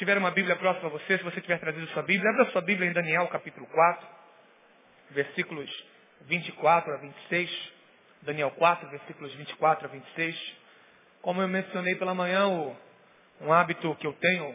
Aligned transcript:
tiver 0.00 0.16
uma 0.16 0.30
Bíblia 0.30 0.56
próxima 0.56 0.88
a 0.88 0.90
você, 0.90 1.18
se 1.18 1.22
você 1.22 1.42
tiver 1.42 1.58
trazido 1.58 1.86
sua 1.88 2.02
Bíblia, 2.02 2.30
abra 2.30 2.46
sua 2.46 2.62
Bíblia 2.62 2.88
em 2.88 2.92
Daniel 2.94 3.28
capítulo 3.28 3.66
4, 3.66 4.08
versículos 5.10 5.70
24 6.22 6.94
a 6.94 6.96
26. 6.96 7.72
Daniel 8.22 8.50
4, 8.52 8.88
versículos 8.88 9.34
24 9.34 9.84
a 9.84 9.90
26. 9.90 10.54
Como 11.20 11.42
eu 11.42 11.48
mencionei 11.48 11.96
pela 11.96 12.14
manhã, 12.14 12.48
um 13.42 13.52
hábito 13.52 13.94
que 13.96 14.06
eu 14.06 14.14
tenho 14.14 14.54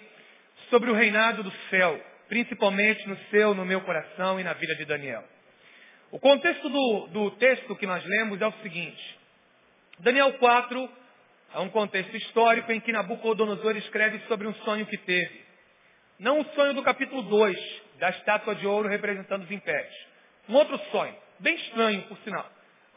sobre 0.69 0.91
o 0.91 0.95
reinado 0.95 1.43
do 1.43 1.51
céu, 1.71 1.99
principalmente 2.29 3.09
no 3.09 3.17
seu, 3.31 3.55
no 3.55 3.65
meu 3.65 3.81
coração 3.81 4.39
e 4.39 4.45
na 4.45 4.53
vida 4.53 4.77
de 4.77 4.85
Daniel. 4.85 5.25
O 6.11 6.21
contexto 6.21 6.69
do, 6.69 7.07
do 7.07 7.31
texto 7.33 7.75
que 7.77 7.87
nós 7.87 8.05
lemos 8.05 8.41
é 8.43 8.47
o 8.47 8.53
seguinte. 8.63 9.19
Daniel 10.01 10.35
4 10.35 10.91
é 11.55 11.61
um 11.61 11.71
contexto 11.71 12.15
histórico 12.15 12.71
em 12.71 12.79
que 12.79 12.93
Nabucodonosor 12.93 13.75
escreve 13.79 14.21
sobre 14.29 14.47
um 14.47 14.55
sonho 14.57 14.85
que 14.85 14.99
teve. 14.99 15.47
Não 16.19 16.41
o 16.41 16.45
sonho 16.55 16.75
do 16.75 16.83
capítulo 16.83 17.23
2, 17.23 17.83
da 17.99 18.11
estátua 18.11 18.55
de 18.55 18.67
ouro 18.67 18.89
representando 18.89 19.45
os 19.45 19.51
impérios. 19.51 19.95
Um 20.47 20.55
outro 20.55 20.79
sonho, 20.91 21.17
bem 21.41 21.55
estranho, 21.55 22.03
por 22.03 22.19
sinal, 22.19 22.51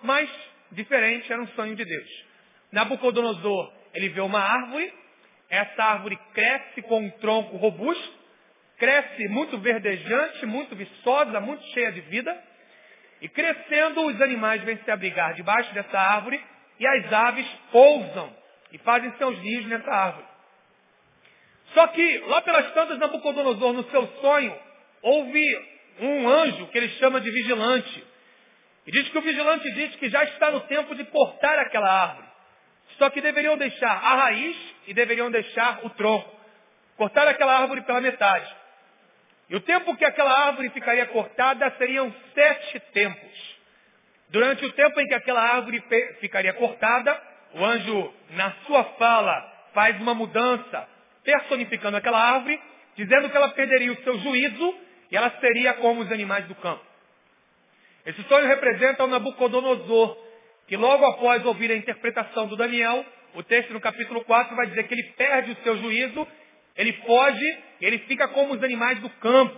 mas 0.04 0.30
diferente, 0.72 1.32
era 1.32 1.42
um 1.42 1.48
sonho 1.50 1.76
de 1.76 1.86
Deus. 1.86 2.29
Nabucodonosor, 2.72 3.74
ele 3.94 4.10
vê 4.10 4.22
uma 4.22 4.40
árvore, 4.40 4.94
essa 5.50 5.84
árvore 5.84 6.18
cresce 6.34 6.82
com 6.84 7.00
um 7.00 7.10
tronco 7.12 7.58
robusto, 7.58 8.20
cresce 8.78 9.28
muito 9.28 9.58
verdejante, 9.58 10.46
muito 10.46 10.76
viçosa, 10.76 11.40
muito 11.40 11.64
cheia 11.74 11.92
de 11.92 12.02
vida, 12.02 12.44
e 13.22 13.28
crescendo 13.28 14.06
os 14.06 14.22
animais 14.22 14.64
vêm 14.64 14.78
se 14.78 14.92
abrigar 14.92 15.34
debaixo 15.34 15.74
dessa 15.74 16.00
árvore, 16.00 16.42
e 16.80 16.88
as 16.88 17.12
aves 17.12 17.48
pousam 17.72 18.34
e 18.72 18.78
fazem 18.78 19.12
seus 19.18 19.38
ninhos 19.42 19.66
nessa 19.66 19.92
árvore. 19.92 20.28
Só 21.74 21.88
que, 21.88 22.18
lá 22.28 22.42
pelas 22.42 22.72
tantas, 22.74 22.98
Nabucodonosor, 22.98 23.74
no 23.74 23.84
seu 23.90 24.08
sonho, 24.22 24.58
houve 25.02 25.42
um 26.00 26.30
anjo 26.30 26.68
que 26.68 26.78
ele 26.78 26.90
chama 26.90 27.20
de 27.20 27.30
vigilante. 27.30 28.04
E 28.88 28.92
diz 28.92 29.10
que 29.10 29.18
o 29.18 29.22
vigilante 29.22 29.72
diz 29.74 29.96
que 29.98 30.10
já 30.10 30.24
está 30.24 30.52
no 30.52 30.62
tempo 30.62 30.96
de 30.96 31.04
cortar 31.06 31.60
aquela 31.60 31.90
árvore. 31.90 32.29
Só 32.98 33.10
que 33.10 33.22
deveriam 33.22 33.58
deixar 33.58 33.92
a 33.92 34.16
raiz 34.16 34.58
e 34.88 34.94
deveriam 34.94 35.30
deixar 35.32 35.80
o 35.84 35.90
tronco. 35.92 36.38
Cortar 36.98 37.28
aquela 37.28 37.58
árvore 37.58 37.82
pela 37.82 38.02
metade. 38.02 38.54
E 39.50 39.56
o 39.56 39.62
tempo 39.62 39.96
que 39.96 40.06
aquela 40.06 40.32
árvore 40.48 40.70
ficaria 40.70 41.06
cortada 41.08 41.74
seriam 41.78 42.14
sete 42.34 42.80
tempos. 42.92 43.60
Durante 44.30 44.64
o 44.66 44.72
tempo 44.74 45.00
em 45.00 45.08
que 45.08 45.16
aquela 45.16 45.42
árvore 45.42 45.84
ficaria 46.20 46.54
cortada, 46.54 47.20
o 47.54 47.66
anjo, 47.66 48.14
na 48.32 48.52
sua 48.68 48.84
fala, 48.84 49.42
faz 49.74 50.00
uma 50.00 50.14
mudança, 50.14 50.88
personificando 51.24 51.98
aquela 51.98 52.22
árvore, 52.22 52.62
dizendo 52.96 53.30
que 53.30 53.38
ela 53.38 53.50
perderia 53.50 53.92
o 53.92 54.04
seu 54.04 54.20
juízo 54.20 54.76
e 55.12 55.18
ela 55.18 55.32
seria 55.40 55.74
como 55.76 56.02
os 56.02 56.12
animais 56.12 56.46
do 56.46 56.56
campo. 56.56 56.84
Esse 58.06 58.22
sonho 58.24 58.48
representa 58.48 59.04
o 59.04 59.08
Nabucodonosor, 59.08 60.18
que 60.70 60.78
logo 60.78 61.04
após 61.04 61.44
ouvir 61.46 61.72
a 61.72 61.76
interpretação 61.76 62.46
do 62.46 62.56
Daniel, 62.56 63.04
o 63.34 63.42
texto 63.42 63.74
no 63.74 63.82
capítulo 63.82 64.24
4 64.24 64.56
vai 64.56 64.68
dizer 64.68 64.88
que 64.88 64.94
ele 64.94 65.14
perde 65.18 65.52
o 65.52 65.64
seu 65.64 65.76
juízo, 65.78 66.28
ele 66.78 66.94
foge, 66.94 67.58
ele 67.82 67.98
fica 68.00 68.28
como 68.28 68.54
os 68.54 68.64
animais 68.64 69.00
do 69.00 69.10
campo, 69.10 69.58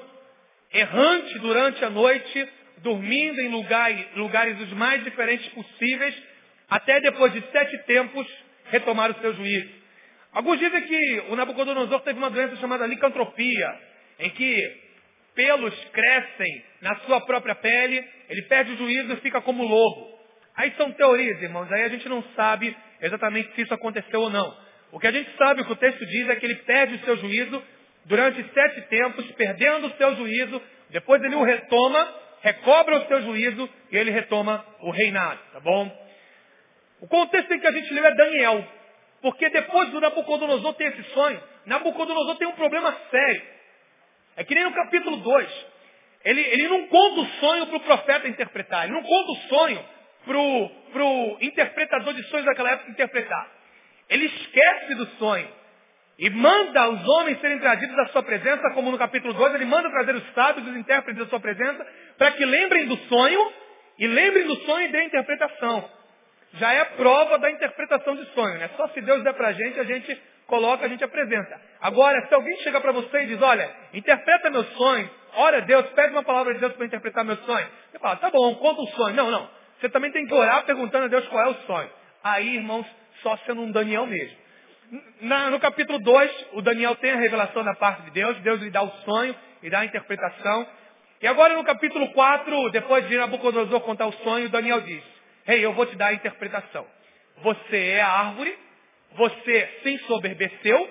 errante 0.73 1.37
durante 1.39 1.83
a 1.83 1.89
noite, 1.89 2.47
dormindo 2.77 3.41
em 3.41 3.49
lugares, 3.49 4.05
lugares 4.15 4.57
os 4.61 4.71
mais 4.71 5.03
diferentes 5.03 5.45
possíveis, 5.49 6.15
até 6.69 7.01
depois 7.01 7.33
de 7.33 7.43
sete 7.51 7.77
tempos 7.79 8.25
retomar 8.67 9.11
o 9.11 9.19
seu 9.19 9.33
juízo. 9.33 9.69
Alguns 10.31 10.59
dizem 10.59 10.81
que 10.81 11.23
o 11.27 11.35
Nabucodonosor 11.35 11.99
teve 12.03 12.19
uma 12.19 12.29
doença 12.29 12.55
chamada 12.55 12.87
licantropia, 12.87 13.79
em 14.17 14.29
que 14.29 14.81
pelos 15.35 15.75
crescem 15.91 16.63
na 16.79 16.95
sua 17.01 17.19
própria 17.19 17.55
pele, 17.55 18.01
ele 18.29 18.43
perde 18.43 18.71
o 18.71 18.77
juízo 18.77 19.11
e 19.11 19.17
fica 19.17 19.41
como 19.41 19.61
lobo. 19.61 20.10
Aí 20.61 20.71
são 20.77 20.91
teorias, 20.91 21.41
irmãos. 21.41 21.71
Aí 21.71 21.81
a 21.85 21.89
gente 21.89 22.07
não 22.07 22.23
sabe 22.35 22.77
exatamente 23.01 23.51
se 23.55 23.63
isso 23.63 23.73
aconteceu 23.73 24.21
ou 24.21 24.29
não. 24.29 24.55
O 24.91 24.99
que 24.99 25.07
a 25.07 25.11
gente 25.11 25.35
sabe, 25.35 25.63
o 25.63 25.65
que 25.65 25.71
o 25.71 25.75
texto 25.75 26.05
diz, 26.05 26.29
é 26.29 26.35
que 26.35 26.45
ele 26.45 26.57
perde 26.57 26.93
o 26.93 26.99
seu 26.99 27.17
juízo 27.17 27.63
durante 28.05 28.45
sete 28.53 28.81
tempos, 28.81 29.25
perdendo 29.31 29.87
o 29.87 29.97
seu 29.97 30.15
juízo. 30.17 30.61
Depois 30.91 31.23
ele 31.23 31.33
o 31.33 31.41
retoma, 31.41 32.13
recobra 32.43 32.99
o 32.99 33.07
seu 33.07 33.23
juízo 33.23 33.67
e 33.91 33.97
ele 33.97 34.11
retoma 34.11 34.63
o 34.81 34.91
reinado, 34.91 35.39
tá 35.51 35.59
bom? 35.61 35.91
O 37.01 37.07
contexto 37.07 37.51
em 37.51 37.59
que 37.59 37.65
a 37.65 37.71
gente 37.71 37.91
leu 37.91 38.05
é 38.05 38.13
Daniel. 38.13 38.67
Porque 39.19 39.49
depois 39.49 39.89
do 39.89 39.99
Nabucodonosor 39.99 40.75
ter 40.75 40.93
esse 40.93 41.09
sonho, 41.11 41.41
Nabucodonosor 41.65 42.35
tem 42.35 42.47
um 42.47 42.53
problema 42.53 42.95
sério. 43.09 43.41
É 44.37 44.43
que 44.43 44.53
nem 44.53 44.65
no 44.65 44.73
capítulo 44.73 45.17
2. 45.17 45.65
Ele, 46.23 46.39
ele 46.39 46.67
não 46.67 46.85
conta 46.85 47.21
o 47.21 47.27
sonho 47.39 47.65
para 47.65 47.77
o 47.77 47.81
profeta 47.81 48.27
interpretar. 48.27 48.83
Ele 48.83 48.93
não 48.93 49.01
conta 49.01 49.31
o 49.31 49.49
sonho 49.49 50.00
para 50.25 51.03
o 51.03 51.37
interpretador 51.41 52.13
de 52.13 52.23
sonhos 52.23 52.45
daquela 52.45 52.71
época 52.71 52.91
interpretar. 52.91 53.47
Ele 54.09 54.25
esquece 54.25 54.95
do 54.95 55.05
sonho 55.17 55.47
e 56.19 56.29
manda 56.29 56.89
os 56.89 57.07
homens 57.07 57.39
serem 57.41 57.59
trazidos 57.59 57.97
à 57.97 58.07
sua 58.07 58.21
presença, 58.21 58.69
como 58.75 58.91
no 58.91 58.97
capítulo 58.97 59.33
2, 59.33 59.55
ele 59.55 59.65
manda 59.65 59.89
trazer 59.89 60.15
os 60.15 60.33
sábios, 60.33 60.67
os 60.67 60.75
intérpretes 60.75 61.23
à 61.23 61.27
sua 61.27 61.39
presença, 61.39 61.85
para 62.17 62.31
que 62.31 62.45
lembrem 62.45 62.85
do 62.85 62.97
sonho 63.07 63.51
e 63.97 64.07
lembrem 64.07 64.45
do 64.45 64.55
sonho 64.57 64.85
e 64.87 64.91
dê 64.91 65.03
interpretação. 65.03 65.89
Já 66.55 66.73
é 66.73 66.83
prova 66.83 67.39
da 67.39 67.49
interpretação 67.49 68.15
de 68.15 68.25
sonho, 68.33 68.59
né? 68.59 68.69
Só 68.75 68.87
se 68.89 69.01
Deus 69.01 69.23
der 69.23 69.33
para 69.33 69.47
a 69.47 69.53
gente, 69.53 69.79
a 69.79 69.83
gente 69.83 70.21
coloca, 70.45 70.85
a 70.85 70.89
gente 70.89 71.03
apresenta. 71.03 71.59
Agora, 71.79 72.27
se 72.27 72.33
alguém 72.33 72.57
chega 72.57 72.81
para 72.81 72.91
você 72.91 73.23
e 73.23 73.27
diz, 73.27 73.41
olha, 73.41 73.73
interpreta 73.93 74.49
meu 74.49 74.65
sonho, 74.65 75.09
ora 75.35 75.57
a 75.57 75.61
Deus, 75.61 75.85
pede 75.91 76.11
uma 76.11 76.23
palavra 76.23 76.53
de 76.53 76.59
Deus 76.59 76.73
para 76.73 76.85
interpretar 76.85 77.23
meu 77.23 77.37
sonho. 77.37 77.67
Você 77.89 77.99
fala, 77.99 78.17
tá 78.17 78.29
bom, 78.29 78.53
conta 78.55 78.81
o 78.81 78.87
sonho. 78.87 79.15
Não, 79.15 79.31
não. 79.31 79.49
Você 79.81 79.89
também 79.89 80.11
tem 80.11 80.27
que 80.27 80.33
orar 80.33 80.63
perguntando 80.63 81.05
a 81.05 81.07
Deus 81.07 81.27
qual 81.27 81.43
é 81.43 81.49
o 81.49 81.55
sonho. 81.65 81.89
Aí, 82.23 82.55
irmãos, 82.55 82.85
só 83.23 83.35
sendo 83.47 83.61
um 83.61 83.71
Daniel 83.71 84.05
mesmo. 84.05 84.37
Na, 85.21 85.49
no 85.49 85.59
capítulo 85.59 85.97
2, 85.97 86.47
o 86.53 86.61
Daniel 86.61 86.95
tem 86.97 87.11
a 87.11 87.15
revelação 87.15 87.63
da 87.63 87.73
parte 87.73 88.03
de 88.03 88.11
Deus, 88.11 88.37
Deus 88.41 88.61
lhe 88.61 88.69
dá 88.69 88.83
o 88.83 88.91
sonho 89.03 89.35
e 89.63 89.71
dá 89.71 89.79
a 89.79 89.85
interpretação. 89.85 90.67
E 91.19 91.25
agora 91.25 91.55
no 91.55 91.63
capítulo 91.63 92.11
4, 92.13 92.69
depois 92.69 93.07
de 93.07 93.17
Nabucodonosor 93.17 93.81
contar 93.81 94.05
o 94.05 94.13
sonho, 94.23 94.49
Daniel 94.49 94.81
diz, 94.81 95.03
Rei, 95.45 95.57
hey, 95.57 95.65
eu 95.65 95.73
vou 95.73 95.87
te 95.87 95.95
dar 95.95 96.07
a 96.07 96.13
interpretação. 96.13 96.85
Você 97.37 97.77
é 97.77 98.01
a 98.01 98.07
árvore, 98.07 98.55
você 99.13 99.79
se 99.81 99.89
ensoberbeceu, 99.93 100.89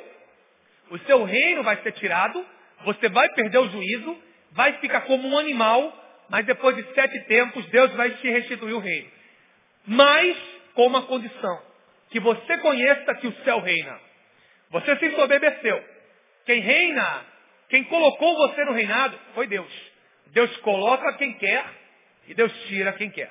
o 0.91 0.99
seu 1.01 1.23
reino 1.23 1.63
vai 1.63 1.77
ser 1.83 1.93
tirado, 1.93 2.45
você 2.85 3.09
vai 3.09 3.29
perder 3.35 3.59
o 3.59 3.69
juízo, 3.69 4.19
vai 4.51 4.73
ficar 4.75 5.03
como 5.03 5.29
um 5.29 5.39
animal, 5.39 6.00
mas 6.31 6.47
depois 6.47 6.77
de 6.77 6.95
sete 6.95 7.19
tempos 7.27 7.67
Deus 7.67 7.93
vai 7.93 8.11
te 8.13 8.31
restituir 8.31 8.75
o 8.75 8.79
reino. 8.79 9.11
Mas 9.87 10.37
com 10.75 10.87
uma 10.87 11.03
condição, 11.03 11.63
que 12.11 12.21
você 12.21 12.59
conheça 12.59 13.15
que 13.17 13.27
o 13.27 13.33
céu 13.45 13.61
reina. 13.61 14.01
Você 14.71 14.97
se 14.97 15.07
ensoberbeceu. 15.07 15.85
Quem 16.47 16.61
reina, 16.61 17.25
quem 17.69 17.85
colocou 17.85 18.37
você 18.37 18.65
no 18.65 18.73
reinado, 18.73 19.19
foi 19.35 19.47
Deus. 19.47 19.71
Deus 20.29 20.57
coloca 20.59 21.13
quem 21.15 21.33
quer 21.35 21.65
e 22.29 22.35
Deus 22.35 22.53
tira 22.67 22.93
quem 22.93 23.11
quer. 23.11 23.31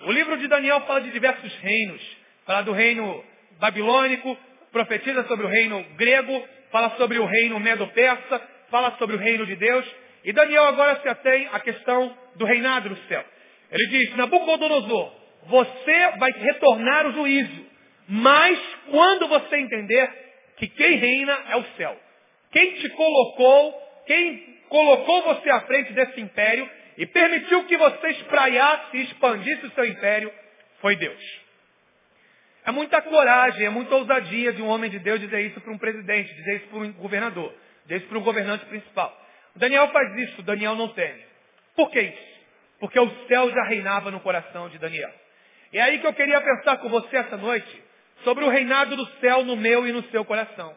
O 0.00 0.12
livro 0.12 0.36
de 0.36 0.48
Daniel 0.48 0.80
fala 0.82 1.00
de 1.00 1.10
diversos 1.12 1.54
reinos. 1.58 2.16
Fala 2.44 2.62
do 2.62 2.72
reino 2.72 3.24
babilônico, 3.60 4.36
profetiza 4.72 5.24
sobre 5.28 5.46
o 5.46 5.48
reino 5.48 5.84
grego, 5.96 6.48
fala 6.72 6.90
sobre 6.96 7.18
o 7.18 7.24
reino 7.24 7.60
medo-persa, 7.60 8.42
fala 8.70 8.96
sobre 8.98 9.14
o 9.14 9.18
reino 9.18 9.46
de 9.46 9.54
Deus. 9.54 9.86
E 10.24 10.32
Daniel 10.32 10.64
agora 10.64 11.00
se 11.00 11.08
atém 11.08 11.48
à 11.52 11.60
questão 11.60 12.16
do 12.36 12.44
reinado 12.44 12.88
do 12.88 12.96
céu. 13.08 13.24
Ele 13.70 13.86
diz, 13.86 14.16
Nabucodonosor, 14.16 15.12
você 15.46 16.08
vai 16.18 16.32
retornar 16.32 17.06
o 17.06 17.12
juízo. 17.12 17.66
Mas 18.08 18.58
quando 18.90 19.28
você 19.28 19.56
entender 19.56 20.10
que 20.56 20.68
quem 20.68 20.96
reina 20.96 21.32
é 21.48 21.56
o 21.56 21.64
céu. 21.76 21.98
Quem 22.50 22.74
te 22.74 22.88
colocou, 22.90 23.72
quem 24.06 24.60
colocou 24.68 25.22
você 25.22 25.50
à 25.50 25.60
frente 25.62 25.92
desse 25.92 26.20
império 26.20 26.68
e 26.98 27.06
permitiu 27.06 27.64
que 27.64 27.76
você 27.76 28.08
espraiasse 28.08 28.96
e 28.96 29.02
expandisse 29.02 29.66
o 29.66 29.70
seu 29.72 29.84
império 29.86 30.32
foi 30.80 30.96
Deus. 30.96 31.42
É 32.64 32.70
muita 32.70 33.00
coragem, 33.02 33.66
é 33.66 33.70
muita 33.70 33.94
ousadia 33.94 34.52
de 34.52 34.62
um 34.62 34.68
homem 34.68 34.90
de 34.90 34.98
Deus 34.98 35.20
dizer 35.20 35.40
isso 35.40 35.60
para 35.60 35.72
um 35.72 35.78
presidente, 35.78 36.32
dizer 36.34 36.56
isso 36.56 36.66
para 36.68 36.78
um 36.78 36.92
governador, 36.92 37.52
dizer 37.84 37.96
isso 37.96 38.06
para 38.06 38.18
um 38.18 38.22
governante 38.22 38.64
principal. 38.66 39.20
Daniel 39.56 39.88
faz 39.88 40.16
isso, 40.18 40.42
Daniel 40.42 40.76
não 40.76 40.88
teme. 40.88 41.31
Por 41.74 41.90
que 41.90 42.00
isso? 42.00 42.32
Porque 42.78 42.98
o 42.98 43.26
céu 43.26 43.50
já 43.50 43.62
reinava 43.64 44.10
no 44.10 44.20
coração 44.20 44.68
de 44.68 44.78
Daniel. 44.78 45.12
É 45.72 45.80
aí 45.80 45.98
que 45.98 46.06
eu 46.06 46.12
queria 46.12 46.40
pensar 46.40 46.78
com 46.78 46.88
você 46.88 47.16
essa 47.16 47.36
noite 47.36 47.82
sobre 48.24 48.44
o 48.44 48.48
reinado 48.48 48.96
do 48.96 49.06
céu 49.20 49.44
no 49.44 49.56
meu 49.56 49.86
e 49.86 49.92
no 49.92 50.02
seu 50.10 50.24
coração. 50.24 50.74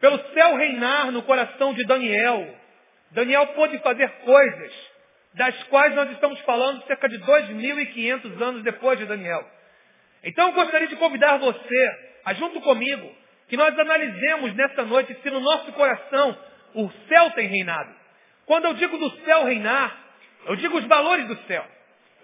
Pelo 0.00 0.18
céu 0.32 0.56
reinar 0.56 1.10
no 1.10 1.22
coração 1.22 1.74
de 1.74 1.84
Daniel, 1.84 2.54
Daniel 3.10 3.48
pôde 3.48 3.78
fazer 3.78 4.08
coisas 4.24 4.72
das 5.34 5.62
quais 5.64 5.94
nós 5.94 6.10
estamos 6.12 6.40
falando 6.40 6.84
cerca 6.86 7.08
de 7.08 7.18
2.500 7.18 8.42
anos 8.42 8.62
depois 8.62 8.98
de 8.98 9.06
Daniel. 9.06 9.44
Então 10.24 10.48
eu 10.48 10.54
gostaria 10.54 10.88
de 10.88 10.96
convidar 10.96 11.38
você, 11.38 11.98
a 12.24 12.34
junto 12.34 12.60
comigo, 12.60 13.14
que 13.48 13.56
nós 13.56 13.76
analisemos 13.78 14.54
nessa 14.54 14.84
noite 14.84 15.16
se 15.22 15.30
no 15.30 15.40
nosso 15.40 15.72
coração 15.72 16.36
o 16.74 16.90
céu 17.08 17.30
tem 17.32 17.48
reinado. 17.48 17.99
Quando 18.50 18.64
eu 18.64 18.74
digo 18.74 18.98
do 18.98 19.08
céu 19.24 19.44
reinar, 19.44 19.96
eu 20.46 20.56
digo 20.56 20.76
os 20.76 20.84
valores 20.86 21.24
do 21.28 21.36
céu. 21.46 21.64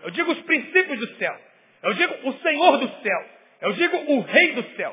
Eu 0.03 0.11
digo 0.11 0.33
os 0.33 0.41
princípios 0.41 0.99
do 0.99 1.17
céu. 1.19 1.39
Eu 1.85 1.95
digo 1.95 2.15
o 2.29 2.33
Senhor 2.41 2.79
do 2.79 2.89
céu. 3.01 3.27
Eu 3.61 3.73
digo 3.75 3.97
o 3.97 4.21
Rei 4.23 4.55
do 4.55 4.75
céu. 4.75 4.93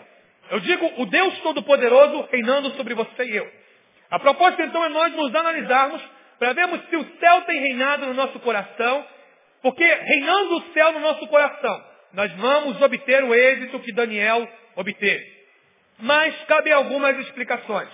Eu 0.52 0.60
digo 0.60 0.94
o 1.02 1.08
Deus 1.08 1.36
Todo-Poderoso 1.40 2.28
reinando 2.32 2.70
sobre 2.76 2.94
você 2.94 3.24
e 3.24 3.36
eu. 3.36 3.52
A 4.12 4.20
proposta 4.20 4.62
então 4.62 4.86
é 4.86 4.90
nós 4.90 5.12
nos 5.16 5.34
analisarmos 5.34 6.04
para 6.38 6.54
vermos 6.54 6.88
se 6.88 6.98
o 6.98 7.18
céu 7.20 7.42
tem 7.48 7.60
reinado 7.62 8.06
no 8.06 8.14
nosso 8.14 8.40
coração, 8.42 9.04
porque 9.64 9.84
reinando 9.84 10.58
o 10.58 10.62
céu 10.72 10.92
no 10.92 11.00
nosso 11.00 11.26
coração, 11.30 11.84
nós 12.14 12.32
vamos 12.34 12.80
obter 12.80 13.24
o 13.24 13.34
êxito 13.34 13.80
que 13.80 13.92
Daniel 13.92 14.48
obteve. 14.76 15.26
Mas 15.98 16.36
cabe 16.46 16.72
algumas 16.72 17.18
explicações. 17.26 17.90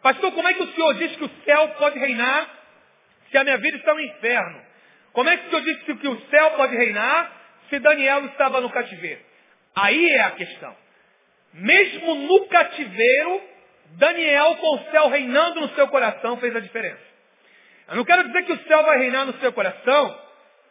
Pastor, 0.00 0.30
como 0.30 0.46
é 0.46 0.54
que 0.54 0.62
o 0.62 0.72
senhor 0.72 0.94
diz 0.94 1.16
que 1.16 1.24
o 1.24 1.30
céu 1.44 1.68
pode 1.78 1.98
reinar 1.98 2.55
se 3.30 3.38
a 3.38 3.44
minha 3.44 3.58
vida 3.58 3.76
está 3.76 3.94
no 3.94 4.00
inferno? 4.00 4.60
Como 5.12 5.28
é 5.28 5.36
que 5.36 5.48
senhor 5.48 5.62
disse 5.62 5.94
que 5.94 6.08
o 6.08 6.20
céu 6.28 6.50
pode 6.52 6.76
reinar 6.76 7.32
se 7.70 7.78
Daniel 7.78 8.26
estava 8.26 8.60
no 8.60 8.70
cativeiro? 8.70 9.20
Aí 9.74 10.10
é 10.10 10.22
a 10.22 10.30
questão. 10.32 10.76
Mesmo 11.54 12.14
no 12.14 12.46
cativeiro, 12.48 13.42
Daniel, 13.92 14.56
com 14.56 14.76
o 14.76 14.90
céu 14.90 15.08
reinando 15.08 15.60
no 15.60 15.68
seu 15.70 15.88
coração, 15.88 16.36
fez 16.36 16.54
a 16.54 16.60
diferença. 16.60 17.00
Eu 17.88 17.96
não 17.96 18.04
quero 18.04 18.24
dizer 18.24 18.44
que 18.44 18.52
o 18.52 18.64
céu 18.64 18.82
vai 18.82 18.98
reinar 18.98 19.26
no 19.26 19.34
seu 19.34 19.52
coração 19.52 20.20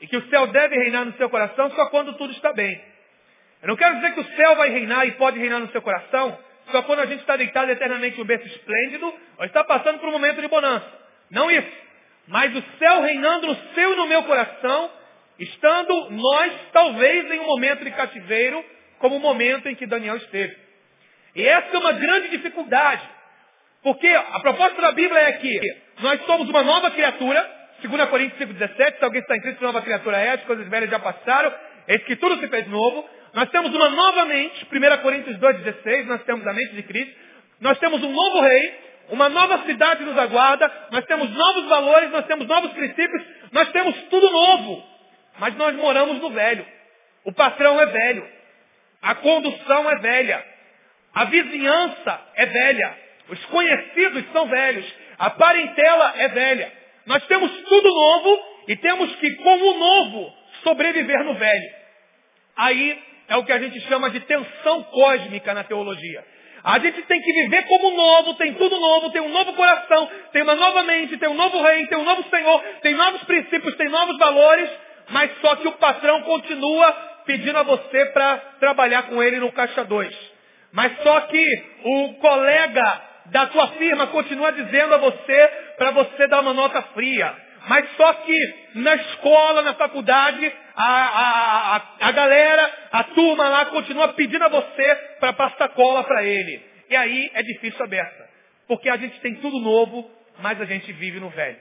e 0.02 0.08
que 0.08 0.18
o 0.18 0.30
céu 0.30 0.48
deve 0.48 0.76
reinar 0.76 1.06
no 1.06 1.14
seu 1.14 1.30
coração 1.30 1.72
só 1.72 1.86
quando 1.88 2.14
tudo 2.14 2.34
está 2.34 2.52
bem. 2.54 2.82
Eu 3.62 3.70
não 3.70 3.76
quero 3.76 3.96
dizer 3.96 4.14
que 4.14 4.20
o 4.20 4.36
céu 4.36 4.56
vai 4.56 4.70
reinar 4.70 5.08
e 5.08 5.12
pode 5.14 5.40
reinar 5.40 5.60
no 5.60 5.72
seu 5.72 5.82
coração 5.82 6.38
só 6.72 6.82
quando 6.84 7.00
a 7.00 7.06
gente 7.06 7.22
está 7.22 7.36
deitado 7.36 7.72
eternamente 7.72 8.20
um 8.20 8.26
berço 8.26 8.46
esplêndido 8.48 9.14
ou 9.38 9.46
está 9.46 9.64
passando 9.64 10.00
por 10.00 10.10
um 10.10 10.12
momento 10.12 10.42
de 10.42 10.48
bonança. 10.48 10.86
Não 11.32 11.50
isso. 11.50 11.86
Mas 12.28 12.56
o 12.56 12.64
céu 12.80 13.02
reinando 13.02 13.48
no 13.48 13.56
seu 13.74 13.94
e 13.94 13.96
no 13.96 14.08
meu 14.08 14.24
coração, 14.24 14.90
estando 15.40 16.10
nós 16.12 16.54
talvez 16.72 17.32
em 17.32 17.40
um 17.40 17.46
momento 17.46 17.84
de 17.84 17.92
cativeiro, 17.92 18.64
como 19.00 19.18
o 19.18 19.20
momento 19.20 19.68
em 19.68 19.76
que 19.76 19.86
Daniel 19.86 20.18
esteve. 20.18 20.56
E 21.36 21.46
essa 21.48 21.76
é 21.76 21.80
uma 21.80 21.92
grande 21.92 22.30
dificuldade. 22.30 23.02
Porque 23.84 24.08
a 24.08 24.40
proposta 24.40 24.82
da 24.82 24.92
Bíblia 24.94 25.20
é 25.22 25.32
que 25.34 25.62
nós 26.00 26.26
somos 26.26 26.50
uma 26.50 26.64
nova 26.64 26.90
criatura, 26.92 27.56
2 27.84 28.10
Coríntios 28.10 28.50
5,17, 28.50 28.98
se 28.98 29.04
alguém 29.04 29.22
está 29.22 29.36
em 29.36 29.42
Cristo, 29.42 29.64
nova 29.64 29.82
criatura 29.82 30.18
é, 30.18 30.32
as 30.32 30.44
coisas 30.44 30.68
velhas 30.68 30.90
já 30.90 30.98
passaram, 30.98 31.54
eis 31.88 32.04
que 32.06 32.16
tudo 32.16 32.40
se 32.40 32.48
fez 32.48 32.68
novo. 32.68 33.08
Nós 33.34 33.50
temos 33.50 33.74
uma 33.76 33.90
nova 33.90 34.26
mente, 34.26 34.66
1 34.66 35.02
Coríntios 35.04 35.38
2,16, 35.38 36.06
nós 36.06 36.24
temos 36.24 36.48
a 36.48 36.54
mente 36.54 36.74
de 36.74 36.84
Cristo. 36.84 37.14
Nós 37.60 37.78
temos 37.78 38.02
um 38.02 38.12
novo 38.12 38.42
rei, 38.42 38.85
uma 39.10 39.30
nova 39.30 39.64
cidade 39.66 40.04
nos 40.04 40.18
aguarda, 40.18 40.72
nós 40.92 41.06
temos 41.06 41.30
novos 41.30 41.66
valores, 41.68 42.12
nós 42.12 42.26
temos 42.26 42.48
novos 42.48 42.72
princípios, 42.74 43.24
nós 43.52 43.72
temos 43.72 43.96
tudo 44.10 44.30
novo. 44.32 44.84
Mas 45.40 45.56
nós 45.56 45.76
moramos 45.76 46.22
no 46.22 46.30
velho. 46.32 46.66
O 47.24 47.32
patrão 47.32 47.80
é 47.80 47.86
velho. 47.86 48.28
A 49.02 49.16
condução 49.16 49.90
é 49.90 49.96
velha. 49.98 50.44
A 51.14 51.26
vizinhança 51.26 52.22
é 52.36 52.46
velha. 52.46 52.98
Os 53.30 53.46
conhecidos 53.46 54.24
são 54.32 54.48
velhos. 54.48 54.86
A 55.18 55.30
parentela 55.32 56.14
é 56.18 56.28
velha. 56.30 56.72
Nós 57.06 57.26
temos 57.28 57.52
tudo 57.52 57.88
novo 57.88 58.40
e 58.68 58.76
temos 58.78 59.16
que, 59.18 59.36
como 59.36 59.78
novo, 59.78 60.34
sobreviver 60.64 61.24
no 61.24 61.36
velho. 61.36 61.70
Aí 62.56 63.04
é 63.28 63.38
o 63.38 63.44
que 63.44 63.52
a 63.52 63.60
gente 63.60 63.80
chama 63.82 64.10
de 64.10 64.20
tensão 64.22 64.84
cósmica 64.84 65.54
na 65.54 65.64
teologia. 65.64 66.26
A 66.66 66.80
gente 66.80 67.00
tem 67.04 67.22
que 67.22 67.32
viver 67.32 67.62
como 67.68 67.96
novo, 67.96 68.34
tem 68.34 68.56
tudo 68.56 68.80
novo, 68.80 69.12
tem 69.12 69.22
um 69.22 69.30
novo 69.30 69.54
coração, 69.54 70.10
tem 70.32 70.42
uma 70.42 70.56
nova 70.56 70.82
mente, 70.82 71.16
tem 71.16 71.30
um 71.30 71.36
novo 71.36 71.62
rei, 71.62 71.86
tem 71.86 71.96
um 71.96 72.04
novo 72.04 72.24
Senhor, 72.28 72.60
tem 72.82 72.96
novos 72.96 73.24
princípios, 73.26 73.76
tem 73.76 73.88
novos 73.88 74.18
valores, 74.18 74.68
mas 75.10 75.30
só 75.42 75.58
que 75.58 75.68
o 75.68 75.74
patrão 75.74 76.24
continua 76.24 76.92
pedindo 77.28 77.56
a 77.60 77.62
você 77.62 78.06
para 78.08 78.38
trabalhar 78.60 79.04
com 79.04 79.22
ele 79.22 79.38
no 79.38 79.52
caixa 79.52 79.84
2. 79.84 80.34
Mas 80.72 80.92
só 81.04 81.22
que 81.22 81.64
o 81.84 82.14
colega 82.16 83.02
da 83.28 83.46
tua 83.46 83.68
firma 83.68 84.08
continua 84.08 84.52
dizendo 84.52 84.96
a 84.96 84.98
você 84.98 85.48
para 85.78 85.92
você 85.92 86.28
dar 86.28 86.42
uma 86.42 86.54
nota 86.54 86.82
fria. 86.96 87.32
Mas 87.68 87.86
só 87.96 88.12
que 88.14 88.54
na 88.74 88.96
escola, 88.96 89.62
na 89.62 89.76
faculdade, 89.76 90.52
a, 90.76 90.84
a, 90.84 91.76
a, 91.76 91.82
a 92.02 92.12
galera, 92.12 92.74
a 92.92 93.04
turma 93.06 93.48
lá 93.48 93.66
continua 93.68 94.10
pedindo 94.10 94.44
a 94.44 94.50
você 94.50 94.96
para 95.20 95.34
passar 95.34 95.70
cola 95.70 96.04
para 96.04 96.24
ele. 96.24 96.62
E 96.90 96.96
aí 96.96 97.32
é 97.34 97.42
difícil 97.42 97.84
aberta. 97.84 98.30
Porque 98.68 98.90
a 98.90 98.98
gente 98.98 99.20
tem 99.22 99.36
tudo 99.36 99.60
novo, 99.60 100.10
mas 100.40 100.60
a 100.60 100.66
gente 100.66 100.92
vive 100.94 101.20
no 101.20 101.30
velho. 101.30 101.58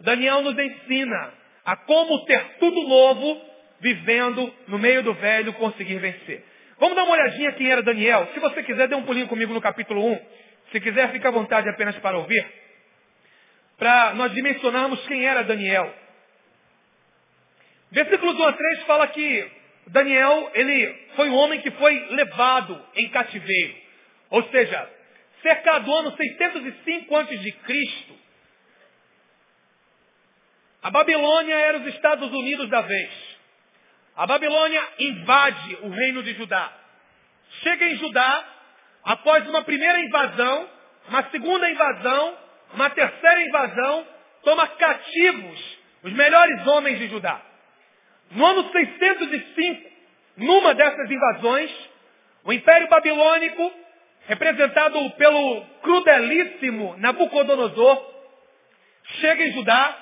Daniel 0.00 0.42
nos 0.42 0.58
ensina 0.58 1.32
a 1.64 1.76
como 1.76 2.24
ter 2.24 2.56
tudo 2.58 2.88
novo, 2.88 3.40
vivendo 3.80 4.52
no 4.68 4.78
meio 4.78 5.02
do 5.02 5.14
velho, 5.14 5.52
conseguir 5.54 5.98
vencer. 5.98 6.44
Vamos 6.78 6.96
dar 6.96 7.04
uma 7.04 7.12
olhadinha 7.12 7.52
quem 7.52 7.70
era 7.70 7.82
Daniel. 7.82 8.28
Se 8.34 8.40
você 8.40 8.62
quiser, 8.64 8.88
dê 8.88 8.94
um 8.94 9.04
pulinho 9.04 9.28
comigo 9.28 9.54
no 9.54 9.60
capítulo 9.60 10.04
1. 10.04 10.20
Se 10.72 10.80
quiser, 10.80 11.10
fica 11.12 11.28
à 11.28 11.32
vontade 11.32 11.68
apenas 11.68 11.96
para 11.98 12.18
ouvir. 12.18 12.44
Para 13.78 14.14
nós 14.14 14.32
dimensionarmos 14.32 15.04
quem 15.06 15.24
era 15.24 15.42
Daniel. 15.44 16.01
Versículos 17.92 18.34
1 18.38 18.42
a 18.42 18.52
3 18.54 18.82
fala 18.84 19.06
que 19.08 19.50
Daniel, 19.88 20.50
ele 20.54 21.08
foi 21.14 21.28
um 21.28 21.34
homem 21.34 21.60
que 21.60 21.70
foi 21.72 21.94
levado 22.10 22.82
em 22.94 23.08
cativeiro. 23.10 23.76
Ou 24.30 24.42
seja, 24.44 24.90
cerca 25.42 25.78
do 25.80 25.92
ano 25.92 26.16
605 26.16 27.16
a.C., 27.16 27.54
a 30.82 30.90
Babilônia 30.90 31.54
era 31.54 31.78
os 31.78 31.86
Estados 31.86 32.32
Unidos 32.32 32.68
da 32.70 32.80
vez. 32.80 33.10
A 34.16 34.26
Babilônia 34.26 34.82
invade 34.98 35.78
o 35.82 35.90
reino 35.90 36.22
de 36.22 36.34
Judá. 36.34 36.72
Chega 37.62 37.86
em 37.86 37.96
Judá, 37.96 38.44
após 39.04 39.46
uma 39.48 39.62
primeira 39.62 40.00
invasão, 40.00 40.68
uma 41.08 41.30
segunda 41.30 41.70
invasão, 41.70 42.38
uma 42.72 42.90
terceira 42.90 43.42
invasão, 43.42 44.06
toma 44.42 44.66
cativos 44.66 45.78
os 46.02 46.12
melhores 46.14 46.66
homens 46.66 46.98
de 46.98 47.08
Judá. 47.08 47.51
No 48.34 48.46
ano 48.46 48.70
605, 48.70 49.90
numa 50.38 50.74
dessas 50.74 51.10
invasões, 51.10 51.70
o 52.44 52.52
Império 52.52 52.88
Babilônico, 52.88 53.72
representado 54.26 55.10
pelo 55.12 55.64
crudelíssimo 55.82 56.96
Nabucodonosor, 56.98 58.10
chega 59.20 59.44
em 59.44 59.52
Judá, 59.52 59.96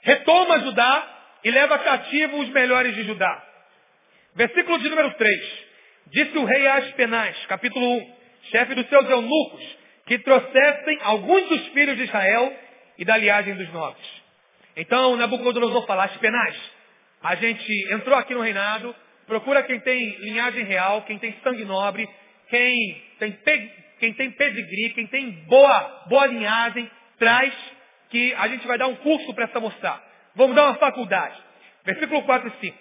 retoma 0.00 0.60
Judá 0.60 1.16
e 1.44 1.50
leva 1.50 1.78
cativo 1.78 2.38
os 2.38 2.48
melhores 2.48 2.94
de 2.94 3.02
Judá. 3.04 3.42
Versículo 4.34 4.78
de 4.78 4.88
número 4.88 5.12
3. 5.14 5.66
Disse 6.08 6.38
o 6.38 6.44
rei 6.44 6.66
Aspenaz, 6.66 7.36
capítulo 7.46 7.98
1, 7.98 8.16
chefe 8.50 8.74
dos 8.74 8.88
seus 8.88 9.08
eunucos, 9.10 9.76
que 10.06 10.18
trouxessem 10.18 10.98
alguns 11.02 11.48
dos 11.48 11.66
filhos 11.68 11.96
de 11.96 12.04
Israel 12.04 12.56
e 12.96 13.04
da 13.04 13.16
liagem 13.16 13.54
dos 13.54 13.70
nobres. 13.72 14.06
Então 14.76 15.16
Nabucodonosor 15.16 15.84
fala, 15.86 16.04
Aspenaz, 16.04 16.56
a 17.26 17.34
gente 17.34 17.92
entrou 17.92 18.16
aqui 18.16 18.34
no 18.34 18.40
reinado, 18.40 18.94
procura 19.26 19.64
quem 19.64 19.80
tem 19.80 20.16
linhagem 20.20 20.62
real, 20.62 21.02
quem 21.02 21.18
tem 21.18 21.34
sangue 21.42 21.64
nobre, 21.64 22.08
quem 22.48 23.02
tem, 23.18 23.72
quem 23.98 24.12
tem 24.12 24.30
pedigree, 24.30 24.90
quem 24.90 25.08
tem 25.08 25.30
boa, 25.48 26.04
boa 26.08 26.26
linhagem, 26.26 26.88
traz 27.18 27.52
que 28.10 28.32
a 28.34 28.46
gente 28.46 28.64
vai 28.64 28.78
dar 28.78 28.86
um 28.86 28.94
curso 28.94 29.34
para 29.34 29.46
essa 29.46 29.58
moçada. 29.58 30.00
Vamos 30.36 30.54
dar 30.54 30.66
uma 30.66 30.76
faculdade. 30.76 31.36
Versículo 31.84 32.22
4 32.22 32.48
e 32.48 32.66
5. 32.68 32.78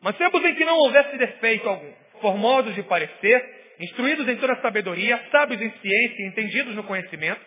Mas 0.00 0.16
tempos 0.16 0.42
em 0.42 0.54
que 0.54 0.64
não 0.64 0.78
houvesse 0.78 1.18
defeito 1.18 1.68
algum, 1.68 1.92
formosos 2.22 2.74
de 2.74 2.82
parecer, 2.84 3.74
instruídos 3.78 4.26
em 4.26 4.36
toda 4.36 4.56
sabedoria, 4.62 5.20
sábios 5.30 5.60
em 5.60 5.70
ciência 5.70 6.22
e 6.22 6.28
entendidos 6.28 6.74
no 6.74 6.84
conhecimento, 6.84 7.42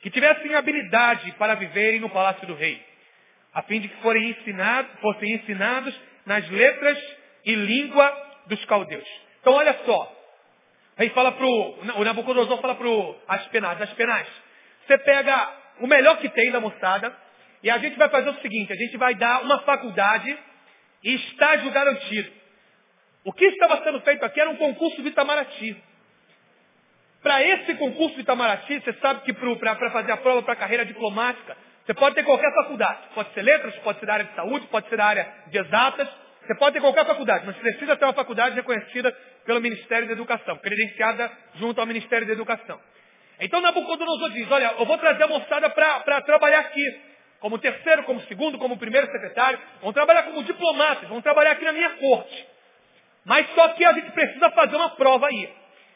que 0.00 0.10
tivessem 0.10 0.52
habilidade 0.52 1.30
para 1.38 1.54
viverem 1.54 2.00
no 2.00 2.10
palácio 2.10 2.44
do 2.44 2.54
rei, 2.56 2.82
a 3.56 3.62
fim 3.62 3.80
de 3.80 3.88
que 3.88 4.02
forem 4.02 4.28
ensinados, 4.28 4.90
fossem 5.00 5.32
ensinados 5.32 5.98
nas 6.26 6.46
letras 6.50 6.98
e 7.42 7.54
língua 7.54 8.42
dos 8.48 8.62
caldeus. 8.66 9.08
Então 9.40 9.54
olha 9.54 9.74
só, 9.86 10.12
rei 10.98 11.08
fala 11.08 11.32
pro, 11.32 11.48
o 11.96 12.04
Nabucodonosor 12.04 12.60
fala 12.60 12.74
para 12.74 12.86
o 12.86 13.16
Aspenaz, 13.26 13.80
Aspenaz, 13.80 14.28
você 14.86 14.98
pega 14.98 15.54
o 15.80 15.86
melhor 15.86 16.18
que 16.18 16.28
tem 16.28 16.50
da 16.50 16.60
moçada, 16.60 17.16
e 17.62 17.70
a 17.70 17.78
gente 17.78 17.96
vai 17.96 18.10
fazer 18.10 18.28
o 18.28 18.40
seguinte, 18.42 18.74
a 18.74 18.76
gente 18.76 18.98
vai 18.98 19.14
dar 19.14 19.40
uma 19.42 19.60
faculdade 19.60 20.38
e 21.02 21.14
estágio 21.14 21.70
garantido. 21.70 22.30
O 23.24 23.32
que 23.32 23.46
estava 23.46 23.82
sendo 23.82 24.02
feito 24.02 24.22
aqui 24.22 24.38
era 24.38 24.50
um 24.50 24.56
concurso 24.56 25.00
de 25.00 25.08
Itamaraty. 25.08 25.82
Para 27.22 27.42
esse 27.42 27.74
concurso 27.76 28.16
de 28.16 28.20
Itamaraty, 28.20 28.80
você 28.80 28.92
sabe 29.00 29.22
que 29.22 29.32
para 29.32 29.90
fazer 29.92 30.12
a 30.12 30.18
prova 30.18 30.42
para 30.42 30.52
a 30.52 30.56
carreira 30.56 30.84
diplomática, 30.84 31.56
você 31.86 31.94
pode 31.94 32.16
ter 32.16 32.24
qualquer 32.24 32.52
faculdade. 32.52 32.98
Pode 33.14 33.32
ser 33.32 33.42
letras, 33.42 33.76
pode 33.76 34.00
ser 34.00 34.06
da 34.06 34.14
área 34.14 34.24
de 34.24 34.34
saúde, 34.34 34.66
pode 34.66 34.88
ser 34.88 34.96
da 34.96 35.06
área 35.06 35.32
de 35.46 35.56
exatas. 35.56 36.08
Você 36.44 36.54
pode 36.56 36.74
ter 36.74 36.80
qualquer 36.80 37.06
faculdade, 37.06 37.46
mas 37.46 37.56
precisa 37.56 37.96
ter 37.96 38.04
uma 38.04 38.12
faculdade 38.12 38.56
reconhecida 38.56 39.16
pelo 39.44 39.60
Ministério 39.60 40.06
da 40.06 40.12
Educação, 40.12 40.56
credenciada 40.58 41.30
junto 41.54 41.80
ao 41.80 41.86
Ministério 41.86 42.26
da 42.26 42.32
Educação. 42.32 42.80
Então 43.40 43.60
Nabucodonosor 43.60 44.30
diz, 44.30 44.50
olha, 44.50 44.74
eu 44.78 44.84
vou 44.84 44.98
trazer 44.98 45.22
a 45.22 45.28
moçada 45.28 45.70
para 45.70 46.20
trabalhar 46.22 46.60
aqui. 46.60 47.00
Como 47.38 47.58
terceiro, 47.58 48.02
como 48.02 48.20
segundo, 48.22 48.58
como 48.58 48.76
primeiro 48.78 49.06
secretário. 49.12 49.58
Vão 49.80 49.92
trabalhar 49.92 50.24
como 50.24 50.42
diplomatas, 50.42 51.08
vão 51.08 51.20
trabalhar 51.20 51.52
aqui 51.52 51.64
na 51.64 51.72
minha 51.72 51.90
corte. 51.90 52.48
Mas 53.24 53.46
só 53.54 53.68
que 53.68 53.84
a 53.84 53.92
gente 53.92 54.10
precisa 54.10 54.50
fazer 54.50 54.74
uma 54.74 54.90
prova 54.90 55.28
aí. 55.28 55.52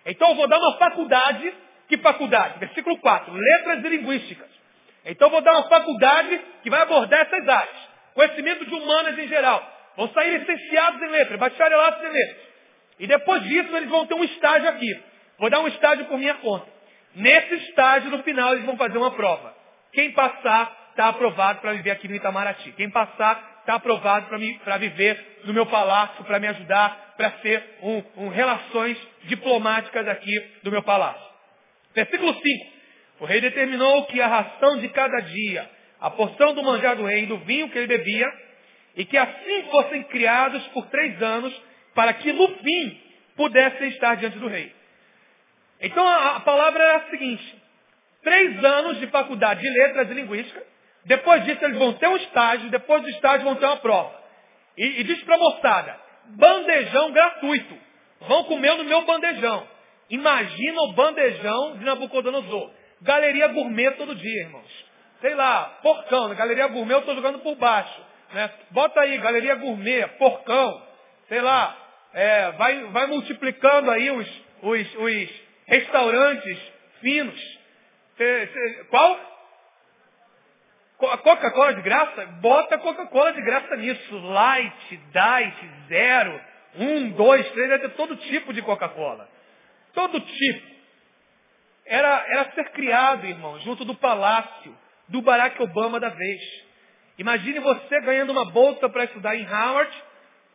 Então 0.06 0.28
eu 0.30 0.35
vou 0.37 0.47
dar 0.47 0.59
uma 0.59 0.76
faculdade. 0.78 1.52
Que 1.88 1.99
faculdade? 1.99 2.61
Versículo 2.61 2.97
4. 2.99 3.35
Letras 3.35 3.85
e 3.85 3.88
linguísticas. 3.88 4.60
Então 5.04 5.30
vou 5.30 5.40
dar 5.40 5.52
uma 5.52 5.69
faculdade 5.69 6.40
que 6.62 6.71
vai 6.71 6.83
abordar 6.83 7.21
essas 7.21 7.49
áreas. 7.49 7.88
Conhecimento 8.14 8.64
de 8.64 8.75
humanas 8.75 9.19
em 9.19 9.28
geral. 9.28 9.66
Vão 9.97 10.09
sair 10.12 10.38
licenciados 10.38 11.00
em 11.02 11.09
letras, 11.09 11.38
bacharelados 11.38 12.02
em 12.04 12.12
letras. 12.12 12.50
E 12.99 13.07
depois 13.07 13.42
disso 13.42 13.76
eles 13.76 13.88
vão 13.88 14.07
ter 14.07 14.14
um 14.14 14.25
estágio 14.25 14.69
aqui. 14.69 15.02
Vou 15.38 15.49
dar 15.49 15.61
um 15.61 15.69
estágio 15.69 16.04
por 16.04 16.19
minha 16.19 16.35
conta. 16.35 16.66
Nesse 17.14 17.54
estágio, 17.54 18.11
no 18.11 18.23
final, 18.23 18.52
eles 18.52 18.64
vão 18.64 18.76
fazer 18.76 18.99
uma 18.99 19.11
prova. 19.11 19.54
Quem 19.92 20.12
passar 20.12 20.90
está 20.90 21.09
aprovado 21.09 21.61
para 21.61 21.73
viver 21.73 21.90
aqui 21.90 22.07
no 22.07 22.14
Itamaraty. 22.14 22.73
Quem 22.73 22.90
passar 22.90 23.61
está 23.61 23.75
aprovado 23.75 24.26
para 24.64 24.76
viver 24.76 25.40
no 25.45 25.52
meu 25.52 25.66
palácio, 25.66 26.25
para 26.25 26.38
me 26.38 26.47
ajudar, 26.49 27.14
para 27.16 27.33
ser 27.42 27.78
um, 27.83 28.02
um, 28.16 28.28
relações 28.28 28.99
diplomáticas 29.25 30.07
aqui 30.09 30.33
do 30.62 30.71
meu 30.71 30.83
palácio. 30.83 31.26
Versículo 31.95 32.33
5. 32.35 32.79
O 33.20 33.26
rei 33.26 33.40
determinou 33.40 34.06
que 34.06 34.20
a 34.20 34.26
ração 34.26 34.78
de 34.78 34.88
cada 34.88 35.20
dia, 35.20 35.70
a 36.00 36.10
porção 36.10 36.54
do 36.54 36.62
manjar 36.62 36.96
do 36.96 37.04
rei 37.04 37.24
e 37.24 37.26
do 37.26 37.36
vinho 37.38 37.68
que 37.68 37.76
ele 37.76 37.86
bebia, 37.86 38.26
e 38.96 39.04
que 39.04 39.16
assim 39.16 39.62
fossem 39.70 40.02
criados 40.04 40.66
por 40.68 40.86
três 40.86 41.22
anos, 41.22 41.54
para 41.94 42.14
que 42.14 42.32
no 42.32 42.48
fim 42.48 43.00
pudessem 43.36 43.88
estar 43.88 44.16
diante 44.16 44.38
do 44.38 44.48
rei. 44.48 44.72
Então 45.82 46.06
a, 46.06 46.40
palavra 46.40 46.82
é 46.82 46.96
a 46.96 47.10
seguinte: 47.10 47.62
três 48.22 48.64
anos 48.64 48.98
de 48.98 49.06
faculdade 49.08 49.60
de 49.60 49.68
letras 49.68 50.10
e 50.10 50.14
linguística, 50.14 50.62
depois 51.04 51.44
disso 51.44 51.64
eles 51.64 51.78
vão 51.78 51.92
ter 51.94 52.08
um 52.08 52.16
estágio, 52.16 52.70
depois 52.70 53.02
do 53.02 53.10
estágio 53.10 53.44
vão 53.44 53.54
ter 53.54 53.66
uma 53.66 53.76
prova. 53.76 54.18
E, 54.78 55.00
e 55.00 55.04
diz 55.04 55.22
para 55.24 55.36
a 55.36 55.38
moçada, 55.38 56.00
bandejão 56.36 57.12
gratuito. 57.12 57.78
Vão 58.20 58.44
comer 58.44 58.74
no 58.76 58.84
meu 58.84 59.02
bandejão. 59.04 59.66
Imagina 60.10 60.82
o 60.82 60.92
bandejão 60.92 61.78
de 61.78 61.84
Nabucodonosor. 61.84 62.79
Galeria 63.02 63.49
gourmet 63.49 63.90
todo 63.92 64.14
dia, 64.14 64.42
irmãos. 64.42 64.87
Sei 65.21 65.35
lá, 65.35 65.78
porcão. 65.83 66.28
Na 66.28 66.35
galeria 66.35 66.66
gourmet 66.69 66.95
eu 66.95 67.00
estou 67.00 67.14
jogando 67.14 67.38
por 67.40 67.57
baixo. 67.57 68.00
Né? 68.33 68.50
Bota 68.71 69.00
aí, 69.00 69.19
galeria 69.19 69.54
gourmet, 69.57 70.07
porcão. 70.19 70.83
Sei 71.28 71.40
lá, 71.40 71.76
é, 72.12 72.52
vai, 72.52 72.85
vai 72.87 73.07
multiplicando 73.07 73.90
aí 73.90 74.11
os, 74.11 74.42
os, 74.62 74.95
os 74.97 75.30
restaurantes 75.66 76.59
finos. 77.00 77.40
Cê, 78.16 78.49
cê, 78.52 78.85
qual? 78.90 79.30
Coca-Cola 80.99 81.75
de 81.75 81.83
graça? 81.83 82.26
Bota 82.40 82.78
Coca-Cola 82.78 83.33
de 83.33 83.40
graça 83.42 83.76
nisso. 83.76 84.19
Light, 84.19 85.00
Diet, 85.12 85.71
Zero, 85.88 86.40
um, 86.76 87.11
dois, 87.12 87.49
três, 87.52 87.69
deve 87.69 87.88
ter 87.88 87.95
todo 87.97 88.16
tipo 88.16 88.52
de 88.52 88.61
Coca-Cola. 88.61 89.28
Todo 89.95 90.21
tipo. 90.21 90.79
Era, 91.90 92.25
era 92.28 92.52
ser 92.52 92.70
criado, 92.70 93.26
irmão, 93.26 93.59
junto 93.59 93.85
do 93.85 93.97
palácio 93.97 94.78
do 95.09 95.20
Barack 95.20 95.61
Obama 95.61 95.99
da 95.99 96.09
vez. 96.09 96.40
Imagine 97.18 97.59
você 97.59 98.00
ganhando 98.02 98.30
uma 98.30 98.44
bolsa 98.44 98.88
para 98.88 99.02
estudar 99.02 99.35
em 99.35 99.44
Howard 99.44 99.92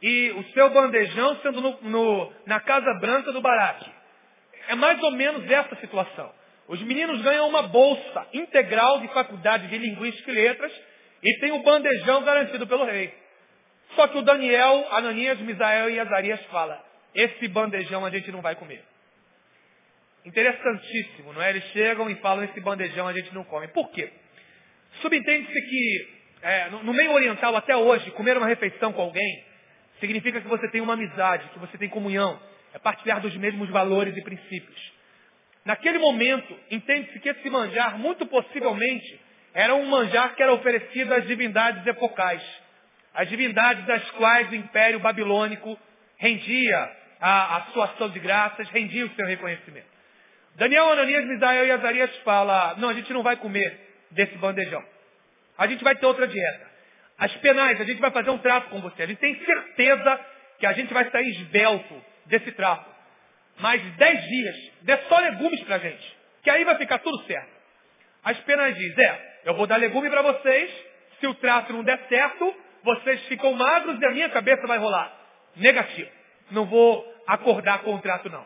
e 0.02 0.32
o 0.32 0.44
seu 0.54 0.70
bandejão 0.70 1.36
sendo 1.42 1.60
no, 1.60 1.82
no, 1.82 2.34
na 2.46 2.62
Casa 2.62 2.94
Branca 3.02 3.34
do 3.34 3.42
Barack. 3.42 3.86
É 4.70 4.76
mais 4.76 5.04
ou 5.04 5.12
menos 5.12 5.46
essa 5.52 5.76
situação. 5.76 6.32
Os 6.70 6.82
meninos 6.84 7.22
ganham 7.22 7.50
uma 7.50 7.64
bolsa 7.64 8.28
integral 8.32 9.02
de 9.02 9.10
faculdade 9.10 9.68
de 9.68 9.78
linguística 9.78 10.32
e 10.32 10.36
letras 10.36 10.72
e 11.22 11.38
tem 11.42 11.52
o 11.52 11.64
bandejão 11.64 12.24
garantido 12.24 12.66
pelo 12.66 12.86
rei. 12.86 13.14
Só 13.94 14.08
que 14.08 14.18
o 14.18 14.22
Daniel, 14.22 14.88
Ananias, 14.90 15.38
Misael 15.40 15.90
e 15.90 16.00
Azarias 16.00 16.40
fala, 16.46 16.82
esse 17.14 17.46
bandejão 17.50 18.06
a 18.06 18.10
gente 18.10 18.32
não 18.32 18.42
vai 18.42 18.56
comer. 18.56 18.95
Interessantíssimo, 20.26 21.34
não 21.34 21.42
é? 21.42 21.52
Eles 21.52 21.64
chegam 21.72 22.10
e 22.10 22.16
falam, 22.16 22.44
esse 22.44 22.60
bandejão 22.60 23.08
a 23.08 23.14
gente 23.14 23.34
não 23.34 23.44
come. 23.44 23.68
Por 23.68 23.92
quê? 23.92 24.12
Subentende-se 25.02 25.62
que 25.62 26.16
é, 26.42 26.70
no, 26.70 26.94
meio 26.94 27.12
oriental 27.12 27.56
até 27.56 27.76
hoje, 27.76 28.10
comer 28.12 28.38
uma 28.38 28.48
refeição 28.48 28.92
com 28.92 29.02
alguém 29.02 29.44
significa 30.00 30.42
que 30.42 30.48
você 30.48 30.68
tem 30.70 30.82
uma 30.82 30.94
amizade, 30.94 31.50
que 31.50 31.60
você 31.60 31.78
tem 31.78 31.90
comunhão, 31.90 32.40
é 32.74 32.80
partilhar 32.80 33.22
dos 33.22 33.36
mesmos 33.38 33.70
valores 33.70 34.16
e 34.18 34.22
princípios. 34.22 34.94
Naquele 35.64 35.98
momento, 35.98 36.56
entende-se 36.70 37.20
que 37.20 37.30
esse 37.30 37.50
manjar, 37.50 37.98
muito 37.98 38.26
possivelmente, 38.26 39.20
era 39.54 39.74
um 39.74 39.86
manjar 39.86 40.36
que 40.36 40.44
era 40.44 40.54
oferecido 40.54 41.14
às 41.14 41.26
divindades 41.26 41.86
epocais. 41.88 42.44
As 43.14 43.30
divindades 43.30 43.86
das 43.86 44.08
quais 44.12 44.50
o 44.52 44.56
Império 44.56 45.00
Babilônico 45.00 45.80
rendia 46.18 46.92
a, 47.20 47.58
a 47.58 47.62
sua 47.72 47.86
ação 47.86 48.10
de 48.10 48.20
graças, 48.20 48.70
rendia 48.70 49.06
o 49.06 49.16
seu 49.16 49.26
reconhecimento. 49.26 49.95
Daniel, 50.56 50.92
Ananias, 50.92 51.26
Misael 51.26 51.68
e 51.68 51.72
Azarias 51.72 52.16
fala, 52.18 52.76
não, 52.78 52.90
a 52.90 52.94
gente 52.94 53.12
não 53.12 53.24
vai 53.24 53.36
comer 53.38 53.80
desse 54.12 54.38
bandejão. 54.38 54.84
A 55.58 55.68
gente 55.68 55.84
vai 55.84 55.96
ter 55.96 56.06
outra 56.06 56.28
dieta. 56.28 56.76
As 57.18 57.34
penais, 57.38 57.80
a 57.80 57.84
gente 57.84 58.00
vai 58.00 58.12
fazer 58.12 58.30
um 58.30 58.38
trato 58.38 58.70
com 58.70 58.82
você. 58.82 59.04
A 59.04 59.08
gente 59.08 59.20
tem 59.20 59.36
certeza 59.44 60.20
que 60.60 60.66
a 60.66 60.74
gente 60.74 60.94
vai 60.94 61.10
sair 61.10 61.30
esbelto 61.30 62.02
desse 62.26 62.52
trato 62.54 62.96
mais 63.60 63.82
dez 63.96 64.22
dias, 64.22 64.56
dê 64.82 64.98
só 65.08 65.18
legumes 65.18 65.64
para 65.64 65.76
a 65.76 65.80
gente, 65.80 66.18
que 66.44 66.50
aí 66.50 66.64
vai 66.64 66.78
ficar 66.78 67.00
tudo 67.00 67.24
certo. 67.26 67.56
As 68.24 68.38
penas 68.40 68.76
diz, 68.76 68.98
é, 68.98 69.42
eu 69.46 69.54
vou 69.56 69.68
dar 69.68 69.78
legume 69.78 70.10
para 70.10 70.22
vocês, 70.22 70.72
se 71.20 71.28
o 71.28 71.36
trato 71.36 71.72
não 71.72 71.84
der 71.84 72.00
certo, 72.10 72.54
vocês 72.84 73.22
ficam 73.28 73.54
magros 73.54 74.00
e 74.02 74.06
a 74.06 74.12
minha 74.12 74.30
cabeça 74.30 74.66
vai 74.68 74.78
rolar. 74.78 75.12
Negativo. 75.56 76.10
Não 76.52 76.66
vou 76.66 77.06
acordar 77.28 77.80
com 77.80 77.96
o 77.96 78.02
trato 78.02 78.30
não. 78.30 78.46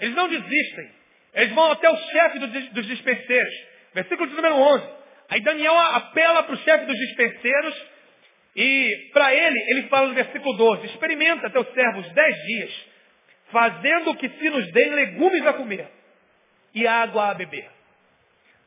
Eles 0.00 0.14
não 0.14 0.28
desistem. 0.28 0.90
Eles 1.34 1.52
vão 1.52 1.70
até 1.72 1.90
o 1.90 1.96
chefe 1.96 2.38
dos 2.38 2.86
dispenseiros. 2.86 3.54
Versículo 3.92 4.28
de 4.28 4.34
número 4.34 4.54
11. 4.54 4.88
Aí 5.30 5.40
Daniel 5.40 5.76
apela 5.76 6.42
para 6.42 6.54
o 6.54 6.58
chefe 6.58 6.86
dos 6.86 6.96
dispenseiros 6.96 7.94
e 8.56 9.10
para 9.12 9.34
ele, 9.34 9.58
ele 9.70 9.82
fala 9.88 10.08
no 10.08 10.14
versículo 10.14 10.56
12, 10.56 10.86
experimenta 10.86 11.50
teus 11.50 11.66
servos 11.72 12.08
dez 12.12 12.36
dias, 12.44 12.86
fazendo 13.50 14.14
que 14.16 14.28
se 14.28 14.50
nos 14.50 14.70
deem 14.72 14.90
legumes 14.90 15.44
a 15.46 15.52
comer 15.54 15.88
e 16.72 16.86
água 16.86 17.30
a 17.30 17.34
beber. 17.34 17.68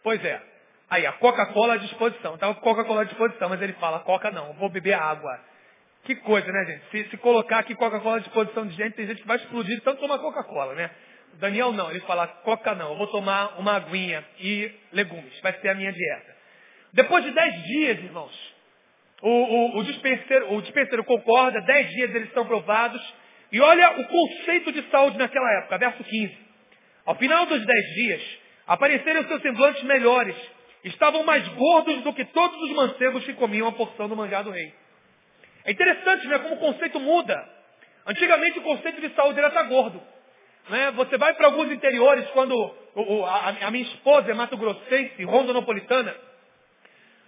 Pois 0.04 0.24
é, 0.26 0.42
aí 0.90 1.06
a 1.06 1.14
Coca-Cola 1.14 1.76
à 1.76 1.78
disposição. 1.78 2.36
Estava 2.36 2.54
tá 2.54 2.62
Coca-Cola 2.62 3.02
à 3.02 3.06
disposição, 3.06 3.50
mas 3.50 3.62
ele 3.62 3.74
fala, 3.74 4.00
Coca 4.00 4.30
não, 4.30 4.54
vou 4.54 4.70
beber 4.70 4.94
água. 4.94 5.40
Que 6.04 6.16
coisa, 6.16 6.50
né, 6.52 6.66
gente? 6.66 6.84
Se, 6.92 7.10
se 7.10 7.18
colocar 7.18 7.60
aqui 7.60 7.76
Coca-Cola 7.76 8.18
à 8.18 8.20
disposição 8.20 8.66
de 8.66 8.76
gente, 8.76 8.94
tem 8.94 9.08
gente 9.08 9.22
que 9.22 9.28
vai 9.28 9.38
explodir 9.38 9.82
tanto 9.82 10.00
tomar 10.00 10.20
Coca-Cola, 10.20 10.74
né? 10.76 10.90
Daniel 11.36 11.72
não, 11.72 11.89
ele 11.91 12.00
fala, 12.01 12.27
Coca 12.27 12.74
não, 12.74 12.91
eu 12.91 12.98
vou 12.98 13.07
tomar 13.07 13.60
uma 13.60 13.74
aguinha 13.74 14.25
e 14.39 14.72
legumes, 14.91 15.39
vai 15.41 15.53
ser 15.60 15.69
a 15.69 15.75
minha 15.75 15.91
dieta. 15.91 16.36
Depois 16.93 17.24
de 17.24 17.31
dez 17.31 17.63
dias, 17.63 18.00
irmãos, 18.00 18.55
o, 19.22 19.29
o, 19.29 19.77
o, 19.79 19.84
dispenseiro, 19.84 20.53
o 20.53 20.62
dispenseiro 20.62 21.03
concorda, 21.03 21.62
dez 21.62 21.89
dias 21.89 22.13
eles 22.15 22.27
estão 22.27 22.46
provados. 22.46 23.01
E 23.51 23.62
olha 23.62 24.00
o 24.00 24.07
conceito 24.07 24.72
de 24.72 24.81
saúde 24.89 25.17
naquela 25.17 25.50
época, 25.60 25.77
verso 25.77 26.03
15. 26.03 26.38
Ao 27.05 27.15
final 27.15 27.46
dos 27.46 27.65
dez 27.65 27.86
dias, 27.93 28.39
apareceram 28.65 29.27
seus 29.27 29.41
semblantes 29.41 29.81
melhores. 29.84 30.36
Estavam 30.84 31.24
mais 31.24 31.48
gordos 31.50 32.01
do 32.03 32.13
que 32.13 32.25
todos 32.25 32.62
os 32.62 32.72
mancebos 32.75 33.24
que 33.25 33.34
comiam 33.34 33.67
a 33.67 33.72
porção 33.72 34.07
do 34.07 34.15
manjar 34.15 34.43
do 34.43 34.51
rei. 34.51 34.74
É 35.65 35.72
interessante, 35.72 36.27
né, 36.27 36.39
como 36.39 36.55
o 36.55 36.60
conceito 36.60 37.00
muda. 37.00 37.57
Antigamente 38.05 38.60
o 38.60 38.63
conceito 38.63 39.01
de 39.01 39.13
saúde 39.15 39.39
era 39.39 39.50
estar 39.50 39.63
gordo. 39.63 40.01
Né? 40.70 40.92
Você 40.92 41.18
vai 41.18 41.34
para 41.34 41.48
alguns 41.48 41.72
interiores, 41.72 42.28
quando 42.32 42.54
o, 42.96 43.26
a, 43.26 43.56
a, 43.62 43.72
minha 43.72 43.84
esposa 43.84 44.32
é 44.32 44.34
mato-grossense, 44.34 45.24
rondonopolitana, 45.24 46.16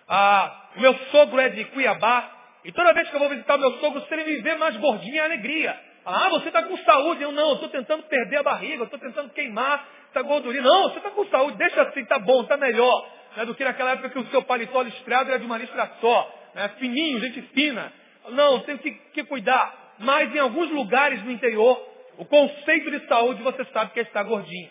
ah, 0.08 0.70
o 0.76 0.82
meu 0.82 0.94
sogro 1.12 1.40
é 1.40 1.50
de 1.50 1.66
Cuiabá. 1.66 2.38
E 2.66 2.72
toda 2.72 2.94
vez 2.94 3.08
que 3.10 3.16
eu 3.16 3.20
vou 3.20 3.30
visitar 3.30 3.56
o 3.56 3.60
meu 3.60 3.80
sogro, 3.80 4.02
se 4.02 4.14
ele 4.14 4.24
me 4.26 4.42
vê 4.42 4.56
mais 4.56 4.76
gordinho, 4.78 5.18
é 5.18 5.20
alegria. 5.20 5.80
Ah, 6.06 6.30
você 6.30 6.48
está 6.48 6.64
com 6.64 6.76
saúde. 6.80 7.22
Eu 7.22 7.32
não, 7.32 7.54
estou 7.54 7.70
tentando 7.70 8.04
perder 8.04 8.38
a 8.38 8.44
barriga, 8.44 8.84
estou 8.84 9.00
tentando 9.00 9.30
queimar 9.30 9.88
essa 10.10 10.22
gordurinha. 10.24 10.64
Não, 10.64 10.90
você 10.90 10.98
está 10.98 11.12
com 11.12 11.26
saúde, 11.28 11.58
deixa 11.58 11.82
assim, 11.84 12.04
tá 12.06 12.18
bom, 12.18 12.44
tá 12.46 12.58
melhor. 12.58 13.08
Né, 13.38 13.46
do 13.46 13.54
que 13.54 13.64
naquela 13.64 13.92
época 13.92 14.10
que 14.10 14.20
o 14.20 14.28
seu 14.28 14.42
paletó 14.42 14.82
listrado 14.82 15.30
era 15.30 15.40
de 15.40 15.46
uma 15.46 15.58
listra 15.58 15.90
só. 16.02 16.36
Né, 16.56 16.70
fininho, 16.80 17.20
gente 17.20 17.42
fina. 17.54 17.94
Não, 18.30 18.60
tem 18.62 18.78
que, 18.78 18.92
que 18.92 19.24
cuidar. 19.26 19.94
Mas 20.00 20.34
em 20.34 20.40
alguns 20.40 20.72
lugares 20.72 21.24
no 21.24 21.32
interior, 21.32 21.89
o 22.20 22.26
conceito 22.26 22.92
de 22.92 23.08
saúde 23.08 23.42
você 23.42 23.66
sabe 23.74 23.92
que 23.94 24.00
é 24.00 24.04
estar 24.04 24.24
gordinho. 24.24 24.70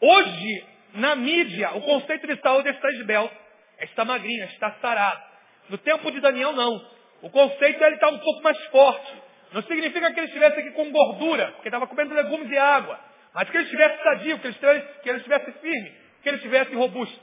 Hoje, 0.00 0.64
na 0.94 1.14
mídia, 1.14 1.72
o 1.74 1.82
conceito 1.82 2.26
de 2.26 2.40
saúde 2.40 2.68
é 2.68 2.72
estar 2.72 2.90
esbelto 2.90 3.46
está 3.84 4.04
magrinha, 4.04 4.46
está 4.46 4.70
sarada. 4.80 5.22
No 5.68 5.78
tempo 5.78 6.10
de 6.10 6.20
Daniel, 6.20 6.52
não. 6.52 6.80
O 7.22 7.30
conceito 7.30 7.82
é 7.82 7.86
ele 7.86 7.96
estar 7.96 8.08
um 8.08 8.18
pouco 8.18 8.42
mais 8.42 8.58
forte. 8.66 9.12
Não 9.52 9.62
significa 9.62 10.12
que 10.12 10.20
ele 10.20 10.26
estivesse 10.26 10.60
aqui 10.60 10.70
com 10.72 10.90
gordura, 10.90 11.52
porque 11.52 11.68
estava 11.68 11.86
comendo 11.86 12.14
legumes 12.14 12.50
e 12.50 12.56
água. 12.56 12.98
Mas 13.34 13.50
que 13.50 13.56
ele 13.56 13.64
estivesse 13.64 14.02
sadio, 14.02 14.38
que 14.38 14.46
ele 14.46 14.54
estivesse, 14.54 15.00
que 15.02 15.08
ele 15.08 15.18
estivesse 15.18 15.52
firme, 15.52 15.92
que 16.22 16.28
ele 16.28 16.36
estivesse 16.36 16.74
robusto. 16.74 17.20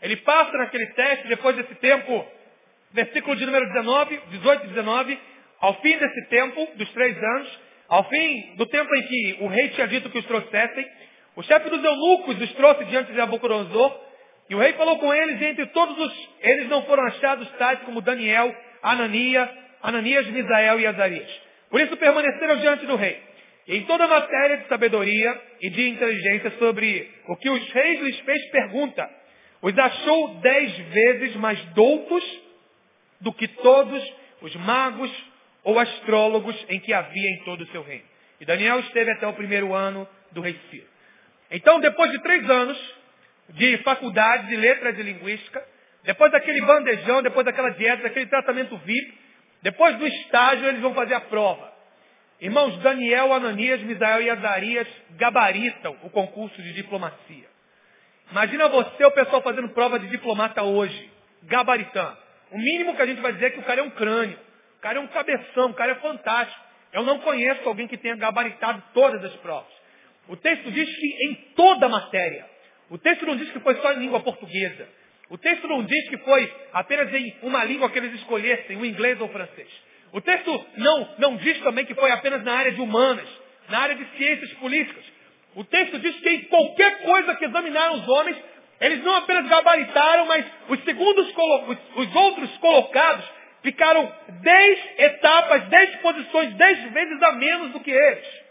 Ele 0.00 0.16
passa 0.16 0.56
naquele 0.56 0.86
teste, 0.94 1.28
depois 1.28 1.56
desse 1.56 1.74
tempo, 1.76 2.26
versículo 2.92 3.36
de 3.36 3.46
número 3.46 3.66
19, 3.66 4.16
18 4.30 4.64
e 4.64 4.68
19, 4.68 5.18
ao 5.60 5.74
fim 5.80 5.96
desse 5.98 6.28
tempo, 6.28 6.68
dos 6.76 6.90
três 6.92 7.16
anos, 7.16 7.60
ao 7.92 8.04
fim 8.04 8.54
do 8.56 8.64
tempo 8.64 8.88
em 8.96 9.02
que 9.02 9.36
o 9.40 9.48
rei 9.48 9.68
tinha 9.68 9.86
dito 9.86 10.08
que 10.08 10.18
os 10.18 10.24
trouxessem, 10.24 10.88
o 11.36 11.42
chefe 11.42 11.68
dos 11.68 11.84
eunucos 11.84 12.40
os 12.40 12.52
trouxe 12.54 12.86
diante 12.86 13.12
de 13.12 13.18
Nabucodonosor, 13.18 14.00
e 14.48 14.54
o 14.54 14.58
rei 14.58 14.72
falou 14.72 14.98
com 14.98 15.12
eles, 15.12 15.38
e 15.38 15.44
entre 15.44 15.66
todos 15.66 15.98
os, 15.98 16.28
eles 16.40 16.70
não 16.70 16.84
foram 16.84 17.04
achados 17.04 17.46
tais 17.58 17.80
como 17.80 18.00
Daniel, 18.00 18.56
Anania, 18.82 19.46
Ananias, 19.82 20.26
Misael 20.28 20.80
e 20.80 20.86
Azarias. 20.86 21.40
Por 21.68 21.82
isso 21.82 21.94
permaneceram 21.98 22.56
diante 22.60 22.86
do 22.86 22.96
rei. 22.96 23.20
E 23.68 23.76
em 23.76 23.82
toda 23.82 24.08
matéria 24.08 24.56
de 24.56 24.68
sabedoria 24.68 25.42
e 25.60 25.68
de 25.68 25.90
inteligência 25.90 26.50
sobre 26.52 27.10
o 27.28 27.36
que 27.36 27.50
os 27.50 27.72
reis 27.72 28.00
lhes 28.00 28.18
fez 28.20 28.50
pergunta, 28.50 29.06
os 29.60 29.78
achou 29.78 30.28
dez 30.40 30.78
vezes 30.78 31.36
mais 31.36 31.62
doutos 31.74 32.24
do 33.20 33.34
que 33.34 33.48
todos 33.48 34.14
os 34.40 34.56
magos 34.56 35.31
ou 35.64 35.78
astrólogos 35.78 36.56
em 36.68 36.80
que 36.80 36.92
havia 36.92 37.30
em 37.30 37.44
todo 37.44 37.62
o 37.62 37.66
seu 37.68 37.82
reino. 37.82 38.04
E 38.40 38.44
Daniel 38.44 38.80
esteve 38.80 39.10
até 39.12 39.26
o 39.26 39.32
primeiro 39.34 39.74
ano 39.74 40.08
do 40.32 40.40
rei 40.40 40.58
Ciro. 40.70 40.86
Então, 41.50 41.80
depois 41.80 42.10
de 42.10 42.20
três 42.22 42.48
anos, 42.48 42.94
de 43.50 43.76
faculdade 43.78 44.48
de 44.48 44.56
letras 44.56 44.96
de 44.96 45.02
linguística, 45.02 45.62
depois 46.04 46.32
daquele 46.32 46.60
bandejão, 46.62 47.22
depois 47.22 47.44
daquela 47.44 47.70
dieta, 47.70 48.02
daquele 48.02 48.26
tratamento 48.26 48.76
VIP, 48.78 49.18
depois 49.62 49.96
do 49.96 50.06
estágio 50.06 50.66
eles 50.66 50.80
vão 50.80 50.94
fazer 50.94 51.14
a 51.14 51.20
prova. 51.20 51.72
Irmãos, 52.40 52.76
Daniel, 52.78 53.32
Ananias, 53.32 53.80
Misael 53.82 54.22
e 54.22 54.30
Azarias 54.30 54.88
gabaritam 55.12 55.96
o 56.02 56.10
concurso 56.10 56.60
de 56.60 56.72
diplomacia. 56.72 57.46
Imagina 58.32 58.68
você, 58.68 59.04
o 59.04 59.12
pessoal 59.12 59.42
fazendo 59.42 59.68
prova 59.68 59.98
de 59.98 60.08
diplomata 60.08 60.62
hoje, 60.62 61.10
gabaritando. 61.44 62.16
O 62.50 62.58
mínimo 62.58 62.96
que 62.96 63.02
a 63.02 63.06
gente 63.06 63.20
vai 63.20 63.32
dizer 63.32 63.46
é 63.46 63.50
que 63.50 63.60
o 63.60 63.62
cara 63.62 63.80
é 63.80 63.84
um 63.84 63.90
crânio, 63.90 64.38
cara 64.82 64.98
é 64.98 65.00
um 65.00 65.06
cabeção, 65.06 65.70
o 65.70 65.74
cara 65.74 65.92
é 65.92 65.94
fantástico. 65.96 66.60
Eu 66.92 67.04
não 67.04 67.20
conheço 67.20 67.66
alguém 67.66 67.88
que 67.88 67.96
tenha 67.96 68.16
gabaritado 68.16 68.82
todas 68.92 69.24
as 69.24 69.34
provas. 69.36 69.72
O 70.28 70.36
texto 70.36 70.70
diz 70.70 70.96
que 70.96 71.26
em 71.26 71.34
toda 71.56 71.88
matéria, 71.88 72.44
o 72.90 72.98
texto 72.98 73.24
não 73.24 73.36
diz 73.36 73.50
que 73.50 73.60
foi 73.60 73.76
só 73.76 73.92
em 73.92 74.00
língua 74.00 74.20
portuguesa. 74.20 74.86
O 75.30 75.38
texto 75.38 75.66
não 75.66 75.82
diz 75.84 76.08
que 76.10 76.18
foi 76.18 76.52
apenas 76.72 77.14
em 77.14 77.34
uma 77.42 77.64
língua 77.64 77.88
que 77.88 77.98
eles 77.98 78.12
escolhessem, 78.14 78.76
o 78.76 78.84
inglês 78.84 79.18
ou 79.20 79.28
o 79.28 79.32
francês. 79.32 79.68
O 80.12 80.20
texto 80.20 80.66
não, 80.76 81.14
não 81.18 81.36
diz 81.36 81.58
também 81.60 81.86
que 81.86 81.94
foi 81.94 82.10
apenas 82.10 82.44
na 82.44 82.52
área 82.52 82.72
de 82.72 82.80
humanas, 82.80 83.26
na 83.70 83.78
área 83.78 83.94
de 83.94 84.04
ciências 84.16 84.52
políticas. 84.54 85.04
O 85.54 85.64
texto 85.64 85.98
diz 86.00 86.14
que 86.16 86.28
em 86.28 86.42
qualquer 86.44 87.02
coisa 87.02 87.34
que 87.36 87.46
examinaram 87.46 87.94
os 87.94 88.08
homens, 88.08 88.36
eles 88.80 89.02
não 89.02 89.14
apenas 89.14 89.48
gabaritaram, 89.48 90.26
mas 90.26 90.44
os 90.68 90.84
segundos, 90.84 91.32
os 91.96 92.14
outros 92.14 92.58
colocados 92.58 93.24
ficaram 93.62 94.12
dez 94.42 94.80
etapas, 94.98 95.64
dez 95.68 95.96
posições, 95.96 96.54
dez 96.54 96.92
vezes 96.92 97.22
a 97.22 97.32
menos 97.32 97.72
do 97.72 97.80
que 97.80 97.90
eles. 97.90 98.42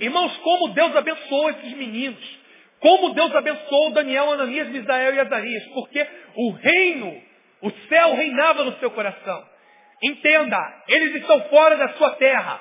Irmãos, 0.00 0.36
como 0.38 0.68
Deus 0.68 0.94
abençoou 0.96 1.50
esses 1.50 1.72
meninos. 1.72 2.44
Como 2.80 3.14
Deus 3.14 3.34
abençoou 3.34 3.92
Daniel, 3.92 4.32
Ananias, 4.32 4.68
Misael 4.68 5.14
e 5.14 5.20
Azarias. 5.20 5.64
Porque 5.72 6.06
o 6.34 6.50
reino, 6.50 7.22
o 7.62 7.70
céu 7.88 8.14
reinava 8.14 8.64
no 8.64 8.76
seu 8.78 8.90
coração. 8.90 9.44
Entenda, 10.02 10.82
eles 10.88 11.14
estão 11.14 11.40
fora 11.48 11.76
da 11.76 11.88
sua 11.90 12.10
terra. 12.16 12.60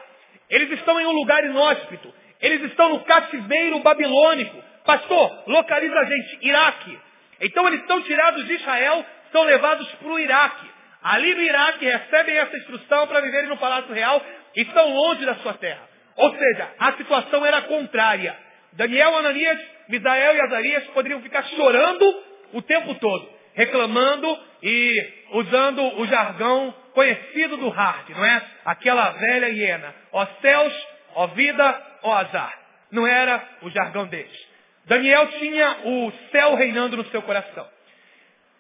Eles 0.50 0.72
estão 0.72 1.00
em 1.02 1.06
um 1.06 1.12
lugar 1.12 1.44
inóspito. 1.44 2.14
Eles 2.40 2.62
estão 2.64 2.90
no 2.90 3.04
cativeiro 3.04 3.80
babilônico. 3.80 4.64
Pastor, 4.86 5.44
localiza 5.48 5.98
a 5.98 6.06
gente, 6.06 6.40
Iraque. 6.42 7.00
Então 7.42 7.68
eles 7.68 7.82
estão 7.82 8.02
tirados 8.04 8.46
de 8.46 8.54
Israel, 8.54 9.06
são 9.32 9.44
levados 9.44 9.92
para 9.96 10.08
o 10.08 10.20
Iraque. 10.20 10.73
Ali 11.04 11.36
no 11.36 11.42
Iraque 11.42 11.86
recebem 11.86 12.38
essa 12.38 12.56
instrução 12.58 13.08
para 13.08 13.20
viverem 13.20 13.50
no 13.50 13.58
Palácio 13.58 13.94
Real 13.94 14.22
e 14.56 14.62
estão 14.62 14.94
longe 14.94 15.26
da 15.26 15.36
sua 15.36 15.54
terra. 15.56 15.82
Ou 16.16 16.36
seja, 16.36 16.70
a 16.80 16.94
situação 16.94 17.46
era 17.46 17.62
contrária. 17.64 18.36
Daniel, 18.74 19.18
Ananias, 19.18 19.60
Misael 19.90 20.36
e 20.36 20.42
Azarias 20.42 20.84
poderiam 20.88 21.22
ficar 21.22 21.44
chorando 21.44 22.24
o 22.54 22.62
tempo 22.62 22.96
todo, 22.96 23.30
reclamando 23.54 24.40
e 24.62 25.14
usando 25.32 26.00
o 26.00 26.08
jargão 26.08 26.74
conhecido 26.94 27.58
do 27.58 27.70
Hart, 27.70 28.10
não 28.10 28.24
é? 28.24 28.42
Aquela 28.66 29.10
velha 29.12 29.50
hiena. 29.50 29.94
Ó 30.12 30.26
céus, 30.42 30.88
ó 31.16 31.28
vida, 31.28 31.82
ó 32.04 32.16
azar. 32.16 32.54
Não 32.92 33.06
era 33.06 33.44
o 33.64 33.70
jargão 33.70 34.06
deles. 34.06 34.54
Daniel 34.86 35.28
tinha 35.40 35.78
o 35.84 36.12
céu 36.32 36.56
reinando 36.56 36.98
no 36.98 37.06
seu 37.08 37.22
coração. 37.24 37.68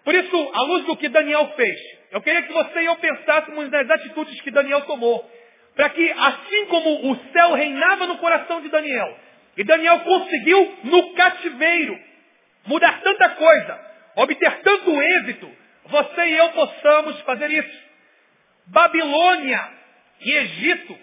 Por 0.03 0.13
isso, 0.13 0.51
à 0.53 0.61
luz 0.63 0.85
do 0.85 0.97
que 0.97 1.07
Daniel 1.07 1.53
fez, 1.55 1.79
eu 2.11 2.21
queria 2.21 2.43
que 2.43 2.53
você 2.53 2.81
e 2.81 2.85
eu 2.85 2.95
pensássemos 2.97 3.69
nas 3.69 3.89
atitudes 3.89 4.39
que 4.41 4.51
Daniel 4.51 4.81
tomou. 4.81 5.29
Para 5.75 5.89
que, 5.89 6.11
assim 6.11 6.65
como 6.67 7.11
o 7.11 7.15
céu 7.31 7.53
reinava 7.53 8.05
no 8.05 8.17
coração 8.17 8.61
de 8.61 8.69
Daniel, 8.69 9.17
e 9.57 9.63
Daniel 9.63 10.01
conseguiu, 10.01 10.77
no 10.83 11.13
cativeiro, 11.13 11.99
mudar 12.65 13.01
tanta 13.01 13.29
coisa, 13.29 13.79
obter 14.17 14.61
tanto 14.61 15.01
êxito, 15.01 15.49
você 15.85 16.25
e 16.25 16.37
eu 16.37 16.49
possamos 16.49 17.19
fazer 17.21 17.49
isso. 17.51 17.83
Babilônia 18.67 19.69
e 20.21 20.31
Egito, 20.31 20.97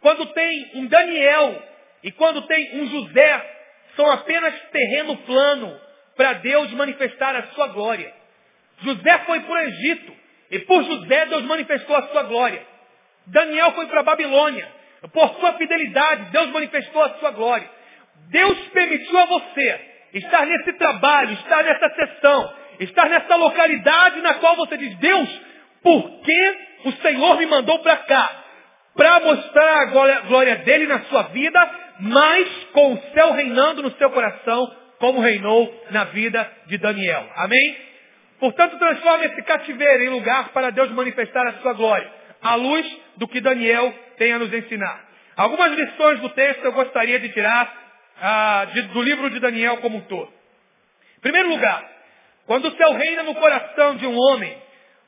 quando 0.00 0.26
tem 0.26 0.70
um 0.74 0.86
Daniel 0.86 1.62
e 2.02 2.12
quando 2.12 2.42
tem 2.42 2.80
um 2.80 2.86
José, 2.88 3.56
são 3.96 4.10
apenas 4.10 4.54
terreno 4.70 5.16
plano 5.18 5.80
para 6.16 6.34
Deus 6.34 6.70
manifestar 6.72 7.34
a 7.36 7.42
sua 7.48 7.68
glória. 7.68 8.17
José 8.80 9.18
foi 9.26 9.40
para 9.40 9.54
o 9.54 9.58
Egito 9.58 10.12
e 10.50 10.58
por 10.60 10.82
José 10.84 11.26
Deus 11.26 11.44
manifestou 11.44 11.96
a 11.96 12.02
sua 12.08 12.22
glória. 12.24 12.62
Daniel 13.26 13.72
foi 13.72 13.86
para 13.86 14.00
a 14.00 14.04
Babilônia. 14.04 14.68
Por 15.12 15.28
sua 15.36 15.52
fidelidade, 15.54 16.30
Deus 16.30 16.48
manifestou 16.50 17.02
a 17.02 17.10
sua 17.18 17.30
glória. 17.30 17.68
Deus 18.30 18.58
permitiu 18.68 19.18
a 19.18 19.26
você 19.26 19.80
estar 20.14 20.46
nesse 20.46 20.72
trabalho, 20.74 21.32
estar 21.34 21.62
nessa 21.62 21.88
sessão, 21.90 22.54
estar 22.80 23.08
nessa 23.08 23.36
localidade 23.36 24.20
na 24.20 24.34
qual 24.34 24.56
você 24.56 24.76
diz, 24.76 24.94
Deus, 24.96 25.40
por 25.82 26.20
que 26.22 26.56
o 26.84 26.92
Senhor 26.92 27.38
me 27.38 27.46
mandou 27.46 27.78
para 27.80 27.96
cá? 27.98 28.44
Para 28.96 29.20
mostrar 29.20 29.82
a 29.82 29.84
glória, 29.86 30.20
glória 30.22 30.56
dele 30.56 30.86
na 30.86 31.00
sua 31.02 31.22
vida, 31.24 31.70
mas 32.00 32.48
com 32.72 32.94
o 32.94 33.02
céu 33.12 33.32
reinando 33.32 33.82
no 33.82 33.92
seu 33.92 34.10
coração, 34.10 34.74
como 34.98 35.20
reinou 35.20 35.84
na 35.90 36.04
vida 36.04 36.50
de 36.66 36.78
Daniel. 36.78 37.24
Amém? 37.36 37.87
Portanto, 38.38 38.78
transforme 38.78 39.26
esse 39.26 39.42
cativeiro 39.42 40.04
em 40.04 40.08
lugar 40.10 40.50
para 40.50 40.70
Deus 40.70 40.90
manifestar 40.92 41.46
a 41.46 41.54
sua 41.54 41.72
glória, 41.72 42.10
à 42.40 42.54
luz 42.54 42.86
do 43.16 43.26
que 43.26 43.40
Daniel 43.40 43.92
tem 44.16 44.32
a 44.32 44.38
nos 44.38 44.52
ensinar. 44.52 45.04
Algumas 45.36 45.72
lições 45.72 46.20
do 46.20 46.28
texto 46.30 46.64
eu 46.64 46.72
gostaria 46.72 47.18
de 47.18 47.28
tirar 47.30 47.72
ah, 48.20 48.66
de, 48.72 48.82
do 48.82 49.02
livro 49.02 49.30
de 49.30 49.40
Daniel 49.40 49.78
como 49.78 49.98
um 49.98 50.00
todo. 50.02 50.32
Em 51.18 51.20
primeiro 51.20 51.48
lugar, 51.48 51.84
quando 52.46 52.68
o 52.68 52.76
céu 52.76 52.92
reina 52.92 53.22
no 53.24 53.34
coração 53.34 53.96
de 53.96 54.06
um 54.06 54.16
homem, 54.16 54.56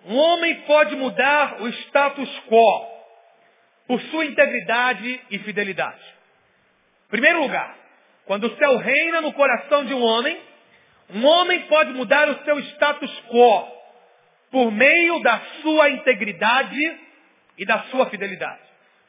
um 0.06 0.16
homem 0.16 0.54
pode 0.62 0.96
mudar 0.96 1.62
o 1.62 1.68
status 1.68 2.28
quo 2.48 2.90
por 3.86 4.00
sua 4.02 4.24
integridade 4.24 5.20
e 5.30 5.38
fidelidade. 5.40 6.02
Em 7.06 7.10
primeiro 7.10 7.40
lugar, 7.40 7.76
quando 8.24 8.44
o 8.44 8.56
céu 8.56 8.76
reina 8.76 9.20
no 9.20 9.32
coração 9.32 9.84
de 9.84 9.94
um 9.94 10.02
homem, 10.02 10.40
um 11.12 11.26
homem 11.26 11.60
pode 11.66 11.92
mudar 11.92 12.28
o 12.28 12.44
seu 12.44 12.58
status 12.60 13.10
quo 13.28 13.80
por 14.50 14.70
meio 14.70 15.20
da 15.20 15.40
sua 15.62 15.90
integridade 15.90 17.00
e 17.58 17.64
da 17.64 17.84
sua 17.84 18.06
fidelidade. 18.10 18.62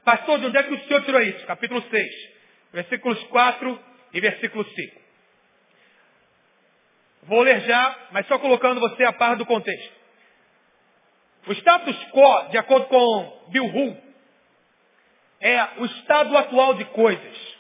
Pastor, 0.04 0.40
de 0.40 0.48
onde 0.48 0.58
é 0.58 0.64
que 0.64 0.74
o 0.74 0.80
senhor 0.86 1.04
tirou 1.04 1.22
isso? 1.22 1.46
Capítulo 1.46 1.82
6, 1.82 2.30
versículos 2.74 3.22
4 3.26 3.80
e 4.14 4.22
versículo 4.22 4.66
5. 4.66 5.02
Vou 7.24 7.42
ler 7.42 7.62
já, 7.62 7.96
mas 8.12 8.28
só 8.28 8.40
colocando 8.40 8.80
você 8.80 9.04
a 9.04 9.14
par 9.14 9.36
do 9.36 9.46
contexto. 9.46 9.94
O 11.48 11.54
status 11.54 11.96
quo, 12.12 12.50
de 12.50 12.58
acordo 12.58 12.88
com 12.88 13.48
Bill 13.52 13.66
Hull, 13.66 13.98
é 15.40 15.68
o 15.78 15.86
estado 15.86 16.38
atual 16.38 16.76
de 16.76 16.86
coisas. 16.86 17.58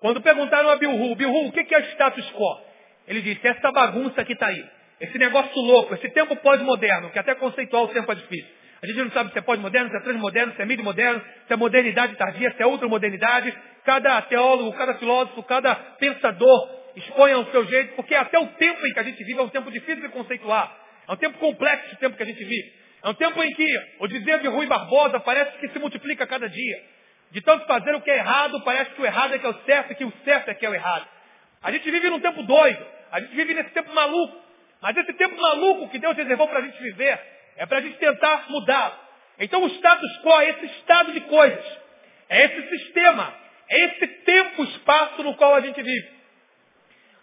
Quando 0.00 0.20
perguntaram 0.20 0.68
a 0.68 0.76
Bill 0.76 0.90
Hull, 0.90 1.16
Bill 1.16 1.30
Hull, 1.30 1.48
o 1.48 1.52
que 1.52 1.74
é 1.74 1.80
status 1.92 2.30
quo? 2.32 2.73
Ele 3.06 3.20
disse, 3.22 3.46
essa 3.46 3.70
bagunça 3.72 4.24
que 4.24 4.32
está 4.32 4.46
aí, 4.46 4.64
esse 5.00 5.18
negócio 5.18 5.60
louco, 5.60 5.94
esse 5.94 6.08
tempo 6.10 6.34
pós-moderno, 6.36 7.10
que 7.10 7.18
até 7.18 7.34
conceitual 7.34 7.84
o 7.84 7.88
tempo 7.88 8.10
é 8.10 8.14
difícil. 8.14 8.48
A 8.82 8.86
gente 8.86 8.98
não 8.98 9.10
sabe 9.12 9.32
se 9.32 9.38
é 9.38 9.42
pós-moderno, 9.42 9.90
se 9.90 9.96
é 9.96 10.00
transmoderno, 10.00 10.52
se 10.54 10.60
é 10.60 10.66
mid-moderno, 10.66 11.22
se 11.46 11.52
é 11.52 11.56
modernidade 11.56 12.16
tardia, 12.16 12.52
se 12.54 12.62
é 12.62 12.66
ultramodernidade. 12.66 13.54
Cada 13.82 14.20
teólogo, 14.22 14.76
cada 14.76 14.94
filósofo, 14.94 15.42
cada 15.44 15.74
pensador 15.74 16.68
expõe 16.94 17.32
ao 17.32 17.46
seu 17.46 17.64
jeito, 17.66 17.94
porque 17.96 18.14
até 18.14 18.38
o 18.38 18.46
tempo 18.46 18.86
em 18.86 18.92
que 18.92 18.98
a 18.98 19.02
gente 19.02 19.24
vive 19.24 19.38
é 19.38 19.42
um 19.42 19.48
tempo 19.48 19.70
difícil 19.70 20.02
de 20.02 20.08
conceituar. 20.10 20.70
É 21.08 21.12
um 21.12 21.16
tempo 21.16 21.38
complexo 21.38 21.94
o 21.94 21.98
tempo 21.98 22.16
que 22.16 22.22
a 22.22 22.26
gente 22.26 22.44
vive. 22.44 22.72
É 23.02 23.08
um 23.08 23.14
tempo 23.14 23.42
em 23.42 23.54
que 23.54 23.66
o 24.00 24.06
dizer 24.06 24.40
de 24.40 24.48
Rui 24.48 24.66
Barbosa 24.66 25.20
parece 25.20 25.58
que 25.58 25.68
se 25.68 25.78
multiplica 25.78 26.24
a 26.24 26.26
cada 26.26 26.48
dia. 26.48 26.82
De 27.30 27.40
tanto 27.40 27.66
fazer 27.66 27.94
o 27.94 28.00
que 28.00 28.10
é 28.10 28.16
errado, 28.16 28.62
parece 28.64 28.90
que 28.90 29.00
o 29.00 29.04
errado 29.06 29.34
é 29.34 29.38
que 29.38 29.46
é 29.46 29.48
o 29.48 29.60
certo 29.64 29.92
e 29.92 29.94
que 29.94 30.04
o 30.04 30.12
certo 30.24 30.50
é 30.50 30.54
que 30.54 30.64
é 30.64 30.68
o 30.68 30.74
errado. 30.74 31.06
A 31.64 31.72
gente 31.72 31.90
vive 31.90 32.10
num 32.10 32.20
tempo 32.20 32.42
doido. 32.42 32.86
A 33.10 33.20
gente 33.20 33.34
vive 33.34 33.54
nesse 33.54 33.70
tempo 33.70 33.92
maluco. 33.94 34.36
Mas 34.82 34.94
esse 34.98 35.14
tempo 35.14 35.40
maluco 35.40 35.88
que 35.88 35.98
Deus 35.98 36.14
reservou 36.14 36.46
para 36.46 36.58
a 36.58 36.62
gente 36.62 36.78
viver 36.78 37.18
é 37.56 37.64
para 37.64 37.78
a 37.78 37.80
gente 37.80 37.96
tentar 37.96 38.44
mudar. 38.50 39.00
Então 39.38 39.62
o 39.62 39.68
status 39.68 40.18
quo 40.22 40.40
é 40.40 40.50
esse 40.50 40.66
estado 40.66 41.12
de 41.12 41.22
coisas. 41.22 41.78
É 42.28 42.44
esse 42.44 42.68
sistema. 42.68 43.34
É 43.66 43.84
esse 43.86 44.06
tempo-espaço 44.06 45.22
no 45.22 45.34
qual 45.36 45.54
a 45.54 45.60
gente 45.60 45.82
vive. 45.82 46.12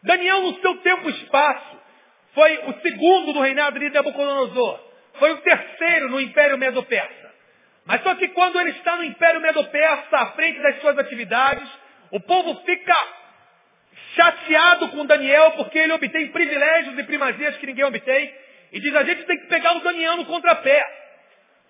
Daniel, 0.01 0.41
no 0.41 0.59
seu 0.59 0.75
tempo-espaço, 0.77 1.79
foi 2.33 2.57
o 2.65 2.81
segundo 2.81 3.33
do 3.33 3.41
reinado 3.41 3.79
de 3.79 3.89
Nabucodonosor. 3.91 4.79
Foi 5.19 5.31
o 5.33 5.37
terceiro 5.41 6.09
no 6.09 6.19
Império 6.19 6.57
Medo-Persa. 6.57 7.31
Mas 7.85 8.01
só 8.01 8.15
que 8.15 8.27
quando 8.29 8.59
ele 8.59 8.71
está 8.71 8.95
no 8.95 9.03
Império 9.03 9.39
Medo-Persa, 9.39 10.17
à 10.17 10.25
frente 10.31 10.59
das 10.61 10.81
suas 10.81 10.97
atividades, 10.97 11.69
o 12.09 12.19
povo 12.19 12.55
fica 12.65 13.20
chateado 14.15 14.89
com 14.89 15.05
Daniel 15.05 15.51
porque 15.51 15.77
ele 15.77 15.93
obtém 15.93 16.27
privilégios 16.27 16.97
e 16.97 17.03
primazias 17.03 17.57
que 17.57 17.65
ninguém 17.65 17.85
obtém. 17.85 18.33
E 18.71 18.79
diz, 18.79 18.95
a 18.95 19.03
gente 19.03 19.23
tem 19.25 19.37
que 19.37 19.47
pegar 19.47 19.75
o 19.75 19.81
Daniel 19.81 20.17
no 20.17 20.25
contrapé. 20.25 20.83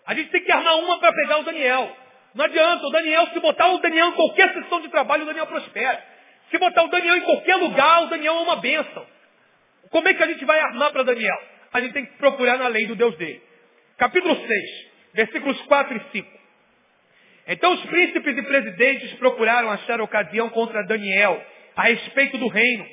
A 0.06 0.14
gente 0.14 0.30
tem 0.30 0.44
que 0.44 0.52
armar 0.52 0.78
uma 0.80 1.00
para 1.00 1.14
pegar 1.14 1.40
o 1.40 1.44
Daniel. 1.44 1.98
Não 2.34 2.46
adianta, 2.46 2.86
o 2.86 2.92
Daniel, 2.92 3.28
se 3.28 3.40
botar 3.40 3.68
o 3.68 3.80
Daniel 3.80 4.10
em 4.10 4.14
qualquer 4.14 4.54
sessão 4.54 4.82
de 4.82 4.90
trabalho, 4.90 5.24
o 5.24 5.26
Daniel 5.26 5.48
prospera. 5.48 6.02
Se 6.50 6.58
botar 6.58 6.84
o 6.84 6.90
Daniel 6.90 7.18
em 7.18 7.22
qualquer 7.22 7.56
lugar, 7.56 8.04
o 8.04 8.08
Daniel 8.08 8.36
é 8.36 8.40
uma 8.40 8.56
bênção. 8.58 9.06
Como 9.90 10.08
é 10.08 10.14
que 10.14 10.24
a 10.24 10.28
gente 10.28 10.46
vai 10.46 10.60
armar 10.60 10.92
para 10.92 11.04
Daniel? 11.04 11.42
A 11.74 11.82
gente 11.82 11.94
tem 11.94 12.06
que 12.06 12.18
procurar 12.18 12.58
na 12.58 12.68
lei 12.68 12.86
do 12.88 12.96
Deus 12.96 13.16
dele. 13.18 13.42
Capítulo 13.98 14.36
6, 14.36 14.50
versículos 15.14 15.62
4 15.64 15.98
e 15.98 16.02
5. 16.12 16.42
Então 17.48 17.74
os 17.74 17.86
príncipes 17.86 18.38
e 18.38 18.42
presidentes 18.44 19.14
procuraram 19.14 19.70
achar 19.70 20.00
ocasião 20.02 20.50
contra 20.50 20.86
Daniel 20.86 21.44
a 21.76 21.84
respeito 21.84 22.38
do 22.38 22.48
reino. 22.48 22.86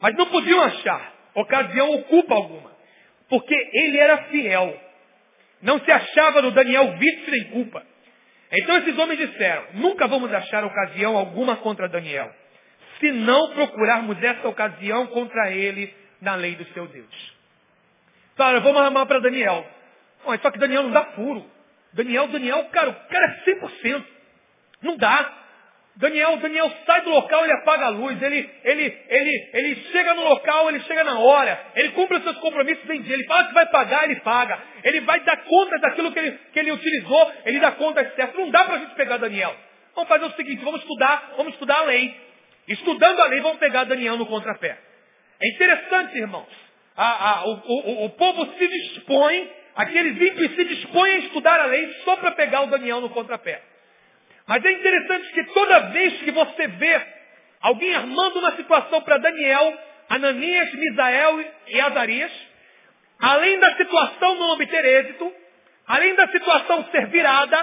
Mas 0.00 0.14
não 0.16 0.26
podiam 0.26 0.60
achar 0.62 1.14
ocasião 1.34 1.88
ou 1.90 2.02
culpa 2.04 2.34
alguma. 2.34 2.70
Porque 3.28 3.54
ele 3.54 3.98
era 3.98 4.24
fiel. 4.24 4.80
Não 5.60 5.80
se 5.80 5.90
achava 5.90 6.40
no 6.42 6.50
Daniel 6.52 6.96
vício 6.96 7.30
nem 7.30 7.44
culpa. 7.44 7.84
Então 8.50 8.78
esses 8.78 8.96
homens 8.96 9.18
disseram, 9.18 9.64
nunca 9.74 10.06
vamos 10.06 10.32
achar 10.32 10.64
ocasião 10.64 11.16
alguma 11.16 11.56
contra 11.56 11.88
Daniel, 11.88 12.32
se 12.98 13.12
não 13.12 13.50
procurarmos 13.50 14.22
essa 14.22 14.48
ocasião 14.48 15.06
contra 15.08 15.50
ele 15.50 15.94
na 16.20 16.34
lei 16.34 16.54
do 16.56 16.64
seu 16.72 16.86
Deus. 16.86 17.36
Claro, 18.36 18.60
vamos 18.62 18.80
armar 18.80 19.06
para 19.06 19.20
Daniel. 19.20 19.66
só 20.40 20.50
que 20.50 20.58
Daniel 20.58 20.84
não 20.84 20.90
dá 20.92 21.04
furo. 21.12 21.44
Daniel, 21.92 22.28
Daniel, 22.28 22.64
cara, 22.66 22.90
o 22.90 22.94
cara 23.08 23.26
é 23.26 23.50
100%. 23.50 24.04
Não 24.82 24.96
dá. 24.96 25.47
Daniel, 25.98 26.36
Daniel 26.36 26.70
sai 26.86 27.02
do 27.02 27.10
local, 27.10 27.42
ele 27.42 27.54
apaga 27.54 27.86
a 27.86 27.88
luz, 27.88 28.22
ele, 28.22 28.48
ele, 28.62 28.98
ele, 29.08 29.50
ele 29.52 29.74
chega 29.90 30.14
no 30.14 30.22
local, 30.22 30.68
ele 30.68 30.78
chega 30.82 31.02
na 31.02 31.18
hora, 31.18 31.60
ele 31.74 31.88
cumpre 31.90 32.18
os 32.18 32.22
seus 32.22 32.38
compromissos 32.38 32.88
em 32.88 33.02
dia, 33.02 33.14
ele 33.14 33.24
fala 33.24 33.48
que 33.48 33.54
vai 33.54 33.66
pagar, 33.66 34.04
ele 34.04 34.20
paga, 34.20 34.62
ele 34.84 35.00
vai 35.00 35.18
dar 35.24 35.38
conta 35.38 35.76
daquilo 35.80 36.12
que 36.12 36.18
ele, 36.20 36.38
que 36.52 36.58
ele 36.60 36.70
utilizou, 36.70 37.32
ele 37.44 37.58
dá 37.58 37.72
conta 37.72 38.08
certo. 38.14 38.38
Não 38.38 38.48
dá 38.48 38.62
para 38.62 38.74
a 38.76 38.78
gente 38.78 38.94
pegar 38.94 39.16
Daniel. 39.16 39.52
Vamos 39.92 40.08
fazer 40.08 40.24
o 40.26 40.30
seguinte, 40.36 40.64
vamos 40.64 40.80
estudar, 40.82 41.34
vamos 41.36 41.54
estudar 41.54 41.78
a 41.78 41.84
lei. 41.86 42.16
Estudando 42.68 43.20
a 43.20 43.26
lei, 43.26 43.40
vamos 43.40 43.58
pegar 43.58 43.82
Daniel 43.82 44.16
no 44.16 44.26
contrapé. 44.26 44.78
É 45.40 45.48
interessante, 45.48 46.16
irmãos. 46.16 46.46
A, 46.96 47.30
a, 47.30 47.44
o, 47.44 47.52
o, 47.54 48.04
o 48.04 48.10
povo 48.10 48.46
se 48.56 48.68
dispõe, 48.68 49.50
aqueles 49.74 50.16
ímpios 50.16 50.54
se 50.54 50.64
dispõem 50.64 51.12
a 51.12 51.18
estudar 51.18 51.58
a 51.58 51.66
lei 51.66 51.92
só 52.04 52.16
para 52.18 52.30
pegar 52.32 52.62
o 52.62 52.66
Daniel 52.68 53.00
no 53.00 53.10
contrapé. 53.10 53.60
Mas 54.48 54.64
é 54.64 54.72
interessante 54.72 55.30
que 55.32 55.44
toda 55.52 55.90
vez 55.90 56.22
que 56.22 56.30
você 56.30 56.66
vê 56.68 57.02
alguém 57.60 57.94
armando 57.94 58.38
uma 58.38 58.56
situação 58.56 59.02
para 59.02 59.18
Daniel, 59.18 59.78
Ananias, 60.08 60.72
Misael 60.72 61.44
e 61.66 61.80
Azarias, 61.80 62.32
além 63.20 63.58
da 63.58 63.76
situação 63.76 64.36
não 64.36 64.52
obter 64.52 64.82
êxito, 64.82 65.30
além 65.86 66.14
da 66.14 66.28
situação 66.28 66.86
ser 66.86 67.08
virada, 67.08 67.62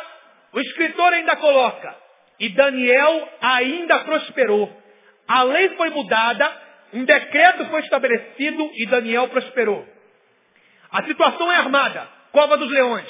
o 0.53 0.59
escritor 0.59 1.11
ainda 1.11 1.35
coloca, 1.37 1.95
e 2.39 2.49
Daniel 2.49 3.29
ainda 3.41 3.99
prosperou. 4.01 4.71
A 5.27 5.41
lei 5.41 5.69
foi 5.69 5.89
mudada, 5.89 6.51
um 6.93 7.03
decreto 7.03 7.65
foi 7.65 7.81
estabelecido 7.81 8.71
e 8.75 8.85
Daniel 8.85 9.27
prosperou. 9.29 9.87
A 10.91 11.01
situação 11.03 11.51
é 11.51 11.55
armada, 11.55 12.07
cova 12.31 12.57
dos 12.57 12.69
leões. 12.69 13.07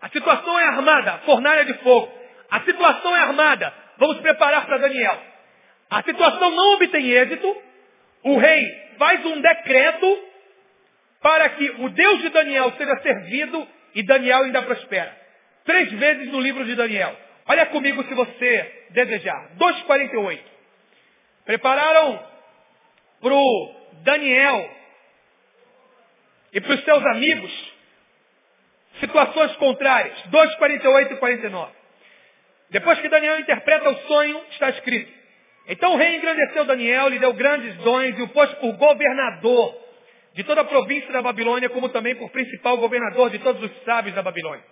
A 0.00 0.08
situação 0.08 0.58
é 0.58 0.64
armada, 0.64 1.18
fornalha 1.18 1.64
de 1.64 1.74
fogo. 1.74 2.21
A 2.52 2.60
situação 2.60 3.16
é 3.16 3.20
armada. 3.20 3.72
Vamos 3.96 4.20
preparar 4.20 4.66
para 4.66 4.76
Daniel. 4.76 5.18
A 5.88 6.02
situação 6.02 6.50
não 6.50 6.74
obtém 6.74 7.10
êxito. 7.10 7.62
O 8.24 8.36
rei 8.36 8.62
faz 8.98 9.24
um 9.24 9.40
decreto 9.40 10.28
para 11.22 11.48
que 11.48 11.70
o 11.78 11.88
Deus 11.88 12.20
de 12.20 12.28
Daniel 12.28 12.70
seja 12.76 12.94
servido 13.00 13.66
e 13.94 14.02
Daniel 14.02 14.42
ainda 14.42 14.60
prospera. 14.60 15.16
Três 15.64 15.90
vezes 15.92 16.30
no 16.30 16.40
livro 16.40 16.62
de 16.66 16.74
Daniel. 16.74 17.16
Olha 17.46 17.64
comigo 17.64 18.04
se 18.04 18.12
você 18.12 18.86
desejar. 18.90 19.52
2,48. 19.56 20.38
Prepararam 21.46 22.22
para 23.22 23.32
o 23.32 23.76
Daniel 24.02 24.70
e 26.52 26.60
para 26.60 26.74
os 26.74 26.84
seus 26.84 27.06
amigos 27.06 27.72
situações 29.00 29.56
contrárias. 29.56 30.18
2,48 30.30 31.12
e 31.12 31.16
49. 31.16 31.81
Depois 32.72 32.98
que 33.00 33.08
Daniel 33.08 33.38
interpreta 33.38 33.88
o 33.90 33.96
sonho, 34.08 34.40
está 34.50 34.70
escrito. 34.70 35.12
Então 35.68 35.92
o 35.92 35.96
rei 35.96 36.16
engrandeceu 36.16 36.64
Daniel, 36.64 37.08
lhe 37.08 37.18
deu 37.18 37.32
grandes 37.34 37.74
dons 37.76 38.18
e 38.18 38.22
o 38.22 38.28
pôs 38.28 38.50
por 38.54 38.72
governador 38.72 39.76
de 40.34 40.42
toda 40.42 40.62
a 40.62 40.64
província 40.64 41.12
da 41.12 41.20
Babilônia, 41.20 41.68
como 41.68 41.90
também 41.90 42.14
por 42.14 42.30
principal 42.30 42.78
governador 42.78 43.30
de 43.30 43.38
todos 43.38 43.62
os 43.62 43.84
sábios 43.84 44.14
da 44.14 44.22
Babilônia. 44.22 44.64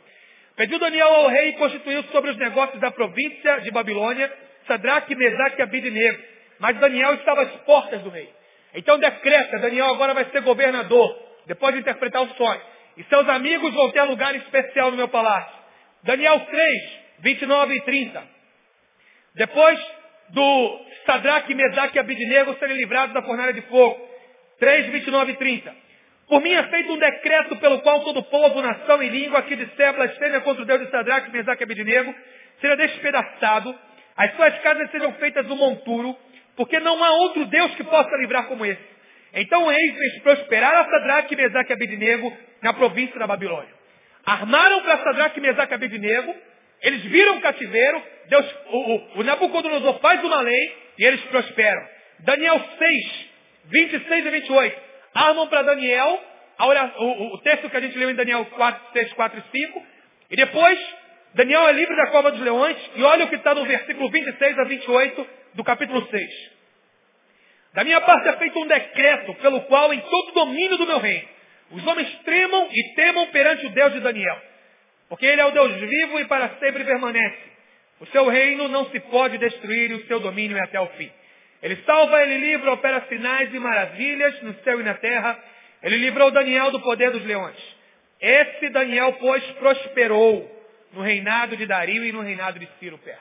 Pediu 0.56 0.78
Daniel 0.78 1.08
ao 1.08 1.28
rei 1.28 1.50
e 1.50 1.52
constituiu 1.52 2.02
sobre 2.04 2.30
os 2.30 2.36
negócios 2.38 2.80
da 2.80 2.90
província 2.90 3.60
de 3.60 3.70
Babilônia 3.70 4.32
Sadraque, 4.66 5.14
Mesaque 5.14 5.60
e 5.60 5.62
Abidnego, 5.62 6.18
mas 6.58 6.78
Daniel 6.78 7.14
estava 7.14 7.42
às 7.42 7.50
portas 7.62 8.00
do 8.02 8.10
rei. 8.10 8.28
Então 8.74 8.98
decreta, 8.98 9.58
Daniel 9.58 9.86
agora 9.86 10.14
vai 10.14 10.24
ser 10.26 10.40
governador, 10.42 11.18
depois 11.46 11.74
de 11.74 11.80
interpretar 11.80 12.22
o 12.22 12.28
sonho. 12.34 12.60
E 12.96 13.04
seus 13.04 13.28
amigos 13.28 13.74
vão 13.74 13.90
ter 13.90 14.02
lugar 14.02 14.34
especial 14.34 14.90
no 14.90 14.96
meu 14.96 15.08
palácio. 15.08 15.60
Daniel 16.02 16.40
3, 16.40 16.99
29 17.22 17.74
e 17.74 17.80
30. 17.82 18.22
Depois 19.34 19.78
do 20.30 20.80
Sadraque, 21.06 21.54
Mesaque 21.54 21.96
e 21.96 22.00
Abidnego 22.00 22.54
serem 22.58 22.76
livrados 22.76 23.14
da 23.14 23.22
fornalha 23.22 23.52
de 23.52 23.62
fogo. 23.62 24.08
3, 24.58 24.86
29 24.86 25.32
e 25.32 25.36
30. 25.36 25.74
Por 26.28 26.40
mim 26.40 26.52
é 26.52 26.62
feito 26.64 26.92
um 26.92 26.98
decreto 26.98 27.56
pelo 27.56 27.80
qual 27.80 28.04
todo 28.04 28.22
povo, 28.22 28.62
nação 28.62 29.02
e 29.02 29.08
língua 29.08 29.42
que 29.42 29.56
disser 29.56 29.92
blasfêmia 29.94 30.40
contra 30.42 30.62
o 30.62 30.66
Deus 30.66 30.80
de 30.80 30.90
Sadraque, 30.90 31.30
Mesaque 31.30 31.62
e 31.62 31.64
Abidnego 31.64 32.14
seja 32.60 32.76
despedaçado, 32.76 33.74
as 34.16 34.36
suas 34.36 34.58
casas 34.60 34.90
sejam 34.90 35.12
feitas 35.14 35.50
um 35.50 35.56
monturo, 35.56 36.16
porque 36.56 36.78
não 36.78 37.02
há 37.02 37.10
outro 37.22 37.46
Deus 37.46 37.74
que 37.74 37.82
possa 37.82 38.14
livrar 38.16 38.46
como 38.46 38.64
esse. 38.64 38.90
Então 39.34 39.64
o 39.64 39.70
rei 39.70 39.92
fez 39.96 40.22
prosperar 40.22 40.74
a 40.74 40.84
Sadraque, 40.84 41.34
Mesaque 41.34 41.72
e 41.72 41.74
Abidnego 41.74 42.36
na 42.62 42.74
província 42.74 43.18
da 43.18 43.26
Babilônia. 43.26 43.72
Armaram 44.24 44.82
para 44.82 44.98
Sadraque, 44.98 45.40
Mesaque 45.40 45.72
e 45.72 45.74
Abidnego, 45.74 46.34
eles 46.82 47.02
viram 47.02 47.36
o 47.36 47.40
cativeiro, 47.40 48.02
Deus, 48.28 48.46
o, 48.68 48.78
o, 48.78 49.20
o 49.20 49.22
Nabucodonosor 49.22 49.98
faz 50.00 50.22
uma 50.22 50.40
lei 50.40 50.76
e 50.98 51.04
eles 51.04 51.20
prosperam. 51.22 51.86
Daniel 52.20 52.62
6, 52.78 53.30
26 53.66 54.26
e 54.26 54.30
28. 54.30 54.80
Armam 55.14 55.48
para 55.48 55.62
Daniel, 55.62 56.22
o, 56.98 57.34
o, 57.34 57.38
texto 57.38 57.68
que 57.68 57.76
a 57.76 57.80
gente 57.80 57.98
leu 57.98 58.10
em 58.10 58.14
Daniel 58.14 58.44
4, 58.44 58.92
6, 58.92 59.12
4 59.14 59.38
e 59.38 59.58
5. 59.58 59.86
E 60.30 60.36
depois, 60.36 60.78
Daniel 61.34 61.68
é 61.68 61.72
livre 61.72 61.96
da 61.96 62.08
cova 62.08 62.30
dos 62.30 62.40
leões. 62.40 62.76
E 62.96 63.02
olha 63.02 63.24
o 63.24 63.28
que 63.28 63.36
está 63.36 63.54
no 63.54 63.64
versículo 63.64 64.10
26 64.10 64.58
a 64.58 64.64
28 64.64 65.26
do 65.54 65.64
capítulo 65.64 66.06
6. 66.08 66.50
Da 67.74 67.84
minha 67.84 68.00
parte 68.00 68.28
é 68.28 68.32
feito 68.34 68.58
um 68.58 68.66
decreto 68.66 69.34
pelo 69.34 69.60
qual, 69.62 69.92
em 69.92 70.00
todo 70.00 70.28
o 70.30 70.34
domínio 70.34 70.76
do 70.76 70.86
meu 70.86 70.98
reino, 70.98 71.28
os 71.72 71.86
homens 71.86 72.08
tremam 72.24 72.68
e 72.70 72.94
temam 72.94 73.26
perante 73.28 73.66
o 73.66 73.70
Deus 73.70 73.92
de 73.92 74.00
Daniel. 74.00 74.49
Porque 75.10 75.26
ele 75.26 75.40
é 75.40 75.44
o 75.44 75.50
Deus 75.50 75.74
vivo 75.74 76.20
e 76.20 76.24
para 76.26 76.48
sempre 76.60 76.84
permanece. 76.84 77.50
O 78.00 78.06
seu 78.06 78.28
reino 78.28 78.68
não 78.68 78.88
se 78.90 79.00
pode 79.00 79.36
destruir 79.36 79.90
e 79.90 79.94
o 79.94 80.06
seu 80.06 80.20
domínio 80.20 80.56
é 80.56 80.62
até 80.62 80.80
o 80.80 80.86
fim. 80.90 81.10
Ele 81.62 81.76
salva, 81.84 82.22
ele 82.22 82.38
livra, 82.38 82.72
opera 82.72 83.04
sinais 83.08 83.52
e 83.52 83.58
maravilhas 83.58 84.40
no 84.42 84.54
céu 84.62 84.80
e 84.80 84.84
na 84.84 84.94
terra. 84.94 85.38
Ele 85.82 85.96
livrou 85.96 86.30
Daniel 86.30 86.70
do 86.70 86.80
poder 86.80 87.10
dos 87.10 87.24
leões. 87.26 87.56
Esse 88.20 88.70
Daniel, 88.70 89.14
pois, 89.20 89.44
prosperou 89.52 90.48
no 90.92 91.02
reinado 91.02 91.56
de 91.56 91.66
Dario 91.66 92.04
e 92.04 92.12
no 92.12 92.20
reinado 92.20 92.58
de 92.58 92.68
Ciro 92.78 92.96
Persa. 92.98 93.20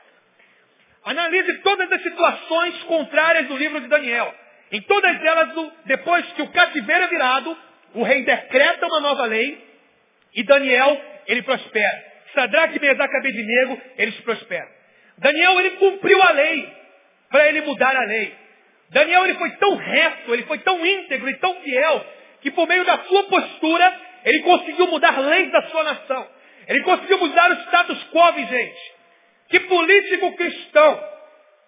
Analise 1.03 1.57
todas 1.59 1.91
as 1.91 2.03
situações 2.03 2.83
contrárias 2.83 3.47
do 3.47 3.57
livro 3.57 3.81
de 3.81 3.87
Daniel. 3.87 4.33
Em 4.71 4.81
todas 4.83 5.23
elas, 5.23 5.73
depois 5.85 6.25
que 6.33 6.41
o 6.43 6.51
cativeiro 6.51 7.03
é 7.05 7.07
virado, 7.07 7.57
o 7.95 8.03
rei 8.03 8.23
decreta 8.23 8.85
uma 8.85 8.99
nova 8.99 9.25
lei 9.25 9.67
e 10.35 10.43
Daniel, 10.43 11.08
ele 11.29 11.43
prospera. 11.43 12.05
Sadraque, 12.33 12.79
Mesaque 12.79 13.15
Abednego, 13.17 13.81
eles 13.97 14.15
prosperam. 14.21 14.67
Daniel, 15.19 15.59
ele 15.59 15.71
cumpriu 15.71 16.21
a 16.23 16.31
lei 16.31 16.73
para 17.29 17.47
ele 17.47 17.61
mudar 17.61 17.95
a 17.95 18.03
lei. 18.05 18.35
Daniel, 18.89 19.25
ele 19.25 19.35
foi 19.35 19.51
tão 19.51 19.75
reto, 19.75 20.33
ele 20.33 20.43
foi 20.43 20.57
tão 20.59 20.83
íntegro 20.83 21.29
e 21.29 21.35
tão 21.35 21.53
fiel, 21.61 22.05
que 22.41 22.49
por 22.51 22.67
meio 22.67 22.83
da 22.83 22.97
sua 22.99 23.23
postura, 23.23 24.01
ele 24.25 24.39
conseguiu 24.39 24.87
mudar 24.87 25.19
leis 25.19 25.51
da 25.51 25.61
sua 25.63 25.83
nação. 25.83 26.27
Ele 26.67 26.81
conseguiu 26.83 27.19
mudar 27.19 27.51
o 27.51 27.61
status 27.61 28.03
quo 28.11 28.31
vigente. 28.33 28.93
Que 29.49 29.59
político 29.61 30.35
cristão, 30.35 31.03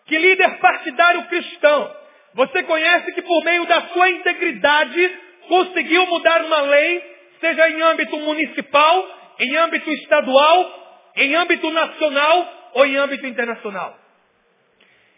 que 0.08 0.18
líder 0.18 0.58
partidário 0.58 1.24
cristão, 1.26 1.96
você 2.34 2.64
conhece 2.64 3.12
que 3.12 3.22
por 3.22 3.44
meio 3.44 3.66
da 3.66 3.82
sua 3.90 4.10
integridade 4.10 5.20
conseguiu 5.48 6.06
mudar 6.08 6.44
uma 6.46 6.62
lei, 6.62 7.16
seja 7.40 7.70
em 7.70 7.82
âmbito 7.82 8.18
municipal, 8.18 9.21
em 9.42 9.58
âmbito 9.58 9.92
estadual, 9.92 11.12
em 11.16 11.36
âmbito 11.36 11.70
nacional 11.72 12.72
ou 12.74 12.86
em 12.86 12.96
âmbito 12.96 13.26
internacional. 13.26 13.98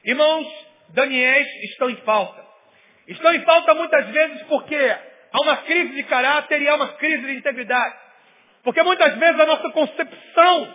Irmãos, 0.06 0.48
Daniéis 0.90 1.48
estão 1.72 1.90
em 1.90 1.98
falta. 1.98 2.42
Estão 3.08 3.34
em 3.34 3.42
falta 3.42 3.74
muitas 3.74 4.08
vezes 4.08 4.42
porque 4.44 4.76
há 4.76 5.42
uma 5.42 5.58
crise 5.58 5.94
de 5.94 6.04
caráter 6.04 6.62
e 6.62 6.70
há 6.70 6.76
uma 6.76 6.94
crise 6.94 7.26
de 7.26 7.34
integridade. 7.34 7.96
Porque 8.64 8.82
muitas 8.82 9.14
vezes 9.16 9.40
a 9.40 9.46
nossa 9.46 9.70
concepção 9.72 10.74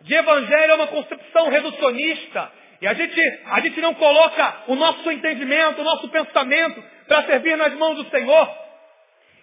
de 0.00 0.14
evangelho 0.14 0.72
é 0.72 0.74
uma 0.74 0.88
concepção 0.88 1.48
reducionista. 1.48 2.50
E 2.80 2.88
a 2.88 2.94
gente, 2.94 3.20
a 3.46 3.60
gente 3.60 3.80
não 3.80 3.94
coloca 3.94 4.64
o 4.66 4.74
nosso 4.74 5.08
entendimento, 5.12 5.80
o 5.80 5.84
nosso 5.84 6.08
pensamento 6.08 6.82
para 7.06 7.22
servir 7.24 7.56
nas 7.56 7.72
mãos 7.74 7.96
do 7.96 8.10
Senhor. 8.10 8.69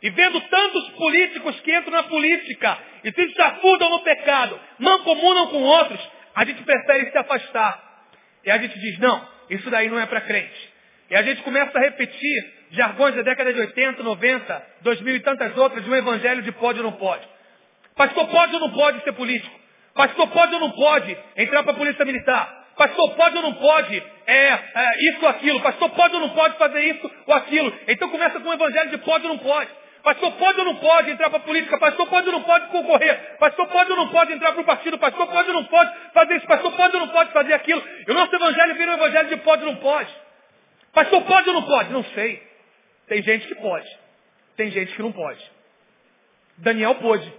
E 0.02 0.10
vendo 0.12 0.40
tantos 0.42 0.90
políticos 0.90 1.60
que 1.62 1.76
entram 1.76 1.92
na 1.92 2.04
política 2.04 2.78
e 3.04 3.12
se 3.12 3.28
desafundam 3.28 3.90
no 3.90 4.00
pecado, 4.00 4.60
mancomunam 4.80 5.48
com 5.48 5.62
outros, 5.64 6.00
a 6.36 6.46
gente 6.46 6.62
prefere 6.64 7.12
se 7.12 7.18
afastar. 7.18 7.84
E 8.46 8.52
a 8.52 8.58
gente 8.60 8.78
diz, 8.80 9.00
não, 9.00 9.28
isso 9.50 9.70
daí 9.70 9.90
não 9.90 10.00
é 10.00 10.06
para 10.06 10.22
crente. 10.22 10.74
E 11.10 11.16
a 11.16 11.24
gente 11.24 11.42
começa 11.42 11.78
a 11.78 11.82
repetir 11.82 12.54
jargões 12.72 13.16
da 13.16 13.22
década 13.22 13.54
de 13.54 13.60
80, 13.60 14.04
90, 14.04 14.68
2000 14.82 15.16
e 15.16 15.20
tantas 15.22 15.58
outras 15.58 15.84
de 15.84 15.90
um 15.90 15.96
evangelho 15.96 16.42
de 16.42 16.52
pode 16.52 16.80
ou 16.80 16.84
não 16.84 16.92
pode. 16.94 17.26
Pastor 17.96 18.28
pode 18.28 18.54
ou 18.54 18.60
não 18.60 18.72
pode 18.72 19.04
ser 19.04 19.14
político? 19.14 19.60
Pastor 19.96 20.28
pode 20.28 20.54
ou 20.54 20.60
não 20.60 20.72
pode 20.72 21.18
entrar 21.38 21.64
para 21.64 21.72
a 21.72 21.76
polícia 21.76 22.06
militar? 22.06 22.68
Pastor 22.78 23.16
pode 23.16 23.36
ou 23.38 23.42
não 23.42 23.54
pode 23.56 24.04
é, 24.28 24.34
é, 24.36 25.10
isso 25.10 25.20
ou 25.24 25.30
aquilo? 25.30 25.62
Pastor 25.62 25.90
pode 25.90 26.14
ou 26.14 26.22
não 26.22 26.30
pode 26.30 26.58
fazer 26.58 26.82
isso 26.82 27.12
ou 27.26 27.34
aquilo? 27.34 27.74
Então 27.88 28.10
começa 28.10 28.40
com 28.40 28.50
o 28.50 28.54
evangelho 28.54 28.92
de 28.92 28.98
pode 29.00 29.26
ou 29.26 29.34
não 29.34 29.40
pode. 29.40 29.72
Pastor 30.08 30.32
pode 30.38 30.58
ou 30.60 30.66
não 30.66 30.76
pode 30.78 31.12
entrar 31.12 31.30
para 31.30 31.40
a 31.40 31.42
política? 31.42 31.78
Pastor 31.78 32.08
pode 32.08 32.28
ou 32.28 32.32
não 32.32 32.44
pode 32.44 32.68
concorrer? 32.68 33.38
Pastor 33.40 33.68
pode 33.68 33.92
ou 33.92 33.98
não 33.98 34.08
pode 34.08 34.32
entrar 34.32 34.54
para 34.54 34.62
o 34.62 34.64
partido? 34.64 34.98
Pastor 34.98 35.28
pode 35.28 35.50
ou 35.50 35.54
não 35.56 35.66
pode 35.66 35.94
fazer 36.14 36.38
isso? 36.38 36.48
Pastor 36.48 36.72
pode 36.78 36.96
ou 36.96 37.02
não 37.02 37.10
pode 37.10 37.34
fazer 37.34 37.52
aquilo? 37.52 37.84
E 38.08 38.10
o 38.10 38.14
nosso 38.14 38.34
evangelho 38.34 38.76
vira 38.76 38.92
um 38.92 38.94
evangelho 38.94 39.28
de 39.28 39.36
pode 39.44 39.66
ou 39.66 39.74
não 39.74 39.82
pode. 39.82 40.10
Pastor 40.94 41.22
pode 41.26 41.50
ou 41.50 41.56
não 41.56 41.64
pode? 41.64 41.92
Não 41.92 42.06
sei. 42.06 42.42
Tem 43.08 43.22
gente 43.22 43.48
que 43.50 43.56
pode. 43.56 44.00
Tem 44.56 44.72
gente 44.72 44.96
que 44.96 45.02
não 45.02 45.12
pode. 45.12 45.44
Daniel 46.60 46.96
pôde. 46.96 47.30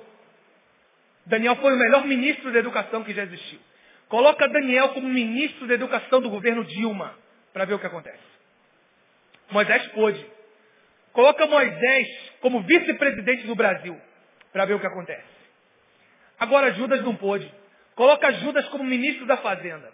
Daniel 1.24 1.56
foi 1.56 1.72
o 1.72 1.78
melhor 1.78 2.04
ministro 2.04 2.52
da 2.52 2.58
educação 2.58 3.02
que 3.02 3.14
já 3.14 3.22
existiu. 3.22 3.58
Coloca 4.10 4.46
Daniel 4.46 4.90
como 4.90 5.08
ministro 5.08 5.66
da 5.66 5.72
educação 5.72 6.20
do 6.20 6.28
governo 6.28 6.62
Dilma 6.64 7.14
para 7.50 7.64
ver 7.64 7.72
o 7.72 7.78
que 7.78 7.86
acontece. 7.86 8.28
Moisés 9.50 9.86
pôde. 9.92 10.37
Coloca 11.18 11.46
Moisés 11.46 12.08
como 12.40 12.62
vice-presidente 12.62 13.44
do 13.44 13.56
Brasil 13.56 14.00
para 14.52 14.64
ver 14.66 14.74
o 14.74 14.78
que 14.78 14.86
acontece. 14.86 15.26
Agora 16.38 16.72
Judas 16.74 17.02
não 17.02 17.16
pôde. 17.16 17.52
Coloca 17.96 18.30
Judas 18.34 18.68
como 18.68 18.84
ministro 18.84 19.26
da 19.26 19.36
Fazenda. 19.38 19.92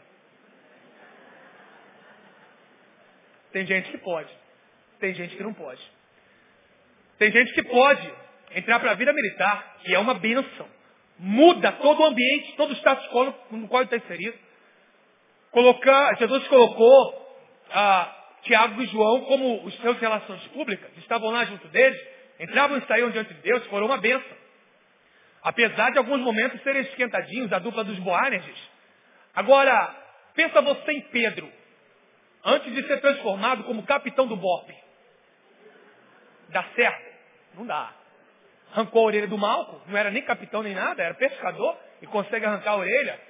Tem 3.53 3.65
gente 3.65 3.91
que 3.91 3.97
pode. 3.97 4.31
Tem 5.01 5.15
gente 5.15 5.35
que 5.35 5.43
não 5.43 5.55
pode. 5.55 5.81
Tem 7.17 7.33
gente 7.33 7.55
que 7.55 7.63
pode 7.63 8.13
entrar 8.51 8.79
para 8.79 8.91
a 8.91 8.95
vida 8.95 9.15
militar, 9.15 9.79
que 9.83 9.95
é 9.95 9.99
uma 9.99 10.13
bênção. 10.13 10.69
Muda 11.19 11.73
todo 11.73 12.03
o 12.03 12.05
ambiente, 12.05 12.55
todo 12.55 12.73
o 12.73 12.77
status 12.77 13.09
quo 13.09 13.35
no 13.51 13.69
qual 13.69 13.85
está 13.85 13.97
inserido. 13.97 14.39
Colocar, 15.53 16.19
Jesus 16.19 16.47
colocou 16.49 17.39
ah, 17.71 18.24
Tiago 18.45 18.81
e 18.83 18.87
João 18.87 19.23
como 19.23 19.65
os 19.65 19.75
seus 19.81 19.99
relações 19.99 20.43
públicas. 20.49 20.91
Estavam 20.99 21.31
lá 21.31 21.45
junto 21.45 21.67
deles, 21.69 22.01
entravam 22.41 22.79
e 22.79 22.87
saíam 22.87 23.11
diante 23.11 23.35
de 23.35 23.41
Deus, 23.41 23.67
foram 23.67 23.87
uma 23.87 23.99
bênção. 23.99 24.37
Apesar 25.43 25.91
de 25.91 25.99
alguns 25.99 26.21
momentos 26.21 26.63
serem 26.63 26.83
esquentadinhos, 26.83 27.53
a 27.53 27.59
dupla 27.59 27.85
dos 27.85 27.99
Boanerges. 27.99 28.71
Agora, 29.35 29.95
pensa 30.35 30.61
você 30.63 30.93
em 30.93 31.03
Pedro, 31.11 31.51
antes 32.45 32.73
de 32.73 32.87
ser 32.87 33.01
transformado 33.01 33.65
como 33.65 33.83
capitão 33.83 34.27
do 34.27 34.37
BOP. 34.37 34.73
Dá 36.49 36.65
certo? 36.75 37.15
Não 37.55 37.67
dá 37.67 37.93
arrancou 38.75 39.03
a 39.03 39.07
orelha 39.07 39.29
do 39.29 39.39
Malco, 39.39 39.81
não 39.87 39.97
era 39.97 40.11
nem 40.11 40.23
capitão 40.23 40.63
nem 40.63 40.75
nada, 40.75 41.01
era 41.01 41.15
pescador 41.15 41.79
e 42.03 42.07
consegue 42.09 42.45
arrancar 42.45 42.73
a 42.73 42.77
orelha. 42.77 43.21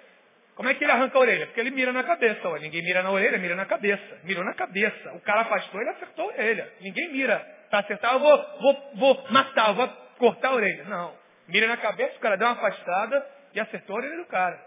Como 0.54 0.68
é 0.68 0.74
que 0.74 0.84
ele 0.84 0.92
arranca 0.92 1.18
a 1.18 1.20
orelha? 1.20 1.46
Porque 1.46 1.60
ele 1.60 1.70
mira 1.70 1.92
na 1.92 2.04
cabeça. 2.04 2.48
Ó. 2.48 2.56
Ninguém 2.56 2.82
mira 2.82 3.02
na 3.02 3.10
orelha, 3.10 3.38
mira 3.38 3.56
na 3.56 3.66
cabeça. 3.66 4.20
Mirou 4.22 4.44
na 4.44 4.54
cabeça. 4.54 5.12
O 5.14 5.20
cara 5.20 5.42
afastou, 5.42 5.80
ele 5.80 5.90
acertou 5.90 6.24
a 6.24 6.28
orelha. 6.28 6.72
Ninguém 6.80 7.12
mira 7.12 7.38
para 7.70 7.80
acertar, 7.80 8.12
eu 8.12 8.20
vou, 8.20 8.58
vou, 8.60 8.92
vou 8.94 9.26
matar, 9.30 9.70
eu 9.70 9.74
vou 9.74 9.88
cortar 10.18 10.48
a 10.48 10.54
orelha. 10.54 10.84
Não. 10.84 11.14
Mira 11.48 11.66
na 11.66 11.76
cabeça, 11.76 12.16
o 12.16 12.20
cara 12.20 12.36
deu 12.36 12.46
uma 12.46 12.54
afastada 12.54 13.26
e 13.52 13.60
acertou 13.60 13.96
a 13.96 13.98
orelha 13.98 14.16
do 14.16 14.26
cara. 14.26 14.60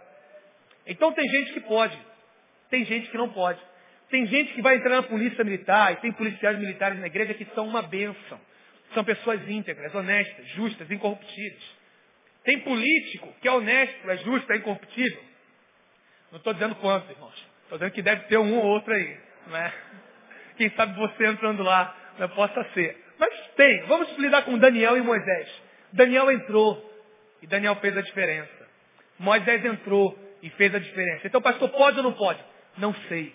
Então 0.85 1.11
tem 1.13 1.27
gente 1.29 1.53
que 1.53 1.61
pode. 1.61 1.97
Tem 2.69 2.83
gente 2.85 3.09
que 3.09 3.17
não 3.17 3.29
pode. 3.29 3.59
Tem 4.09 4.25
gente 4.25 4.53
que 4.53 4.61
vai 4.61 4.75
entrar 4.75 4.95
na 4.95 5.03
polícia 5.03 5.43
militar, 5.43 5.93
e 5.93 5.97
tem 5.97 6.11
policiais 6.13 6.57
militares 6.57 6.99
na 6.99 7.07
igreja 7.07 7.33
que 7.33 7.45
são 7.53 7.67
uma 7.67 7.81
bênção. 7.81 8.39
São 8.93 9.03
pessoas 9.03 9.41
íntegras, 9.49 9.93
honestas, 9.93 10.47
justas, 10.49 10.89
incorruptíveis. 10.89 11.77
Tem 12.43 12.59
político 12.59 13.33
que 13.41 13.47
é 13.47 13.51
honesto, 13.51 14.09
é 14.09 14.17
justo, 14.17 14.51
é 14.53 14.57
incorruptível. 14.57 15.21
Não 16.31 16.37
estou 16.37 16.53
dizendo 16.53 16.75
quantos, 16.75 17.09
irmãos. 17.09 17.35
Estou 17.63 17.77
dizendo 17.77 17.93
que 17.93 18.01
deve 18.01 18.23
ter 18.23 18.37
um 18.37 18.57
ou 18.57 18.65
outro 18.65 18.93
aí. 18.93 19.17
Não 19.47 19.57
é? 19.57 19.73
Quem 20.57 20.69
sabe 20.71 20.97
você 20.97 21.25
entrando 21.25 21.63
lá 21.63 21.95
não 22.17 22.29
possa 22.29 22.63
ser. 22.73 22.97
Mas 23.17 23.33
tem. 23.55 23.83
Vamos 23.83 24.17
lidar 24.17 24.43
com 24.43 24.57
Daniel 24.57 24.97
e 24.97 25.01
Moisés. 25.01 25.49
Daniel 25.93 26.31
entrou 26.31 26.83
e 27.41 27.47
Daniel 27.47 27.75
fez 27.75 27.95
a 27.97 28.01
diferença. 28.01 28.67
Moisés 29.19 29.63
entrou 29.63 30.17
e 30.41 30.49
fez 30.51 30.73
a 30.73 30.79
diferença. 30.79 31.27
Então, 31.27 31.41
pastor, 31.41 31.69
pode 31.69 31.97
ou 31.97 32.03
não 32.03 32.13
pode? 32.13 32.43
Não 32.77 32.93
sei. 33.07 33.33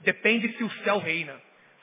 Depende 0.00 0.56
se 0.56 0.64
o 0.64 0.70
céu 0.82 0.98
reina. 0.98 1.34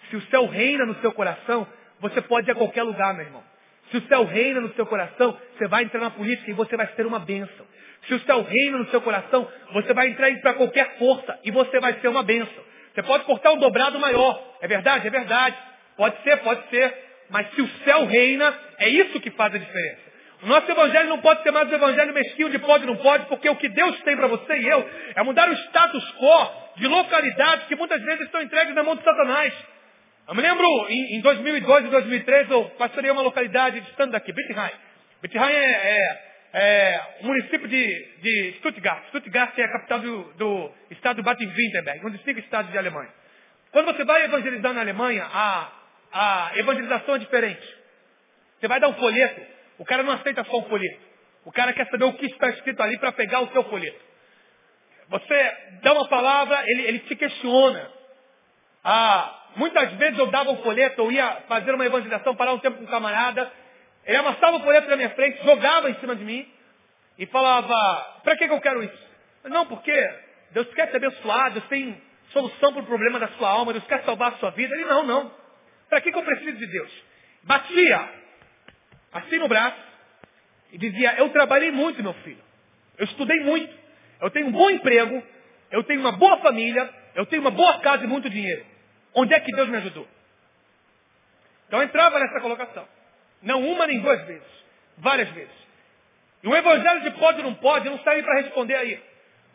Se 0.10 0.16
o 0.16 0.22
céu 0.28 0.46
reina 0.48 0.86
no 0.86 0.96
seu 1.02 1.12
coração, 1.12 1.68
você 2.00 2.22
pode 2.22 2.50
ir 2.50 2.52
a 2.52 2.56
qualquer 2.56 2.84
lugar, 2.84 3.14
meu 3.14 3.26
irmão. 3.26 3.44
Se 3.92 3.98
o 3.98 4.02
céu 4.08 4.24
reina 4.26 4.62
no 4.62 4.74
seu 4.74 4.86
coração, 4.86 5.38
você 5.58 5.68
vai 5.68 5.84
entrar 5.84 6.02
na 6.02 6.12
política 6.12 6.50
e 6.50 6.54
você 6.54 6.76
vai 6.76 6.88
ter 6.88 7.06
uma 7.06 7.20
bênção. 7.20 7.66
Se 8.08 8.14
o 8.14 8.20
céu 8.22 8.44
reina 8.44 8.78
no 8.78 8.88
seu 8.88 9.02
coração, 9.02 9.48
você 9.72 9.94
vai 9.94 10.10
entrar 10.10 10.34
para 10.42 10.54
qualquer 10.56 10.98
força 10.98 11.40
e 11.44 11.52
você 11.52 11.80
vai 11.80 11.94
ser 12.00 12.08
uma 12.08 12.24
bênção. 12.24 12.64
Você 12.94 13.04
pode 13.04 13.24
cortar 13.24 13.52
um 13.54 13.58
dobrado 13.58 14.00
maior. 14.00 14.58
É 14.62 14.68
verdade? 14.68 15.08
É 15.08 15.10
verdade. 15.10 15.58
Pode 15.96 16.22
ser, 16.24 16.38
pode 16.38 16.68
ser. 16.70 16.94
Mas 17.30 17.50
se 17.54 17.62
o 17.62 17.70
céu 17.84 18.06
reina, 18.06 18.54
é 18.78 18.90
isso 18.90 19.20
que 19.20 19.32
faz 19.32 19.54
a 19.56 19.58
diferença. 19.58 20.14
O 20.44 20.48
nosso 20.48 20.70
evangelho 20.70 21.08
não 21.08 21.20
pode 21.20 21.42
ser 21.42 21.52
mais 21.52 21.72
um 21.72 21.76
evangelho 21.76 22.14
mesquinho 22.14 22.50
de 22.50 22.60
pode 22.60 22.86
não 22.86 22.98
pode, 22.98 23.26
porque 23.28 23.50
o 23.50 23.56
que 23.56 23.70
Deus 23.70 23.98
tem 24.02 24.16
para 24.16 24.28
você 24.28 24.58
e 24.58 24.68
eu 24.68 24.90
é 25.16 25.24
mudar 25.24 25.50
o 25.50 25.54
status 25.54 26.04
quo 26.18 26.76
de 26.76 26.86
localidades 26.86 27.66
que 27.68 27.76
muitas 27.76 28.02
vezes 28.04 28.26
estão 28.26 28.42
entregues 28.42 28.76
na 28.76 28.84
mão 28.84 28.96
de 28.96 29.04
Satanás. 29.04 29.54
Eu 30.26 30.36
me 30.36 30.42
lembro, 30.42 30.66
em, 30.90 31.18
em 31.18 31.22
2002 31.22 31.86
e 31.86 31.90
2003, 31.90 32.50
eu 32.50 32.70
pastorei 32.78 33.12
uma 33.12 33.22
localidade 33.22 33.82
distante 33.82 34.12
daqui, 34.12 34.32
Bittheim. 34.32 34.72
Bittheim 35.22 35.52
é, 35.52 35.72
é, 35.74 36.32
é 36.54 37.02
um 37.22 37.28
município 37.28 37.68
de, 37.68 38.08
de 38.22 38.54
Stuttgart. 38.60 39.06
Stuttgart 39.10 39.58
é 39.60 39.64
a 39.64 39.72
capital 39.74 40.00
do, 40.00 40.24
do 40.36 40.72
estado 40.92 41.18
do 41.18 41.24
Baden-Württemberg, 41.24 42.06
um 42.06 42.10
dos 42.10 42.24
cinco 42.24 42.40
estados 42.40 42.72
de 42.72 42.78
Alemanha. 42.78 43.10
Quando 43.74 43.88
você 43.88 44.06
vai 44.06 44.24
evangelizar 44.24 44.74
na 44.74 44.80
Alemanha, 44.80 45.26
a, 45.26 45.72
a 46.14 46.52
evangelização 46.56 47.16
é 47.16 47.20
diferente. 47.20 47.76
Você 48.60 48.68
vai 48.70 48.80
dar 48.80 48.88
um 48.88 48.94
folheto, 48.94 49.42
o 49.78 49.84
cara 49.84 50.04
não 50.04 50.14
aceita 50.14 50.46
só 50.46 50.58
um 50.60 50.70
folheto. 50.70 51.02
O 51.44 51.52
cara 51.52 51.74
quer 51.74 51.86
saber 51.90 52.06
o 52.06 52.14
que 52.14 52.28
está 52.28 52.48
escrito 52.50 52.82
ali 52.82 52.98
para 52.98 53.12
pegar 53.12 53.42
o 53.42 53.52
seu 53.52 53.66
folheto. 53.66 54.00
Você 55.10 55.58
dá 55.82 55.92
uma 55.92 56.08
palavra, 56.08 56.64
ele, 56.66 56.84
ele 56.84 57.00
te 57.00 57.16
questiona. 57.18 57.92
Ah, 58.86 59.43
muitas 59.56 59.92
vezes 59.94 60.18
eu 60.18 60.28
dava 60.28 60.52
um 60.52 60.58
folheto, 60.64 61.02
eu 61.02 61.12
ia 61.12 61.44
fazer 61.48 61.74
uma 61.74 61.86
evangelização, 61.86 62.36
parar 62.36 62.54
um 62.54 62.60
tempo 62.60 62.78
com 62.78 62.84
um 62.84 62.88
camarada, 62.88 63.52
ele 64.06 64.18
amassava 64.18 64.58
o 64.58 64.62
folheto 64.62 64.90
na 64.90 64.96
minha 64.96 65.10
frente, 65.12 65.44
jogava 65.44 65.90
em 65.90 65.96
cima 65.96 66.16
de 66.16 66.24
mim 66.24 66.48
e 67.18 67.26
falava, 67.28 67.74
para 68.24 68.36
que, 68.36 68.48
que 68.48 68.54
eu 68.54 68.62
quero 68.62 68.84
isso? 68.84 69.10
Não, 69.46 69.66
porque 69.66 69.94
Deus 70.52 70.68
quer 70.74 70.88
te 70.88 70.98
abençoar, 70.98 71.52
Deus 71.52 71.66
tem 71.68 72.02
solução 72.32 72.74
para 72.74 72.82
o 72.82 72.86
problema 72.86 73.20
da 73.20 73.28
sua 73.30 73.50
alma, 73.50 73.74
Deus 73.74 73.86
quer 73.86 74.04
salvar 74.04 74.34
a 74.34 74.38
sua 74.38 74.52
vida. 74.52 74.74
Ele, 74.74 74.86
não, 74.86 75.04
não. 75.04 75.32
Para 75.90 76.02
que, 76.02 76.12
que 76.12 76.18
eu 76.18 76.24
preciso 76.24 76.58
de 76.58 76.68
Deus? 76.68 76.92
Batia 77.44 78.10
assim 79.14 79.38
no 79.38 79.48
braço, 79.48 79.78
e 80.74 80.78
dizia, 80.78 81.14
eu 81.20 81.30
trabalhei 81.30 81.72
muito, 81.72 82.02
meu 82.02 82.14
filho. 82.16 82.42
Eu 82.98 83.06
estudei 83.06 83.40
muito. 83.42 83.72
Eu 84.20 84.32
tenho 84.32 84.48
um 84.48 84.52
bom 84.52 84.72
emprego. 84.72 85.22
Eu 85.70 85.84
tenho 85.84 86.00
uma 86.00 86.12
boa 86.14 86.38
família. 86.38 86.90
Eu 87.14 87.28
tenho 87.28 87.44
uma 87.44 87.52
boa 87.52 87.80
casa 87.80 88.04
e 88.04 88.08
muito 88.08 88.28
dinheiro. 88.28 88.66
Onde 89.16 89.34
é 89.34 89.40
que 89.40 89.52
Deus 89.52 89.70
me 89.70 89.78
ajudou? 89.78 90.08
Então 91.68 91.82
entrava 91.82 92.20
nessa 92.20 92.40
colocação. 92.40 92.88
Não 93.42 93.62
uma 93.68 93.88
nem 93.88 94.00
duas 94.00 94.24
vezes. 94.26 94.48
Várias 94.98 95.30
vezes. 95.30 95.64
E 96.44 96.48
o 96.48 96.56
evangelho 96.56 97.02
de 97.02 97.12
pode 97.12 97.40
ou 97.40 97.46
não 97.46 97.56
pode, 97.56 97.88
eu 97.88 97.92
não 97.94 98.04
saí 98.04 98.22
para 98.22 98.42
responder 98.42 98.76
aí. 98.76 99.02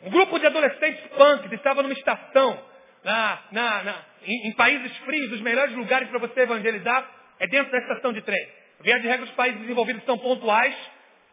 Um 0.03 0.11
grupo 0.11 0.39
de 0.39 0.47
adolescentes 0.47 1.01
punks 1.09 1.53
estava 1.53 1.83
numa 1.83 1.93
estação, 1.93 2.63
na, 3.05 3.43
na, 3.53 3.83
na, 3.83 4.05
em, 4.23 4.49
em 4.49 4.53
países 4.53 4.97
frios, 4.99 5.33
os 5.33 5.41
melhores 5.41 5.75
lugares 5.75 6.09
para 6.09 6.19
você 6.19 6.41
evangelizar 6.41 7.09
é 7.39 7.47
dentro 7.47 7.71
da 7.71 7.79
estação 7.79 8.13
de 8.13 8.23
trem. 8.23 8.49
Via 8.81 8.99
de 9.01 9.09
regra, 9.09 9.25
os 9.27 9.33
países 9.33 9.61
desenvolvidos 9.61 10.05
são 10.05 10.17
pontuais 10.19 10.75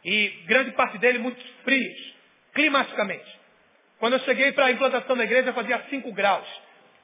e 0.03 0.29
grande 0.45 0.71
parte 0.71 0.97
deles 0.97 1.21
muito 1.21 1.41
frios, 1.63 2.15
climaticamente. 2.53 3.39
Quando 3.99 4.13
eu 4.13 4.19
cheguei 4.19 4.51
para 4.51 4.65
a 4.65 4.71
implantação 4.71 5.15
da 5.15 5.23
igreja, 5.23 5.53
fazia 5.53 5.83
5 5.89 6.11
graus. 6.11 6.47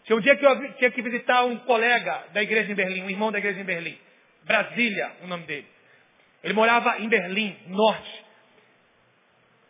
Tinha 0.06 0.18
um 0.18 0.22
dia 0.22 0.36
que 0.36 0.46
eu 0.46 0.74
tinha 0.74 0.92
que 0.92 1.02
visitar 1.02 1.44
um 1.46 1.58
colega 1.60 2.26
da 2.34 2.42
igreja 2.42 2.72
em 2.72 2.76
Berlim, 2.76 3.04
um 3.04 3.10
irmão 3.10 3.32
da 3.32 3.38
igreja 3.38 3.60
em 3.60 3.64
Berlim. 3.64 3.98
Brasília, 4.44 5.12
o 5.24 5.28
nome 5.28 5.44
dele. 5.44 5.68
Ele 6.44 6.54
morava 6.54 7.00
em 7.00 7.08
Berlim, 7.08 7.56
norte. 7.68 8.26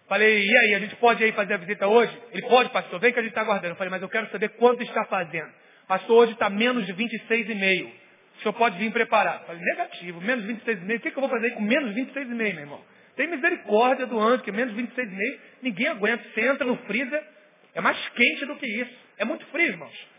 Falei, 0.08 0.46
e 0.46 0.58
aí, 0.58 0.76
a 0.76 0.80
gente 0.80 0.96
pode 0.98 1.24
ir 1.24 1.34
fazer 1.34 1.54
a 1.54 1.58
visita 1.58 1.88
hoje? 1.88 2.12
Ele 2.34 2.42
pode, 2.48 2.70
pastor, 2.72 3.00
vem 3.00 3.14
que 3.14 3.20
a 3.20 3.22
gente 3.22 3.32
está 3.32 3.42
aguardando. 3.42 3.76
falei, 3.76 3.92
mas 3.92 4.02
eu 4.02 4.10
quero 4.10 4.30
saber 4.30 4.50
quanto 4.50 4.84
está 4.84 5.06
fazendo. 5.06 5.50
Pastor, 5.88 6.24
hoje 6.24 6.34
está 6.34 6.50
menos 6.50 6.86
de 6.86 6.94
26,5. 6.94 7.88
O 7.88 8.42
senhor 8.42 8.54
pode 8.54 8.78
vir 8.78 8.92
preparado. 8.92 9.46
falei, 9.46 9.62
negativo, 9.62 10.20
menos 10.22 10.46
26,5. 10.46 10.98
O 10.98 11.00
que, 11.00 11.12
que 11.12 11.18
eu 11.18 11.22
vou 11.22 11.30
fazer 11.30 11.52
com 11.52 11.62
menos 11.62 11.94
26,5, 11.96 12.26
meu 12.26 12.48
irmão? 12.48 12.82
Tem 13.16 13.28
misericórdia 13.28 14.06
do 14.06 14.20
anjo, 14.20 14.44
que 14.44 14.52
menos 14.52 14.74
26,5, 14.74 15.40
ninguém 15.62 15.88
aguenta. 15.88 16.24
Você 16.34 16.42
entra 16.42 16.66
no 16.66 16.78
freezer, 16.86 17.24
é 17.74 17.82
mais 17.82 17.98
quente 18.10 18.46
do 18.46 18.56
que 18.56 18.66
isso. 18.66 18.94
É 19.18 19.26
muito 19.26 19.46
frio, 19.48 19.68
irmãos. 19.68 20.11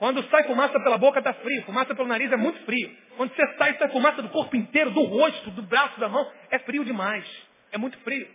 Quando 0.00 0.20
sai 0.30 0.42
fumaça 0.42 0.80
pela 0.80 0.98
boca, 0.98 1.20
está 1.20 1.32
frio. 1.34 1.62
Fumaça 1.62 1.94
pelo 1.94 2.08
nariz 2.08 2.32
é 2.32 2.36
muito 2.36 2.58
frio. 2.64 2.90
Quando 3.16 3.32
você 3.32 3.46
sai, 3.56 3.76
sai 3.76 3.88
fumaça 3.90 4.20
do 4.20 4.30
corpo 4.30 4.56
inteiro, 4.56 4.90
do 4.90 5.04
rosto, 5.04 5.52
do 5.52 5.62
braço, 5.62 6.00
da 6.00 6.08
mão, 6.08 6.28
é 6.50 6.58
frio 6.58 6.84
demais. 6.84 7.24
É 7.70 7.78
muito 7.78 7.96
frio. 7.98 8.26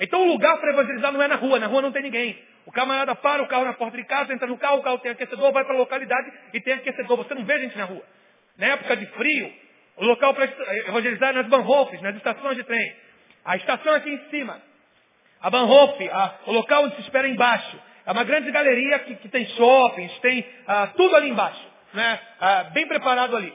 Então 0.00 0.22
o 0.22 0.32
lugar 0.32 0.58
para 0.58 0.72
evangelizar 0.72 1.12
não 1.12 1.22
é 1.22 1.28
na 1.28 1.36
rua. 1.36 1.60
Na 1.60 1.68
rua 1.68 1.82
não 1.82 1.92
tem 1.92 2.02
ninguém. 2.02 2.36
O 2.66 2.72
camarada 2.72 3.14
para 3.14 3.42
o 3.44 3.46
carro 3.46 3.64
na 3.64 3.74
porta 3.74 3.96
de 3.96 4.04
casa, 4.04 4.32
entra 4.32 4.48
no 4.48 4.58
carro, 4.58 4.78
o 4.78 4.82
carro 4.82 4.98
tem 4.98 5.12
aquecedor, 5.12 5.52
vai 5.52 5.64
para 5.64 5.74
a 5.74 5.78
localidade 5.78 6.32
e 6.52 6.60
tem 6.60 6.74
aquecedor. 6.74 7.16
Você 7.18 7.34
não 7.34 7.44
vê 7.44 7.60
gente 7.60 7.78
na 7.78 7.84
rua 7.84 8.02
na 8.56 8.66
época 8.66 8.96
de 8.96 9.06
frio, 9.06 9.52
o 9.96 10.04
local 10.04 10.34
para 10.34 10.44
evangelizar 10.88 11.30
é 11.30 11.32
nas 11.32 11.48
Banhofes, 11.48 12.00
nas 12.00 12.16
estações 12.16 12.56
de 12.56 12.64
trem. 12.64 12.96
A 13.44 13.56
estação 13.56 13.94
aqui 13.94 14.10
em 14.10 14.30
cima. 14.30 14.60
A 15.40 15.50
Banhof, 15.50 15.98
o 16.46 16.52
local 16.52 16.84
onde 16.84 16.94
se 16.96 17.02
espera 17.02 17.28
embaixo. 17.28 17.78
É 18.04 18.12
uma 18.12 18.24
grande 18.24 18.50
galeria 18.50 18.98
que, 19.00 19.14
que 19.16 19.28
tem 19.28 19.46
shoppings, 19.46 20.18
tem 20.18 20.44
ah, 20.66 20.88
tudo 20.96 21.14
ali 21.16 21.30
embaixo. 21.30 21.60
Né? 21.94 22.20
Ah, 22.40 22.64
bem 22.72 22.86
preparado 22.86 23.36
ali. 23.36 23.52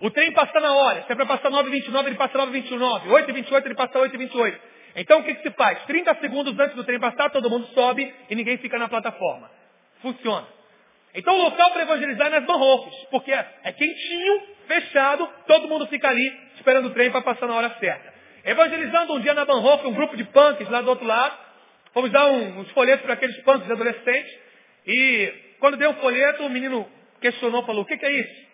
O 0.00 0.10
trem 0.10 0.32
passa 0.32 0.60
na 0.60 0.72
hora. 0.72 1.02
Se 1.02 1.12
é 1.12 1.14
para 1.16 1.26
passar 1.26 1.50
9h29, 1.50 2.06
ele 2.06 2.16
passa 2.16 2.38
9h29. 2.38 3.08
8h28, 3.08 3.64
ele 3.64 3.74
passa 3.74 3.98
8h28. 3.98 4.58
Então 4.96 5.20
o 5.20 5.24
que, 5.24 5.34
que 5.34 5.42
se 5.42 5.50
faz? 5.54 5.82
30 5.84 6.14
segundos 6.16 6.58
antes 6.58 6.76
do 6.76 6.84
trem 6.84 6.98
passar, 6.98 7.30
todo 7.30 7.50
mundo 7.50 7.66
sobe 7.68 8.12
e 8.30 8.34
ninguém 8.34 8.58
fica 8.58 8.78
na 8.78 8.88
plataforma. 8.88 9.50
Funciona. 10.00 10.46
Então 11.14 11.34
o 11.34 11.42
local 11.42 11.70
para 11.72 11.82
evangelizar 11.82 12.28
é 12.28 12.30
nas 12.30 12.44
Banhofes, 12.44 12.94
porque 13.10 13.32
é 13.32 13.72
quentinho, 13.72 14.42
fechado, 14.66 15.28
todo 15.46 15.68
mundo 15.68 15.86
fica 15.86 16.08
ali 16.08 16.32
esperando 16.56 16.86
o 16.86 16.90
trem 16.90 17.10
para 17.10 17.22
passar 17.22 17.46
na 17.46 17.54
hora 17.54 17.70
certa. 17.80 18.14
Evangelizando 18.44 19.14
um 19.14 19.20
dia 19.20 19.34
na 19.34 19.44
Banhof, 19.44 19.86
um 19.86 19.94
grupo 19.94 20.16
de 20.16 20.24
punks 20.24 20.68
lá 20.68 20.80
do 20.80 20.90
outro 20.90 21.06
lado, 21.06 21.36
fomos 21.92 22.10
dar 22.10 22.26
um, 22.26 22.60
uns 22.60 22.70
folhetos 22.72 23.04
para 23.04 23.14
aqueles 23.14 23.36
punks 23.42 23.70
adolescentes, 23.70 24.38
e 24.86 25.54
quando 25.58 25.76
deu 25.76 25.90
um 25.90 25.94
folheto, 25.94 26.44
o 26.44 26.50
menino 26.50 26.90
questionou, 27.20 27.64
falou, 27.64 27.82
o 27.82 27.86
que, 27.86 27.96
que 27.96 28.06
é 28.06 28.12
isso? 28.12 28.48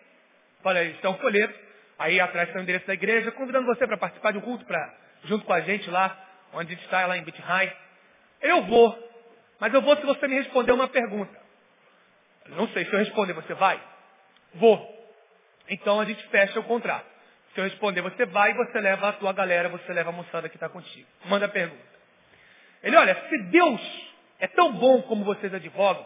Falei, 0.63 0.91
isso 0.91 1.05
é 1.05 1.09
um 1.09 1.17
folheto, 1.17 1.53
aí 1.99 2.19
atrás 2.19 2.47
está 2.47 2.59
o 2.59 2.63
endereço 2.63 2.87
da 2.87 2.93
igreja, 2.93 3.31
convidando 3.31 3.65
você 3.65 3.85
para 3.85 3.97
participar 3.97 4.31
de 4.31 4.39
um 4.39 4.41
culto 4.41 4.65
pra, 4.65 4.93
junto 5.25 5.45
com 5.45 5.53
a 5.53 5.61
gente 5.61 5.89
lá, 5.89 6.17
onde 6.53 6.73
a 6.73 6.75
gente 6.75 6.85
está, 6.85 7.05
lá 7.05 7.17
em 7.17 7.23
Bithai. 7.23 7.75
Eu 8.41 8.63
vou, 8.63 9.09
mas 9.59 9.73
eu 9.73 9.81
vou 9.81 9.95
se 9.95 10.05
você 10.05 10.27
me 10.27 10.35
responder 10.35 10.71
uma 10.71 10.87
pergunta. 10.87 11.45
Não 12.49 12.67
sei, 12.69 12.85
se 12.85 12.93
eu 12.93 12.99
responder, 12.99 13.33
você 13.33 13.53
vai? 13.53 13.81
Vou. 14.55 14.95
Então 15.69 15.99
a 15.99 16.05
gente 16.05 16.23
fecha 16.27 16.59
o 16.59 16.63
contrato. 16.63 17.05
Se 17.53 17.59
eu 17.59 17.63
responder, 17.63 18.01
você 18.01 18.25
vai, 18.25 18.53
você 18.53 18.79
leva 18.79 19.09
a 19.09 19.13
tua 19.13 19.33
galera, 19.33 19.69
você 19.69 19.91
leva 19.93 20.09
a 20.09 20.13
moçada 20.13 20.49
que 20.49 20.55
está 20.55 20.69
contigo. 20.69 21.07
Manda 21.25 21.45
a 21.45 21.49
pergunta. 21.49 21.94
Ele, 22.85 22.95
olha, 22.95 23.15
se 23.27 23.37
Deus 23.45 23.81
é 24.39 24.47
tão 24.47 24.71
bom 24.73 25.01
como 25.01 25.25
vocês 25.25 25.51
advogam, 25.51 26.05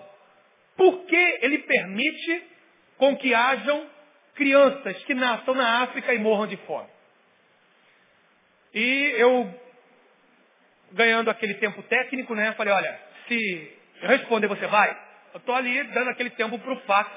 por 0.78 1.06
que 1.06 1.40
ele 1.42 1.60
permite 1.60 2.44
com 2.98 3.18
que 3.18 3.34
hajam 3.34 3.86
crianças 4.34 5.04
que 5.04 5.14
nasçam 5.14 5.54
na 5.54 5.84
África 5.84 6.14
e 6.14 6.20
morram 6.20 6.48
de 6.48 6.56
fome? 6.58 6.88
E 8.74 9.14
eu, 9.18 9.54
ganhando 10.94 11.30
aquele 11.30 11.56
tempo 11.56 11.84
técnico, 11.84 12.34
né, 12.34 12.54
falei, 12.54 12.74
olha, 12.74 12.98
se 13.28 13.78
eu 14.02 14.08
responder, 14.08 14.48
você 14.48 14.66
vai? 14.68 14.90
Eu 15.34 15.40
estou 15.40 15.54
ali 15.54 15.84
dando 15.84 16.12
aquele 16.12 16.30
tempo 16.30 16.58
para 16.58 16.72
o 16.72 16.80
fax 16.82 17.10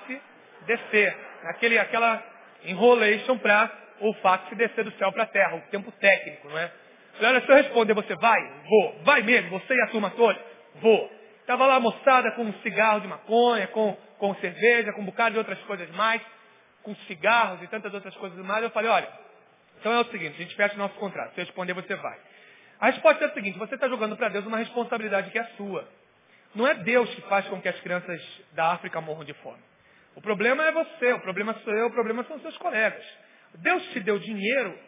descer. 0.67 1.17
Aquele, 1.45 1.79
aquela 1.79 2.21
enrolation 2.65 3.39
para 3.39 3.71
o 4.01 4.13
fax 4.15 4.57
descer 4.57 4.85
do 4.85 4.93
céu 4.99 5.13
para 5.13 5.23
a 5.23 5.27
terra. 5.27 5.55
O 5.55 5.61
tempo 5.71 5.93
técnico, 5.93 6.49
não 6.49 6.59
é? 6.59 6.73
Se 7.19 7.25
eu 7.25 7.57
responder, 7.57 7.95
você 7.95 8.15
vai? 8.17 8.41
Vou. 8.69 9.01
Vai 9.05 9.23
mesmo? 9.23 9.51
Você 9.51 9.75
e 9.75 9.83
a 9.83 9.89
turma 9.89 10.11
toda? 10.11 10.39
Vou. 10.77 11.11
Estava 11.41 11.67
lá 11.67 11.79
moçada 11.81 12.33
com 12.33 12.45
um 12.45 12.53
cigarro 12.63 13.01
de 13.01 13.09
maconha, 13.09 13.67
com, 13.69 13.97
com 14.19 14.35
cerveja, 14.37 14.93
com 14.93 15.03
um 15.03 15.07
bocado 15.07 15.33
de 15.33 15.39
outras 15.39 15.59
coisas 15.63 15.91
mais, 15.91 16.23
com 16.83 16.95
cigarros 17.07 17.63
e 17.63 17.67
tantas 17.67 17.93
outras 17.93 18.15
coisas 18.17 18.39
mais. 18.45 18.63
Eu 18.63 18.71
falei, 18.71 18.91
olha, 18.91 19.09
então 19.79 19.93
é 19.93 20.01
o 20.01 20.05
seguinte, 20.05 20.35
a 20.37 20.43
gente 20.43 20.55
fecha 20.55 20.75
o 20.75 20.79
nosso 20.79 20.95
contrato. 20.95 21.35
Se 21.35 21.41
eu 21.41 21.45
responder, 21.45 21.75
você 21.75 21.95
vai. 21.97 22.19
A 22.81 22.87
resposta 22.87 23.25
é 23.25 23.29
a 23.29 23.33
seguinte, 23.33 23.59
você 23.59 23.75
está 23.75 23.89
jogando 23.89 24.17
para 24.17 24.29
Deus 24.29 24.47
uma 24.47 24.59
responsabilidade 24.59 25.31
que 25.31 25.39
é 25.39 25.45
sua. 25.57 25.87
Não 26.55 26.67
é 26.67 26.75
Deus 26.75 27.13
que 27.15 27.21
faz 27.23 27.47
com 27.49 27.61
que 27.61 27.69
as 27.69 27.81
crianças 27.81 28.21
da 28.53 28.73
África 28.73 29.01
morram 29.01 29.25
de 29.25 29.35
fome. 29.35 29.63
O 30.15 30.21
problema 30.21 30.65
é 30.65 30.73
você, 30.73 31.13
o 31.13 31.21
problema 31.21 31.55
sou 31.65 31.75
eu, 31.75 31.87
o 31.87 31.93
problema 31.93 32.25
são 32.25 32.39
seus 32.41 32.57
colegas. 32.59 33.05
Deus 33.55 33.83
te 33.91 34.01
deu 34.01 34.19
dinheiro 34.19 34.79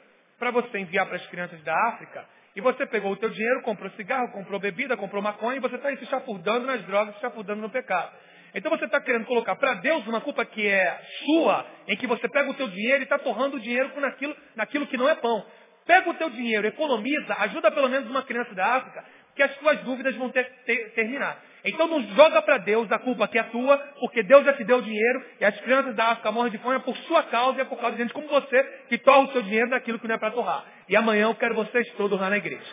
para 0.44 0.50
você 0.50 0.78
enviar 0.78 1.06
para 1.06 1.16
as 1.16 1.26
crianças 1.28 1.58
da 1.62 1.74
África 1.88 2.22
e 2.54 2.60
você 2.60 2.84
pegou 2.84 3.12
o 3.12 3.16
teu 3.16 3.30
dinheiro, 3.30 3.62
comprou 3.62 3.90
cigarro, 3.92 4.30
comprou 4.30 4.60
bebida, 4.60 4.94
comprou 4.94 5.22
maconha 5.22 5.56
e 5.56 5.60
você 5.60 5.76
está 5.76 5.88
aí 5.88 5.96
se 5.96 6.04
chafurdando 6.04 6.66
nas 6.66 6.82
drogas, 6.84 7.14
se 7.14 7.20
chafurdando 7.22 7.62
no 7.62 7.70
pecado. 7.70 8.14
Então 8.54 8.70
você 8.70 8.84
está 8.84 9.00
querendo 9.00 9.24
colocar 9.24 9.56
para 9.56 9.72
Deus 9.74 10.06
uma 10.06 10.20
culpa 10.20 10.44
que 10.44 10.66
é 10.66 11.00
sua, 11.24 11.66
em 11.88 11.96
que 11.96 12.06
você 12.06 12.28
pega 12.28 12.50
o 12.50 12.54
teu 12.54 12.68
dinheiro 12.68 13.00
e 13.00 13.04
está 13.04 13.18
torrando 13.18 13.56
o 13.56 13.60
dinheiro 13.60 13.90
naquilo, 13.98 14.36
naquilo 14.54 14.86
que 14.86 14.98
não 14.98 15.08
é 15.08 15.14
pão. 15.14 15.46
Pega 15.86 16.10
o 16.10 16.14
teu 16.14 16.28
dinheiro, 16.28 16.66
economiza, 16.66 17.34
ajuda 17.38 17.70
pelo 17.70 17.88
menos 17.88 18.10
uma 18.10 18.22
criança 18.22 18.54
da 18.54 18.66
África, 18.66 19.02
que 19.34 19.42
as 19.42 19.54
suas 19.56 19.80
dúvidas 19.80 20.14
vão 20.16 20.28
ter, 20.28 20.44
ter, 20.66 20.92
terminar. 20.92 21.42
Então 21.64 21.88
não 21.88 22.02
joga 22.14 22.42
para 22.42 22.58
Deus 22.58 22.92
a 22.92 22.98
culpa 22.98 23.26
que 23.26 23.38
é 23.38 23.42
tua, 23.44 23.78
porque 23.98 24.22
Deus 24.22 24.44
já 24.44 24.52
te 24.52 24.64
deu 24.64 24.78
o 24.78 24.82
dinheiro 24.82 25.24
e 25.40 25.44
as 25.44 25.58
crianças 25.60 25.94
da 25.94 26.10
África 26.10 26.30
morrem 26.30 26.52
de 26.52 26.58
fome 26.58 26.76
é 26.76 26.80
por 26.80 26.94
sua 26.98 27.22
causa 27.22 27.58
e 27.58 27.62
é 27.62 27.64
por 27.64 27.80
causa 27.80 27.96
de 27.96 28.02
gente 28.02 28.12
como 28.12 28.28
você 28.28 28.62
que 28.88 28.98
torra 28.98 29.20
o 29.20 29.32
seu 29.32 29.42
dinheiro 29.42 29.70
naquilo 29.70 29.98
que 29.98 30.06
não 30.06 30.14
é 30.14 30.18
para 30.18 30.30
torrar. 30.30 30.62
E 30.88 30.94
amanhã 30.94 31.22
eu 31.22 31.34
quero 31.34 31.54
vocês 31.54 31.90
todos 31.92 32.20
lá 32.20 32.28
na 32.28 32.36
igreja. 32.36 32.70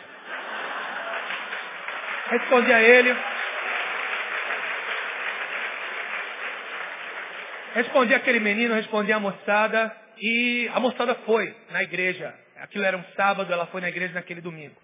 Respondi 2.28 2.72
a 2.72 2.82
ele. 2.82 3.16
Respondi 7.74 8.14
aquele 8.14 8.40
menino, 8.40 8.74
respondi 8.74 9.10
a 9.10 9.18
moçada 9.18 9.96
e 10.18 10.70
a 10.74 10.80
moçada 10.80 11.14
foi 11.24 11.54
na 11.70 11.82
igreja. 11.82 12.34
Aquilo 12.60 12.84
era 12.84 12.96
um 12.96 13.04
sábado, 13.16 13.50
ela 13.50 13.66
foi 13.66 13.80
na 13.80 13.88
igreja 13.88 14.12
naquele 14.12 14.42
domingo. 14.42 14.76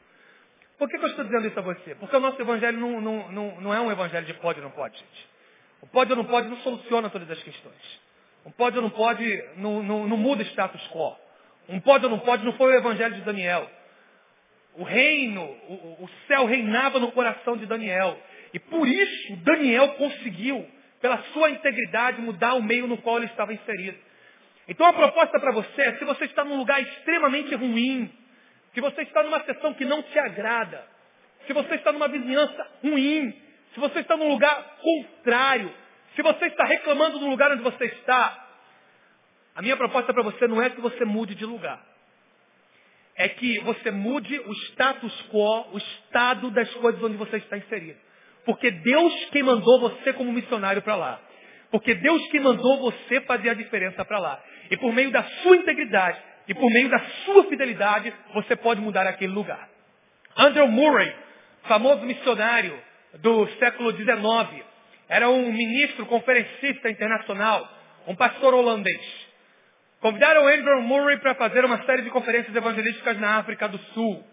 Por 0.78 0.88
que, 0.88 0.96
que 0.96 1.04
eu 1.04 1.08
estou 1.08 1.24
dizendo 1.24 1.48
isso 1.48 1.58
a 1.58 1.62
você? 1.62 1.94
Porque 1.96 2.16
o 2.16 2.20
nosso 2.20 2.40
evangelho 2.40 2.78
não, 2.78 3.00
não, 3.00 3.32
não, 3.32 3.60
não 3.60 3.74
é 3.74 3.80
um 3.80 3.90
evangelho 3.90 4.24
de 4.24 4.34
pode 4.34 4.60
ou 4.60 4.64
não 4.64 4.70
pode, 4.70 4.96
gente. 4.96 5.28
O 5.82 5.86
pode 5.88 6.10
ou 6.12 6.16
não 6.16 6.24
pode 6.24 6.48
não 6.48 6.56
soluciona 6.58 7.10
todas 7.10 7.28
as 7.30 7.42
questões. 7.42 8.00
Um 8.46 8.52
pode 8.52 8.76
ou 8.76 8.82
não 8.82 8.90
pode 8.90 9.44
não, 9.56 9.82
não, 9.82 10.06
não 10.06 10.16
muda 10.16 10.42
status 10.44 10.80
quo. 10.88 11.16
Um 11.68 11.80
pode 11.80 12.04
ou 12.04 12.10
não 12.10 12.20
pode 12.20 12.44
não 12.44 12.52
foi 12.52 12.72
o 12.72 12.78
evangelho 12.78 13.16
de 13.16 13.22
Daniel. 13.22 13.68
O 14.74 14.84
reino, 14.84 15.42
o, 15.42 16.04
o 16.04 16.10
céu 16.28 16.46
reinava 16.46 17.00
no 17.00 17.10
coração 17.10 17.56
de 17.56 17.66
Daniel. 17.66 18.16
E 18.54 18.60
por 18.60 18.86
isso 18.86 19.36
Daniel 19.38 19.88
conseguiu, 19.94 20.64
pela 21.00 21.18
sua 21.32 21.50
integridade, 21.50 22.20
mudar 22.20 22.54
o 22.54 22.62
meio 22.62 22.86
no 22.86 22.98
qual 22.98 23.16
ele 23.16 23.26
estava 23.26 23.52
inserido. 23.52 23.98
Então 24.68 24.86
a 24.86 24.92
proposta 24.92 25.40
para 25.40 25.50
você 25.52 25.82
é, 25.82 25.96
se 25.96 26.04
você 26.04 26.26
está 26.26 26.44
num 26.44 26.56
lugar 26.56 26.80
extremamente 26.80 27.54
ruim, 27.54 28.12
se 28.78 28.80
você 28.80 29.02
está 29.02 29.24
numa 29.24 29.42
sessão 29.42 29.74
que 29.74 29.84
não 29.84 30.00
te 30.04 30.16
agrada, 30.20 30.86
se 31.48 31.52
você 31.52 31.74
está 31.74 31.90
numa 31.90 32.06
vizinhança 32.06 32.64
ruim, 32.80 33.34
se 33.74 33.80
você 33.80 33.98
está 33.98 34.16
num 34.16 34.28
lugar 34.28 34.76
contrário, 34.80 35.74
se 36.14 36.22
você 36.22 36.46
está 36.46 36.64
reclamando 36.64 37.18
do 37.18 37.26
lugar 37.26 37.50
onde 37.50 37.62
você 37.64 37.86
está, 37.86 38.46
a 39.56 39.62
minha 39.62 39.76
proposta 39.76 40.14
para 40.14 40.22
você 40.22 40.46
não 40.46 40.62
é 40.62 40.70
que 40.70 40.80
você 40.80 41.04
mude 41.04 41.34
de 41.34 41.44
lugar. 41.44 41.84
É 43.16 43.28
que 43.28 43.58
você 43.62 43.90
mude 43.90 44.38
o 44.38 44.52
status 44.52 45.26
quo, 45.28 45.72
o 45.72 45.78
estado 45.78 46.48
das 46.52 46.72
coisas 46.74 47.02
onde 47.02 47.16
você 47.16 47.38
está 47.38 47.58
inserido. 47.58 47.98
Porque 48.44 48.70
Deus 48.70 49.12
quem 49.32 49.42
mandou 49.42 49.80
você 49.80 50.12
como 50.12 50.32
missionário 50.32 50.82
para 50.82 50.94
lá. 50.94 51.20
Porque 51.72 51.96
Deus 51.96 52.24
que 52.28 52.38
mandou 52.38 52.78
você 52.78 53.20
fazer 53.22 53.50
a 53.50 53.54
diferença 53.54 54.04
para 54.04 54.20
lá. 54.20 54.40
E 54.70 54.76
por 54.76 54.92
meio 54.92 55.10
da 55.10 55.24
sua 55.24 55.56
integridade, 55.56 56.28
e 56.48 56.54
por 56.54 56.70
meio 56.70 56.88
da 56.88 56.98
sua 57.26 57.44
fidelidade, 57.44 58.12
você 58.32 58.56
pode 58.56 58.80
mudar 58.80 59.06
aquele 59.06 59.32
lugar. 59.32 59.68
Andrew 60.34 60.66
Murray, 60.66 61.14
famoso 61.64 62.02
missionário 62.06 62.82
do 63.18 63.46
século 63.58 63.92
XIX, 63.92 64.64
era 65.08 65.28
um 65.28 65.52
ministro 65.52 66.06
conferencista 66.06 66.88
internacional, 66.88 67.68
um 68.06 68.16
pastor 68.16 68.54
holandês. 68.54 69.28
Convidaram 70.00 70.46
Andrew 70.46 70.80
Murray 70.80 71.18
para 71.18 71.34
fazer 71.34 71.64
uma 71.64 71.84
série 71.84 72.02
de 72.02 72.10
conferências 72.10 72.54
evangelísticas 72.54 73.18
na 73.18 73.36
África 73.38 73.68
do 73.68 73.78
Sul. 73.92 74.24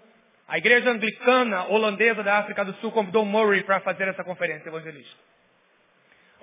A 0.47 0.57
igreja 0.57 0.91
anglicana 0.91 1.66
holandesa 1.66 2.24
da 2.24 2.38
África 2.38 2.63
do 2.63 2.74
Sul 2.76 2.91
convidou 2.91 3.26
Murray 3.26 3.63
para 3.63 3.82
fazer 3.82 4.07
essa 4.07 4.24
conferência 4.24 4.70
evangelística. 4.70 5.20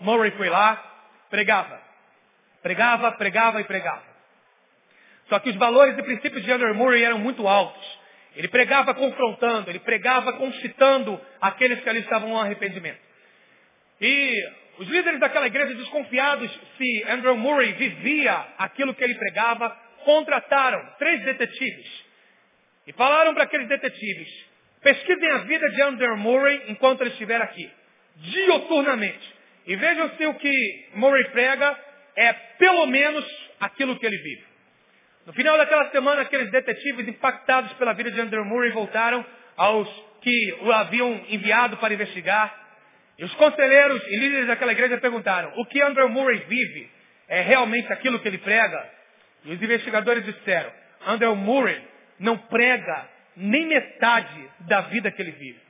Murray 0.00 0.32
foi 0.32 0.50
lá, 0.50 0.82
pregava. 1.30 1.80
Pregava, 2.62 3.12
pregava 3.12 3.60
e 3.60 3.64
pregava. 3.64 4.11
Só 5.32 5.38
que 5.38 5.48
os 5.48 5.56
valores 5.56 5.96
e 5.96 6.02
princípios 6.02 6.44
de 6.44 6.52
Andrew 6.52 6.74
Murray 6.74 7.04
eram 7.04 7.18
muito 7.18 7.48
altos. 7.48 7.98
Ele 8.36 8.48
pregava 8.48 8.92
confrontando, 8.92 9.70
ele 9.70 9.78
pregava 9.78 10.34
concitando 10.34 11.18
aqueles 11.40 11.80
que 11.80 11.88
ali 11.88 12.00
estavam 12.00 12.28
no 12.28 12.38
arrependimento. 12.38 13.00
E 13.98 14.36
os 14.76 14.86
líderes 14.88 15.18
daquela 15.20 15.46
igreja, 15.46 15.72
desconfiados 15.72 16.50
se 16.76 17.04
Andrew 17.08 17.34
Murray 17.34 17.72
vivia 17.72 18.46
aquilo 18.58 18.94
que 18.94 19.02
ele 19.02 19.14
pregava, 19.14 19.74
contrataram 20.04 20.86
três 20.98 21.24
detetives. 21.24 22.04
E 22.86 22.92
falaram 22.92 23.32
para 23.32 23.44
aqueles 23.44 23.68
detetives, 23.68 24.28
pesquisem 24.82 25.30
a 25.30 25.38
vida 25.38 25.66
de 25.70 25.80
Andrew 25.80 26.16
Murray 26.18 26.62
enquanto 26.68 27.00
ele 27.00 27.10
estiver 27.10 27.40
aqui. 27.40 27.70
Dioturnamente. 28.16 29.34
E 29.66 29.76
vejam 29.76 30.10
se 30.14 30.26
o 30.26 30.34
que 30.34 30.88
Murray 30.92 31.24
prega 31.30 31.74
é 32.16 32.34
pelo 32.34 32.86
menos 32.88 33.24
aquilo 33.58 33.98
que 33.98 34.04
ele 34.04 34.18
vive. 34.18 34.51
No 35.26 35.32
final 35.32 35.56
daquela 35.56 35.88
semana, 35.90 36.22
aqueles 36.22 36.50
detetives 36.50 37.06
impactados 37.06 37.72
pela 37.74 37.92
vida 37.92 38.10
de 38.10 38.20
Andrew 38.20 38.44
Murray 38.44 38.70
voltaram 38.70 39.24
aos 39.56 39.88
que 40.20 40.56
o 40.62 40.72
haviam 40.72 41.24
enviado 41.28 41.76
para 41.76 41.94
investigar. 41.94 42.60
E 43.18 43.24
os 43.24 43.34
conselheiros 43.34 44.02
e 44.08 44.16
líderes 44.16 44.48
daquela 44.48 44.72
igreja 44.72 44.98
perguntaram, 44.98 45.52
o 45.56 45.66
que 45.66 45.80
Andrew 45.80 46.08
Murray 46.08 46.38
vive 46.48 46.90
é 47.28 47.40
realmente 47.40 47.92
aquilo 47.92 48.18
que 48.18 48.26
ele 48.26 48.38
prega? 48.38 48.90
E 49.44 49.52
os 49.52 49.62
investigadores 49.62 50.24
disseram, 50.24 50.72
Andrew 51.06 51.36
Murray 51.36 51.80
não 52.18 52.36
prega 52.36 53.08
nem 53.36 53.66
metade 53.66 54.50
da 54.60 54.82
vida 54.82 55.10
que 55.10 55.22
ele 55.22 55.32
vive. 55.32 55.60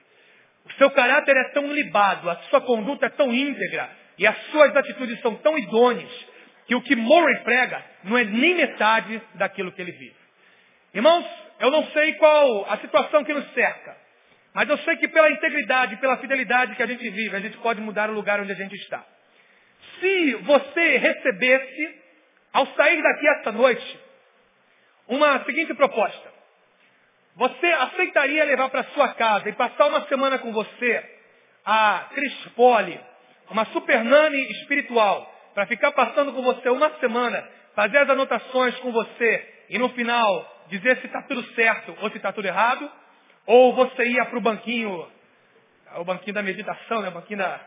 O 0.65 0.73
seu 0.75 0.91
caráter 0.91 1.37
é 1.37 1.45
tão 1.51 1.73
libado, 1.73 2.31
a 2.31 2.37
sua 2.49 2.61
conduta 2.63 3.07
é 3.07 3.11
tão 3.11 3.33
íntegra 3.33 3.91
e 4.19 4.27
as 4.27 4.37
suas 4.47 4.75
atitudes 4.77 5.21
são 5.21 5.35
tão 5.37 5.59
idôneas 5.59 6.32
que 6.67 6.75
o 6.75 6.83
que 6.83 6.97
Murray 6.97 7.39
prega 7.41 7.85
não 8.05 8.17
é 8.17 8.25
nem 8.25 8.55
metade 8.55 9.21
daquilo 9.35 9.73
que 9.73 9.81
ele 9.81 9.93
vive. 9.93 10.17
Irmãos, 10.95 11.27
eu 11.61 11.71
não 11.71 11.85
sei 11.87 12.15
qual 12.15 12.71
a 12.71 12.79
situação 12.79 13.25
que 13.25 13.33
nos 13.33 13.53
cerca, 13.53 13.97
mas 14.55 14.69
eu 14.69 14.77
sei 14.79 14.97
que 14.97 15.09
pela 15.09 15.31
integridade, 15.31 15.97
pela 15.97 16.19
fidelidade 16.19 16.75
que 16.75 16.83
a 16.83 16.87
gente 16.87 17.09
vive, 17.09 17.35
a 17.35 17.41
gente 17.41 17.57
pode 17.59 17.81
mudar 17.81 18.11
o 18.11 18.15
lugar 18.15 18.41
onde 18.41 18.53
a 18.53 18.57
gente 18.57 18.75
está. 18.75 19.05
Se 20.01 20.35
você 20.35 20.99
recebesse, 20.99 22.01
ao 22.53 22.67
sair 22.75 23.03
daqui 23.03 23.29
esta 23.29 23.53
noite, 23.53 23.99
uma 25.09 25.45
seguinte 25.45 25.73
proposta. 25.75 26.33
Você 27.37 27.67
aceitaria 27.67 28.45
levar 28.45 28.69
para 28.69 28.85
sua 28.85 29.15
casa 29.15 29.49
e 29.49 29.53
passar 29.55 29.87
uma 29.87 30.07
semana 30.07 30.39
com 30.39 30.53
você 30.53 31.11
a 31.65 32.09
Crispoli, 32.13 33.01
uma 33.51 33.65
super 33.67 34.05
nani 34.05 34.51
espiritual, 34.53 35.32
para 35.55 35.67
ficar 35.67 35.93
passando 35.93 36.33
com 36.33 36.43
você 36.43 36.69
uma 36.69 36.91
semana, 36.99 37.47
fazer 37.75 37.99
as 37.99 38.09
anotações 38.09 38.75
com 38.77 38.93
você 38.93 39.65
e 39.69 39.79
no 39.79 39.89
final 39.91 40.65
dizer 40.69 40.99
se 40.99 41.07
está 41.07 41.23
tudo 41.23 41.43
certo 41.55 41.95
ou 42.01 42.11
se 42.11 42.17
está 42.17 42.33
tudo 42.33 42.47
errado, 42.47 42.91
ou 43.47 43.75
você 43.75 44.05
ia 44.05 44.25
para 44.25 44.39
o 44.39 44.41
banquinho, 44.41 45.09
o 45.97 46.05
banquinho 46.05 46.35
da 46.35 46.43
meditação, 46.43 47.03
né? 47.03 47.09
o 47.09 47.13
banquinho 47.13 47.39
da, 47.39 47.61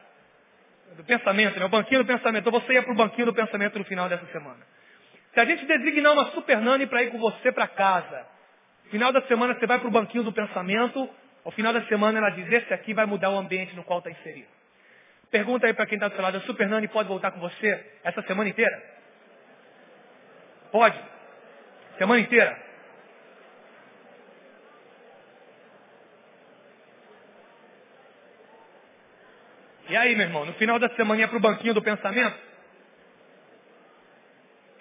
do 0.95 1.03
pensamento, 1.03 1.59
né? 1.59 1.65
o 1.65 1.69
banquinho 1.69 2.03
do 2.03 2.07
pensamento, 2.07 2.47
ou 2.47 2.51
você 2.51 2.73
ia 2.73 2.83
para 2.83 2.93
o 2.93 2.95
banquinho 2.95 3.25
do 3.25 3.33
pensamento 3.33 3.77
no 3.77 3.85
final 3.85 4.07
dessa 4.09 4.25
semana. 4.27 4.65
Se 5.33 5.39
a 5.39 5.45
gente 5.45 5.65
designar 5.65 6.13
uma 6.13 6.31
super 6.31 6.61
nani 6.61 6.87
para 6.87 7.03
ir 7.03 7.11
com 7.11 7.19
você 7.19 7.51
para 7.51 7.67
casa, 7.67 8.25
final 8.89 9.11
da 9.11 9.21
semana 9.23 9.53
você 9.53 9.67
vai 9.67 9.79
para 9.79 9.87
o 9.87 9.91
banquinho 9.91 10.23
do 10.23 10.31
pensamento, 10.31 11.09
ao 11.43 11.51
final 11.51 11.73
da 11.73 11.83
semana 11.87 12.17
ela 12.17 12.29
diz, 12.29 12.51
esse 12.51 12.73
aqui 12.73 12.93
vai 12.93 13.05
mudar 13.05 13.29
o 13.29 13.37
ambiente 13.37 13.75
no 13.75 13.83
qual 13.83 13.99
está 13.99 14.09
inserido. 14.09 14.54
Pergunta 15.35 15.67
aí 15.67 15.73
para 15.73 15.85
quem 15.85 15.97
está 15.97 16.07
do 16.07 16.15
seu 16.15 16.23
lado, 16.23 16.37
a 16.37 16.41
Super 16.43 16.65
Nani 16.65 16.87
pode 16.87 17.09
voltar 17.09 17.29
com 17.29 17.41
você 17.41 17.85
essa 18.05 18.21
semana 18.21 18.49
inteira? 18.49 18.81
Pode. 20.71 20.97
Semana 21.97 22.21
inteira. 22.21 22.57
E 29.89 29.97
aí, 29.97 30.15
meu 30.15 30.25
irmão, 30.25 30.45
no 30.45 30.53
final 30.53 30.79
da 30.79 30.87
semana 30.95 31.19
ia 31.19 31.27
para 31.27 31.35
o 31.35 31.41
banquinho 31.41 31.73
do 31.73 31.81
pensamento? 31.81 32.39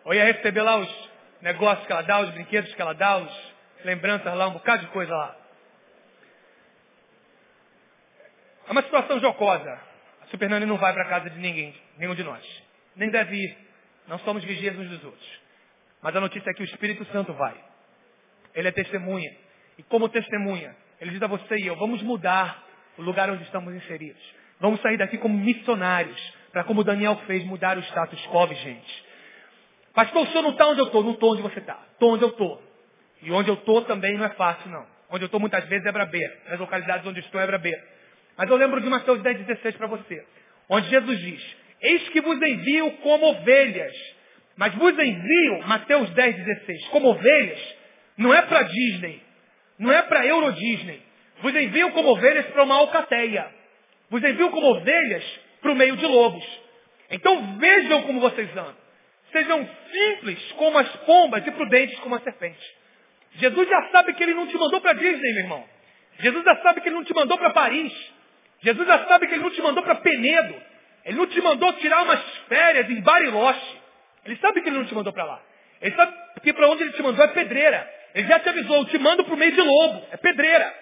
Ou 0.05 0.15
ia 0.15 0.25
receber 0.25 0.63
lá 0.63 0.77
os 0.77 1.11
negócios 1.41 1.85
que 1.85 1.93
ela 1.93 2.03
dá, 2.03 2.21
os 2.21 2.31
brinquedos 2.31 2.73
que 2.73 2.81
ela 2.81 2.95
dá, 2.95 3.17
os 3.17 3.55
lembranças 3.85 4.33
lá, 4.33 4.47
um 4.47 4.53
bocado 4.53 4.85
de 4.85 4.93
coisa 4.93 5.13
lá. 5.17 5.37
É 8.69 8.71
uma 8.71 8.83
situação 8.83 9.19
jocosa. 9.19 9.94
Super 10.35 10.51
Nani 10.51 10.67
não 10.67 10.79
vai 10.79 10.93
para 10.93 11.05
casa 11.05 11.31
de 11.31 11.39
ninguém, 11.39 11.73
nenhum 11.97 12.13
de 12.13 12.25
nós. 12.25 12.45
Nem 12.97 13.09
deve 13.09 13.37
ir. 13.37 13.57
Não 14.09 14.19
somos 14.19 14.43
vigias 14.43 14.77
uns 14.77 14.89
dos 14.89 15.05
outros. 15.05 15.41
Mas 16.03 16.17
a 16.17 16.21
notícia 16.21 16.51
é 16.51 16.55
que 16.55 16.63
o 16.63 16.65
Espírito 16.65 17.05
Santo 17.13 17.33
vai. 17.35 17.55
Ele 18.53 18.67
é 18.67 18.73
testemunha. 18.73 19.31
E 19.79 19.85
como 19.85 20.09
testemunha, 20.09 20.75
ele 21.01 21.13
diz 21.13 21.23
a 21.23 21.29
você 21.29 21.55
e 21.55 21.69
eu, 21.69 21.77
vamos 21.77 22.03
mudar 22.03 22.65
o 22.99 23.03
lugar 23.03 23.31
onde 23.31 23.45
estamos 23.45 23.73
inseridos. 23.77 24.21
Vamos 24.59 24.81
sair 24.81 24.97
daqui 24.97 25.19
como 25.19 25.39
missionários, 25.39 26.21
para 26.51 26.65
como 26.65 26.83
Daniel 26.83 27.15
fez, 27.29 27.45
mudar 27.45 27.79
o 27.79 27.81
status 27.83 28.21
quo, 28.27 28.53
gente. 28.55 29.05
Pastor, 29.95 30.25
o 30.25 30.27
senhor 30.33 30.43
não 30.43 30.51
está 30.51 30.67
onde 30.67 30.81
eu 30.81 30.87
estou, 30.87 31.05
não 31.05 31.13
estou 31.13 31.33
onde 31.33 31.43
você 31.43 31.61
está. 31.61 31.79
Estou 31.93 32.15
onde 32.15 32.25
eu 32.25 32.31
estou. 32.31 32.61
E 33.23 33.31
onde 33.31 33.51
eu 33.51 33.55
estou 33.55 33.83
também 33.83 34.19
não 34.19 34.25
é 34.25 34.31
fácil, 34.31 34.69
não. 34.69 34.85
Onde 35.11 35.23
eu 35.23 35.27
estou 35.27 35.39
muitas 35.39 35.65
vezes 35.67 35.87
é 35.87 35.93
brabeira. 35.93 36.37
Nas 36.49 36.59
localidades 36.59 37.07
onde 37.07 37.21
estou 37.21 37.41
é 37.41 37.47
brabeira. 37.47 37.94
Mas 38.37 38.51
eu 38.51 38.57
lembro 38.57 38.81
de 38.81 38.89
Mateus 38.89 39.23
10, 39.23 39.47
16 39.47 39.77
para 39.77 39.87
você. 39.87 40.25
Onde 40.69 40.89
Jesus 40.89 41.19
diz, 41.21 41.57
eis 41.81 42.09
que 42.09 42.21
vos 42.21 42.41
envio 42.41 42.91
como 42.99 43.27
ovelhas. 43.27 43.95
Mas 44.57 44.75
vos 44.75 44.99
envio, 44.99 45.67
Mateus 45.67 46.11
10, 46.11 46.37
16, 46.37 46.89
como 46.89 47.09
ovelhas, 47.09 47.77
não 48.17 48.33
é 48.33 48.43
para 48.43 48.63
Disney. 48.63 49.23
Não 49.79 49.93
é 49.93 50.03
para 50.03 50.27
Euro 50.27 50.53
Disney. 50.53 51.03
Vos 51.41 51.55
envio 51.55 51.91
como 51.91 52.11
ovelhas 52.11 52.47
para 52.47 52.63
uma 52.63 52.77
alcateia. 52.77 53.47
Vos 54.09 54.23
envio 54.23 54.51
como 54.51 54.67
ovelhas 54.67 55.25
para 55.61 55.73
o 55.73 55.77
meio 55.77 55.97
de 55.97 56.07
lobos. 56.07 56.45
Então 57.11 57.59
vejam 57.59 58.03
como 58.03 58.21
vocês 58.21 58.51
andam. 58.51 58.77
Sejam 59.33 59.69
simples 59.93 60.53
como 60.53 60.79
as 60.79 60.89
pombas 60.99 61.45
e 61.47 61.51
prudentes 61.51 61.99
como 62.01 62.15
a 62.15 62.21
serpente. 62.21 62.77
Jesus 63.33 63.69
já 63.69 63.89
sabe 63.91 64.15
que 64.15 64.23
ele 64.23 64.35
não 64.35 64.47
te 64.47 64.57
mandou 64.57 64.81
para 64.81 64.93
Disney, 64.93 65.33
meu 65.33 65.43
irmão. 65.43 65.65
Jesus 66.21 66.45
já 66.45 66.57
sabe 66.63 66.81
que 66.81 66.89
ele 66.89 66.95
não 66.95 67.05
te 67.05 67.13
mandou 67.13 67.37
para 67.37 67.51
Paris. 67.51 67.93
Jesus 68.65 68.89
já 68.89 69.07
sabe 69.07 69.27
que 69.27 69.35
ele 69.35 69.43
não 69.43 69.51
te 69.51 69.61
mandou 69.61 69.83
para 69.83 69.97
Penedo. 69.97 70.55
Ele 71.05 71.19
não 71.19 71.27
te 71.27 71.39
mandou 71.43 71.71
tirar 71.75 72.03
umas 72.03 72.21
férias 72.49 72.89
em 72.89 73.01
Bariloche. 73.03 73.77
Ele 74.25 74.37
sabe 74.37 74.63
que 74.63 74.71
ele 74.71 74.79
não 74.79 74.87
te 74.87 74.95
mandou 74.95 75.13
para 75.13 75.25
lá. 75.25 75.43
Ele 75.83 75.95
sabe 75.95 76.15
que 76.43 76.53
para 76.55 76.69
onde 76.71 76.83
ele 76.83 76.93
te 76.93 77.03
mandou 77.03 77.23
é 77.23 77.29
pedreira. 77.29 77.91
Ele 78.15 78.27
já 78.27 78.41
te 78.41 78.49
avisou, 78.49 78.77
eu 78.79 78.85
te 78.87 78.97
mando 78.97 79.23
para 79.23 79.35
o 79.35 79.37
meio 79.37 79.53
de 79.53 79.61
lobo. 79.61 80.07
É 80.11 80.17
pedreira. 80.17 80.75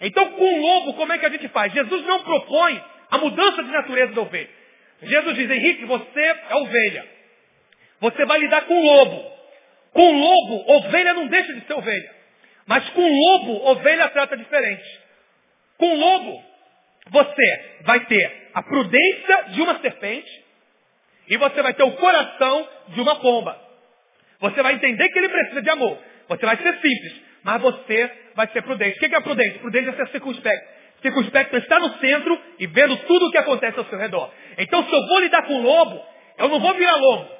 Então, 0.00 0.30
com 0.30 0.44
o 0.44 0.62
lobo, 0.62 0.94
como 0.94 1.12
é 1.12 1.18
que 1.18 1.26
a 1.26 1.28
gente 1.28 1.46
faz? 1.48 1.70
Jesus 1.74 2.06
não 2.06 2.22
propõe 2.22 2.82
a 3.10 3.18
mudança 3.18 3.62
de 3.64 3.70
natureza 3.70 4.14
da 4.14 4.22
ovelha. 4.22 4.48
Jesus 5.02 5.34
diz, 5.36 5.50
Henrique, 5.50 5.84
você 5.84 6.20
é 6.20 6.54
ovelha. 6.54 7.06
Você 8.00 8.24
vai 8.24 8.38
lidar 8.38 8.62
com 8.62 8.74
o 8.74 8.82
lobo. 8.82 9.30
Com 9.92 10.10
lobo, 10.18 10.72
ovelha 10.72 11.12
não 11.12 11.26
deixa 11.26 11.52
de 11.52 11.66
ser 11.66 11.74
ovelha. 11.74 12.14
Mas 12.66 12.88
com 12.90 13.06
lobo, 13.06 13.68
ovelha 13.72 14.08
trata 14.08 14.38
diferente. 14.38 15.00
Com 15.76 15.94
lobo, 15.96 16.49
você 17.08 17.80
vai 17.82 18.00
ter 18.06 18.50
a 18.54 18.62
prudência 18.62 19.44
de 19.50 19.62
uma 19.62 19.80
serpente 19.80 20.30
e 21.28 21.36
você 21.36 21.62
vai 21.62 21.74
ter 21.74 21.82
o 21.82 21.92
coração 21.92 22.68
de 22.88 23.00
uma 23.00 23.16
pomba. 23.16 23.56
Você 24.40 24.62
vai 24.62 24.74
entender 24.74 25.08
que 25.08 25.18
ele 25.18 25.28
precisa 25.28 25.62
de 25.62 25.70
amor. 25.70 25.98
Você 26.28 26.46
vai 26.46 26.56
ser 26.56 26.74
simples, 26.74 27.22
mas 27.42 27.60
você 27.60 28.10
vai 28.34 28.48
ser 28.48 28.62
prudente. 28.62 28.96
O 28.96 29.00
que 29.08 29.14
é 29.14 29.20
prudente? 29.20 29.58
Prudente 29.58 29.88
é 29.88 29.92
ser 29.92 30.08
circunspecto. 30.08 30.80
Circunspecto 31.02 31.56
é 31.56 31.58
estar 31.60 31.80
no 31.80 31.98
centro 31.98 32.40
e 32.58 32.66
vendo 32.66 32.96
tudo 32.98 33.26
o 33.26 33.30
que 33.30 33.38
acontece 33.38 33.78
ao 33.78 33.84
seu 33.86 33.98
redor. 33.98 34.32
Então, 34.58 34.84
se 34.84 34.94
eu 34.94 35.06
vou 35.08 35.20
lidar 35.20 35.42
com 35.42 35.54
o 35.54 35.62
lobo, 35.62 36.04
eu 36.38 36.48
não 36.48 36.60
vou 36.60 36.74
virar 36.74 36.96
lobo. 36.96 37.30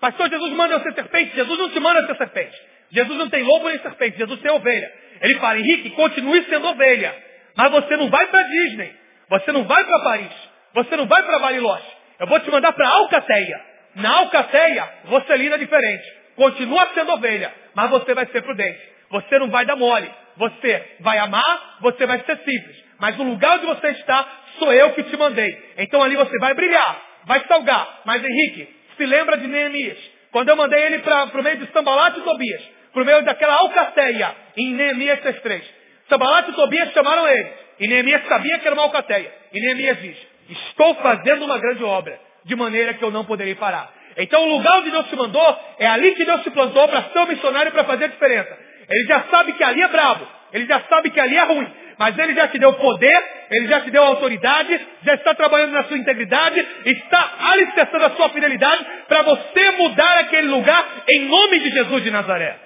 Pastor, 0.00 0.28
Jesus 0.28 0.52
manda 0.52 0.74
eu 0.74 0.80
ser 0.80 0.94
serpente. 0.94 1.34
Jesus 1.34 1.58
não 1.58 1.70
te 1.70 1.80
manda 1.80 2.06
ser 2.06 2.16
serpente. 2.16 2.56
Jesus 2.90 3.18
não 3.18 3.28
tem 3.28 3.42
lobo 3.42 3.68
nem 3.68 3.78
serpente. 3.80 4.18
Jesus 4.18 4.40
tem 4.40 4.50
ovelha. 4.50 4.92
Ele 5.20 5.38
fala, 5.38 5.58
Henrique, 5.58 5.90
continue 5.90 6.42
sendo 6.44 6.66
ovelha. 6.68 7.14
Mas 7.56 7.70
você 7.70 7.96
não 7.96 8.08
vai 8.08 8.26
para 8.26 8.42
Disney. 8.42 9.01
Você 9.32 9.50
não 9.50 9.64
vai 9.64 9.82
para 9.82 9.98
Paris. 10.00 10.32
Você 10.74 10.94
não 10.94 11.06
vai 11.06 11.22
para 11.22 11.38
Bariloche. 11.38 11.90
Eu 12.20 12.26
vou 12.26 12.38
te 12.40 12.50
mandar 12.50 12.70
para 12.72 12.86
Alcateia. 12.86 13.60
Na 13.94 14.18
Alcateia, 14.18 14.86
você 15.06 15.36
lida 15.38 15.58
diferente. 15.58 16.04
Continua 16.36 16.90
sendo 16.92 17.12
ovelha, 17.12 17.50
mas 17.74 17.88
você 17.88 18.12
vai 18.12 18.26
ser 18.26 18.42
prudente. 18.42 18.78
Você 19.10 19.38
não 19.38 19.48
vai 19.48 19.64
dar 19.64 19.74
mole. 19.74 20.10
Você 20.36 20.96
vai 21.00 21.16
amar, 21.16 21.78
você 21.80 22.04
vai 22.04 22.20
ser 22.20 22.36
simples. 22.38 22.84
Mas 22.98 23.16
no 23.16 23.24
lugar 23.24 23.56
onde 23.56 23.66
você 23.66 23.88
está, 23.92 24.26
sou 24.58 24.70
eu 24.70 24.92
que 24.92 25.02
te 25.04 25.16
mandei. 25.16 25.72
Então 25.78 26.02
ali 26.02 26.14
você 26.14 26.38
vai 26.38 26.52
brilhar, 26.52 27.00
vai 27.24 27.40
salgar. 27.46 28.02
Mas 28.04 28.22
Henrique, 28.22 28.68
se 28.98 29.06
lembra 29.06 29.38
de 29.38 29.46
Neemias. 29.46 29.98
Quando 30.30 30.50
eu 30.50 30.56
mandei 30.56 30.82
ele 30.84 30.98
para 30.98 31.24
o 31.24 31.42
meio 31.42 31.56
de 31.56 31.72
Sambalat 31.72 32.18
e 32.18 32.20
Tobias, 32.20 32.62
para 32.92 33.02
o 33.02 33.06
meio 33.06 33.22
daquela 33.24 33.54
alcateia, 33.54 34.34
em 34.58 34.74
Neemias 34.74 35.20
3. 35.40 35.82
Sambalat 36.10 36.48
e 36.50 36.52
Tobias 36.52 36.92
chamaram 36.92 37.26
ele. 37.26 37.62
E 37.82 37.88
Neemias 37.88 38.24
sabia 38.28 38.60
que 38.60 38.66
era 38.66 38.76
uma 38.76 38.84
alcateia. 38.84 39.28
E 39.52 39.60
Neemias 39.60 40.00
diz, 40.00 40.16
estou 40.50 40.94
fazendo 40.94 41.44
uma 41.44 41.58
grande 41.58 41.82
obra, 41.82 42.16
de 42.44 42.54
maneira 42.54 42.94
que 42.94 43.02
eu 43.02 43.10
não 43.10 43.24
poderei 43.24 43.56
parar. 43.56 43.92
Então 44.16 44.40
o 44.44 44.56
lugar 44.56 44.78
onde 44.78 44.92
Deus 44.92 45.08
te 45.08 45.16
mandou, 45.16 45.58
é 45.80 45.86
ali 45.88 46.14
que 46.14 46.24
Deus 46.24 46.44
te 46.44 46.50
plantou 46.52 46.86
para 46.86 47.02
ser 47.10 47.18
um 47.18 47.26
missionário 47.26 47.72
para 47.72 47.82
fazer 47.82 48.04
a 48.04 48.08
diferença. 48.08 48.56
Ele 48.88 49.04
já 49.08 49.24
sabe 49.24 49.54
que 49.54 49.64
ali 49.64 49.82
é 49.82 49.88
brabo. 49.88 50.28
Ele 50.52 50.64
já 50.66 50.80
sabe 50.82 51.10
que 51.10 51.18
ali 51.18 51.36
é 51.36 51.42
ruim. 51.42 51.66
Mas 51.98 52.16
ele 52.16 52.34
já 52.34 52.46
te 52.46 52.58
deu 52.58 52.72
poder, 52.74 53.24
ele 53.50 53.66
já 53.66 53.80
te 53.80 53.90
deu 53.90 54.04
autoridade, 54.04 54.80
já 55.02 55.14
está 55.14 55.34
trabalhando 55.34 55.72
na 55.72 55.84
sua 55.84 55.98
integridade, 55.98 56.64
está 56.84 57.34
alicerçando 57.52 58.04
a 58.04 58.10
sua 58.10 58.28
fidelidade 58.28 58.86
para 59.08 59.22
você 59.22 59.70
mudar 59.72 60.18
aquele 60.18 60.46
lugar 60.46 61.02
em 61.08 61.26
nome 61.26 61.58
de 61.58 61.70
Jesus 61.70 62.04
de 62.04 62.10
Nazaré. 62.12 62.56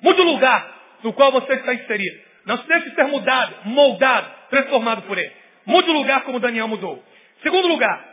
Mude 0.00 0.20
o 0.20 0.24
lugar 0.24 0.64
no 1.02 1.12
qual 1.12 1.32
você 1.32 1.54
está 1.54 1.74
inserido. 1.74 2.31
Não 2.44 2.58
se 2.58 2.66
deixe 2.66 2.94
ser 2.94 3.04
mudado, 3.04 3.54
moldado, 3.64 4.30
transformado 4.50 5.02
por 5.02 5.16
ele. 5.16 5.32
Mude 5.64 5.90
o 5.90 5.94
lugar 5.94 6.22
como 6.22 6.40
Daniel 6.40 6.68
mudou. 6.68 7.02
Segundo 7.42 7.68
lugar. 7.68 8.12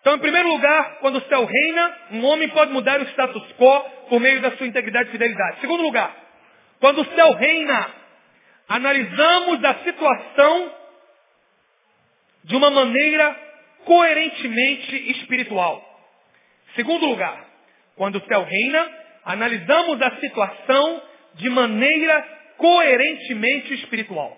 Então, 0.00 0.14
em 0.14 0.20
primeiro 0.20 0.48
lugar, 0.48 0.98
quando 1.00 1.16
o 1.16 1.22
céu 1.22 1.44
reina, 1.44 1.96
um 2.12 2.24
homem 2.26 2.48
pode 2.50 2.72
mudar 2.72 3.00
o 3.00 3.08
status 3.08 3.52
quo 3.58 3.80
por 4.08 4.20
meio 4.20 4.40
da 4.40 4.52
sua 4.52 4.66
integridade 4.66 5.08
e 5.08 5.12
fidelidade. 5.12 5.60
Segundo 5.60 5.82
lugar, 5.82 6.14
quando 6.78 7.00
o 7.00 7.14
céu 7.14 7.32
reina, 7.32 7.90
analisamos 8.68 9.64
a 9.64 9.74
situação 9.82 10.72
de 12.44 12.56
uma 12.56 12.70
maneira 12.70 13.36
coerentemente 13.84 15.10
espiritual. 15.10 15.82
Segundo 16.74 17.06
lugar, 17.06 17.44
quando 17.96 18.16
o 18.16 18.26
céu 18.26 18.44
reina, 18.44 18.90
analisamos 19.24 20.00
a 20.02 20.16
situação 20.20 21.02
de 21.34 21.50
maneira 21.50 22.35
coerentemente 22.56 23.74
espiritual. 23.74 24.36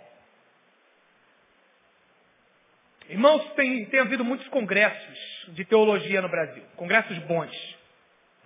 Irmãos, 3.08 3.42
tem, 3.54 3.86
tem 3.86 4.00
havido 4.00 4.24
muitos 4.24 4.46
congressos 4.48 5.18
de 5.48 5.64
teologia 5.64 6.20
no 6.20 6.28
Brasil. 6.28 6.62
Congressos 6.76 7.16
bons. 7.20 7.76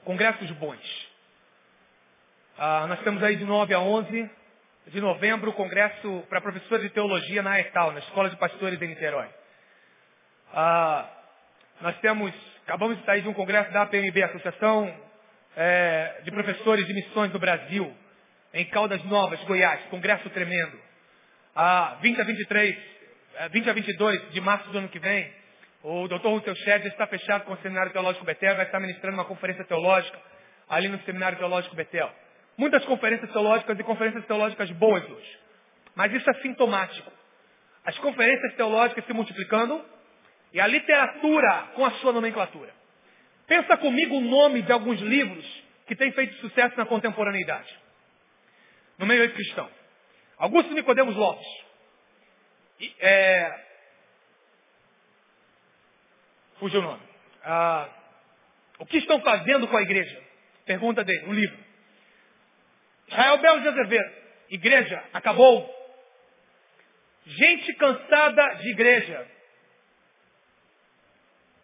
Congressos 0.04 0.50
bons. 0.52 1.08
Ah, 2.56 2.86
nós 2.86 3.00
temos 3.00 3.22
aí 3.22 3.36
de 3.36 3.44
9 3.44 3.74
a 3.74 3.80
11 3.80 4.30
de 4.88 5.00
novembro 5.00 5.50
o 5.50 5.54
congresso 5.54 6.24
para 6.28 6.40
professores 6.40 6.84
de 6.84 6.90
teologia 6.90 7.42
na 7.42 7.58
ETAL, 7.60 7.92
na 7.92 8.00
Escola 8.00 8.28
de 8.28 8.36
Pastores 8.36 8.78
de 8.78 8.86
Niterói. 8.86 9.28
Ah, 10.52 11.08
nós 11.80 11.98
temos, 11.98 12.32
acabamos 12.64 12.98
de 12.98 13.04
sair 13.04 13.22
de 13.22 13.28
um 13.28 13.34
congresso 13.34 13.72
da 13.72 13.82
APMB, 13.82 14.22
Associação 14.22 14.94
é, 15.56 16.20
de 16.22 16.30
Professores 16.30 16.86
de 16.86 16.94
Missões 16.94 17.30
do 17.32 17.38
Brasil, 17.38 17.92
em 18.54 18.64
Caldas 18.66 19.02
Novas, 19.04 19.42
Goiás, 19.44 19.80
congresso 19.90 20.28
tremendo. 20.30 20.78
Ah, 21.54 21.98
20 22.00 22.20
a 22.20 22.24
23, 22.24 22.76
20 23.50 23.70
a 23.70 23.72
22 23.72 24.30
de 24.32 24.40
março 24.40 24.68
do 24.70 24.78
ano 24.78 24.88
que 24.88 24.98
vem, 24.98 25.32
o 25.82 26.06
Dr. 26.06 26.28
Russell 26.28 26.54
Shedd 26.54 26.86
está 26.86 27.06
fechado 27.06 27.44
com 27.44 27.54
o 27.54 27.56
Seminário 27.58 27.92
Teológico 27.92 28.24
Betel, 28.24 28.54
vai 28.56 28.66
estar 28.66 28.78
ministrando 28.78 29.16
uma 29.16 29.24
conferência 29.24 29.64
teológica 29.64 30.18
ali 30.68 30.88
no 30.88 31.00
Seminário 31.00 31.38
Teológico 31.38 31.74
Betel. 31.74 32.10
Muitas 32.56 32.84
conferências 32.84 33.30
teológicas 33.32 33.78
e 33.78 33.82
conferências 33.82 34.24
teológicas 34.26 34.70
boas 34.72 35.02
hoje. 35.10 35.38
Mas 35.94 36.12
isso 36.12 36.28
é 36.28 36.34
sintomático. 36.34 37.10
As 37.84 37.98
conferências 37.98 38.54
teológicas 38.54 39.04
se 39.04 39.12
multiplicando 39.12 39.84
e 40.52 40.60
a 40.60 40.66
literatura 40.66 41.70
com 41.74 41.84
a 41.84 41.90
sua 41.92 42.12
nomenclatura. 42.12 42.70
Pensa 43.46 43.76
comigo 43.76 44.16
o 44.16 44.20
nome 44.20 44.62
de 44.62 44.70
alguns 44.70 45.00
livros 45.00 45.44
que 45.86 45.96
têm 45.96 46.12
feito 46.12 46.34
sucesso 46.36 46.76
na 46.76 46.86
contemporaneidade. 46.86 47.81
No 48.98 49.06
meio 49.06 49.32
cristão. 49.32 49.70
Augusto 50.38 50.72
Nicodemos 50.74 51.14
Lopes. 51.16 51.46
É... 53.00 53.60
Fugiu 56.58 56.80
o 56.80 56.82
nome. 56.82 57.02
Ah, 57.44 57.88
o 58.78 58.86
que 58.86 58.98
estão 58.98 59.20
fazendo 59.20 59.68
com 59.68 59.76
a 59.76 59.82
igreja? 59.82 60.22
Pergunta 60.64 61.04
dele, 61.04 61.26
um 61.26 61.32
livro. 61.32 61.58
Israel 63.08 63.38
Belo 63.38 63.60
de 63.60 63.68
Azevedo. 63.68 64.12
Igreja, 64.50 65.04
acabou. 65.12 65.82
Gente 67.26 67.74
cansada 67.74 68.54
de 68.56 68.70
igreja. 68.70 69.28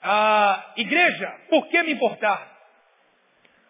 Ah, 0.03 0.72
igreja, 0.76 1.29
por 1.49 1.66
que 1.68 1.83
me 1.83 1.93
importar? 1.93 2.57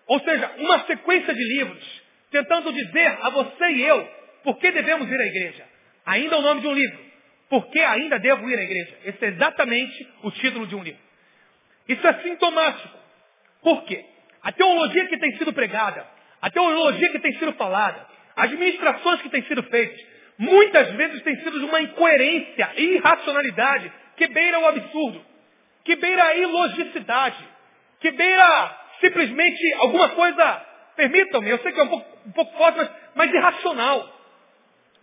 Ou 0.07 0.21
seja, 0.21 0.55
uma 0.59 0.87
sequência 0.87 1.35
de 1.35 1.45
livros 1.57 2.03
tentando 2.31 2.73
dizer 2.73 3.19
a 3.23 3.31
você 3.31 3.65
e 3.71 3.83
eu 3.83 4.09
por 4.45 4.59
que 4.59 4.71
devemos 4.71 5.11
ir 5.11 5.21
à 5.21 5.27
igreja. 5.27 5.65
Ainda 6.07 6.39
o 6.39 6.43
nome 6.43 6.61
de 6.61 6.67
um 6.67 6.73
livro. 6.73 6.99
Por 7.49 7.67
que 7.71 7.81
ainda 7.81 8.19
devo 8.19 8.49
ir 8.49 8.59
à 8.59 8.63
igreja? 8.63 8.99
Esse 9.05 9.25
é 9.25 9.29
exatamente 9.29 10.09
o 10.23 10.31
título 10.31 10.67
de 10.67 10.75
um 10.75 10.83
livro. 10.83 11.01
Isso 11.89 12.07
é 12.07 12.15
sintomático. 12.23 12.99
Por 13.63 13.85
quê? 13.85 14.05
A 14.43 14.53
teologia 14.53 15.07
que 15.09 15.19
tem 15.19 15.37
sido 15.37 15.53
pregada, 15.53 16.07
a 16.41 16.51
teologia 16.51 17.11
que 17.11 17.19
tem 17.19 17.33
sido 17.39 17.53
falada, 17.55 18.07
as 18.37 18.51
ministrações 18.53 19.21
que 19.23 19.31
têm 19.31 19.43
sido 19.45 19.63
feitas, 19.65 20.01
muitas 20.39 20.91
vezes 20.93 21.23
tem 21.23 21.37
sido 21.37 21.59
de 21.59 21.65
uma 21.65 21.81
incoerência 21.81 22.71
e 22.77 22.97
irracionalidade 22.97 23.91
que 24.17 24.29
beira 24.29 24.61
o 24.61 24.67
absurdo, 24.67 25.25
que 25.85 25.97
beira 25.97 26.23
a 26.23 26.37
ilogicidade, 26.37 27.45
que 28.01 28.11
beira 28.13 28.79
simplesmente 29.01 29.75
alguma 29.75 30.11
coisa, 30.11 30.67
permitam-me, 30.99 31.49
eu 31.49 31.59
sei 31.61 31.73
que 31.73 31.79
é 31.81 31.83
um 31.85 31.89
pouco, 31.89 32.19
um 32.27 32.33
pouco 32.33 32.59
forte, 32.59 32.77
mas, 32.77 32.91
mas 33.15 33.33
irracional. 33.33 34.05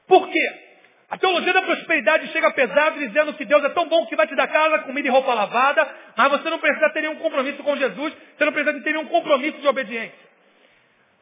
Por 0.05 0.29
quê? 0.29 0.65
A 1.09 1.17
teologia 1.17 1.53
da 1.53 1.61
prosperidade 1.61 2.27
chega 2.33 2.51
pesado 2.51 2.99
dizendo 2.99 3.33
que 3.33 3.45
Deus 3.45 3.63
é 3.63 3.69
tão 3.69 3.87
bom 3.87 4.05
que 4.07 4.15
vai 4.15 4.27
te 4.27 4.35
dar 4.35 4.47
casa, 4.47 4.79
comida 4.79 5.07
e 5.07 5.11
roupa 5.11 5.33
lavada, 5.33 5.87
mas 6.17 6.29
você 6.31 6.49
não 6.49 6.59
precisa 6.59 6.89
ter 6.89 7.01
nenhum 7.01 7.15
compromisso 7.15 7.63
com 7.63 7.77
Jesus, 7.77 8.13
você 8.37 8.45
não 8.45 8.51
precisa 8.51 8.81
ter 8.81 8.91
nenhum 8.91 9.05
compromisso 9.05 9.59
de 9.59 9.67
obediência. 9.67 10.25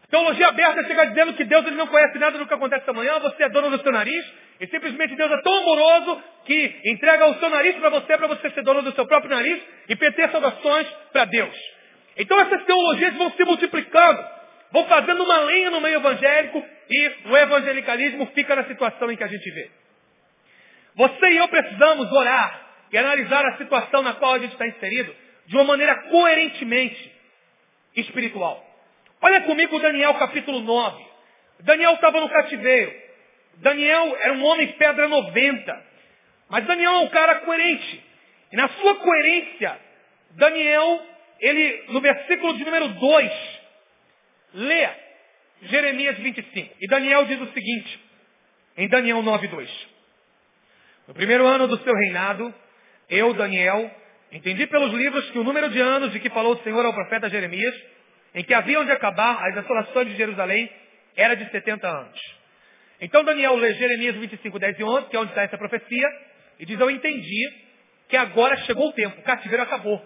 A 0.06 0.08
teologia 0.08 0.48
aberta 0.48 0.84
chega 0.86 1.06
dizendo 1.08 1.34
que 1.34 1.44
Deus 1.44 1.66
ele 1.68 1.76
não 1.76 1.88
conhece 1.88 2.18
nada 2.18 2.38
do 2.38 2.48
que 2.48 2.54
acontece 2.54 2.90
amanhã, 2.90 3.20
você 3.20 3.44
é 3.44 3.50
dono 3.50 3.70
do 3.70 3.84
seu 3.84 3.92
nariz, 3.92 4.26
e 4.60 4.68
simplesmente 4.68 5.16
Deus 5.16 5.32
é 5.32 5.42
tão 5.42 5.58
amoroso 5.58 6.24
que 6.46 6.82
entrega 6.86 7.28
o 7.28 7.36
seu 7.36 7.50
nariz 7.50 7.76
para 7.76 7.90
você, 7.90 8.18
para 8.18 8.28
você 8.28 8.50
ser 8.50 8.64
dono 8.64 8.82
do 8.82 8.94
seu 8.94 9.06
próprio 9.06 9.30
nariz 9.30 9.62
e 9.90 9.96
perder 9.96 10.32
saudações 10.32 10.88
para 11.12 11.26
Deus. 11.26 11.56
Então 12.18 12.40
essas 12.40 12.64
teologias 12.64 13.16
vão 13.16 13.32
se 13.32 13.44
multiplicando, 13.44 14.33
vão 14.74 14.88
fazendo 14.88 15.24
uma 15.24 15.38
lenha 15.42 15.70
no 15.70 15.80
meio 15.80 15.98
evangélico 15.98 16.66
e 16.90 17.12
o 17.26 17.38
evangelicalismo 17.38 18.26
fica 18.34 18.56
na 18.56 18.66
situação 18.66 19.12
em 19.12 19.16
que 19.16 19.24
a 19.24 19.28
gente 19.28 19.50
vê. 19.52 19.70
Você 20.96 21.32
e 21.32 21.38
eu 21.38 21.48
precisamos 21.48 22.12
orar 22.12 22.62
e 22.92 22.98
analisar 22.98 23.46
a 23.46 23.58
situação 23.58 24.02
na 24.02 24.14
qual 24.14 24.34
a 24.34 24.40
gente 24.40 24.54
está 24.54 24.68
inserido 24.68 25.16
de 25.46 25.56
uma 25.56 25.64
maneira 25.64 25.96
coerentemente 26.10 27.14
espiritual. 27.96 28.66
Olha 29.22 29.42
comigo 29.42 29.80
Daniel 29.80 30.16
capítulo 30.16 30.60
9. 30.60 31.06
Daniel 31.60 31.94
estava 31.94 32.20
no 32.20 32.30
cativeiro. 32.30 32.94
Daniel 33.58 34.18
era 34.22 34.34
um 34.34 34.44
homem 34.44 34.68
pedra 34.74 35.08
90. 35.08 35.86
Mas 36.50 36.66
Daniel 36.66 36.94
é 36.94 37.00
um 37.00 37.10
cara 37.10 37.36
coerente. 37.36 38.04
E 38.52 38.56
na 38.56 38.68
sua 38.70 38.96
coerência, 38.96 39.80
Daniel, 40.32 41.02
ele, 41.40 41.84
no 41.90 42.02
versículo 42.02 42.58
de 42.58 42.66
número 42.66 42.88
2, 42.90 43.63
lê 44.54 44.90
Jeremias 45.64 46.18
25. 46.18 46.76
E 46.82 46.88
Daniel 46.88 47.26
diz 47.26 47.40
o 47.42 47.52
seguinte, 47.52 48.00
em 48.78 48.88
Daniel 48.88 49.22
9, 49.22 49.48
2. 49.48 49.88
No 51.08 51.14
primeiro 51.14 51.46
ano 51.46 51.68
do 51.68 51.78
seu 51.80 51.94
reinado, 51.94 52.54
eu, 53.10 53.34
Daniel, 53.34 53.92
entendi 54.32 54.66
pelos 54.68 54.94
livros 54.94 55.30
que 55.32 55.40
o 55.40 55.44
número 55.44 55.70
de 55.70 55.80
anos 55.80 56.12
de 56.12 56.20
que 56.20 56.30
falou 56.30 56.54
o 56.54 56.64
Senhor 56.64 56.86
ao 56.86 56.94
profeta 56.94 57.30
Jeremias, 57.30 57.76
em 58.36 58.44
que 58.44 58.54
haviam 58.54 58.86
de 58.86 58.92
acabar 58.92 59.46
as 59.48 59.58
assolações 59.58 60.08
de 60.08 60.16
Jerusalém, 60.16 60.70
era 61.16 61.36
de 61.36 61.50
70 61.52 61.88
anos. 61.88 62.20
Então 63.02 63.24
Daniel 63.24 63.56
lê 63.56 63.74
Jeremias 63.74 64.16
25, 64.16 64.58
10 64.58 64.80
e 64.80 64.84
11, 64.84 65.10
que 65.10 65.16
é 65.16 65.20
onde 65.20 65.32
está 65.32 65.44
essa 65.44 65.58
profecia, 65.58 66.08
e 66.60 66.66
diz, 66.66 66.80
eu 66.80 66.90
entendi 66.90 67.54
que 68.08 68.16
agora 68.16 68.56
chegou 68.58 68.90
o 68.90 68.94
tempo, 68.94 69.20
o 69.20 69.24
cativeiro 69.24 69.64
acabou. 69.64 70.04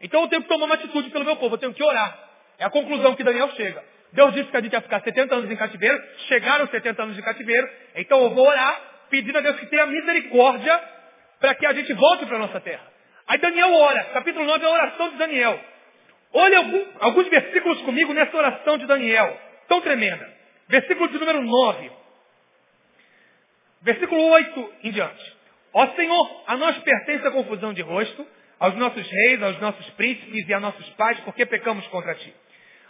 Então 0.00 0.22
eu 0.22 0.28
tenho 0.28 0.42
que 0.42 0.48
tomar 0.48 0.66
uma 0.66 0.74
atitude 0.74 1.10
pelo 1.10 1.24
meu 1.24 1.36
povo, 1.36 1.54
eu 1.54 1.58
tenho 1.58 1.72
que 1.72 1.82
orar. 1.82 2.18
É 2.58 2.64
a 2.64 2.70
conclusão 2.70 3.14
que 3.14 3.24
Daniel 3.24 3.50
chega. 3.50 3.82
Deus 4.12 4.32
disse 4.32 4.50
que 4.50 4.56
a 4.56 4.60
gente 4.60 4.72
ia 4.72 4.80
ficar 4.80 5.00
70 5.00 5.34
anos 5.34 5.50
em 5.50 5.56
cativeiro, 5.56 6.00
chegaram 6.28 6.66
70 6.68 7.02
anos 7.02 7.16
de 7.16 7.22
cativeiro, 7.22 7.68
então 7.96 8.22
eu 8.22 8.30
vou 8.30 8.46
orar 8.46 8.80
pedindo 9.10 9.36
a 9.38 9.40
Deus 9.40 9.58
que 9.58 9.66
tenha 9.66 9.86
misericórdia 9.86 10.80
para 11.40 11.54
que 11.54 11.66
a 11.66 11.72
gente 11.72 11.92
volte 11.92 12.24
para 12.26 12.36
a 12.36 12.40
nossa 12.40 12.60
terra. 12.60 12.86
Aí 13.26 13.38
Daniel 13.38 13.72
ora, 13.74 14.04
capítulo 14.12 14.44
9 14.44 14.64
é 14.64 14.68
a 14.68 14.72
oração 14.72 15.10
de 15.10 15.16
Daniel. 15.16 15.60
Olha 16.32 16.58
algum, 16.58 16.84
alguns 17.00 17.28
versículos 17.28 17.80
comigo 17.82 18.12
nessa 18.12 18.36
oração 18.36 18.78
de 18.78 18.86
Daniel, 18.86 19.38
tão 19.68 19.80
tremenda. 19.80 20.32
Versículo 20.68 21.08
de 21.08 21.18
número 21.18 21.42
9. 21.42 21.90
Versículo 23.82 24.22
8 24.28 24.72
em 24.84 24.90
diante. 24.92 25.36
Ó 25.72 25.86
Senhor, 25.88 26.44
a 26.46 26.56
nós 26.56 26.78
pertence 26.78 27.26
a 27.26 27.30
confusão 27.32 27.72
de 27.72 27.82
rosto, 27.82 28.26
aos 28.58 28.74
nossos 28.76 29.06
reis, 29.06 29.42
aos 29.42 29.60
nossos 29.60 29.90
príncipes 29.90 30.48
e 30.48 30.54
a 30.54 30.60
nossos 30.60 30.88
pais, 30.90 31.18
porque 31.20 31.44
pecamos 31.44 31.86
contra 31.88 32.14
ti. 32.14 32.32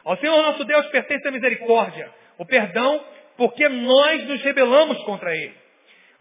Ao 0.04 0.16
Senhor 0.18 0.42
nosso 0.42 0.64
Deus 0.64 0.86
pertence 0.88 1.26
a 1.26 1.30
misericórdia, 1.30 2.10
o 2.38 2.44
perdão, 2.44 3.04
porque 3.36 3.68
nós 3.68 4.24
nos 4.26 4.42
rebelamos 4.42 5.02
contra 5.04 5.34
ele. 5.34 5.54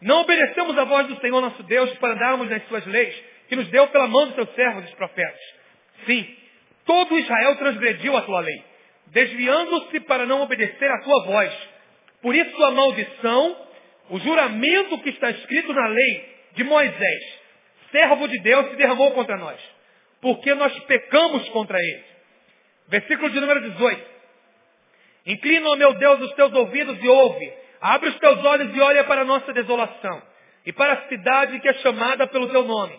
Não 0.01 0.21
obedecemos 0.21 0.77
a 0.77 0.85
voz 0.85 1.07
do 1.07 1.19
Senhor 1.19 1.41
nosso 1.41 1.61
Deus 1.63 1.91
para 1.97 2.13
andarmos 2.13 2.49
nas 2.49 2.65
suas 2.67 2.85
leis, 2.85 3.15
que 3.47 3.55
nos 3.55 3.67
deu 3.69 3.87
pela 3.87 4.07
mão 4.07 4.25
dos 4.27 4.35
seus 4.35 4.53
servos, 4.55 4.85
os 4.85 4.95
profetas. 4.95 5.39
Sim, 6.05 6.27
todo 6.85 7.17
Israel 7.17 7.55
transgrediu 7.57 8.15
a 8.15 8.21
tua 8.21 8.39
lei, 8.39 8.63
desviando-se 9.07 9.99
para 10.01 10.25
não 10.25 10.41
obedecer 10.41 10.89
à 10.89 11.01
tua 11.01 11.25
voz. 11.25 11.53
Por 12.21 12.33
isso 12.33 12.63
a 12.63 12.71
maldição, 12.71 13.57
o 14.09 14.19
juramento 14.19 14.97
que 14.99 15.09
está 15.09 15.29
escrito 15.29 15.73
na 15.73 15.87
lei 15.87 16.33
de 16.53 16.63
Moisés, 16.63 17.39
servo 17.91 18.27
de 18.27 18.39
Deus, 18.39 18.69
se 18.69 18.75
derramou 18.75 19.11
contra 19.11 19.37
nós, 19.37 19.59
porque 20.21 20.53
nós 20.53 20.77
pecamos 20.85 21.47
contra 21.49 21.77
ele. 21.77 22.12
Versículo 22.87 23.29
de 23.29 23.39
número 23.39 23.61
18. 23.61 24.13
Inclina, 25.25 25.69
ó 25.69 25.75
meu 25.75 25.93
Deus, 25.93 26.21
os 26.21 26.33
teus 26.33 26.53
ouvidos 26.53 27.01
e 27.01 27.07
ouve 27.07 27.63
Abre 27.83 28.07
os 28.07 28.15
teus 28.17 28.41
olhos 28.45 28.73
e 28.73 28.79
olha 28.79 29.03
para 29.03 29.23
a 29.23 29.25
nossa 29.25 29.51
desolação 29.51 30.21
e 30.65 30.71
para 30.71 30.93
a 30.93 31.09
cidade 31.09 31.59
que 31.59 31.67
é 31.67 31.73
chamada 31.73 32.25
pelo 32.27 32.47
teu 32.47 32.63
nome. 32.63 32.97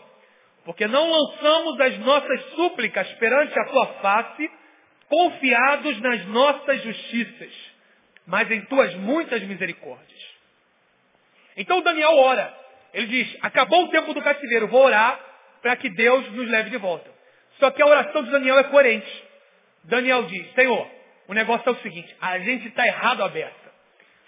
Porque 0.62 0.86
não 0.86 1.10
lançamos 1.10 1.80
as 1.80 1.98
nossas 2.00 2.44
súplicas 2.50 3.10
perante 3.14 3.58
a 3.58 3.64
tua 3.64 3.86
face, 4.02 4.50
confiados 5.08 5.98
nas 6.02 6.26
nossas 6.26 6.82
justiças, 6.82 7.50
mas 8.26 8.50
em 8.50 8.60
tuas 8.66 8.94
muitas 8.96 9.42
misericórdias. 9.44 10.22
Então 11.56 11.80
Daniel 11.80 12.18
ora. 12.18 12.54
Ele 12.92 13.06
diz, 13.06 13.38
acabou 13.40 13.86
o 13.86 13.88
tempo 13.88 14.12
do 14.12 14.20
cativeiro, 14.20 14.68
vou 14.68 14.84
orar 14.84 15.18
para 15.62 15.76
que 15.76 15.88
Deus 15.88 16.30
nos 16.32 16.46
leve 16.50 16.68
de 16.68 16.76
volta. 16.76 17.10
Só 17.58 17.70
que 17.70 17.80
a 17.80 17.86
oração 17.86 18.22
de 18.22 18.30
Daniel 18.30 18.58
é 18.58 18.64
coerente. 18.64 19.23
Daniel 19.84 20.24
diz, 20.24 20.52
Senhor, 20.54 20.90
o 21.28 21.34
negócio 21.34 21.68
é 21.68 21.72
o 21.72 21.76
seguinte, 21.76 22.14
a 22.20 22.38
gente 22.38 22.68
está 22.68 22.86
errado 22.86 23.22
aberto. 23.22 23.64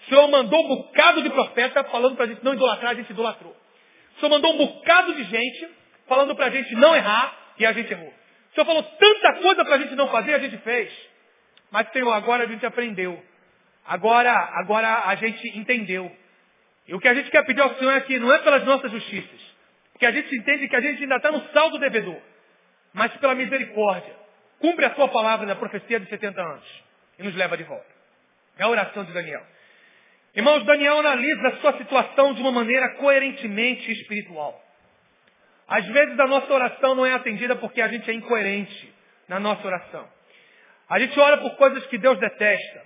O 0.01 0.09
Senhor 0.09 0.27
mandou 0.27 0.63
um 0.63 0.67
bocado 0.67 1.21
de 1.21 1.29
profeta 1.29 1.83
falando 1.85 2.15
para 2.15 2.25
a 2.25 2.27
gente 2.27 2.43
não 2.43 2.53
idolatrar, 2.53 2.91
a 2.91 2.95
gente 2.95 3.11
idolatrou. 3.11 3.55
O 4.15 4.19
Senhor 4.19 4.29
mandou 4.29 4.53
um 4.53 4.57
bocado 4.57 5.13
de 5.15 5.23
gente 5.23 5.69
falando 6.07 6.35
para 6.35 6.45
a 6.45 6.49
gente 6.49 6.73
não 6.75 6.95
errar 6.95 7.35
e 7.57 7.65
a 7.65 7.71
gente 7.71 7.91
errou. 7.91 8.07
O 8.51 8.53
Senhor 8.53 8.65
falou 8.65 8.83
tanta 8.83 9.33
coisa 9.41 9.65
para 9.65 9.75
a 9.75 9.77
gente 9.79 9.95
não 9.95 10.07
fazer, 10.09 10.33
a 10.33 10.39
gente 10.39 10.57
fez. 10.57 10.91
Mas, 11.69 11.91
Senhor, 11.91 12.11
agora 12.11 12.43
a 12.43 12.47
gente 12.47 12.65
aprendeu. 12.65 13.21
Agora, 13.85 14.31
agora 14.55 15.03
a 15.05 15.15
gente 15.15 15.57
entendeu. 15.57 16.11
E 16.87 16.95
o 16.95 16.99
que 16.99 17.07
a 17.07 17.13
gente 17.13 17.29
quer 17.29 17.45
pedir 17.45 17.61
ao 17.61 17.75
Senhor 17.75 17.91
é 17.91 18.01
que 18.01 18.17
não 18.19 18.33
é 18.33 18.39
pelas 18.39 18.63
nossas 18.63 18.91
justiças. 18.91 19.55
Porque 19.91 20.05
a 20.05 20.11
gente 20.11 20.33
entende 20.35 20.67
que 20.67 20.75
a 20.75 20.81
gente 20.81 21.03
ainda 21.03 21.17
está 21.17 21.31
no 21.31 21.41
saldo 21.51 21.77
devedor. 21.79 22.19
Mas 22.93 23.13
pela 23.17 23.35
misericórdia. 23.35 24.26
Cumpre 24.59 24.85
a 24.85 24.95
sua 24.95 25.07
palavra 25.09 25.45
na 25.45 25.55
profecia 25.55 25.99
de 25.99 26.09
70 26.09 26.41
anos. 26.41 26.83
E 27.19 27.23
nos 27.23 27.35
leva 27.35 27.57
de 27.57 27.63
volta. 27.63 27.85
É 28.57 28.63
a 28.63 28.69
oração 28.69 29.03
de 29.03 29.13
Daniel. 29.13 29.41
Irmãos, 30.35 30.63
Daniel 30.65 30.99
analisa 30.99 31.47
a 31.47 31.55
sua 31.57 31.77
situação 31.77 32.33
de 32.33 32.41
uma 32.41 32.51
maneira 32.51 32.95
coerentemente 32.95 33.91
espiritual. 33.91 34.63
Às 35.67 35.85
vezes 35.87 36.19
a 36.19 36.27
nossa 36.27 36.51
oração 36.53 36.95
não 36.95 37.05
é 37.05 37.13
atendida 37.13 37.55
porque 37.55 37.81
a 37.81 37.87
gente 37.87 38.09
é 38.09 38.13
incoerente 38.13 38.93
na 39.27 39.39
nossa 39.39 39.65
oração. 39.65 40.07
A 40.89 40.99
gente 40.99 41.19
ora 41.19 41.37
por 41.37 41.55
coisas 41.57 41.85
que 41.87 41.97
Deus 41.97 42.17
detesta. 42.19 42.81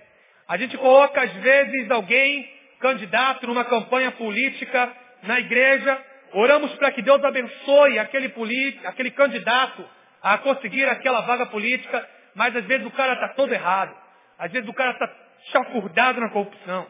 A 0.48 0.56
gente 0.56 0.76
coloca, 0.76 1.22
às 1.22 1.32
vezes, 1.34 1.90
alguém 1.90 2.50
candidato 2.80 3.46
numa 3.46 3.64
campanha 3.64 4.10
política 4.12 4.92
na 5.22 5.38
igreja. 5.38 5.98
Oramos 6.32 6.74
para 6.74 6.90
que 6.90 7.02
Deus 7.02 7.22
abençoe 7.22 7.98
aquele, 7.98 8.30
político, 8.30 8.86
aquele 8.88 9.10
candidato 9.12 9.88
a 10.22 10.38
conseguir 10.38 10.84
aquela 10.84 11.20
vaga 11.22 11.46
política, 11.46 12.08
mas 12.34 12.54
às 12.54 12.64
vezes 12.64 12.86
o 12.86 12.90
cara 12.90 13.14
está 13.14 13.28
todo 13.30 13.52
errado. 13.52 13.94
Às 14.38 14.50
vezes 14.52 14.68
o 14.68 14.72
cara 14.72 14.92
está 14.92 15.10
chafurdado 15.50 16.20
na 16.20 16.30
corrupção. 16.30 16.86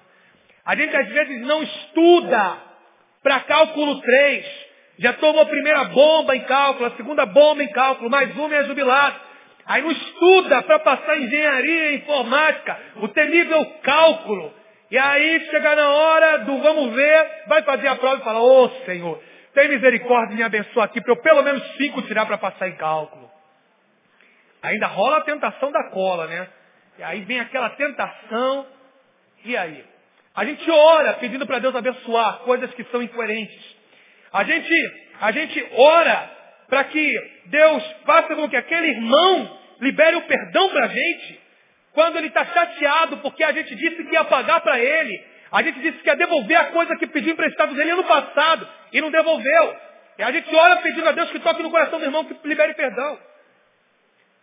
A 0.65 0.77
gente 0.77 0.95
às 0.95 1.09
vezes 1.09 1.41
não 1.43 1.63
estuda 1.63 2.57
para 3.23 3.41
cálculo 3.41 4.01
3. 4.01 4.73
Já 4.99 5.15
tomou 5.15 5.43
a 5.43 5.47
primeira 5.47 5.85
bomba 5.85 6.37
em 6.37 6.45
cálculo, 6.45 6.87
a 6.87 6.97
segunda 6.97 7.27
bomba 7.27 7.63
em 7.63 7.73
cálculo, 7.73 8.11
mais 8.11 8.37
uma 8.37 8.55
é 8.55 8.65
jubilado. 8.65 9.17
Aí 9.67 9.83
não 9.83 9.91
estuda 9.91 10.63
para 10.63 10.79
passar 10.81 11.17
engenharia 11.19 11.95
informática, 11.95 12.79
o 12.97 13.09
temível 13.09 13.65
cálculo. 13.83 14.53
E 14.91 14.99
aí 14.99 15.41
chega 15.51 15.75
na 15.75 15.89
hora 15.89 16.39
do 16.41 16.59
vamos 16.59 16.95
ver, 16.95 17.45
vai 17.47 17.63
fazer 17.63 17.89
a 17.89 17.97
prova 17.97 18.21
e 18.21 18.25
fala, 18.25 18.41
ô 18.41 18.65
oh, 18.65 18.69
Senhor, 18.85 19.23
tem 19.55 19.69
misericórdia 19.69 20.35
e 20.35 20.37
me 20.37 20.43
abençoa 20.43 20.85
aqui 20.85 21.01
para 21.01 21.13
eu 21.13 21.23
pelo 21.23 21.43
menos 21.43 21.63
cinco 21.77 22.03
tirar 22.03 22.27
para 22.27 22.39
passar 22.39 22.69
em 22.69 22.77
cálculo. 22.77 23.22
Ainda 24.63 24.87
rola 24.87 25.19
a 25.19 25.23
tentação 25.23 25.73
da 25.73 25.91
cola, 25.91 26.27
né? 26.27 26.49
E 26.99 27.03
aí 27.03 27.21
vem 27.23 27.41
aquela 27.41 27.71
tentação, 27.71 28.67
e 29.45 29.57
aí? 29.57 29.85
A 30.35 30.45
gente 30.45 30.71
ora 30.71 31.15
pedindo 31.15 31.47
para 31.47 31.59
Deus 31.59 31.75
abençoar 31.75 32.39
coisas 32.41 32.73
que 32.75 32.85
são 32.85 33.03
incoerentes. 33.03 33.77
A 34.33 34.45
gente, 34.45 34.75
a 35.21 35.31
gente 35.33 35.69
ora 35.77 36.31
para 36.69 36.85
que 36.85 37.15
Deus 37.47 37.83
faça 38.07 38.35
com 38.35 38.49
que 38.49 38.57
aquele 38.57 38.89
irmão 38.89 39.59
libere 39.81 40.17
o 40.17 40.23
perdão 40.23 40.71
para 40.71 40.87
a 40.87 40.89
gente. 40.89 41.41
Quando 41.93 42.17
ele 42.17 42.29
está 42.29 42.47
chateado 42.47 43.19
porque 43.19 43.45
a 43.45 43.53
gente 43.53 43.75
disse 43.75 44.05
que 44.05 44.15
ia 44.15 44.25
pagar 44.25 44.61
para 44.61 44.79
ele. 44.79 45.33
A 45.51 45.63
gente 45.63 45.81
disse 45.81 45.99
que 45.99 46.09
ia 46.09 46.17
devolver 46.17 46.57
a 46.57 46.67
coisa 46.67 46.97
que 46.97 47.07
pediu 47.09 47.35
emprestado 47.35 47.75
dele 47.75 47.91
ano 47.91 48.05
passado 48.05 48.67
e 48.91 49.01
não 49.03 49.11
devolveu. 49.11 49.77
E 50.19 50.23
a 50.23 50.33
gente 50.33 50.55
ora 50.55 50.77
pedindo 50.77 51.09
a 51.09 51.13
Deus 51.13 51.31
que 51.31 51.41
toque 51.41 51.63
no 51.63 51.71
coração 51.71 51.99
do 51.99 52.05
irmão, 52.07 52.25
que 52.25 52.49
libere 52.49 52.73
perdão. 52.73 53.19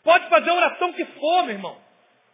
Pode 0.04 0.30
fazer 0.30 0.50
a 0.50 0.54
oração 0.54 0.94
que 0.94 1.06
for, 1.06 1.44
meu 1.44 1.56
irmão. 1.56 1.78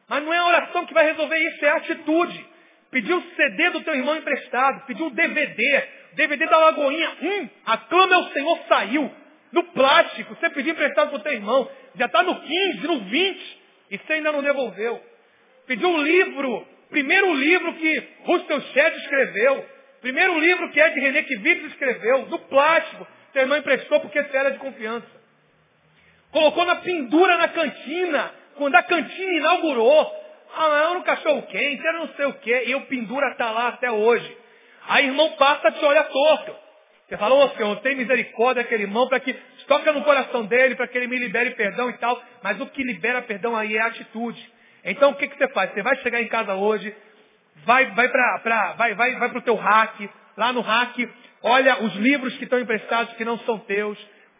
Mas 0.08 0.24
não 0.24 0.34
é 0.34 0.38
a 0.38 0.46
oração 0.46 0.86
que 0.86 0.94
vai 0.94 1.06
resolver 1.06 1.38
isso, 1.38 1.66
é 1.66 1.70
a 1.70 1.78
atitude. 1.78 2.46
Pedir 2.92 3.14
o 3.14 3.24
CD 3.36 3.70
do 3.72 3.82
teu 3.82 3.96
irmão 3.96 4.16
emprestado, 4.16 4.86
pedir 4.86 5.04
o 5.04 5.10
DVD, 5.10 5.88
DVD 6.14 6.46
da 6.46 6.58
Lagoinha, 6.58 7.12
hum, 7.22 7.50
aclama 7.66 8.16
ao 8.16 8.32
Senhor, 8.32 8.60
saiu. 8.68 9.12
No 9.52 9.64
plástico, 9.64 10.36
você 10.36 10.50
pediu 10.50 10.74
emprestado 10.74 11.10
para 11.10 11.18
o 11.18 11.24
teu 11.24 11.34
irmão, 11.34 11.70
já 11.96 12.06
está 12.06 12.24
no 12.24 12.40
15, 12.42 12.88
no 12.88 13.00
20, 13.02 13.58
e 13.92 13.98
você 13.98 14.14
ainda 14.14 14.32
não 14.32 14.42
devolveu. 14.42 15.02
Pediu 15.68 15.90
um 15.90 16.02
livro, 16.02 16.68
primeiro 16.90 17.34
livro 17.34 17.74
que 17.74 18.04
Russell 18.26 18.62
Shedd 18.62 18.98
escreveu, 18.98 19.66
primeiro 20.02 20.38
livro 20.40 20.70
que 20.72 20.80
Ed 20.80 21.00
René 21.00 21.24
Kivitz 21.24 21.66
escreveu, 21.66 22.28
no 22.28 22.40
plástico, 22.40 23.08
teu 23.34 23.42
irmão 23.42 23.58
emprestou 23.58 24.00
porque 24.00 24.22
você 24.24 24.38
era 24.38 24.52
de 24.52 24.60
confiança. 24.60 25.15
Colocou 26.36 26.66
na 26.66 26.76
pendura 26.76 27.38
na 27.38 27.48
cantina, 27.48 28.30
quando 28.58 28.76
a 28.76 28.84
cantina 28.84 29.32
inaugurou. 29.38 30.14
Ah, 30.54 30.68
era 30.80 30.92
um 30.92 31.02
cachorro 31.02 31.44
quente, 31.44 31.88
era 31.88 32.00
não 32.00 32.10
sei 32.10 32.26
o 32.26 32.34
quê, 32.34 32.64
e 32.68 32.76
o 32.76 32.82
pendura 32.88 33.32
está 33.32 33.52
lá 33.52 33.70
até 33.70 33.90
hoje. 33.90 34.38
Aí 34.86 35.06
irmão 35.06 35.32
passa 35.38 35.72
te 35.72 35.86
olhar 35.86 36.04
torto. 36.04 36.54
Você 37.08 37.16
fala, 37.16 37.36
ô 37.36 37.46
oh, 37.46 37.50
Senhor, 37.52 37.80
tem 37.80 37.96
misericórdia 37.96 38.64
daquele 38.64 38.84
irmão 38.84 39.08
para 39.08 39.22
que 39.22 39.32
toca 39.66 39.94
no 39.94 40.04
coração 40.04 40.46
dele, 40.46 40.76
para 40.76 40.90
que 40.90 40.98
ele 40.98 41.08
me 41.08 41.18
libere 41.18 41.52
perdão 41.52 41.90
e 41.90 41.94
tal. 42.00 42.22
Mas 42.44 42.60
o 42.60 42.66
que 42.66 42.84
libera 42.84 43.22
perdão 43.22 43.56
aí 43.56 43.78
é 43.78 43.80
a 43.80 43.86
atitude. 43.86 44.52
Então 44.84 45.12
o 45.12 45.16
que, 45.16 45.30
que 45.30 45.38
você 45.38 45.48
faz? 45.54 45.72
Você 45.72 45.82
vai 45.82 45.96
chegar 46.00 46.22
em 46.22 46.28
casa 46.28 46.54
hoje, 46.54 46.94
vai, 47.64 47.86
vai 47.92 48.10
para 48.10 48.74
vai, 48.76 48.94
vai, 48.94 49.16
vai 49.16 49.30
o 49.30 49.42
teu 49.42 49.56
hack, 49.56 50.10
lá 50.36 50.52
no 50.52 50.60
hack, 50.60 50.98
olha 51.44 51.82
os 51.82 51.96
livros 51.96 52.38
que 52.38 52.44
estão 52.44 52.60
emprestados 52.60 53.14
que 53.14 53.24
não 53.24 53.40
são 53.40 53.58
teus, 53.60 53.98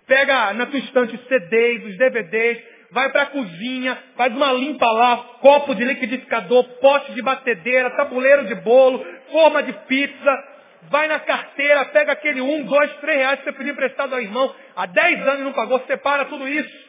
pega 0.08 0.54
na 0.54 0.66
tua 0.66 0.80
estante 0.80 1.16
os 1.16 1.28
CDs, 1.28 1.86
os 1.86 1.98
DVDs, 1.98 2.64
vai 2.92 3.10
para 3.12 3.24
a 3.24 3.28
cozinha, 3.28 3.98
faz 4.16 4.34
uma 4.34 4.54
limpa 4.54 4.86
lá, 4.86 5.18
copo 5.42 5.76
de 5.76 5.84
liquidificador, 5.84 6.64
pote 6.80 7.14
de 7.14 7.22
batedeira, 7.22 7.90
tabuleiro 7.92 8.46
de 8.46 8.56
bolo, 8.56 9.06
forma 9.32 9.64
de 9.64 9.74
pizza, 9.88 10.44
vai 10.90 11.08
na 11.08 11.20
carteira, 11.20 11.86
pega 11.86 12.12
aquele 12.12 12.42
um, 12.42 12.64
dois, 12.64 12.92
três 12.98 13.18
reais 13.18 13.40
que 13.40 13.46
você 13.46 13.52
pediu 13.54 13.74
emprestado 13.74 14.14
ao 14.14 14.22
irmão, 14.22 14.54
há 14.76 14.86
dez 14.86 15.28
anos 15.28 15.44
não 15.44 15.54
pagou, 15.54 15.80
separa 15.88 16.26
tudo 16.26 16.48
isso. 16.48 16.86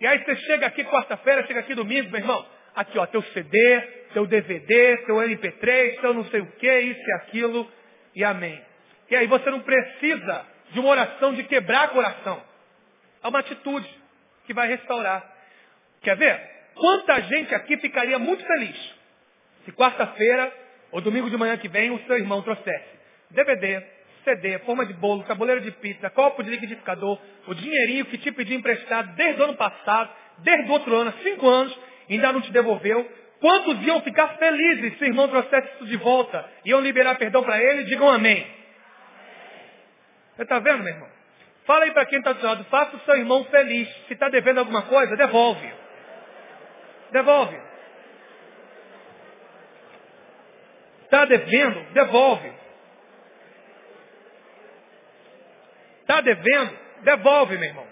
E 0.00 0.06
aí 0.06 0.18
você 0.24 0.36
chega 0.36 0.66
aqui 0.66 0.84
quarta-feira, 0.84 1.46
chega 1.46 1.60
aqui 1.60 1.74
domingo, 1.74 2.10
meu 2.10 2.20
irmão, 2.20 2.46
aqui 2.74 2.98
ó, 2.98 3.06
teu 3.06 3.22
CD, 3.22 3.80
teu 4.14 4.26
DVD, 4.26 4.96
teu 4.98 5.16
MP3, 5.16 6.00
teu 6.00 6.14
não 6.14 6.24
sei 6.26 6.40
o 6.40 6.46
que, 6.46 6.80
isso 6.80 7.00
e 7.00 7.12
aquilo, 7.12 7.70
e 8.14 8.24
amém. 8.24 8.60
E 9.10 9.16
aí 9.16 9.26
você 9.26 9.50
não 9.50 9.60
precisa 9.60 10.46
de 10.70 10.80
uma 10.80 10.90
oração 10.90 11.34
de 11.34 11.44
quebrar 11.44 11.88
coração. 11.88 12.42
É 13.22 13.28
uma 13.28 13.40
atitude 13.40 13.88
que 14.46 14.54
vai 14.54 14.68
restaurar. 14.68 15.24
Quer 16.02 16.16
ver? 16.16 16.40
Quanta 16.74 17.20
gente 17.22 17.54
aqui 17.54 17.76
ficaria 17.78 18.18
muito 18.18 18.44
feliz 18.46 18.94
se 19.64 19.72
quarta-feira 19.72 20.52
ou 20.90 21.00
domingo 21.00 21.28
de 21.28 21.36
manhã 21.36 21.56
que 21.56 21.68
vem 21.68 21.90
o 21.90 21.98
seu 22.06 22.16
irmão 22.16 22.40
trouxesse 22.42 22.98
DVD, 23.30 23.82
CD, 24.24 24.58
forma 24.60 24.86
de 24.86 24.94
bolo, 24.94 25.22
tabuleiro 25.24 25.60
de 25.60 25.70
pizza, 25.72 26.08
copo 26.10 26.42
de 26.42 26.50
liquidificador, 26.50 27.18
o 27.46 27.54
dinheirinho 27.54 28.06
que 28.06 28.18
te 28.18 28.32
pediu 28.32 28.58
emprestado 28.58 29.14
desde 29.14 29.40
o 29.40 29.44
ano 29.44 29.56
passado, 29.56 30.10
desde 30.38 30.68
o 30.68 30.72
outro 30.72 30.94
ano, 30.94 31.12
cinco 31.22 31.48
anos, 31.48 31.78
ainda 32.08 32.32
não 32.32 32.40
te 32.40 32.50
devolveu. 32.52 33.06
Quantos 33.40 33.86
iam 33.86 34.00
ficar 34.00 34.36
felizes 34.38 34.98
se 34.98 35.04
o 35.04 35.06
irmão 35.06 35.28
trouxesse 35.28 35.68
isso 35.74 35.86
de 35.86 35.96
volta? 35.96 36.44
Iam 36.64 36.80
liberar 36.80 37.16
perdão 37.16 37.42
para 37.42 37.62
ele? 37.62 37.84
Digam 37.84 38.08
amém. 38.08 38.46
Está 40.38 40.58
vendo, 40.58 40.84
meu 40.84 40.92
irmão? 40.92 41.08
Fala 41.64 41.84
aí 41.84 41.90
para 41.90 42.06
quem 42.06 42.18
está 42.18 42.32
do 42.32 42.44
lado, 42.44 42.64
faça 42.64 42.96
o 42.96 43.00
seu 43.00 43.16
irmão 43.16 43.44
feliz. 43.44 43.88
Se 44.06 44.14
está 44.14 44.28
devendo 44.28 44.58
alguma 44.58 44.82
coisa, 44.82 45.16
devolve. 45.16 45.70
Devolve. 47.10 47.60
Está 51.02 51.24
devendo? 51.24 51.92
Devolve. 51.92 52.52
Está 56.00 56.20
devendo? 56.20 56.78
Devolve, 57.02 57.58
meu 57.58 57.68
irmão. 57.68 57.86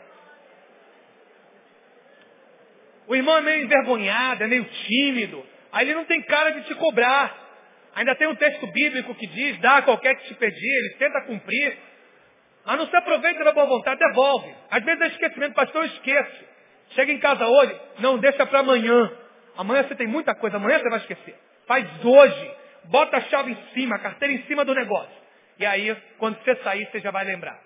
O 3.06 3.14
irmão 3.14 3.36
é 3.36 3.40
meio 3.40 3.64
envergonhado, 3.64 4.44
é 4.44 4.46
meio 4.46 4.64
tímido. 4.64 5.46
Aí 5.72 5.86
ele 5.86 5.94
não 5.94 6.04
tem 6.04 6.22
cara 6.22 6.50
de 6.50 6.62
te 6.62 6.74
cobrar. 6.74 7.44
Ainda 7.94 8.14
tem 8.14 8.26
um 8.26 8.34
texto 8.34 8.66
bíblico 8.68 9.14
que 9.14 9.26
diz, 9.26 9.58
dá 9.58 9.78
a 9.78 9.82
qualquer 9.82 10.16
que 10.16 10.28
te 10.28 10.34
pedir, 10.34 10.76
ele 10.78 10.96
tenta 10.98 11.22
cumprir. 11.22 11.78
Mas 12.66 12.78
não 12.78 12.86
se 12.88 12.96
aproveita 12.96 13.44
da 13.44 13.52
boa 13.52 13.66
vontade, 13.66 14.00
devolve. 14.00 14.52
Às 14.68 14.82
vezes 14.82 15.00
é 15.00 15.06
esquecimento, 15.06 15.54
pastor, 15.54 15.84
eu 15.84 15.86
esqueço. 15.86 16.44
Chega 16.90 17.12
em 17.12 17.18
casa 17.18 17.46
hoje, 17.46 17.80
não 18.00 18.18
deixa 18.18 18.44
para 18.44 18.58
amanhã. 18.58 19.12
Amanhã 19.56 19.84
você 19.84 19.94
tem 19.94 20.08
muita 20.08 20.34
coisa, 20.34 20.56
amanhã 20.56 20.80
você 20.80 20.90
vai 20.90 20.98
esquecer. 20.98 21.36
Faz 21.66 21.86
hoje. 22.04 22.50
Bota 22.86 23.16
a 23.16 23.20
chave 23.22 23.52
em 23.52 23.58
cima, 23.72 23.96
a 23.96 23.98
carteira 24.00 24.34
em 24.34 24.42
cima 24.42 24.64
do 24.64 24.74
negócio. 24.74 25.14
E 25.58 25.64
aí, 25.64 25.96
quando 26.18 26.38
você 26.42 26.56
sair, 26.56 26.86
você 26.90 27.00
já 27.00 27.10
vai 27.12 27.24
lembrar. 27.24 27.58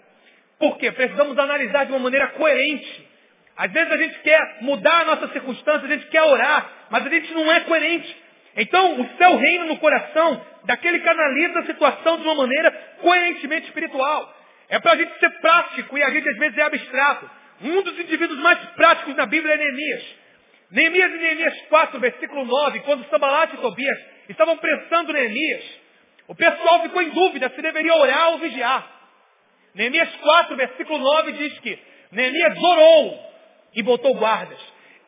Por 0.59 0.77
quê? 0.77 0.93
Precisamos 0.93 1.39
analisar 1.39 1.87
de 1.87 1.93
uma 1.93 1.99
maneira 1.99 2.29
coerente. 2.29 3.09
Às 3.57 3.73
vezes 3.73 3.93
a 3.93 3.97
gente 3.97 4.19
quer 4.21 4.59
mudar 4.61 5.01
a 5.01 5.05
nossa 5.07 5.29
circunstância, 5.29 5.87
a 5.87 5.91
gente 5.91 6.07
quer 6.07 6.23
orar, 6.23 6.71
mas 6.91 7.07
a 7.07 7.09
gente 7.09 7.33
não 7.33 7.51
é 7.51 7.61
coerente. 7.61 8.17
Então, 8.57 9.01
o 9.01 9.09
seu 9.17 9.37
reino 9.37 9.67
no 9.67 9.79
coração 9.79 10.45
daquele 10.65 11.01
canaliza 11.01 11.61
a 11.61 11.67
situação 11.67 12.19
de 12.19 12.23
uma 12.23 12.35
maneira 12.35 12.71
coerentemente 13.01 13.67
espiritual. 13.67 14.40
É 14.71 14.79
para 14.79 14.93
a 14.93 14.97
gente 14.97 15.19
ser 15.19 15.31
prático 15.41 15.99
e 15.99 16.03
a 16.03 16.11
gente 16.11 16.29
às 16.29 16.39
vezes 16.39 16.57
é 16.57 16.63
abstrato. 16.63 17.31
Um 17.63 17.83
dos 17.83 17.99
indivíduos 17.99 18.39
mais 18.41 18.59
práticos 18.71 19.17
na 19.17 19.27
Bíblia 19.27 19.55
é 19.55 19.57
Neemias. 19.59 20.05
Neemias 20.71 21.13
e 21.13 21.19
Neemias 21.19 21.61
4, 21.69 21.99
versículo 21.99 22.45
9, 22.45 22.81
quando 22.81 23.09
Sambalat 23.11 23.53
e 23.53 23.57
Tobias 23.57 23.99
estavam 24.29 24.57
pressando 24.57 25.13
Neemias, 25.13 25.65
o 26.29 26.35
pessoal 26.37 26.83
ficou 26.83 27.03
em 27.03 27.11
dúvida 27.11 27.51
se 27.51 27.61
deveria 27.61 27.93
orar 27.95 28.29
ou 28.31 28.39
vigiar. 28.39 28.89
Neemias 29.75 30.09
4, 30.17 30.57
versículo 30.57 30.99
9 30.99 31.33
diz 31.33 31.59
que 31.59 31.79
Neemias 32.13 32.57
orou 32.57 33.31
e 33.75 33.83
botou 33.83 34.15
guardas. 34.15 34.59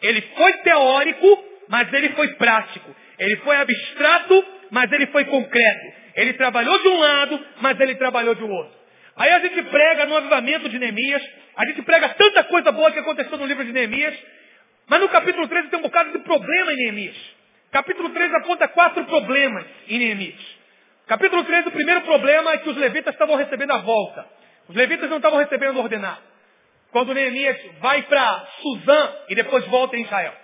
Ele 0.01 0.21
foi 0.37 0.53
teórico, 0.59 1.45
mas 1.69 1.93
ele 1.93 2.11
foi 2.11 2.35
prático. 2.35 2.95
Ele 3.17 3.37
foi 3.37 3.57
abstrato, 3.57 4.45
mas 4.73 4.91
ele 4.91 5.07
foi 5.07 5.25
concreto. 5.27 5.93
Ele 6.17 6.33
trabalhou 6.33 6.77
de 6.83 6.89
um 6.89 6.99
lado, 6.99 7.47
mas 7.61 7.79
ele 7.79 7.95
trabalhou 7.95 8.35
de 8.35 8.43
outro. 8.43 8.82
Aí 9.17 9.31
a 9.31 9.39
gente 9.41 9.63
prega 9.65 10.07
no 10.07 10.17
avivamento 10.17 10.69
de 10.69 10.79
Neemias, 10.79 11.23
a 11.57 11.67
gente 11.67 11.83
prega 11.83 12.09
tanta 12.11 12.45
coisa 12.45 12.73
boa 12.73 12.91
que 12.91 12.99
aconteceu 12.99 13.37
no 13.37 13.47
livro 13.47 13.65
de 13.65 13.73
Neemias, 13.73 14.19
mas 14.87 15.01
no 15.01 15.09
capítulo 15.09 15.47
13 15.49 15.69
tem 15.69 15.79
um 15.79 15.83
bocado 15.83 16.13
de 16.13 16.19
problema 16.21 16.73
em 16.73 16.77
Neemias. 16.77 17.17
Capítulo 17.71 18.11
13 18.11 18.37
aponta 18.37 18.69
quatro 18.69 19.05
problemas 19.05 19.65
em 19.89 19.99
Neemias. 19.99 20.41
Capítulo 21.07 21.45
13, 21.45 21.69
o 21.69 21.73
primeiro 21.73 22.03
problema 22.03 22.53
é 22.53 22.59
que 22.59 22.71
os 22.71 22.77
levitas 22.77 23.15
estavam 23.15 23.37
recebendo 23.37 23.73
a 23.73 23.79
volta. 23.79 24.27
Os 24.69 24.75
levitas 24.75 25.11
não 25.11 25.17
estavam 25.19 25.39
recebendo 25.39 25.79
ordenado. 25.79 26.23
Quando 26.91 27.15
Neemias 27.15 27.59
vai 27.81 28.03
para 28.03 28.47
Suzã 28.61 29.13
e 29.29 29.35
depois 29.35 29.67
volta 29.67 29.97
em 29.97 30.03
Israel. 30.03 30.35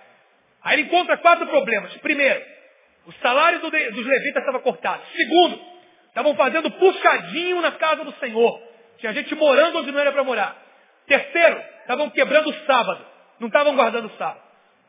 Aí 0.63 0.75
ele 0.75 0.87
encontra 0.87 1.17
quatro 1.17 1.47
problemas. 1.47 1.95
Primeiro, 1.97 2.41
o 3.05 3.13
salário 3.13 3.59
dos 3.59 3.71
levitas 3.71 4.41
estava 4.41 4.59
cortado. 4.59 5.01
Segundo, 5.15 5.59
estavam 6.09 6.35
fazendo 6.35 6.69
puxadinho 6.71 7.61
na 7.61 7.71
casa 7.73 8.03
do 8.03 8.13
Senhor. 8.19 8.61
Tinha 8.97 9.13
gente 9.13 9.33
morando 9.35 9.79
onde 9.79 9.91
não 9.91 9.99
era 9.99 10.11
para 10.11 10.23
morar. 10.23 10.55
Terceiro, 11.07 11.63
estavam 11.81 12.09
quebrando 12.09 12.49
o 12.49 12.65
sábado. 12.65 13.05
Não 13.39 13.47
estavam 13.47 13.75
guardando 13.75 14.05
o 14.05 14.17
sábado. 14.17 14.41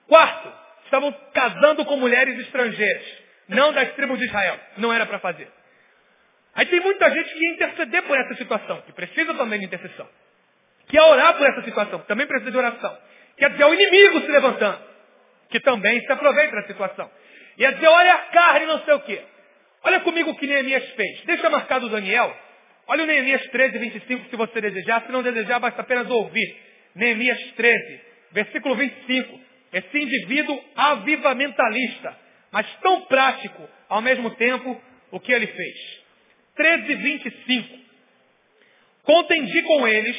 Quarto, 0.09 0.53
estavam 0.85 1.13
casando 1.33 1.85
com 1.85 1.97
mulheres 1.97 2.39
estrangeiras. 2.41 3.05
Não 3.49 3.73
das 3.73 3.93
tribos 3.93 4.19
de 4.19 4.27
Israel. 4.27 4.59
Não 4.77 4.93
era 4.93 5.07
para 5.07 5.19
fazer. 5.21 5.49
Aí 6.55 6.67
tem 6.67 6.81
muita 6.81 7.11
gente 7.11 7.33
que 7.33 7.45
ia 7.45 7.53
interceder 7.55 8.03
por 8.03 8.19
essa 8.19 8.35
situação, 8.35 8.83
que 8.83 8.93
precisa 8.93 9.33
também 9.35 9.61
de 9.61 9.67
intercessão. 9.67 10.09
Que 10.89 10.97
ia 10.97 11.05
orar 11.05 11.37
por 11.37 11.47
essa 11.47 11.63
situação, 11.63 12.01
que 12.01 12.07
também 12.09 12.27
precisa 12.27 12.51
de 12.51 12.59
oração. 12.59 12.99
Quer 13.37 13.51
dizer, 13.51 13.63
é 13.63 13.67
o 13.67 13.75
inimigo 13.75 14.21
se 14.21 14.27
levantando, 14.27 14.81
que 15.49 15.61
também 15.61 16.01
se 16.01 16.13
aproveita 16.13 16.57
da 16.57 16.67
situação. 16.67 17.11
Ia 17.57 17.73
dizer, 17.73 17.87
olha 17.87 18.15
a 18.15 18.19
carne, 18.19 18.67
não 18.67 18.81
sei 18.81 18.95
o 18.95 19.01
quê. 19.01 19.23
Olha 19.83 20.01
comigo 20.01 20.31
o 20.31 20.37
que 20.37 20.47
Neemias 20.47 20.89
fez. 20.91 21.23
Deixa 21.25 21.49
marcado 21.49 21.89
Daniel. 21.89 22.37
Olha 22.87 23.05
o 23.05 23.07
Neemias 23.07 23.43
13, 23.51 23.79
25, 23.79 24.31
se 24.31 24.37
você 24.37 24.61
desejar. 24.61 25.07
Se 25.07 25.13
não 25.13 25.23
desejar, 25.23 25.59
basta 25.59 25.81
apenas 25.81 26.09
ouvir. 26.11 26.57
Neemias 26.95 27.41
13, 27.53 28.01
versículo 28.33 28.75
25. 28.77 29.41
Esse 29.73 29.99
indivíduo 29.99 30.63
avivamentalista, 30.75 32.17
mas 32.51 32.67
tão 32.83 33.03
prático 33.03 33.69
ao 33.89 34.03
mesmo 34.03 34.31
tempo, 34.31 34.81
o 35.11 35.21
que 35.21 35.33
ele 35.33 35.47
fez. 35.47 36.01
13, 36.57 36.95
25. 36.95 37.79
Contendi 39.03 39.63
com 39.63 39.89
eles, 39.89 40.17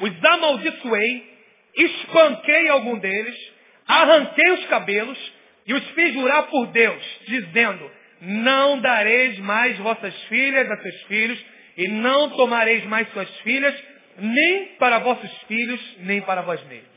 os 0.00 0.24
amaldiçoei, 0.24 1.38
espanquei 1.76 2.68
algum 2.68 2.98
deles, 2.98 3.52
arranquei 3.86 4.50
os 4.52 4.66
cabelos 4.66 5.32
e 5.66 5.74
os 5.74 5.90
fiz 5.90 6.12
jurar 6.12 6.44
por 6.44 6.66
Deus, 6.68 7.02
dizendo, 7.26 7.90
não 8.20 8.80
dareis 8.80 9.38
mais 9.38 9.78
vossas 9.78 10.14
filhas 10.24 10.70
a 10.70 10.76
seus 10.78 11.02
filhos, 11.02 11.44
e 11.76 11.88
não 11.88 12.30
tomareis 12.30 12.84
mais 12.84 13.08
suas 13.12 13.30
filhas, 13.40 13.74
nem 14.18 14.76
para 14.76 14.98
vossos 14.98 15.30
filhos, 15.42 15.96
nem 16.00 16.20
para 16.20 16.42
vós 16.42 16.62
mesmos. 16.64 16.90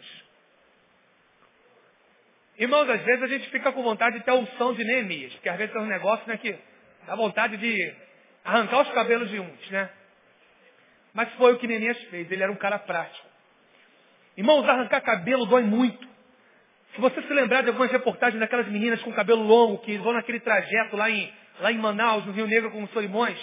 Irmãos, 2.57 2.89
às 2.89 3.01
vezes 3.01 3.23
a 3.23 3.27
gente 3.27 3.49
fica 3.49 3.71
com 3.71 3.81
vontade 3.81 4.19
de 4.19 4.25
ter 4.25 4.31
a 4.31 4.35
unção 4.35 4.73
de 4.73 4.83
Neemias, 4.83 5.33
porque 5.33 5.49
às 5.49 5.57
vezes 5.57 5.73
tem 5.73 5.81
um 5.81 5.87
negócio 5.87 6.27
né, 6.27 6.37
que 6.37 6.55
dá 7.07 7.15
vontade 7.15 7.57
de 7.57 7.95
arrancar 8.43 8.81
os 8.81 8.89
cabelos 8.91 9.29
de 9.29 9.39
uns, 9.39 9.69
né? 9.71 9.89
Mas 11.13 11.31
foi 11.33 11.53
o 11.53 11.59
que 11.59 11.67
Neemias 11.67 11.97
fez, 12.05 12.31
ele 12.31 12.43
era 12.43 12.51
um 12.51 12.57
cara 12.57 12.77
prático. 12.79 13.27
Irmãos, 14.35 14.67
arrancar 14.67 15.01
cabelo 15.01 15.45
dói 15.45 15.63
muito. 15.63 16.12
Se 16.93 17.01
você 17.01 17.21
se 17.23 17.33
lembrar 17.33 17.61
de 17.61 17.69
algumas 17.69 17.91
reportagens 17.91 18.39
daquelas 18.39 18.67
meninas 18.67 19.01
com 19.01 19.11
cabelo 19.13 19.41
longo, 19.41 19.79
que 19.79 19.97
vão 19.97 20.13
naquele 20.13 20.39
trajeto 20.39 20.95
lá 20.95 21.09
em, 21.09 21.31
lá 21.59 21.71
em 21.71 21.77
Manaus, 21.77 22.25
no 22.25 22.31
Rio 22.31 22.45
Negro, 22.45 22.69
com 22.69 22.83
os 22.83 22.91
Solimões, 22.91 23.37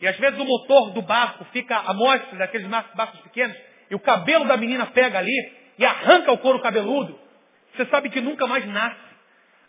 e 0.00 0.08
às 0.08 0.16
vezes 0.16 0.38
o 0.40 0.44
motor 0.44 0.90
do 0.92 1.02
barco 1.02 1.44
fica 1.52 1.76
à 1.76 1.94
mostra 1.94 2.36
daqueles 2.36 2.66
barcos 2.66 3.20
pequenos, 3.20 3.56
e 3.90 3.94
o 3.94 4.00
cabelo 4.00 4.44
da 4.46 4.56
menina 4.56 4.86
pega 4.86 5.18
ali 5.18 5.52
e 5.78 5.84
arranca 5.84 6.32
o 6.32 6.38
couro 6.38 6.60
cabeludo. 6.60 7.18
Você 7.74 7.86
sabe 7.86 8.10
que 8.10 8.20
nunca 8.20 8.46
mais 8.46 8.66
nasce. 8.66 9.10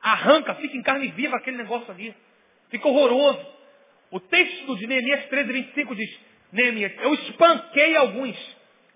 Arranca, 0.01 0.55
fica 0.55 0.75
em 0.75 0.81
carne 0.81 1.07
viva 1.09 1.37
aquele 1.37 1.57
negócio 1.57 1.91
ali. 1.91 2.15
Fica 2.69 2.87
horroroso. 2.87 3.45
O 4.09 4.19
texto 4.19 4.75
de 4.77 4.87
Neemias 4.87 5.25
13, 5.25 5.53
25 5.53 5.95
diz, 5.95 6.19
Neemias, 6.51 6.91
eu 7.01 7.13
espanquei 7.13 7.95
alguns. 7.95 8.35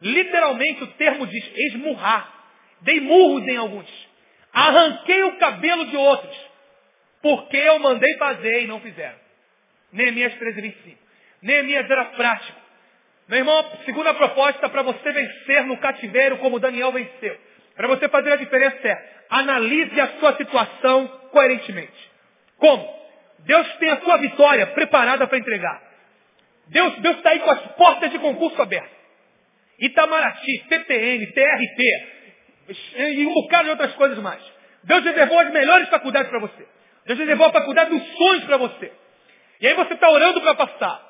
Literalmente 0.01 0.83
o 0.83 0.87
termo 0.87 1.27
diz 1.27 1.51
esmurrar. 1.55 2.33
Dei 2.81 2.99
murros 2.99 3.47
em 3.47 3.57
alguns. 3.57 4.14
Arranquei 4.55 5.23
o 5.23 5.37
cabelo 5.37 5.85
de 5.87 5.97
outros. 5.97 6.35
Porque 7.21 7.57
eu 7.57 7.77
mandei 7.79 8.15
fazer 8.17 8.63
e 8.63 8.67
não 8.67 8.79
fizeram. 8.79 9.17
Neemias 9.91 10.33
13, 10.35 10.61
25. 10.61 10.97
Neemias 11.41 11.89
era 11.89 12.05
prático. 12.05 12.59
Meu 13.27 13.39
irmão, 13.39 13.65
segunda 13.83 14.13
proposta 14.13 14.69
para 14.69 14.81
você 14.83 15.11
vencer 15.11 15.65
no 15.65 15.77
cativeiro 15.77 16.37
como 16.37 16.59
Daniel 16.59 16.91
venceu. 16.91 17.37
Para 17.75 17.87
você 17.89 18.07
fazer 18.07 18.31
a 18.31 18.35
diferença 18.37 18.87
é, 18.87 19.15
analise 19.29 19.99
a 19.99 20.19
sua 20.19 20.37
situação 20.37 21.07
coerentemente. 21.31 22.11
Como? 22.57 22.95
Deus 23.39 23.67
tem 23.77 23.89
a 23.89 23.99
sua 24.01 24.17
vitória 24.17 24.67
preparada 24.67 25.27
para 25.27 25.37
entregar. 25.37 25.83
Deus 26.67 27.17
está 27.17 27.31
aí 27.31 27.39
com 27.39 27.51
as 27.51 27.61
portas 27.73 28.09
de 28.09 28.19
concurso 28.19 28.61
abertas. 28.61 28.95
Itamaraty, 29.79 30.65
TTN, 30.69 31.25
TRT, 31.27 32.14
e 32.67 33.25
um 33.27 33.33
bocado 33.33 33.65
de 33.65 33.69
outras 33.71 33.93
coisas 33.95 34.17
mais. 34.19 34.41
Deus 34.83 35.03
reservou 35.03 35.39
as 35.39 35.51
melhores 35.51 35.89
faculdades 35.89 36.29
para 36.29 36.39
você. 36.39 36.67
Deus 37.05 37.19
reservou 37.19 37.47
a 37.47 37.51
faculdade 37.51 37.89
dos 37.91 38.17
sonhos 38.17 38.43
para 38.45 38.57
você. 38.57 38.91
E 39.61 39.67
aí 39.67 39.73
você 39.73 39.93
está 39.93 40.09
orando 40.09 40.41
para 40.41 40.55
passar. 40.55 41.01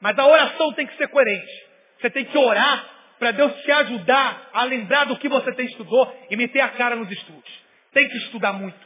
Mas 0.00 0.18
a 0.18 0.26
oração 0.26 0.72
tem 0.72 0.86
que 0.86 0.96
ser 0.96 1.08
coerente. 1.08 1.66
Você 2.00 2.10
tem 2.10 2.24
que 2.24 2.36
orar 2.36 2.84
para 3.18 3.30
Deus 3.30 3.54
te 3.62 3.72
ajudar 3.72 4.50
a 4.52 4.64
lembrar 4.64 5.04
do 5.04 5.16
que 5.16 5.28
você 5.28 5.52
tem 5.52 5.66
estudou 5.66 6.14
e 6.30 6.36
meter 6.36 6.60
a 6.60 6.68
cara 6.68 6.96
nos 6.96 7.10
estudos. 7.10 7.64
Tem 7.92 8.08
que 8.08 8.16
estudar 8.18 8.52
muito. 8.52 8.78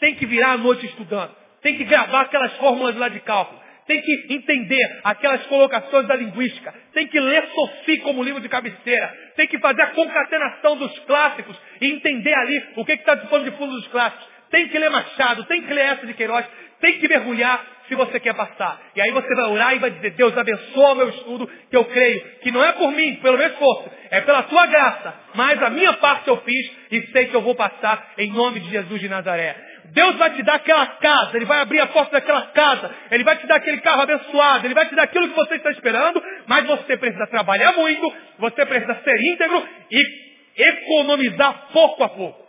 Tem 0.00 0.14
que 0.14 0.26
virar 0.26 0.52
a 0.52 0.58
noite 0.58 0.86
estudando. 0.86 1.34
Tem 1.60 1.76
que 1.76 1.84
gravar 1.84 2.22
aquelas 2.22 2.54
fórmulas 2.56 2.96
lá 2.96 3.08
de 3.08 3.20
cálculo. 3.20 3.60
Tem 3.86 4.00
que 4.00 4.26
entender 4.30 5.00
aquelas 5.04 5.44
colocações 5.46 6.06
da 6.06 6.14
linguística. 6.14 6.74
Tem 6.92 7.06
que 7.06 7.20
ler 7.20 7.46
Sophie 7.54 7.98
como 7.98 8.22
livro 8.22 8.40
de 8.40 8.48
cabeceira. 8.48 9.12
Tem 9.36 9.46
que 9.46 9.58
fazer 9.58 9.82
a 9.82 9.88
concatenação 9.88 10.76
dos 10.76 10.98
clássicos 11.00 11.56
e 11.80 11.92
entender 11.92 12.34
ali 12.34 12.64
o 12.76 12.84
que 12.84 12.92
está 12.92 13.14
de 13.14 13.28
fundo 13.28 13.44
de 13.44 13.56
fundo 13.56 13.72
dos 13.72 13.86
clássicos. 13.88 14.26
Tem 14.50 14.68
que 14.68 14.78
ler 14.78 14.90
Machado, 14.90 15.44
tem 15.44 15.62
que 15.62 15.72
ler 15.72 15.84
essa 15.86 16.06
de 16.06 16.14
Queiroz, 16.14 16.46
tem 16.80 16.98
que 16.98 17.08
mergulhar 17.08 17.74
se 17.88 17.94
você 17.94 18.18
quer 18.20 18.34
passar. 18.34 18.80
E 18.94 19.00
aí 19.00 19.10
você 19.10 19.34
vai 19.34 19.50
orar 19.50 19.74
e 19.74 19.78
vai 19.78 19.90
dizer, 19.90 20.10
Deus 20.10 20.36
abençoa 20.36 20.92
o 20.92 20.94
meu 20.94 21.08
estudo, 21.10 21.50
que 21.70 21.76
eu 21.76 21.84
creio 21.84 22.20
que 22.42 22.50
não 22.50 22.64
é 22.64 22.72
por 22.72 22.90
mim, 22.92 23.16
pelo 23.16 23.36
meu 23.36 23.48
esforço, 23.48 23.90
é 24.10 24.20
pela 24.20 24.44
tua 24.44 24.66
graça. 24.66 25.14
Mas 25.34 25.62
a 25.62 25.70
minha 25.70 25.92
parte 25.94 26.28
eu 26.28 26.36
fiz 26.38 26.72
e 26.90 27.02
sei 27.08 27.26
que 27.26 27.34
eu 27.34 27.42
vou 27.42 27.54
passar 27.54 28.12
em 28.18 28.32
nome 28.32 28.60
de 28.60 28.70
Jesus 28.70 29.00
de 29.00 29.08
Nazaré. 29.08 29.73
Deus 29.86 30.16
vai 30.16 30.30
te 30.34 30.42
dar 30.42 30.54
aquela 30.54 30.86
casa, 30.86 31.36
Ele 31.36 31.44
vai 31.44 31.60
abrir 31.60 31.80
a 31.80 31.86
porta 31.86 32.12
daquela 32.12 32.42
casa, 32.48 32.90
Ele 33.10 33.24
vai 33.24 33.36
te 33.36 33.46
dar 33.46 33.56
aquele 33.56 33.80
carro 33.80 34.02
abençoado, 34.02 34.66
Ele 34.66 34.74
vai 34.74 34.86
te 34.86 34.94
dar 34.94 35.04
aquilo 35.04 35.28
que 35.28 35.34
você 35.34 35.56
está 35.56 35.70
esperando, 35.70 36.22
mas 36.46 36.66
você 36.66 36.96
precisa 36.96 37.26
trabalhar 37.26 37.72
muito, 37.72 38.12
você 38.38 38.66
precisa 38.66 38.94
ser 39.02 39.20
íntegro 39.32 39.68
e 39.90 40.24
economizar 40.56 41.68
pouco 41.72 42.02
a 42.02 42.08
pouco. 42.08 42.44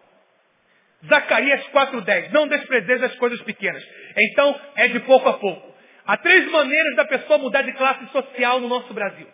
Zacarias 1.07 1.65
4,10. 1.67 2.31
Não 2.31 2.47
desprezeis 2.47 3.03
as 3.03 3.15
coisas 3.15 3.41
pequenas. 3.41 3.83
Então, 4.17 4.59
é 4.75 4.87
de 4.87 4.99
pouco 5.01 5.29
a 5.29 5.33
pouco. 5.33 5.75
Há 6.05 6.17
três 6.17 6.49
maneiras 6.51 6.95
da 6.95 7.05
pessoa 7.05 7.39
mudar 7.39 7.63
de 7.63 7.73
classe 7.73 8.07
social 8.11 8.59
no 8.59 8.67
nosso 8.67 8.93
Brasil. 8.93 9.27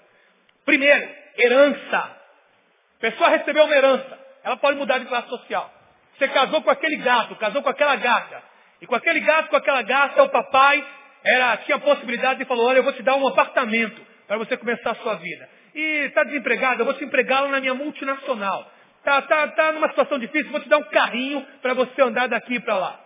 Primeiro, 0.66 1.10
herança. 1.38 1.98
A 1.98 3.00
pessoa 3.00 3.30
recebeu 3.30 3.66
uma 3.66 3.76
herança. 3.76 4.20
Ela 4.44 4.58
pode 4.58 4.78
mudar 4.78 4.98
de 4.98 5.06
classe 5.06 5.30
social. 5.30 5.72
Você 6.18 6.28
casou 6.28 6.62
com 6.62 6.70
aquele 6.70 6.98
gato, 6.98 7.36
casou 7.36 7.62
com 7.62 7.70
aquela 7.70 7.96
gata. 7.96 8.44
E 8.82 8.88
com 8.88 8.96
aquele 8.96 9.20
gato, 9.20 9.50
com 9.50 9.56
aquela 9.56 9.82
gata, 9.82 10.24
o 10.24 10.30
papai 10.30 10.86
era, 11.24 11.58
tinha 11.58 11.78
a 11.78 11.80
possibilidade 11.80 12.40
de 12.40 12.46
falar, 12.46 12.64
olha, 12.64 12.78
eu 12.78 12.84
vou 12.84 12.94
te 12.94 13.04
dar 13.04 13.16
um 13.16 13.28
apartamento 13.28 14.02
para 14.28 14.38
você 14.38 14.58
começar 14.58 14.92
a 14.92 14.96
sua 14.96 15.16
vida. 15.16 15.50
E 15.76 15.82
está 16.08 16.24
desempregado, 16.24 16.82
eu 16.82 16.86
vou 16.86 16.94
te 16.96 17.04
empregá-lo 17.04 17.50
na 17.50 17.60
minha 17.60 17.74
multinacional. 17.74 18.72
Tá, 19.04 19.22
tá, 19.22 19.48
tá 19.50 19.72
numa 19.72 19.90
situação 19.90 20.20
difícil, 20.20 20.52
vou 20.52 20.62
te 20.62 20.70
dar 20.70 20.78
um 20.78 20.84
carrinho 20.84 21.46
para 21.62 21.74
você 21.74 22.02
andar 22.02 22.28
daqui 22.28 22.60
para 22.60 22.76
lá. 22.76 23.00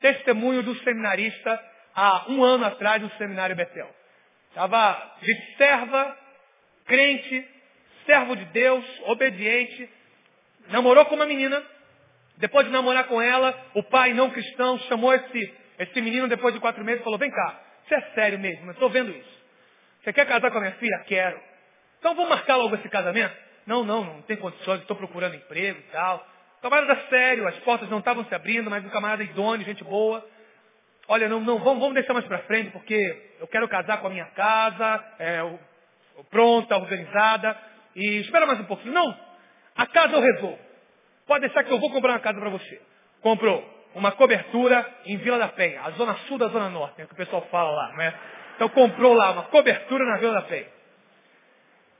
Testemunho 0.00 0.62
do 0.62 0.74
seminarista 0.82 1.60
há 1.94 2.24
um 2.28 2.42
ano 2.42 2.66
atrás 2.66 3.00
no 3.00 3.10
seminário 3.12 3.54
Betel. 3.54 3.88
Estava 4.48 5.16
de 5.22 5.56
serva, 5.56 6.16
crente, 6.86 7.48
servo 8.06 8.36
de 8.36 8.44
Deus, 8.46 8.84
obediente, 9.04 9.88
namorou 10.68 11.04
com 11.06 11.14
uma 11.14 11.26
menina. 11.26 11.62
Depois 12.38 12.66
de 12.66 12.72
namorar 12.72 13.04
com 13.04 13.20
ela, 13.22 13.56
o 13.74 13.82
pai 13.82 14.12
não 14.12 14.30
cristão 14.30 14.78
chamou 14.80 15.14
esse, 15.14 15.54
esse 15.78 16.00
menino 16.00 16.28
depois 16.28 16.52
de 16.52 16.60
quatro 16.60 16.84
meses 16.84 17.00
e 17.00 17.04
falou, 17.04 17.18
vem 17.18 17.30
cá, 17.30 17.60
você 17.86 17.94
é 17.94 18.00
sério 18.14 18.38
mesmo, 18.38 18.66
eu 18.66 18.72
estou 18.72 18.90
vendo 18.90 19.10
isso. 19.10 19.44
Você 20.02 20.12
quer 20.12 20.26
casar 20.26 20.50
com 20.50 20.58
a 20.58 20.60
minha 20.60 20.74
filha? 20.74 20.98
Quero. 21.06 21.40
Então 21.98 22.14
vamos 22.14 22.30
marcar 22.30 22.56
logo 22.56 22.74
esse 22.74 22.88
casamento? 22.88 23.34
Não, 23.66 23.84
não, 23.84 24.04
não 24.04 24.22
tem 24.22 24.36
condições, 24.36 24.80
estou 24.80 24.96
procurando 24.96 25.36
emprego 25.36 25.78
e 25.78 25.92
tal. 25.92 26.26
Camarada 26.60 26.96
sério, 27.08 27.46
as 27.46 27.56
portas 27.60 27.88
não 27.88 27.98
estavam 27.98 28.24
se 28.24 28.34
abrindo, 28.34 28.70
mas 28.70 28.84
um 28.84 28.88
camarada 28.88 29.22
idôneo, 29.22 29.64
gente 29.64 29.84
boa. 29.84 30.26
Olha, 31.06 31.28
não, 31.28 31.40
não, 31.40 31.58
vamos, 31.58 31.80
vamos 31.80 31.94
deixar 31.94 32.14
mais 32.14 32.26
para 32.26 32.38
frente, 32.40 32.70
porque 32.70 32.96
eu 33.38 33.46
quero 33.46 33.68
casar 33.68 33.98
com 33.98 34.06
a 34.06 34.10
minha 34.10 34.24
casa, 34.26 35.04
é, 35.18 35.58
pronta, 36.30 36.76
organizada, 36.76 37.58
e 37.94 38.20
espera 38.20 38.46
mais 38.46 38.60
um 38.60 38.64
pouquinho. 38.64 38.94
Não, 38.94 39.18
a 39.76 39.86
casa 39.86 40.14
eu 40.14 40.20
resolvo. 40.20 40.58
Pode 41.26 41.40
deixar 41.40 41.64
que 41.64 41.72
eu 41.72 41.78
vou 41.78 41.90
comprar 41.90 42.12
uma 42.12 42.20
casa 42.20 42.38
para 42.38 42.50
você. 42.50 42.80
Comprou 43.20 43.64
uma 43.94 44.12
cobertura 44.12 44.86
em 45.06 45.16
Vila 45.18 45.38
da 45.38 45.48
Penha, 45.48 45.82
a 45.82 45.90
zona 45.92 46.14
sul 46.26 46.36
da 46.36 46.48
zona 46.48 46.68
norte, 46.68 47.00
é 47.00 47.04
o 47.04 47.08
que 47.08 47.14
o 47.14 47.16
pessoal 47.16 47.46
fala 47.50 47.70
lá, 47.70 47.92
né? 47.94 48.14
Então 48.56 48.68
comprou 48.68 49.14
lá 49.14 49.30
uma 49.30 49.44
cobertura 49.44 50.04
na 50.04 50.16
Vila 50.18 50.34
da 50.34 50.42
Penha. 50.42 50.66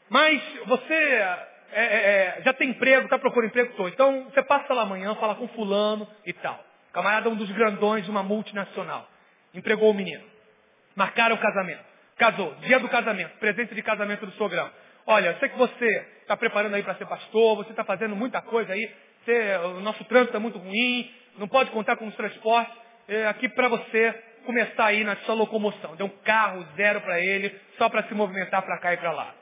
Mas 0.08 0.42
você 0.66 0.94
é, 0.94 1.48
é, 1.72 2.38
é, 2.38 2.42
já 2.44 2.52
tem 2.52 2.70
emprego, 2.70 3.04
está 3.04 3.18
procurando 3.18 3.48
emprego. 3.48 3.88
Então 3.88 4.24
você 4.24 4.42
passa 4.42 4.72
lá 4.74 4.82
amanhã, 4.82 5.14
fala 5.16 5.34
com 5.34 5.48
fulano 5.48 6.06
e 6.24 6.32
tal. 6.32 6.62
Camarada 6.92 7.28
um 7.28 7.34
dos 7.34 7.50
grandões 7.50 8.04
de 8.04 8.10
uma 8.10 8.22
multinacional. 8.22 9.08
Empregou 9.52 9.90
o 9.90 9.94
menino. 9.94 10.22
Marcaram 10.94 11.34
o 11.34 11.38
casamento. 11.38 11.82
Casou. 12.16 12.54
Dia 12.60 12.78
do 12.78 12.88
casamento. 12.88 13.36
Presente 13.38 13.74
de 13.74 13.82
casamento 13.82 14.26
do 14.26 14.32
sogrão. 14.32 14.70
Olha, 15.06 15.30
eu 15.30 15.38
sei 15.38 15.48
que 15.48 15.58
você 15.58 16.06
está 16.22 16.36
preparando 16.36 16.74
aí 16.74 16.82
para 16.82 16.94
ser 16.94 17.06
pastor, 17.06 17.56
você 17.56 17.70
está 17.70 17.84
fazendo 17.84 18.14
muita 18.14 18.40
coisa 18.40 18.72
aí. 18.72 18.94
Você, 19.24 19.56
o 19.76 19.80
nosso 19.80 20.04
trânsito 20.04 20.36
é 20.36 20.40
muito 20.40 20.58
ruim, 20.58 21.10
não 21.38 21.48
pode 21.48 21.70
contar 21.70 21.96
com 21.96 22.06
os 22.06 22.14
transportes. 22.14 22.74
É, 23.08 23.26
aqui 23.26 23.48
para 23.48 23.68
você 23.68 24.14
começar 24.44 24.86
aí 24.86 25.02
na 25.02 25.16
sua 25.16 25.34
locomoção. 25.34 25.96
Deu 25.96 26.06
um 26.06 26.22
carro 26.24 26.66
zero 26.76 27.00
para 27.00 27.18
ele, 27.20 27.58
só 27.78 27.88
para 27.88 28.02
se 28.04 28.14
movimentar 28.14 28.62
para 28.62 28.78
cá 28.78 28.92
e 28.92 28.96
para 28.98 29.12
lá. 29.12 29.34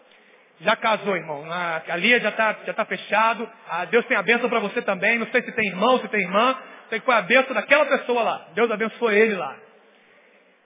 Já 0.61 0.77
casou, 0.77 1.17
irmão. 1.17 1.45
A 1.51 1.97
Lia 1.97 2.21
já 2.21 2.29
está 2.29 2.57
já 2.65 2.73
tá 2.73 2.85
fechado. 2.85 3.51
Ah, 3.69 3.85
Deus 3.87 4.07
tem 4.07 4.17
a 4.17 4.23
bênção 4.23 4.49
para 4.49 4.61
você 4.61 4.81
também. 4.83 5.19
Não 5.19 5.27
sei 5.29 5.43
se 5.43 5.51
tem 5.51 5.67
irmão, 5.67 5.99
se 5.99 6.09
tem 6.09 6.21
irmã. 6.21 6.57
Sei 6.89 7.01
que 7.01 7.05
foi 7.05 7.15
a 7.17 7.23
bênção 7.23 7.53
daquela 7.53 7.87
pessoa 7.87 8.23
lá. 8.23 8.49
Deus 8.55 8.71
abençoou 8.71 9.11
ele 9.11 9.35
lá. 9.35 9.57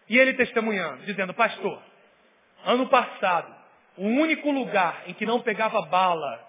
E 0.08 0.18
ele 0.18 0.34
testemunhando, 0.34 1.04
dizendo, 1.04 1.32
pastor, 1.32 1.82
ano 2.66 2.86
passado, 2.88 3.54
o 3.96 4.06
único 4.06 4.50
lugar 4.50 5.04
em 5.06 5.14
que 5.14 5.24
não 5.24 5.40
pegava 5.40 5.80
bala 5.82 6.44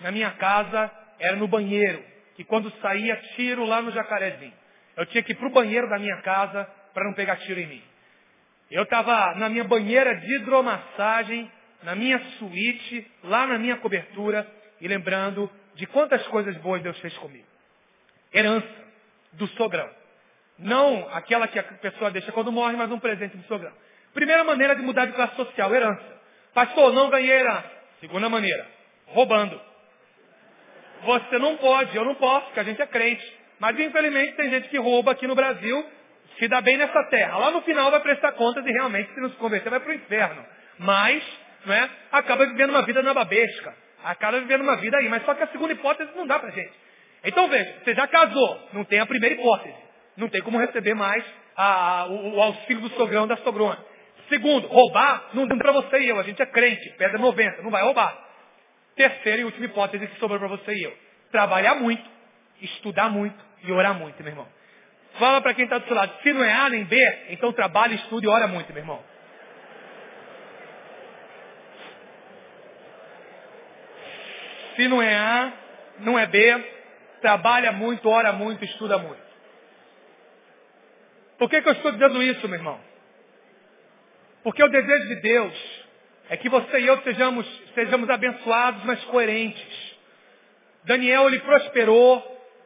na 0.00 0.12
minha 0.12 0.30
casa 0.32 0.90
era 1.18 1.36
no 1.36 1.48
banheiro. 1.48 2.02
Que 2.36 2.44
quando 2.44 2.70
saía 2.80 3.16
tiro 3.36 3.64
lá 3.64 3.80
no 3.80 3.90
jacarezinho. 3.90 4.52
Eu 4.96 5.06
tinha 5.06 5.22
que 5.22 5.32
ir 5.32 5.34
para 5.36 5.48
o 5.48 5.52
banheiro 5.52 5.88
da 5.88 5.98
minha 5.98 6.16
casa 6.22 6.64
para 6.92 7.04
não 7.04 7.14
pegar 7.14 7.36
tiro 7.36 7.60
em 7.60 7.66
mim. 7.66 7.82
Eu 8.70 8.84
estava 8.84 9.34
na 9.34 9.48
minha 9.48 9.64
banheira 9.64 10.16
de 10.16 10.36
hidromassagem 10.36 11.50
na 11.84 11.94
minha 11.94 12.18
suíte, 12.38 13.06
lá 13.22 13.46
na 13.46 13.58
minha 13.58 13.76
cobertura, 13.76 14.46
e 14.80 14.88
lembrando 14.88 15.50
de 15.74 15.86
quantas 15.86 16.26
coisas 16.28 16.56
boas 16.58 16.82
Deus 16.82 16.98
fez 16.98 17.16
comigo. 17.18 17.46
Herança 18.32 18.66
do 19.34 19.46
sogrão. 19.48 19.88
Não 20.58 21.08
aquela 21.10 21.46
que 21.46 21.58
a 21.58 21.62
pessoa 21.62 22.10
deixa 22.10 22.32
quando 22.32 22.50
morre, 22.50 22.76
mas 22.76 22.90
um 22.90 22.98
presente 22.98 23.36
do 23.36 23.44
sogrão. 23.44 23.72
Primeira 24.14 24.44
maneira 24.44 24.74
de 24.74 24.82
mudar 24.82 25.06
de 25.06 25.12
classe 25.12 25.36
social, 25.36 25.74
herança. 25.74 26.22
Pastor, 26.54 26.92
não 26.92 27.10
ganhei 27.10 27.32
herança. 27.32 27.70
Segunda 28.00 28.28
maneira, 28.28 28.66
roubando. 29.06 29.60
Você 31.04 31.38
não 31.38 31.56
pode, 31.56 31.96
eu 31.96 32.04
não 32.04 32.14
posso, 32.14 32.46
porque 32.46 32.60
a 32.60 32.64
gente 32.64 32.80
é 32.80 32.86
crente. 32.86 33.24
Mas 33.58 33.78
infelizmente 33.78 34.34
tem 34.34 34.50
gente 34.50 34.68
que 34.68 34.78
rouba 34.78 35.12
aqui 35.12 35.26
no 35.26 35.34
Brasil, 35.34 35.86
se 36.38 36.48
dá 36.48 36.60
bem 36.60 36.76
nessa 36.76 37.02
terra. 37.04 37.36
Lá 37.38 37.50
no 37.50 37.62
final 37.62 37.90
vai 37.90 38.00
prestar 38.00 38.32
contas 38.32 38.64
e 38.66 38.70
realmente, 38.70 39.12
se 39.14 39.20
não 39.20 39.30
se 39.30 39.36
converter, 39.36 39.70
vai 39.70 39.80
para 39.80 39.90
o 39.90 39.94
inferno. 39.94 40.44
Mas, 40.78 41.22
não 41.64 41.74
é, 41.74 41.88
acaba 42.12 42.46
vivendo 42.46 42.70
uma 42.70 42.82
vida 42.82 43.02
na 43.02 43.14
babesca. 43.14 43.74
Acaba 44.02 44.40
vivendo 44.40 44.62
uma 44.62 44.76
vida 44.76 44.96
aí. 44.96 45.08
Mas 45.08 45.24
só 45.24 45.34
que 45.34 45.42
a 45.42 45.48
segunda 45.48 45.72
hipótese 45.72 46.10
não 46.16 46.26
dá 46.26 46.38
para 46.38 46.50
gente. 46.50 46.72
Então 47.24 47.48
veja, 47.48 47.74
você 47.82 47.94
já 47.94 48.06
casou, 48.06 48.68
não 48.72 48.84
tem 48.84 49.00
a 49.00 49.06
primeira 49.06 49.34
hipótese. 49.34 49.74
Não 50.16 50.28
tem 50.28 50.42
como 50.42 50.58
receber 50.58 50.94
mais 50.94 51.24
a, 51.56 52.06
o, 52.08 52.36
o, 52.36 52.42
auxílio 52.42 52.82
do 52.82 52.90
sogrão 52.90 53.26
da 53.26 53.36
sogrona. 53.38 53.78
Segundo, 54.28 54.66
roubar 54.68 55.30
não 55.34 55.46
dá 55.46 55.56
para 55.56 55.72
você 55.72 55.98
e 56.00 56.08
eu. 56.08 56.18
A 56.18 56.22
gente 56.22 56.40
é 56.40 56.46
crente, 56.46 56.88
pedra 56.98 57.18
90, 57.18 57.62
não 57.62 57.70
vai 57.70 57.82
roubar. 57.82 58.23
Terceira 58.96 59.42
e 59.42 59.44
última 59.44 59.66
hipótese 59.66 60.06
que 60.06 60.18
sobrou 60.18 60.38
para 60.38 60.48
você 60.48 60.72
e 60.72 60.84
eu. 60.84 60.96
Trabalhar 61.30 61.76
muito, 61.76 62.08
estudar 62.60 63.10
muito 63.10 63.36
e 63.64 63.72
orar 63.72 63.94
muito, 63.94 64.22
meu 64.22 64.32
irmão. 64.32 64.48
Fala 65.18 65.40
para 65.40 65.54
quem 65.54 65.64
está 65.64 65.78
do 65.78 65.86
seu 65.86 65.94
lado. 65.94 66.12
Se 66.22 66.32
não 66.32 66.44
é 66.44 66.52
A 66.52 66.68
nem 66.68 66.84
B, 66.84 66.96
então 67.30 67.52
trabalha, 67.52 67.94
estude 67.94 68.26
e 68.26 68.28
ora 68.28 68.46
muito, 68.46 68.72
meu 68.72 68.82
irmão. 68.82 69.02
Se 74.76 74.88
não 74.88 75.00
é 75.00 75.14
A, 75.14 75.52
não 76.00 76.18
é 76.18 76.26
B, 76.26 76.64
trabalha 77.20 77.72
muito, 77.72 78.08
ora 78.08 78.32
muito, 78.32 78.64
estuda 78.64 78.98
muito. 78.98 79.22
Por 81.38 81.48
que, 81.48 81.62
que 81.62 81.68
eu 81.68 81.72
estou 81.72 81.92
dizendo 81.92 82.22
isso, 82.22 82.48
meu 82.48 82.58
irmão? 82.58 82.80
Porque 84.42 84.62
o 84.62 84.68
desejo 84.68 85.08
de 85.08 85.16
Deus 85.16 85.84
é 86.28 86.36
que 86.36 86.48
você 86.48 86.80
e 86.80 86.86
eu 86.86 87.00
sejamos, 87.02 87.46
sejamos 87.74 88.08
abençoados, 88.08 88.84
mas 88.84 89.02
coerentes. 89.04 89.94
Daniel, 90.84 91.28
ele 91.28 91.40
prosperou, 91.40 92.22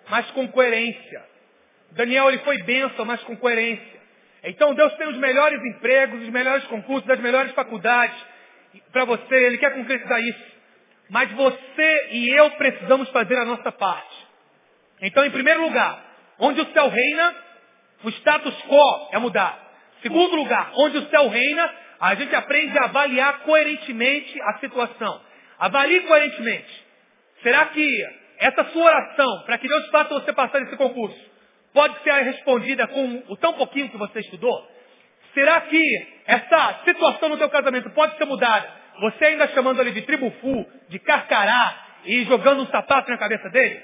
mas 0.08 0.30
com 0.30 0.46
coerência. 0.48 1.24
Daniel, 1.92 2.28
ele 2.28 2.38
foi 2.38 2.58
bênção, 2.62 3.04
mas 3.04 3.20
com 3.22 3.36
coerência. 3.36 3.98
Então, 4.44 4.74
Deus 4.74 4.94
tem 4.94 5.08
os 5.08 5.16
melhores 5.16 5.60
empregos, 5.64 6.22
os 6.22 6.28
melhores 6.28 6.64
concursos, 6.64 7.08
as 7.10 7.20
melhores 7.20 7.52
faculdades 7.52 8.16
para 8.92 9.04
você. 9.04 9.34
Ele 9.34 9.58
quer 9.58 9.74
concretizar 9.74 10.20
isso. 10.20 10.58
Mas 11.10 11.30
você 11.32 12.08
e 12.12 12.28
eu 12.30 12.50
precisamos 12.52 13.08
fazer 13.10 13.36
a 13.36 13.44
nossa 13.44 13.72
parte. 13.72 14.26
Então, 15.00 15.24
em 15.24 15.30
primeiro 15.30 15.62
lugar, 15.62 16.04
onde 16.38 16.60
o 16.60 16.72
céu 16.72 16.88
reina, 16.88 17.34
o 18.04 18.08
status 18.10 18.54
quo 18.68 19.08
é 19.12 19.18
mudar. 19.18 19.58
Segundo 20.02 20.36
lugar, 20.36 20.70
onde 20.76 20.98
o 20.98 21.08
céu 21.08 21.28
reina, 21.28 21.74
a 22.00 22.14
gente 22.14 22.34
aprende 22.34 22.78
a 22.78 22.84
avaliar 22.84 23.40
coerentemente 23.40 24.40
a 24.42 24.58
situação. 24.58 25.20
Avalie 25.58 26.00
coerentemente. 26.00 26.86
Será 27.42 27.66
que 27.66 28.06
essa 28.38 28.64
sua 28.66 28.84
oração, 28.84 29.42
para 29.44 29.58
que 29.58 29.66
Deus 29.66 29.88
faça 29.88 30.14
você 30.14 30.32
passar 30.32 30.60
nesse 30.60 30.76
concurso, 30.76 31.18
pode 31.72 32.00
ser 32.02 32.12
respondida 32.22 32.86
com 32.86 33.22
o 33.28 33.36
tão 33.36 33.52
pouquinho 33.54 33.88
que 33.88 33.96
você 33.96 34.20
estudou? 34.20 34.68
Será 35.34 35.60
que 35.62 35.82
essa 36.26 36.80
situação 36.84 37.28
no 37.28 37.36
teu 37.36 37.50
casamento 37.50 37.90
pode 37.90 38.16
ser 38.16 38.24
mudada? 38.24 38.68
Você 39.00 39.24
ainda 39.24 39.48
chamando 39.48 39.80
ele 39.80 39.92
de 39.92 40.02
tribufu, 40.02 40.66
de 40.88 40.98
carcará 40.98 41.86
e 42.04 42.24
jogando 42.24 42.62
um 42.62 42.66
sapato 42.66 43.10
na 43.10 43.18
cabeça 43.18 43.48
dele? 43.50 43.80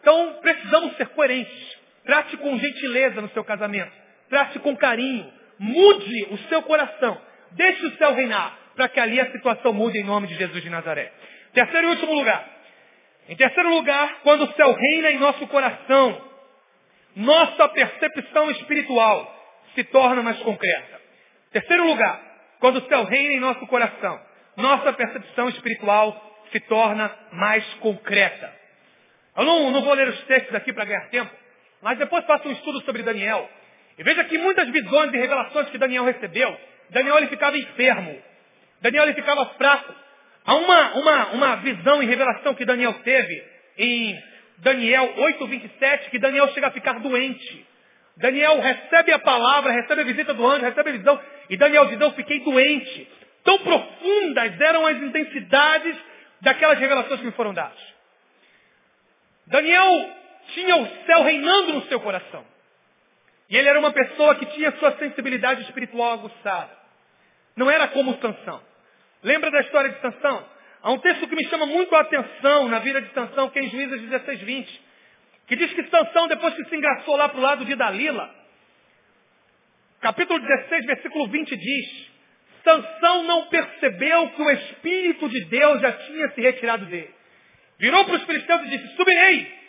Então 0.00 0.38
precisamos 0.40 0.96
ser 0.96 1.08
coerentes. 1.08 1.76
Trate 2.04 2.36
com 2.36 2.58
gentileza 2.58 3.20
no 3.20 3.28
seu 3.30 3.44
casamento. 3.44 3.92
Trate 4.28 4.58
com 4.58 4.76
carinho. 4.76 5.32
Mude 5.58 6.26
o 6.30 6.38
seu 6.48 6.62
coração. 6.62 7.20
Deixe 7.52 7.86
o 7.86 7.96
céu 7.96 8.14
reinar, 8.14 8.56
para 8.74 8.88
que 8.88 8.98
ali 8.98 9.20
a 9.20 9.30
situação 9.30 9.72
mude 9.72 9.98
em 9.98 10.04
nome 10.04 10.26
de 10.26 10.34
Jesus 10.34 10.62
de 10.62 10.70
Nazaré. 10.70 11.12
Terceiro 11.52 11.88
e 11.88 11.90
último 11.90 12.14
lugar. 12.14 12.48
Em 13.28 13.36
terceiro 13.36 13.68
lugar, 13.68 14.20
quando 14.22 14.44
o 14.44 14.52
céu 14.54 14.72
reina 14.72 15.10
em 15.10 15.18
nosso 15.18 15.46
coração, 15.46 16.32
nossa 17.14 17.68
percepção 17.68 18.50
espiritual 18.50 19.42
se 19.74 19.84
torna 19.84 20.22
mais 20.22 20.38
concreta. 20.40 21.00
Terceiro 21.52 21.86
lugar, 21.86 22.20
quando 22.58 22.76
o 22.76 22.88
céu 22.88 23.04
reina 23.04 23.34
em 23.34 23.40
nosso 23.40 23.66
coração, 23.66 24.20
nossa 24.56 24.92
percepção 24.92 25.48
espiritual 25.50 26.30
se 26.50 26.60
torna 26.60 27.14
mais 27.32 27.64
concreta. 27.74 28.52
Eu 29.36 29.44
não, 29.44 29.70
não 29.70 29.82
vou 29.82 29.94
ler 29.94 30.08
os 30.08 30.22
textos 30.24 30.54
aqui 30.54 30.72
para 30.72 30.84
ganhar 30.84 31.08
tempo, 31.08 31.30
mas 31.80 31.98
depois 31.98 32.24
faça 32.24 32.48
um 32.48 32.52
estudo 32.52 32.82
sobre 32.82 33.02
Daniel. 33.02 33.48
E 33.98 34.02
veja 34.02 34.24
que 34.24 34.38
muitas 34.38 34.68
visões 34.68 35.12
e 35.12 35.16
revelações 35.16 35.68
que 35.68 35.78
Daniel 35.78 36.04
recebeu, 36.04 36.58
Daniel 36.90 37.18
ele 37.18 37.28
ficava 37.28 37.56
enfermo. 37.56 38.22
Daniel 38.80 39.04
ele 39.04 39.14
ficava 39.14 39.46
fraco. 39.54 39.94
Há 40.44 40.54
uma, 40.54 40.94
uma, 40.94 41.26
uma 41.32 41.56
visão 41.56 42.02
e 42.02 42.06
revelação 42.06 42.54
que 42.54 42.64
Daniel 42.64 42.94
teve 43.04 43.44
em 43.78 44.22
Daniel 44.58 45.14
8,27, 45.16 46.10
que 46.10 46.18
Daniel 46.18 46.48
chega 46.48 46.68
a 46.68 46.72
ficar 46.72 46.98
doente. 47.00 47.66
Daniel 48.16 48.60
recebe 48.60 49.12
a 49.12 49.18
palavra, 49.18 49.72
recebe 49.72 50.02
a 50.02 50.04
visita 50.04 50.34
do 50.34 50.46
anjo, 50.46 50.64
recebe 50.64 50.90
a 50.90 50.92
visão, 50.92 51.20
e 51.48 51.56
Daniel 51.56 51.86
diz, 51.86 52.00
eu 52.00 52.12
fiquei 52.12 52.40
doente. 52.40 53.08
Tão 53.44 53.58
profundas 53.58 54.60
eram 54.60 54.86
as 54.86 54.96
intensidades 54.98 55.96
daquelas 56.40 56.78
revelações 56.78 57.20
que 57.20 57.26
me 57.26 57.32
foram 57.32 57.54
dadas. 57.54 57.78
Daniel 59.46 60.10
tinha 60.54 60.76
o 60.76 60.86
céu 61.06 61.22
reinando 61.22 61.72
no 61.74 61.82
seu 61.86 62.00
coração. 62.00 62.44
E 63.52 63.56
ele 63.56 63.68
era 63.68 63.78
uma 63.78 63.92
pessoa 63.92 64.34
que 64.36 64.46
tinha 64.46 64.72
sua 64.78 64.96
sensibilidade 64.96 65.60
espiritual 65.64 66.12
aguçada. 66.12 66.70
Não 67.54 67.70
era 67.70 67.86
como 67.88 68.18
Sansão. 68.18 68.62
Lembra 69.22 69.50
da 69.50 69.60
história 69.60 69.90
de 69.90 70.00
Sansão? 70.00 70.48
Há 70.82 70.90
um 70.90 70.98
texto 70.98 71.28
que 71.28 71.36
me 71.36 71.44
chama 71.50 71.66
muito 71.66 71.94
a 71.94 72.00
atenção 72.00 72.66
na 72.68 72.78
vida 72.78 73.02
de 73.02 73.12
Sansão, 73.12 73.50
que 73.50 73.58
é 73.58 73.62
em 73.62 73.68
Juízes 73.68 74.00
16, 74.00 74.40
20. 74.40 74.82
Que 75.48 75.56
diz 75.56 75.70
que 75.74 75.84
Sansão, 75.84 76.28
depois 76.28 76.54
que 76.54 76.64
se 76.64 76.74
engraçou 76.74 77.14
lá 77.14 77.28
para 77.28 77.38
o 77.38 77.42
lado 77.42 77.66
de 77.66 77.74
Dalila, 77.74 78.34
capítulo 80.00 80.40
16, 80.40 80.86
versículo 80.86 81.28
20 81.28 81.54
diz, 81.54 82.10
Sansão 82.64 83.24
não 83.24 83.48
percebeu 83.48 84.30
que 84.30 84.42
o 84.42 84.50
Espírito 84.50 85.28
de 85.28 85.44
Deus 85.44 85.78
já 85.82 85.92
tinha 85.92 86.30
se 86.30 86.40
retirado 86.40 86.86
dele. 86.86 87.14
Virou 87.78 88.02
para 88.06 88.14
os 88.14 88.24
filisteus 88.24 88.62
e 88.62 88.68
disse, 88.68 88.96
subirei 88.96 89.62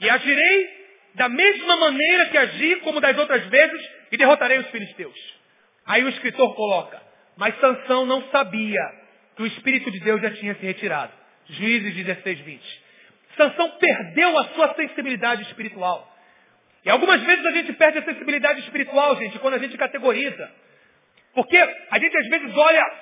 e 0.00 0.10
agirei 0.10 0.77
da 1.18 1.28
mesma 1.28 1.76
maneira 1.76 2.26
que 2.26 2.38
agi 2.38 2.76
como 2.76 3.00
das 3.00 3.18
outras 3.18 3.44
vezes 3.46 3.90
e 4.10 4.16
derrotarei 4.16 4.58
os 4.58 4.68
filisteus. 4.68 5.38
Aí 5.84 6.04
o 6.04 6.08
escritor 6.08 6.54
coloca, 6.54 7.02
mas 7.36 7.58
Sansão 7.60 8.06
não 8.06 8.22
sabia 8.30 8.80
que 9.36 9.42
o 9.42 9.46
Espírito 9.46 9.90
de 9.90 10.00
Deus 10.00 10.22
já 10.22 10.30
tinha 10.30 10.54
se 10.54 10.64
retirado. 10.64 11.12
Juízes 11.48 11.94
16, 11.94 12.40
20. 12.40 12.82
Sansão 13.36 13.70
perdeu 13.70 14.38
a 14.38 14.44
sua 14.48 14.74
sensibilidade 14.74 15.42
espiritual. 15.42 16.16
E 16.84 16.90
algumas 16.90 17.20
vezes 17.22 17.44
a 17.44 17.50
gente 17.50 17.72
perde 17.72 17.98
a 17.98 18.04
sensibilidade 18.04 18.60
espiritual, 18.60 19.16
gente, 19.16 19.38
quando 19.40 19.54
a 19.54 19.58
gente 19.58 19.76
categoriza. 19.76 20.52
Porque 21.34 21.56
a 21.56 21.98
gente 21.98 22.16
às 22.16 22.28
vezes 22.28 22.56
olha, 22.56 22.92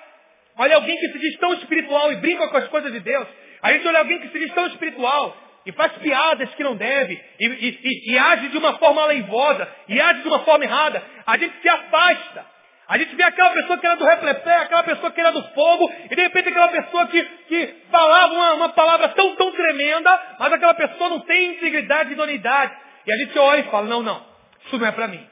olha 0.56 0.76
alguém 0.76 0.96
que 0.98 1.12
se 1.12 1.18
diz 1.18 1.36
tão 1.38 1.52
espiritual 1.54 2.12
e 2.12 2.16
brinca 2.16 2.48
com 2.48 2.56
as 2.56 2.68
coisas 2.68 2.92
de 2.92 3.00
Deus. 3.00 3.28
A 3.62 3.72
gente 3.72 3.86
olha 3.86 3.98
alguém 3.98 4.20
que 4.20 4.28
se 4.28 4.38
diz 4.38 4.52
tão 4.54 4.66
espiritual 4.68 5.45
e 5.66 5.72
faz 5.72 5.92
piadas 5.94 6.48
que 6.54 6.62
não 6.62 6.76
deve, 6.76 7.20
e, 7.40 7.46
e, 7.46 7.80
e, 7.82 8.12
e 8.12 8.18
age 8.18 8.48
de 8.48 8.56
uma 8.56 8.78
forma 8.78 9.02
aleivosa, 9.02 9.68
e 9.88 10.00
age 10.00 10.22
de 10.22 10.28
uma 10.28 10.38
forma 10.44 10.64
errada. 10.64 11.02
A 11.26 11.36
gente 11.36 11.60
se 11.60 11.68
afasta. 11.68 12.46
A 12.88 12.96
gente 12.98 13.16
vê 13.16 13.24
aquela 13.24 13.52
pessoa 13.52 13.76
que 13.76 13.84
era 13.84 13.96
do 13.96 14.04
replepé, 14.04 14.58
aquela 14.58 14.84
pessoa 14.84 15.10
que 15.10 15.20
era 15.20 15.32
do 15.32 15.42
fogo, 15.48 15.92
e 16.08 16.14
de 16.14 16.22
repente 16.22 16.48
aquela 16.48 16.68
pessoa 16.68 17.08
que, 17.08 17.20
que 17.48 17.74
falava 17.90 18.32
uma, 18.32 18.54
uma 18.54 18.68
palavra 18.68 19.08
tão, 19.08 19.34
tão 19.34 19.50
tremenda, 19.50 20.36
mas 20.38 20.52
aquela 20.52 20.74
pessoa 20.74 21.10
não 21.10 21.20
tem 21.20 21.54
integridade 21.54 22.10
e 22.10 22.12
idoneidade. 22.12 22.72
E 23.04 23.12
a 23.12 23.16
gente 23.16 23.36
olha 23.36 23.60
e 23.60 23.70
fala, 23.70 23.88
não, 23.88 24.04
não, 24.04 24.24
isso 24.64 24.78
não 24.78 24.86
é 24.86 24.92
para 24.92 25.08
mim. 25.08 25.26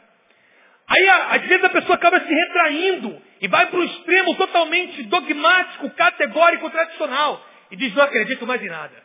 Aí, 0.89 1.09
às 1.09 1.43
vezes, 1.43 1.65
a 1.65 1.71
pessoa 1.71 1.95
acaba 1.95 2.21
se 2.21 2.35
retraindo 2.35 3.23
e 3.41 3.47
vai 3.47 3.67
para 3.67 3.79
um 3.79 3.85
extremo 3.85 4.35
totalmente 4.35 5.05
dogmático, 5.05 5.91
categórico, 5.91 6.69
tradicional. 6.71 7.41
E 7.71 7.77
diz, 7.77 7.95
não 7.95 8.03
acredito 8.03 8.47
mais 8.47 8.61
em 8.61 8.69
nada. 8.69 9.04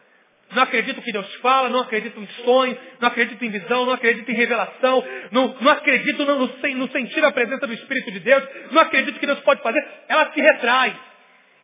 Não 0.52 0.64
acredito 0.64 1.02
que 1.02 1.12
Deus 1.12 1.32
fala, 1.36 1.70
não 1.70 1.82
acredito 1.82 2.20
em 2.20 2.28
sonho, 2.44 2.78
não 3.00 3.08
acredito 3.08 3.44
em 3.46 3.50
visão, 3.50 3.86
não 3.86 3.94
acredito 3.94 4.30
em 4.30 4.36
revelação, 4.36 5.04
não, 5.32 5.56
não 5.62 5.72
acredito 5.72 6.26
no, 6.26 6.40
no, 6.40 6.48
no 6.48 6.92
sentir 6.92 7.24
a 7.24 7.32
presença 7.32 7.68
do 7.68 7.74
Espírito 7.74 8.12
de 8.12 8.20
Deus, 8.20 8.44
não 8.72 8.82
acredito 8.82 9.20
que 9.20 9.28
Deus 9.28 9.40
pode 9.42 9.62
fazer. 9.62 9.86
Ela 10.08 10.32
se 10.32 10.42
retrai. 10.42 10.96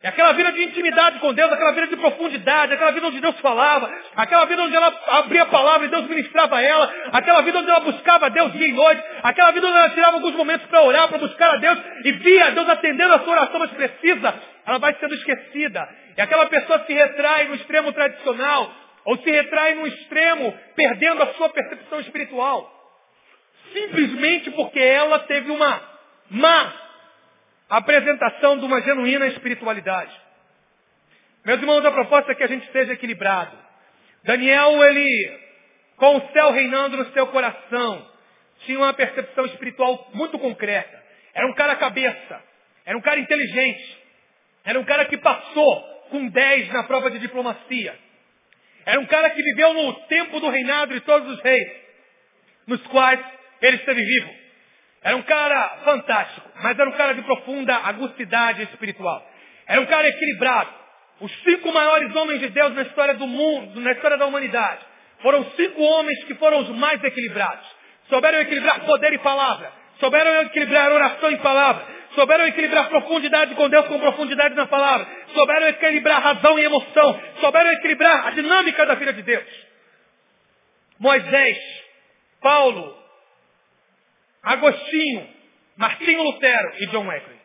É 0.02 0.08
aquela 0.08 0.32
vida 0.34 0.52
de 0.52 0.62
intimidade 0.62 1.18
com 1.18 1.32
Deus, 1.32 1.50
aquela 1.50 1.72
vida 1.72 1.88
de 1.88 1.96
profundidade, 1.96 2.74
aquela 2.74 2.92
vida 2.92 3.08
onde 3.08 3.20
Deus 3.20 3.40
falava, 3.40 3.92
aquela 4.14 4.44
vida 4.44 4.62
onde 4.62 4.76
ela 4.76 4.94
abria 5.08 5.42
a 5.42 5.46
palavra 5.46 5.86
e 5.86 5.90
Deus 5.90 6.06
ministrava 6.06 6.56
a 6.58 6.62
ela, 6.62 6.94
aquela 7.12 7.40
vida 7.40 7.58
onde 7.58 7.70
ela 7.70 7.80
buscava 7.80 8.26
a 8.26 8.28
Deus 8.28 8.52
dia 8.52 8.68
e 8.68 8.72
noite, 8.72 9.02
aquela 9.22 9.50
vida 9.50 9.66
onde 9.66 9.76
ela 9.76 9.90
tirava 9.90 10.18
alguns 10.18 10.34
momentos 10.34 10.64
para 10.68 10.82
orar, 10.82 11.08
para 11.08 11.18
buscar 11.18 11.54
a 11.54 11.56
Deus 11.56 11.78
e 12.04 12.12
via 12.12 12.52
Deus 12.52 12.68
atendendo 12.68 13.14
a 13.14 13.18
sua 13.20 13.32
oração 13.32 13.58
mais 13.58 13.72
precisa, 13.72 14.34
ela 14.66 14.78
vai 14.78 14.94
sendo 14.94 15.14
esquecida. 15.14 15.88
E 16.16 16.20
aquela 16.20 16.46
pessoa 16.46 16.84
se 16.84 16.92
retrai 16.92 17.48
no 17.48 17.54
extremo 17.54 17.92
tradicional, 17.92 18.74
ou 19.04 19.16
se 19.18 19.30
retrai 19.30 19.74
no 19.74 19.86
extremo, 19.86 20.52
perdendo 20.74 21.22
a 21.22 21.34
sua 21.34 21.48
percepção 21.50 22.00
espiritual. 22.00 22.72
Simplesmente 23.72 24.50
porque 24.50 24.80
ela 24.80 25.20
teve 25.20 25.50
uma 25.50 25.80
má 26.30 26.72
apresentação 27.68 28.58
de 28.58 28.64
uma 28.64 28.80
genuína 28.82 29.28
espiritualidade. 29.28 30.12
Meus 31.44 31.60
irmãos, 31.60 31.84
a 31.84 31.92
proposta 31.92 32.32
é 32.32 32.34
que 32.34 32.42
a 32.42 32.48
gente 32.48 32.70
seja 32.72 32.92
equilibrado. 32.92 33.56
Daniel, 34.24 34.82
ele, 34.84 35.40
com 35.96 36.16
o 36.16 36.32
céu 36.32 36.50
reinando 36.50 36.96
no 36.96 37.12
seu 37.12 37.28
coração, 37.28 38.10
tinha 38.64 38.78
uma 38.78 38.92
percepção 38.92 39.46
espiritual 39.46 40.10
muito 40.12 40.38
concreta. 40.40 41.04
Era 41.32 41.46
um 41.46 41.54
cara 41.54 41.76
cabeça. 41.76 42.42
Era 42.84 42.98
um 42.98 43.00
cara 43.00 43.20
inteligente. 43.20 44.05
Era 44.66 44.80
um 44.80 44.84
cara 44.84 45.04
que 45.04 45.16
passou 45.16 45.80
com 46.10 46.28
10 46.28 46.72
na 46.72 46.82
prova 46.82 47.10
de 47.10 47.20
diplomacia. 47.20 47.96
Era 48.84 49.00
um 49.00 49.06
cara 49.06 49.30
que 49.30 49.42
viveu 49.42 49.72
no 49.74 49.92
tempo 50.06 50.38
do 50.40 50.50
reinado 50.50 50.92
de 50.92 51.00
todos 51.00 51.28
os 51.30 51.40
reis, 51.42 51.72
nos 52.66 52.80
quais 52.88 53.20
ele 53.62 53.76
esteve 53.76 54.02
vivo. 54.04 54.30
Era 55.02 55.16
um 55.16 55.22
cara 55.22 55.78
fantástico, 55.84 56.50
mas 56.62 56.78
era 56.78 56.88
um 56.90 56.92
cara 56.94 57.14
de 57.14 57.22
profunda 57.22 57.76
agusticidade 57.76 58.64
espiritual. 58.64 59.24
Era 59.68 59.80
um 59.80 59.86
cara 59.86 60.08
equilibrado. 60.08 60.70
Os 61.20 61.32
cinco 61.42 61.72
maiores 61.72 62.14
homens 62.14 62.40
de 62.40 62.48
Deus 62.48 62.74
na 62.74 62.82
história 62.82 63.14
do 63.14 63.26
mundo, 63.26 63.80
na 63.80 63.92
história 63.92 64.16
da 64.16 64.26
humanidade, 64.26 64.84
foram 65.20 65.44
cinco 65.52 65.80
homens 65.80 66.24
que 66.24 66.34
foram 66.34 66.58
os 66.58 66.68
mais 66.70 67.02
equilibrados. 67.02 67.66
Souberam 68.08 68.40
equilibrar 68.40 68.80
poder 68.80 69.12
e 69.12 69.18
palavra. 69.18 69.72
Souberam 69.98 70.42
equilibrar 70.42 70.92
oração 70.92 71.30
e 71.30 71.36
palavra. 71.38 71.95
Souberam 72.16 72.46
equilibrar 72.46 72.88
profundidade 72.88 73.54
com 73.54 73.68
Deus 73.68 73.86
com 73.86 74.00
profundidade 74.00 74.54
na 74.54 74.66
palavra. 74.66 75.06
Souberam 75.34 75.68
equilibrar 75.68 76.22
razão 76.22 76.58
e 76.58 76.64
emoção. 76.64 77.22
Souberam 77.40 77.70
equilibrar 77.74 78.26
a 78.26 78.30
dinâmica 78.30 78.86
da 78.86 78.94
vida 78.94 79.12
de 79.12 79.22
Deus. 79.22 79.66
Moisés, 80.98 81.58
Paulo, 82.40 82.96
Agostinho, 84.42 85.28
Martinho 85.76 86.22
Lutero 86.22 86.72
e 86.78 86.86
John 86.86 87.06
Wesley. 87.06 87.36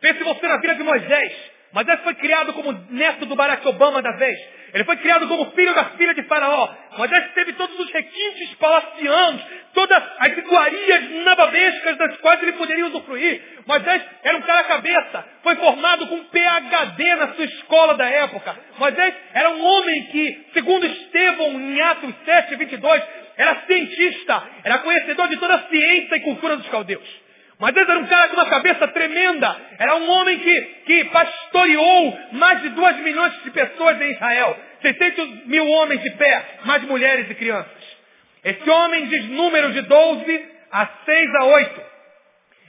Pense 0.00 0.22
você 0.22 0.46
na 0.46 0.58
vida 0.58 0.76
de 0.76 0.82
Moisés. 0.84 1.50
Moisés 1.72 2.00
foi 2.02 2.14
criado 2.14 2.52
como 2.52 2.72
neto 2.90 3.26
do 3.26 3.34
Barack 3.34 3.66
Obama 3.66 4.00
da 4.00 4.12
vez. 4.12 4.38
Ele 4.72 4.84
foi 4.84 4.96
criado 4.96 5.26
como 5.28 5.50
filho 5.52 5.74
da 5.74 5.84
filha 5.90 6.14
de 6.14 6.22
Faraó. 6.24 6.68
Moisés 6.96 7.32
teve 7.34 7.52
todos 7.54 7.78
os 7.78 7.90
requintes 7.90 8.54
palacianos, 8.54 9.42
todas 9.74 10.02
as 10.18 10.36
iguarias 10.36 11.10
nababescas 11.24 11.96
das 11.96 12.16
quais 12.18 12.42
ele 12.42 12.52
poderia 12.52 12.86
usufruir. 12.86 13.42
Moisés 13.66 14.02
era 14.22 14.36
um 14.36 14.42
cara 14.42 14.64
cabeça, 14.64 15.24
foi 15.42 15.56
formado 15.56 16.06
com 16.06 16.24
PhD 16.24 17.14
na 17.16 17.28
sua 17.34 17.44
escola 17.44 17.94
da 17.94 18.08
época. 18.08 18.56
Moisés 18.78 19.14
era 19.34 19.50
um 19.50 19.64
homem 19.64 20.04
que, 20.06 20.46
segundo 20.52 20.86
Estevão, 20.86 21.52
em 21.52 21.80
Atos 21.80 22.14
7, 22.24 22.56
22, 22.56 23.02
era 23.36 23.62
cientista, 23.66 24.42
era 24.64 24.78
conhecedor 24.78 25.28
de 25.28 25.36
toda 25.38 25.54
a 25.54 25.68
ciência 25.68 26.16
e 26.16 26.20
cultura 26.20 26.56
dos 26.56 26.68
caldeus. 26.68 27.19
Mas 27.60 27.74
Deus 27.74 27.86
era 27.86 27.98
um 27.98 28.06
cara 28.06 28.28
com 28.28 28.36
uma 28.36 28.48
cabeça 28.48 28.88
tremenda. 28.88 29.56
Era 29.78 29.96
um 29.96 30.10
homem 30.10 30.38
que, 30.38 30.60
que 30.86 31.04
pastoreou 31.04 32.18
mais 32.32 32.62
de 32.62 32.70
duas 32.70 32.96
milhões 32.96 33.42
de 33.42 33.50
pessoas 33.50 34.00
em 34.00 34.10
Israel. 34.12 34.58
600 34.80 35.46
mil 35.46 35.68
homens 35.68 36.02
de 36.02 36.10
pé, 36.12 36.44
mais 36.64 36.82
mulheres 36.84 37.30
e 37.30 37.34
crianças. 37.34 38.00
Esse 38.42 38.68
homem 38.68 39.06
diz 39.08 39.26
números 39.26 39.74
de 39.74 39.82
12 39.82 40.48
a 40.72 40.86
6 41.04 41.34
a 41.34 41.44
8. 41.44 41.82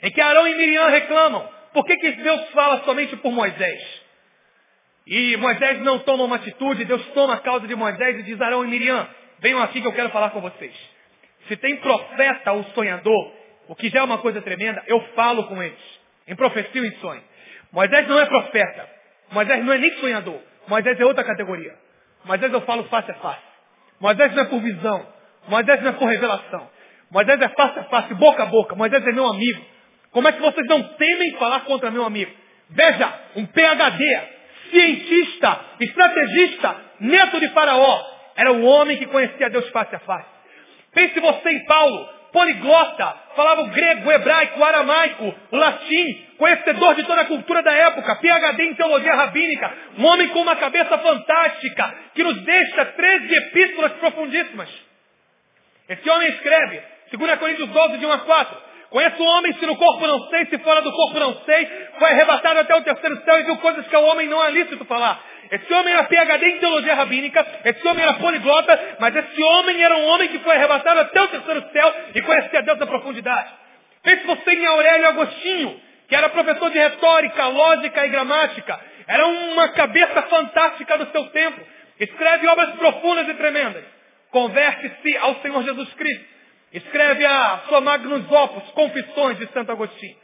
Em 0.03 0.11
que 0.11 0.19
Arão 0.19 0.45
e 0.45 0.55
Miriam 0.55 0.89
reclamam. 0.89 1.49
Por 1.73 1.85
que, 1.85 1.95
que 1.95 2.11
Deus 2.11 2.49
fala 2.49 2.83
somente 2.83 3.15
por 3.15 3.31
Moisés? 3.31 4.01
E 5.07 5.37
Moisés 5.37 5.79
não 5.83 5.99
toma 5.99 6.25
uma 6.25 6.35
atitude, 6.35 6.83
Deus 6.83 7.05
toma 7.13 7.35
a 7.35 7.39
causa 7.39 7.65
de 7.65 7.75
Moisés 7.75 8.19
e 8.19 8.23
diz, 8.23 8.41
Arão 8.41 8.65
e 8.65 8.67
Miriam, 8.67 9.07
venham 9.39 9.61
aqui 9.61 9.79
que 9.79 9.87
eu 9.87 9.93
quero 9.93 10.09
falar 10.09 10.31
com 10.31 10.41
vocês. 10.41 10.73
Se 11.47 11.55
tem 11.55 11.77
profeta 11.77 12.51
ou 12.51 12.65
sonhador, 12.75 13.40
o 13.71 13.75
que 13.75 13.89
já 13.89 13.99
é 13.99 14.03
uma 14.03 14.17
coisa 14.17 14.41
tremenda, 14.41 14.83
eu 14.85 14.99
falo 15.15 15.45
com 15.45 15.63
eles, 15.63 15.79
em 16.27 16.35
profecia 16.35 16.81
e 16.81 16.87
em 16.87 16.95
sonho. 16.97 17.23
Moisés 17.71 18.05
não 18.05 18.19
é 18.19 18.25
profeta, 18.25 18.85
Moisés 19.31 19.63
não 19.63 19.71
é 19.71 19.77
nem 19.77 19.93
sonhador, 19.93 20.41
Moisés 20.67 20.99
é 20.99 21.05
outra 21.05 21.23
categoria. 21.23 21.73
Moisés 22.25 22.51
eu 22.51 22.59
falo 22.63 22.83
face 22.89 23.09
a 23.09 23.13
face. 23.13 23.41
Moisés 23.97 24.35
não 24.35 24.43
é 24.43 24.45
por 24.47 24.59
visão, 24.61 25.07
Moisés 25.47 25.81
não 25.81 25.89
é 25.89 25.93
por 25.93 26.05
revelação. 26.05 26.69
Moisés 27.09 27.39
é 27.39 27.47
face 27.47 27.79
a 27.79 27.83
face, 27.85 28.13
boca 28.15 28.43
a 28.43 28.47
boca, 28.47 28.75
Moisés 28.75 29.07
é 29.07 29.11
meu 29.13 29.25
amigo. 29.25 29.65
Como 30.11 30.27
é 30.27 30.33
que 30.33 30.41
vocês 30.41 30.67
não 30.67 30.83
temem 30.95 31.37
falar 31.37 31.61
contra 31.61 31.89
meu 31.89 32.03
amigo? 32.03 32.31
Veja, 32.71 33.19
um 33.37 33.45
PhD, 33.45 34.21
cientista, 34.69 35.61
estrategista, 35.79 36.75
neto 36.99 37.39
de 37.39 37.47
Faraó, 37.51 38.01
era 38.35 38.51
o 38.51 38.65
homem 38.65 38.97
que 38.97 39.05
conhecia 39.05 39.49
Deus 39.49 39.69
face 39.69 39.95
a 39.95 39.99
face. 39.99 40.27
Pense 40.93 41.17
você 41.21 41.51
em 41.51 41.65
Paulo, 41.67 42.20
poliglota, 42.31 43.15
falava 43.35 43.61
o 43.61 43.67
grego, 43.67 44.07
o 44.07 44.11
hebraico, 44.11 44.59
o 44.59 44.63
aramaico, 44.63 45.35
o 45.51 45.55
latim, 45.57 46.27
conhecedor 46.37 46.95
de 46.95 47.03
toda 47.03 47.21
a 47.21 47.25
cultura 47.25 47.61
da 47.61 47.71
época, 47.71 48.15
PhD 48.15 48.63
em 48.63 48.75
teologia 48.75 49.13
rabínica, 49.13 49.73
um 49.97 50.05
homem 50.05 50.29
com 50.29 50.41
uma 50.41 50.55
cabeça 50.55 50.97
fantástica, 50.97 51.95
que 52.15 52.23
nos 52.23 52.41
deixa 52.41 52.85
13 52.85 53.35
epístolas 53.35 53.93
profundíssimas. 53.93 54.69
Esse 55.89 56.09
homem 56.09 56.29
escreve, 56.29 56.81
2 57.11 57.39
Coríntios 57.39 57.69
12, 57.69 57.97
de 57.97 58.05
1 58.05 58.11
a 58.11 58.17
4, 58.19 58.71
Conheço 58.91 59.23
o 59.23 59.25
homem 59.25 59.53
se 59.53 59.65
no 59.65 59.77
corpo 59.77 60.05
não 60.05 60.19
sei, 60.27 60.47
se 60.47 60.57
fora 60.59 60.81
do 60.81 60.91
corpo 60.91 61.17
não 61.17 61.33
sei, 61.45 61.65
foi 61.97 62.09
arrebatado 62.09 62.59
até 62.59 62.75
o 62.75 62.81
terceiro 62.81 63.23
céu 63.23 63.39
e 63.39 63.43
viu 63.43 63.57
coisas 63.57 63.87
que 63.87 63.95
ao 63.95 64.03
homem 64.03 64.27
não 64.27 64.43
é 64.43 64.51
lícito 64.51 64.83
falar. 64.83 65.17
Esse 65.51 65.73
homem 65.73 65.93
era 65.93 66.05
PHD 66.05 66.45
em 66.45 66.59
teologia 66.59 66.95
rabínica, 66.95 67.45
esse 67.65 67.85
homem 67.85 68.01
era 68.03 68.13
poliglota, 68.13 68.97
mas 68.99 69.13
esse 69.13 69.43
homem 69.43 69.83
era 69.83 69.97
um 69.97 70.05
homem 70.07 70.29
que 70.29 70.39
foi 70.39 70.55
arrebatado 70.55 71.01
até 71.01 71.21
o 71.21 71.27
terceiro 71.27 71.65
céu 71.73 71.93
e 72.15 72.21
conhecia 72.21 72.61
Deus 72.61 72.79
na 72.79 72.87
profundidade. 72.87 73.49
Pense 74.01 74.25
você 74.25 74.51
em 74.51 74.65
Aurélio 74.65 75.07
Agostinho, 75.09 75.81
que 76.07 76.15
era 76.15 76.29
professor 76.29 76.71
de 76.71 76.79
retórica, 76.79 77.47
lógica 77.47 78.05
e 78.05 78.09
gramática. 78.09 78.79
Era 79.07 79.27
uma 79.27 79.67
cabeça 79.69 80.21
fantástica 80.23 80.97
do 80.97 81.11
seu 81.11 81.25
tempo. 81.27 81.61
Escreve 81.99 82.47
obras 82.47 82.71
profundas 82.75 83.27
e 83.27 83.33
tremendas. 83.33 83.83
Converte-se 84.31 85.17
ao 85.17 85.35
Senhor 85.41 85.63
Jesus 85.63 85.93
Cristo. 85.95 86.25
Escreve 86.73 87.25
a 87.25 87.63
sua 87.67 87.81
Magnus 87.81 88.31
Opus, 88.31 88.71
Confissões 88.71 89.37
de 89.37 89.47
Santo 89.47 89.71
Agostinho. 89.71 90.15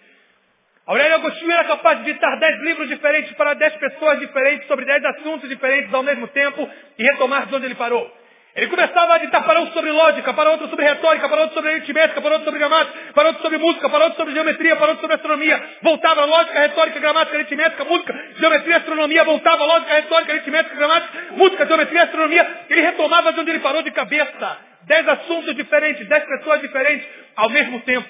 Aurélio 0.88 1.16
Agostinho 1.16 1.52
era 1.52 1.66
capaz 1.66 2.00
de 2.00 2.14
ditar 2.14 2.40
dez 2.40 2.62
livros 2.62 2.88
diferentes 2.88 3.34
para 3.34 3.54
dez 3.56 3.76
pessoas 3.76 4.20
diferentes, 4.20 4.68
sobre 4.68 4.86
dez 4.86 5.04
assuntos 5.04 5.50
diferentes 5.50 5.94
ao 5.94 6.02
mesmo 6.02 6.30
tempo, 6.30 6.70
e 6.98 7.04
retomar 7.04 7.46
de 7.46 7.56
onde 7.56 7.66
ele 7.66 7.76
parou. 7.76 8.10
Ele 8.56 8.68
começava 8.70 9.16
a 9.16 9.18
ditar 9.18 9.44
para 9.44 9.60
um 9.60 9.68
sobre 9.68 9.92
lógica, 9.92 10.34
para 10.34 10.50
outro 10.50 10.70
sobre 10.70 10.86
retórica, 10.86 11.28
para 11.28 11.42
outro 11.42 11.56
sobre 11.56 11.72
aritmética, 11.72 12.22
para 12.22 12.32
outro 12.32 12.46
sobre 12.46 12.60
gramática, 12.60 13.14
para 13.14 13.28
outro 13.28 13.42
sobre 13.44 13.58
música, 13.58 13.90
para 13.90 14.04
outro 14.06 14.18
sobre 14.18 14.34
geometria, 14.34 14.76
para 14.78 14.88
outro 14.88 15.02
sobre 15.02 15.16
astronomia. 15.18 15.62
Voltava 15.82 16.26
lógica, 16.26 16.60
retórica, 16.60 17.00
gramática, 17.00 17.38
aritmética, 17.38 17.84
música, 17.84 18.26
geometria, 18.40 18.78
astronomia, 18.78 19.24
voltava 19.26 19.66
lógica, 19.66 19.94
retórica, 19.94 20.32
aritmética, 20.32 20.76
gramática, 20.76 21.34
música, 21.34 21.66
geometria, 21.68 22.04
astronomia. 22.04 22.66
Ele 22.70 22.82
retomava 22.82 23.34
de 23.34 23.40
onde 23.42 23.52
ele 23.52 23.60
parou 23.60 23.84
de 23.84 23.92
cabeça. 23.92 24.58
Dez 24.84 25.08
assuntos 25.08 25.54
diferentes, 25.54 26.08
dez 26.08 26.24
pessoas 26.24 26.62
diferentes 26.62 27.06
ao 27.36 27.50
mesmo 27.50 27.82
tempo. 27.82 28.08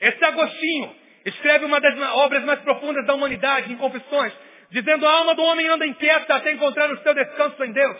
Esse 0.00 0.24
Agostinho, 0.24 1.03
Escreve 1.24 1.64
uma 1.64 1.80
das 1.80 1.98
obras 2.16 2.44
mais 2.44 2.60
profundas 2.60 3.06
da 3.06 3.14
humanidade, 3.14 3.72
em 3.72 3.76
Confissões, 3.76 4.32
dizendo 4.70 5.06
a 5.06 5.10
alma 5.10 5.34
do 5.34 5.42
homem 5.42 5.66
anda 5.68 5.86
inquieta 5.86 6.34
até 6.34 6.52
encontrar 6.52 6.90
o 6.90 6.98
seu 7.02 7.14
descanso 7.14 7.64
em 7.64 7.72
Deus. 7.72 7.96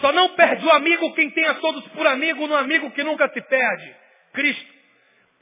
Só 0.00 0.12
não 0.12 0.30
perde 0.30 0.64
o 0.64 0.70
amigo 0.70 1.12
quem 1.14 1.30
tem 1.30 1.44
a 1.46 1.54
todos 1.54 1.86
por 1.88 2.06
amigo 2.06 2.46
no 2.46 2.56
amigo 2.56 2.90
que 2.92 3.02
nunca 3.02 3.28
se 3.28 3.40
perde. 3.42 3.94
Cristo. 4.32 4.72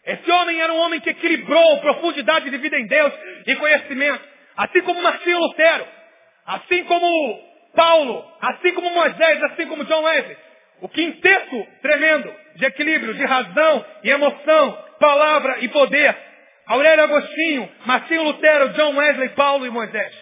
Esse 0.05 0.31
homem 0.31 0.61
era 0.61 0.73
um 0.73 0.79
homem 0.79 1.01
que 1.01 1.11
equilibrou 1.11 1.81
profundidade 1.81 2.49
de 2.49 2.57
vida 2.57 2.79
em 2.79 2.87
Deus 2.87 3.13
e 3.47 3.57
conhecimento. 3.57 4.25
Assim 4.57 4.81
como 4.83 5.03
Martinho 5.03 5.39
Lutero. 5.39 5.87
Assim 6.47 6.85
como 6.85 7.39
Paulo. 7.75 8.25
Assim 8.41 8.73
como 8.73 8.91
Moisés. 8.91 9.43
Assim 9.45 9.67
como 9.67 9.85
John 9.85 10.03
Wesley. 10.03 10.37
O 10.81 10.89
quinteto 10.89 11.67
tremendo 11.83 12.35
de 12.57 12.65
equilíbrio, 12.65 13.15
de 13.15 13.25
razão 13.25 13.85
e 14.03 14.11
emoção, 14.11 14.85
palavra 14.99 15.59
e 15.61 15.69
poder 15.69 16.30
Aurélio 16.71 17.03
Agostinho, 17.03 17.69
Martinho 17.85 18.23
Lutero, 18.23 18.69
John 18.75 18.95
Wesley, 18.95 19.31
Paulo 19.31 19.67
e 19.67 19.71
Moisés. 19.71 20.15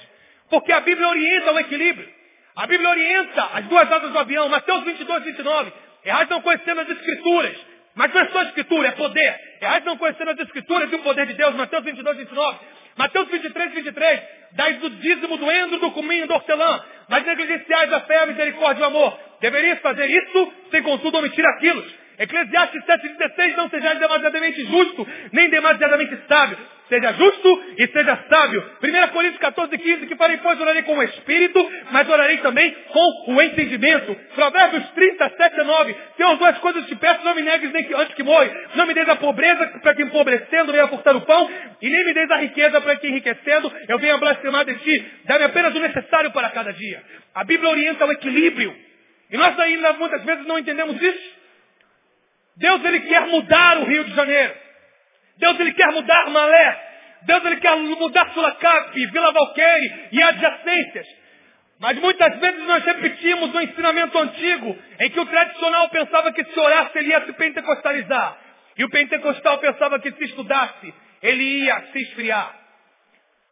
Porque 0.49 0.73
a 0.73 0.81
Bíblia 0.81 1.07
orienta 1.07 1.53
o 1.53 1.59
equilíbrio. 1.59 2.09
A 2.57 2.67
Bíblia 2.67 2.89
orienta 2.89 3.51
as 3.53 3.67
duas 3.67 3.93
asas 3.93 4.11
do 4.11 4.19
avião. 4.19 4.49
Mateus 4.49 4.83
22, 4.83 5.25
29. 5.25 5.73
Errais 6.07 6.27
não 6.31 6.41
conhecendo 6.41 6.81
as 6.81 6.89
Escrituras. 6.89 7.55
Mas 7.95 8.15
não 8.15 8.23
é 8.23 8.29
só 8.29 8.43
Escritura, 8.45 8.89
é 8.89 8.93
poder. 8.93 9.41
Errais 9.61 9.85
não 9.85 9.99
conhecendo 9.99 10.31
as 10.31 10.39
Escrituras 10.39 10.91
e 10.91 10.95
o 10.95 11.01
poder 11.01 11.27
de 11.27 11.35
Deus. 11.35 11.55
Mateus 11.55 11.85
22, 11.85 12.17
29. 12.17 12.59
Mateus 12.97 13.29
23, 13.29 13.75
23. 13.75 14.23
Dais 14.53 14.83
o 14.83 14.89
dízimo 14.89 15.37
do 15.37 15.51
endro, 15.51 15.79
do 15.81 15.91
cominho, 15.91 16.27
do 16.27 16.33
hortelã. 16.33 16.83
Mas 17.11 17.27
negligenciais 17.27 17.93
a 17.93 18.01
fé, 18.01 18.21
a 18.21 18.27
misericórdia 18.27 18.81
e 18.81 18.85
o 18.85 18.87
amor. 18.87 19.21
Deverias 19.43 19.81
fazer 19.81 20.07
isso, 20.07 20.53
sem 20.71 20.83
contudo 20.83 21.19
omitir 21.19 21.45
aquilo. 21.45 21.85
Eclesiastes 22.19 22.85
7,16, 22.85 23.57
não 23.57 23.69
sejais 23.69 23.99
demasiadamente 23.99 24.65
justo, 24.65 25.07
nem 25.33 25.49
demasiadamente 25.49 26.19
sábio. 26.27 26.59
Seja 26.89 27.13
justo 27.13 27.65
e 27.77 27.87
seja 27.89 28.19
sábio. 28.29 28.65
1 28.83 29.09
Coríntios 29.13 29.41
14, 29.41 29.77
15, 29.77 30.07
que 30.07 30.17
farei, 30.17 30.39
pois, 30.39 30.59
orarei 30.59 30.83
com 30.83 30.97
o 30.97 31.03
Espírito, 31.03 31.71
mas 31.91 32.09
orarei 32.09 32.39
também 32.39 32.75
com 32.89 33.35
o 33.35 33.43
entendimento. 33.43 34.17
Provérbios 34.35 34.89
37 34.91 35.61
a 35.61 35.65
9. 35.65 35.97
Tenho 36.17 36.31
as 36.31 36.39
duas 36.39 36.59
coisas 36.59 36.85
que 36.85 36.95
te 36.95 36.97
peço, 36.97 37.23
não 37.25 37.35
me 37.35 37.43
negues 37.43 37.71
nem 37.73 37.85
que, 37.85 37.95
antes 37.95 38.15
que 38.15 38.23
morre. 38.23 38.51
Não 38.75 38.87
me 38.87 38.95
deis 38.95 39.09
a 39.09 39.17
pobreza 39.17 39.67
para 39.83 39.95
que 39.95 40.03
empobrecendo 40.03 40.73
venha 40.73 40.89
furtar 40.89 41.15
o 41.15 41.21
pão, 41.21 41.51
e 41.83 41.91
nem 41.91 42.05
me 42.07 42.15
deis 42.15 42.31
a 42.31 42.37
riqueza 42.37 42.81
para 42.81 42.97
que 42.97 43.07
enriquecendo 43.07 43.71
eu 43.87 43.99
venha 43.99 44.17
blasfemar 44.17 44.65
de 44.65 44.75
ti. 44.77 45.07
Dá-me 45.27 45.45
apenas 45.45 45.75
o 45.75 45.79
necessário 45.79 46.31
para 46.31 46.49
cada 46.51 46.73
dia. 46.73 47.03
A 47.35 47.45
Bíblia 47.45 47.71
orienta 47.71 48.07
o 48.07 48.13
equilíbrio. 48.13 48.75
E 49.31 49.37
nós 49.37 49.59
ainda 49.59 49.93
muitas 49.93 50.25
vezes 50.25 50.47
não 50.47 50.59
entendemos 50.59 51.01
isso. 51.01 51.38
Deus 52.59 52.85
ele 52.85 53.01
quer 53.01 53.27
mudar 53.27 53.79
o 53.79 53.85
Rio 53.85 54.05
de 54.05 54.15
Janeiro. 54.15 54.55
Deus 55.39 55.61
ele 55.61 55.73
quer 55.73 55.93
mudar 55.93 56.31
Malé. 56.31 56.89
Deus 57.23 57.45
ele 57.45 57.57
quer 57.57 57.77
mudar 57.77 58.33
Sulacap, 58.33 58.93
Vila 58.95 59.33
Valqueire 59.33 60.09
e 60.13 60.23
adjacências. 60.23 61.07
Mas 61.81 61.97
muitas 61.99 62.37
vezes 62.39 62.65
nós 62.65 62.85
repetimos 62.85 63.55
o 63.55 63.61
ensinamento 63.61 64.19
antigo, 64.19 64.77
em 65.01 65.11
que 65.11 65.21
o 65.21 65.27
tradicional 65.27 65.89
pensava 65.91 66.33
que 66.33 66.45
se 66.45 66.59
orasse 66.59 66.99
ele 66.99 67.11
ia 67.11 67.25
se 67.25 67.33
pentecostalizar. 67.35 68.39
E 68.77 68.85
o 68.85 68.91
pentecostal 68.91 69.59
pensava 69.59 69.99
que 70.01 70.11
se 70.13 70.25
estudasse, 70.25 70.95
ele 71.23 71.65
ia 71.65 71.81
se 71.93 72.03
esfriar. 72.03 72.55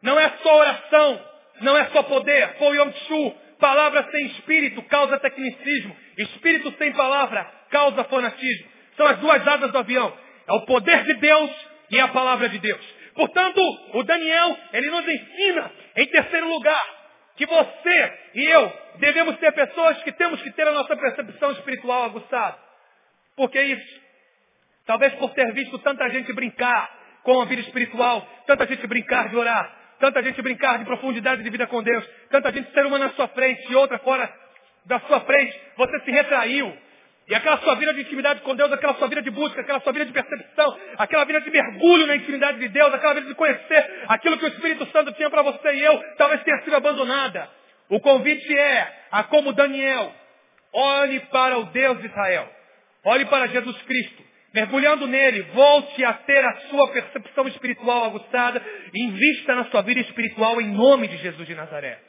Não 0.01 0.19
é 0.19 0.29
só 0.43 0.57
oração, 0.57 1.21
não 1.61 1.77
é 1.77 1.85
só 1.85 2.03
poder. 2.03 2.55
Foi 2.57 2.77
Yom 2.77 2.91
Tzu, 2.91 3.35
palavra 3.59 4.07
sem 4.11 4.25
espírito 4.27 4.81
causa 4.83 5.19
tecnicismo. 5.19 5.95
Espírito 6.17 6.73
sem 6.77 6.91
palavra 6.93 7.49
causa 7.69 8.03
fanatismo. 8.05 8.76
São 8.97 9.07
as 9.07 9.19
duas 9.19 9.47
asas 9.47 9.71
do 9.71 9.77
avião. 9.77 10.11
É 10.47 10.53
o 10.53 10.65
poder 10.65 11.03
de 11.03 11.13
Deus 11.15 11.51
e 11.89 11.99
a 11.99 12.07
palavra 12.09 12.49
de 12.49 12.59
Deus. 12.59 12.97
Portanto, 13.13 13.61
o 13.93 14.03
Daniel, 14.03 14.57
ele 14.73 14.89
nos 14.91 15.07
ensina, 15.07 15.71
em 15.95 16.05
terceiro 16.07 16.47
lugar, 16.49 16.97
que 17.35 17.45
você 17.45 18.13
e 18.35 18.43
eu 18.45 18.73
devemos 18.97 19.39
ser 19.39 19.51
pessoas 19.51 20.01
que 20.03 20.11
temos 20.11 20.41
que 20.41 20.51
ter 20.51 20.67
a 20.67 20.71
nossa 20.71 20.95
percepção 20.95 21.51
espiritual 21.51 22.03
aguçada. 22.03 22.57
Por 23.35 23.49
que 23.49 23.61
isso? 23.61 24.01
Talvez 24.85 25.13
por 25.15 25.31
ter 25.33 25.51
visto 25.53 25.77
tanta 25.79 26.09
gente 26.09 26.33
brincar 26.33 26.89
com 27.23 27.41
a 27.41 27.45
vida 27.45 27.61
espiritual, 27.61 28.27
tanta 28.47 28.65
gente 28.65 28.85
brincar 28.87 29.29
de 29.29 29.35
orar, 29.35 29.71
tanta 29.99 30.23
gente 30.23 30.41
brincar 30.41 30.79
de 30.79 30.85
profundidade 30.85 31.43
de 31.43 31.49
vida 31.49 31.67
com 31.67 31.83
Deus, 31.83 32.07
tanta 32.31 32.51
gente 32.51 32.71
ser 32.71 32.85
uma 32.85 32.97
na 32.97 33.09
sua 33.11 33.27
frente 33.29 33.71
e 33.71 33.75
outra 33.75 33.99
fora 33.99 34.33
da 34.85 34.99
sua 35.01 35.19
frente, 35.21 35.59
você 35.75 35.99
se 35.99 36.11
retraiu, 36.11 36.75
e 37.27 37.35
aquela 37.35 37.57
sua 37.57 37.75
vida 37.75 37.93
de 37.93 38.01
intimidade 38.01 38.41
com 38.41 38.55
Deus, 38.55 38.71
aquela 38.71 38.93
sua 38.93 39.07
vida 39.09 39.21
de 39.21 39.29
busca, 39.29 39.59
aquela 39.59 39.81
sua 39.81 39.91
vida 39.91 40.05
de 40.05 40.13
percepção, 40.13 40.77
aquela 40.97 41.25
vida 41.25 41.41
de 41.41 41.49
mergulho 41.49 42.07
na 42.07 42.15
intimidade 42.15 42.57
de 42.57 42.69
Deus, 42.69 42.93
aquela 42.93 43.15
vida 43.15 43.27
de 43.27 43.35
conhecer 43.35 44.05
aquilo 44.07 44.37
que 44.37 44.45
o 44.45 44.47
Espírito 44.47 44.85
Santo 44.91 45.11
tinha 45.11 45.29
para 45.29 45.41
você 45.41 45.73
e 45.73 45.83
eu, 45.83 46.01
talvez 46.17 46.41
tenha 46.43 46.61
sido 46.61 46.75
abandonada. 46.75 47.49
O 47.89 47.99
convite 47.99 48.57
é 48.57 48.87
a 49.11 49.23
como 49.23 49.51
Daniel, 49.51 50.13
olhe 50.71 51.19
para 51.31 51.57
o 51.57 51.65
Deus 51.65 51.99
de 51.99 52.07
Israel. 52.07 52.49
Olhe 53.03 53.25
para 53.25 53.47
Jesus 53.47 53.81
Cristo. 53.83 54.23
Mergulhando 54.53 55.05
nele, 55.05 55.41
volte 55.53 56.03
a 56.05 56.13
ter 56.13 56.43
a 56.43 56.55
sua 56.69 56.91
percepção 56.91 57.47
espiritual 57.49 58.05
aguçada 58.05 58.61
invista 58.93 59.53
na 59.53 59.65
sua 59.65 59.81
vida 59.81 59.99
espiritual 59.99 60.59
em 60.61 60.67
nome 60.69 61.07
de 61.09 61.17
Jesus 61.17 61.45
de 61.45 61.55
Nazaré. 61.55 61.99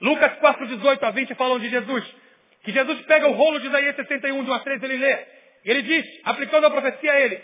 Lucas 0.00 0.32
4, 0.34 0.66
18 0.66 1.06
a 1.06 1.10
20 1.10 1.34
falam 1.34 1.58
de 1.60 1.68
Jesus 1.68 2.04
que 2.64 2.72
Jesus 2.72 3.00
pega 3.02 3.28
o 3.28 3.32
rolo 3.32 3.60
de 3.60 3.66
Isaías 3.66 3.94
61, 3.96 4.44
de 4.44 4.50
1 4.50 4.54
a 4.54 4.58
3, 4.60 4.82
ele 4.82 4.96
lê. 4.96 5.18
E 5.64 5.70
ele 5.70 5.82
diz, 5.82 6.06
aplicando 6.24 6.66
a 6.66 6.70
profecia 6.70 7.12
a 7.12 7.20
ele, 7.20 7.40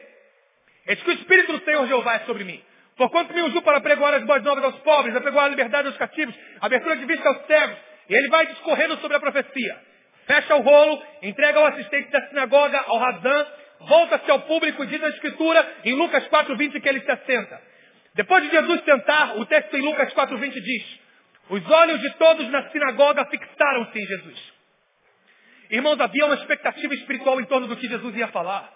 Eis 0.87 1.01
que 1.03 1.11
o 1.11 1.13
Espírito 1.13 1.53
do 1.53 1.65
Senhor 1.65 1.87
Jeová 1.87 2.17
é 2.17 2.19
sobre 2.21 2.45
mim. 2.45 2.61
Porquanto 2.97 3.33
me 3.33 3.43
ungiu 3.43 3.63
para 3.63 3.81
pregoar 3.81 4.15
as 4.15 4.25
boas 4.25 4.43
novas 4.43 4.65
aos 4.65 4.77
pobres, 4.81 5.15
a 5.15 5.21
pregoar 5.21 5.47
a 5.47 5.49
liberdade 5.49 5.89
aos 5.89 5.97
cativos, 5.97 6.35
a 6.61 6.67
abertura 6.67 6.97
de 6.97 7.05
vista 7.05 7.29
aos 7.29 7.47
cegos. 7.47 7.77
E 8.09 8.15
ele 8.15 8.29
vai 8.29 8.47
discorrendo 8.47 8.97
sobre 8.99 9.17
a 9.17 9.21
profecia. 9.21 9.79
Fecha 10.27 10.57
o 10.57 10.61
rolo, 10.61 11.03
entrega 11.23 11.59
ao 11.59 11.67
assistente 11.67 12.11
da 12.11 12.27
sinagoga, 12.29 12.79
ao 12.87 12.99
Razan, 12.99 13.47
volta-se 13.81 14.31
ao 14.31 14.41
público 14.41 14.85
e 14.85 14.87
diz 14.89 15.03
a 15.03 15.09
Escritura, 15.11 15.75
em 15.85 15.95
Lucas 15.95 16.27
4,20, 16.29 16.81
que 16.81 16.89
ele 16.89 17.01
se 17.01 17.11
assenta. 17.11 17.61
Depois 18.15 18.43
de 18.43 18.51
Jesus 18.51 18.85
sentar, 18.85 19.39
o 19.39 19.47
texto 19.47 19.77
em 19.77 19.83
Lucas 19.83 20.13
4,20 20.13 20.53
diz, 20.53 21.01
os 21.51 21.71
olhos 21.71 22.01
de 22.01 22.11
todos 22.15 22.49
na 22.51 22.69
sinagoga 22.71 23.25
fixaram-se 23.27 23.99
em 23.99 24.07
Jesus. 24.07 24.53
Irmãos, 25.71 26.01
havia 26.01 26.27
uma 26.27 26.35
expectativa 26.35 26.95
espiritual 26.95 27.41
em 27.41 27.45
torno 27.45 27.69
do 27.69 27.77
que 27.77 27.89
Jesus 27.89 28.17
ia 28.17 28.29
falar. 28.29 28.69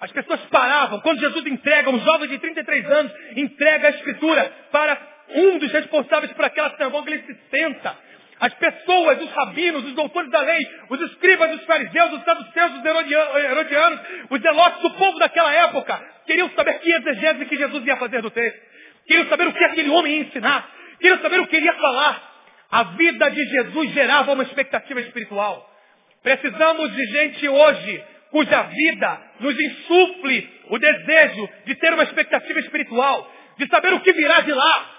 As 0.00 0.10
pessoas 0.10 0.40
paravam. 0.46 1.00
Quando 1.00 1.20
Jesus 1.20 1.46
entrega, 1.46 1.90
um 1.90 2.00
jovem 2.00 2.28
de 2.28 2.38
33 2.38 2.90
anos, 2.90 3.12
entrega 3.36 3.88
a 3.88 3.90
escritura 3.90 4.52
para 4.72 4.98
um 5.28 5.58
dos 5.58 5.70
responsáveis 5.72 6.32
por 6.32 6.44
aquela 6.44 6.70
sinagoga, 6.70 7.10
ele 7.10 7.22
se 7.22 7.36
senta. 7.50 7.96
As 8.40 8.52
pessoas, 8.54 9.22
os 9.22 9.30
rabinos, 9.30 9.84
os 9.84 9.94
doutores 9.94 10.30
da 10.30 10.40
lei, 10.40 10.68
os 10.90 11.00
escribas, 11.02 11.54
os 11.54 11.64
fariseus, 11.64 12.12
os 12.12 12.24
saduceus, 12.24 12.72
os 12.78 12.84
herodianos, 12.84 14.00
os 14.28 14.40
zelotes, 14.40 14.84
o 14.84 14.90
povo 14.90 15.18
daquela 15.18 15.52
época, 15.52 16.02
queriam 16.26 16.50
saber 16.50 16.80
que 16.80 16.90
exegese 16.90 17.44
que 17.46 17.56
Jesus 17.56 17.86
ia 17.86 17.96
fazer 17.96 18.20
do 18.20 18.30
texto. 18.30 18.60
Queriam 19.06 19.28
saber 19.28 19.46
o 19.46 19.52
que 19.52 19.64
aquele 19.64 19.90
homem 19.90 20.14
ia 20.14 20.22
ensinar. 20.22 20.68
Queriam 20.98 21.20
saber 21.20 21.40
o 21.40 21.46
que 21.46 21.56
ele 21.56 21.66
ia 21.66 21.74
falar. 21.74 22.32
A 22.70 22.82
vida 22.82 23.30
de 23.30 23.44
Jesus 23.44 23.92
gerava 23.92 24.32
uma 24.32 24.42
expectativa 24.42 25.00
espiritual. 25.00 25.73
Precisamos 26.24 26.90
de 26.94 27.04
gente 27.04 27.46
hoje 27.46 28.04
cuja 28.30 28.62
vida 28.62 29.20
nos 29.40 29.60
insufle 29.60 30.50
o 30.70 30.78
desejo 30.78 31.48
de 31.66 31.74
ter 31.74 31.92
uma 31.92 32.02
expectativa 32.02 32.58
espiritual, 32.60 33.30
de 33.58 33.68
saber 33.68 33.92
o 33.92 34.00
que 34.00 34.10
virá 34.14 34.40
de 34.40 34.52
lá, 34.52 34.90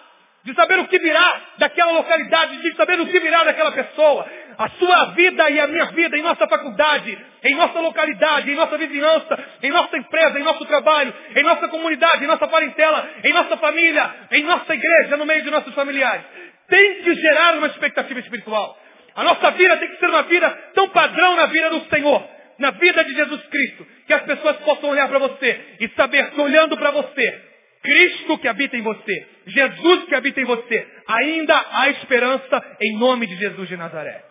de 0.43 0.53
saber 0.53 0.77
o 0.77 0.87
que 0.87 0.99
virá 0.99 1.41
daquela 1.57 1.93
localidade, 1.93 2.61
de 2.61 2.75
saber 2.75 3.01
o 3.01 3.07
que 3.07 3.19
virá 3.19 3.43
daquela 3.43 3.71
pessoa. 3.71 4.29
A 4.55 4.69
sua 4.69 5.05
vida 5.13 5.49
e 5.49 5.59
a 5.59 5.65
minha 5.65 5.85
vida 5.85 6.15
em 6.15 6.21
nossa 6.21 6.47
faculdade, 6.47 7.17
em 7.43 7.55
nossa 7.55 7.79
localidade, 7.79 8.51
em 8.51 8.55
nossa 8.55 8.77
vizinhança, 8.77 9.45
em 9.63 9.71
nossa 9.71 9.97
empresa, 9.97 10.39
em 10.39 10.43
nosso 10.43 10.63
trabalho, 10.65 11.11
em 11.35 11.43
nossa 11.43 11.67
comunidade, 11.69 12.23
em 12.23 12.27
nossa 12.27 12.47
parentela, 12.47 13.09
em 13.23 13.33
nossa 13.33 13.57
família, 13.57 14.15
em 14.31 14.43
nossa 14.43 14.75
igreja, 14.75 15.17
no 15.17 15.25
meio 15.25 15.41
de 15.41 15.49
nossos 15.49 15.73
familiares. 15.73 16.23
Tem 16.69 17.01
que 17.01 17.15
gerar 17.15 17.57
uma 17.57 17.67
expectativa 17.67 18.19
espiritual. 18.19 18.84
A 19.15 19.23
nossa 19.23 19.51
vida 19.51 19.77
tem 19.77 19.89
que 19.89 19.97
ser 19.97 20.09
uma 20.09 20.23
vida 20.23 20.49
tão 20.73 20.89
padrão 20.89 21.35
na 21.37 21.45
vida 21.45 21.69
do 21.69 21.89
Senhor, 21.89 22.29
na 22.59 22.71
vida 22.71 23.03
de 23.03 23.13
Jesus 23.13 23.45
Cristo, 23.47 23.87
que 24.05 24.13
as 24.13 24.23
pessoas 24.23 24.57
possam 24.57 24.89
olhar 24.89 25.07
para 25.07 25.19
você 25.19 25.77
e 25.79 25.87
saber 25.89 26.31
que 26.31 26.41
olhando 26.41 26.77
para 26.77 26.91
você, 26.91 27.41
Cristo 27.81 28.37
que 28.37 28.47
habita 28.47 28.75
em 28.75 28.81
você, 28.81 29.27
Jesus 29.47 30.05
que 30.05 30.15
habita 30.15 30.41
em 30.41 30.45
você, 30.45 30.87
ainda 31.07 31.65
há 31.71 31.89
esperança 31.89 32.77
em 32.81 32.97
nome 32.97 33.25
de 33.27 33.35
Jesus 33.37 33.69
de 33.69 33.77
Nazaré. 33.77 34.23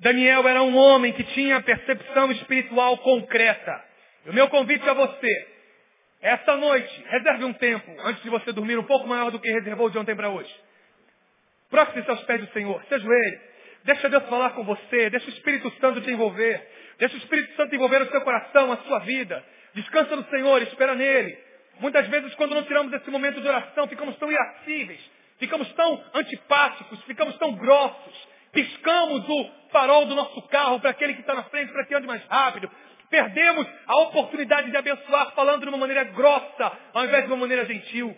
Daniel 0.00 0.46
era 0.48 0.62
um 0.62 0.76
homem 0.76 1.12
que 1.12 1.22
tinha 1.22 1.62
percepção 1.62 2.30
espiritual 2.32 2.98
concreta. 2.98 3.82
E 4.26 4.30
o 4.30 4.34
meu 4.34 4.48
convite 4.48 4.86
a 4.88 4.94
você, 4.94 5.46
esta 6.20 6.56
noite, 6.56 7.04
reserve 7.08 7.44
um 7.44 7.52
tempo 7.52 7.90
antes 8.00 8.22
de 8.22 8.30
você 8.30 8.52
dormir 8.52 8.78
um 8.78 8.84
pouco 8.84 9.06
maior 9.06 9.30
do 9.30 9.38
que 9.38 9.50
reservou 9.50 9.88
de 9.90 9.98
ontem 9.98 10.16
para 10.16 10.30
hoje. 10.30 10.52
Prostre-se 11.74 12.08
aos 12.08 12.22
pés 12.22 12.40
do 12.40 12.52
Senhor, 12.52 12.80
se 12.84 12.94
ajoelhe. 12.94 13.40
Deixa 13.82 14.08
Deus 14.08 14.22
falar 14.28 14.50
com 14.50 14.62
você, 14.62 15.10
deixa 15.10 15.26
o 15.26 15.30
Espírito 15.30 15.68
Santo 15.80 16.00
te 16.02 16.08
envolver. 16.08 16.64
Deixa 17.00 17.16
o 17.16 17.18
Espírito 17.18 17.56
Santo 17.56 17.74
envolver 17.74 18.00
o 18.00 18.10
seu 18.12 18.20
coração, 18.20 18.70
a 18.70 18.76
sua 18.76 19.00
vida. 19.00 19.44
Descansa 19.74 20.14
no 20.14 20.24
Senhor, 20.26 20.62
espera 20.62 20.94
nele. 20.94 21.36
Muitas 21.80 22.06
vezes, 22.06 22.32
quando 22.36 22.54
não 22.54 22.62
tiramos 22.62 22.92
esse 22.92 23.10
momento 23.10 23.40
de 23.40 23.48
oração, 23.48 23.88
ficamos 23.88 24.16
tão 24.18 24.30
irascíveis, 24.30 25.00
ficamos 25.40 25.68
tão 25.72 26.04
antipáticos, 26.14 27.02
ficamos 27.06 27.36
tão 27.38 27.56
grossos. 27.56 28.28
Piscamos 28.52 29.28
o 29.28 29.50
farol 29.72 30.06
do 30.06 30.14
nosso 30.14 30.42
carro 30.42 30.78
para 30.78 30.90
aquele 30.90 31.14
que 31.14 31.22
está 31.22 31.34
na 31.34 31.42
frente, 31.42 31.72
para 31.72 31.84
que 31.86 31.94
ande 31.96 32.06
mais 32.06 32.24
rápido. 32.26 32.70
Perdemos 33.10 33.66
a 33.88 33.96
oportunidade 34.02 34.70
de 34.70 34.76
abençoar 34.76 35.32
falando 35.34 35.62
de 35.62 35.70
uma 35.70 35.78
maneira 35.78 36.04
grossa, 36.04 36.72
ao 36.92 37.04
invés 37.04 37.24
de 37.24 37.32
uma 37.32 37.38
maneira 37.38 37.64
gentil. 37.64 38.16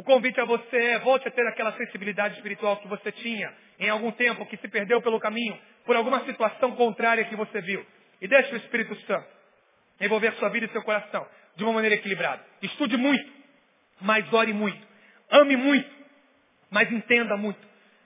O 0.00 0.02
convite 0.02 0.40
a 0.40 0.46
você 0.46 0.76
é, 0.78 0.98
volte 1.00 1.28
a 1.28 1.30
ter 1.30 1.46
aquela 1.46 1.76
sensibilidade 1.76 2.34
espiritual 2.36 2.78
que 2.78 2.88
você 2.88 3.12
tinha 3.12 3.52
em 3.78 3.90
algum 3.90 4.10
tempo, 4.10 4.46
que 4.46 4.56
se 4.56 4.66
perdeu 4.66 5.02
pelo 5.02 5.20
caminho, 5.20 5.58
por 5.84 5.94
alguma 5.94 6.24
situação 6.24 6.72
contrária 6.72 7.22
que 7.26 7.36
você 7.36 7.60
viu. 7.60 7.84
E 8.18 8.26
deixe 8.26 8.50
o 8.54 8.56
Espírito 8.56 8.96
Santo 9.02 9.28
envolver 10.00 10.32
sua 10.36 10.48
vida 10.48 10.64
e 10.64 10.70
seu 10.70 10.82
coração 10.84 11.26
de 11.54 11.64
uma 11.64 11.74
maneira 11.74 11.96
equilibrada. 11.96 12.42
Estude 12.62 12.96
muito, 12.96 13.30
mas 14.00 14.32
ore 14.32 14.54
muito. 14.54 14.80
Ame 15.30 15.54
muito, 15.54 15.90
mas 16.70 16.90
entenda 16.90 17.36
muito. 17.36 17.60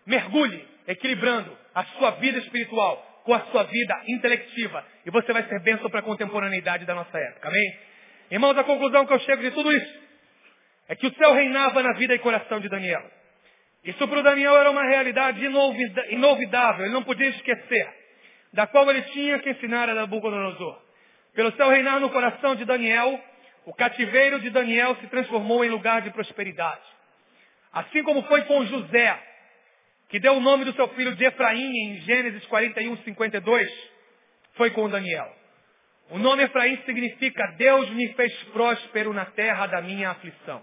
Mergulhe, 0.04 0.66
equilibrando 0.88 1.56
a 1.72 1.84
sua 1.84 2.10
vida 2.16 2.40
espiritual 2.40 3.22
com 3.22 3.34
a 3.34 3.40
sua 3.52 3.62
vida 3.62 4.02
intelectiva. 4.08 4.84
E 5.06 5.12
você 5.12 5.32
vai 5.32 5.44
ser 5.44 5.60
bênção 5.60 5.88
para 5.88 6.00
a 6.00 6.02
contemporaneidade 6.02 6.86
da 6.86 6.94
nossa 6.96 7.16
época. 7.16 7.46
Amém? 7.46 7.78
Irmãos, 8.32 8.58
a 8.58 8.64
conclusão 8.64 9.06
que 9.06 9.12
eu 9.12 9.20
chego 9.20 9.42
de 9.42 9.52
tudo 9.52 9.70
isso 9.70 10.03
é 10.88 10.94
que 10.94 11.06
o 11.06 11.14
céu 11.14 11.32
reinava 11.32 11.82
na 11.82 11.92
vida 11.94 12.14
e 12.14 12.18
coração 12.18 12.60
de 12.60 12.68
Daniel. 12.68 13.02
Isso 13.84 14.06
para 14.08 14.20
o 14.20 14.22
Daniel 14.22 14.56
era 14.56 14.70
uma 14.70 14.84
realidade 14.84 15.44
inolvidável, 16.10 16.84
ele 16.84 16.94
não 16.94 17.02
podia 17.02 17.28
esquecer, 17.28 17.88
da 18.52 18.66
qual 18.66 18.88
ele 18.90 19.02
tinha 19.02 19.38
que 19.38 19.50
ensinar 19.50 19.88
a 19.88 19.94
Nabucodonosor. 19.94 20.82
Pelo 21.34 21.52
céu 21.52 21.68
reinar 21.68 22.00
no 22.00 22.10
coração 22.10 22.54
de 22.54 22.64
Daniel, 22.64 23.20
O 23.66 23.72
cativeiro 23.72 24.40
de 24.40 24.50
Daniel 24.50 24.94
se 24.96 25.06
transformou 25.06 25.64
em 25.64 25.70
lugar 25.70 26.02
de 26.02 26.10
prosperidade. 26.10 26.82
Assim 27.72 28.02
como 28.02 28.22
foi 28.24 28.42
com 28.42 28.64
José, 28.66 29.18
que 30.10 30.20
deu 30.20 30.34
o 30.34 30.40
nome 30.40 30.64
do 30.64 30.74
seu 30.74 30.86
filho 30.88 31.14
de 31.16 31.24
Efraim 31.24 31.72
em 31.76 32.00
Gênesis 32.02 32.44
41, 32.46 32.98
52, 32.98 33.90
foi 34.52 34.70
com 34.70 34.88
Daniel. 34.88 35.34
O 36.10 36.18
nome 36.18 36.42
Efraim 36.42 36.76
significa 36.84 37.54
Deus 37.56 37.88
me 37.90 38.12
fez 38.12 38.32
próspero 38.52 39.12
na 39.14 39.24
terra 39.24 39.66
da 39.66 39.80
minha 39.80 40.10
aflição. 40.10 40.62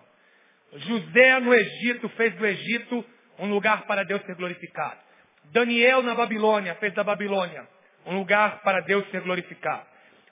José 0.74 1.40
no 1.40 1.54
Egito 1.54 2.08
fez 2.10 2.34
do 2.36 2.46
Egito 2.46 3.06
um 3.40 3.50
lugar 3.50 3.86
para 3.86 4.04
Deus 4.04 4.22
ser 4.24 4.36
glorificado. 4.36 4.98
Daniel 5.46 6.02
na 6.02 6.16
Babilônia 6.16 6.76
fez 6.76 6.94
da 6.94 7.04
Babilônia 7.04 7.68
um 8.06 8.18
lugar 8.18 8.62
para 8.62 8.82
Deus 8.82 9.10
ser 9.12 9.22
glorificado. 9.22 9.86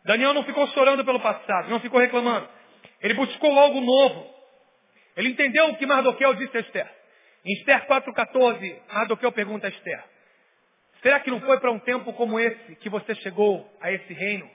Daniel 0.06 0.34
não 0.34 0.44
ficou 0.44 0.66
chorando 0.68 1.04
pelo 1.04 1.20
passado, 1.20 1.70
não 1.70 1.80
ficou 1.80 2.00
reclamando. 2.00 2.48
Ele 3.02 3.14
buscou 3.14 3.58
algo 3.60 3.82
novo. 3.82 4.34
Ele 5.16 5.30
entendeu 5.30 5.68
o 5.68 5.78
que 5.78 5.86
Mardoqueu 5.86 6.34
disse 6.36 6.56
a 6.58 6.62
Esther. 6.62 6.90
Em 7.46 7.54
Esther 7.54 7.88
4,14, 7.88 8.82
Mardoqueu 8.94 9.32
pergunta 9.32 9.68
a 9.68 9.70
Esther, 9.70 10.04
será 11.02 11.20
que 11.20 11.32
não 11.32 11.42
foi 11.42 11.60
para 11.60 11.72
um 11.72 11.80
tempo 11.80 12.14
como 12.14 12.40
esse 12.40 12.76
que 12.78 12.90
você 12.90 13.16
chegou 13.16 13.70
a 13.82 13.92
esse 13.92 14.14
reino? 14.14 14.50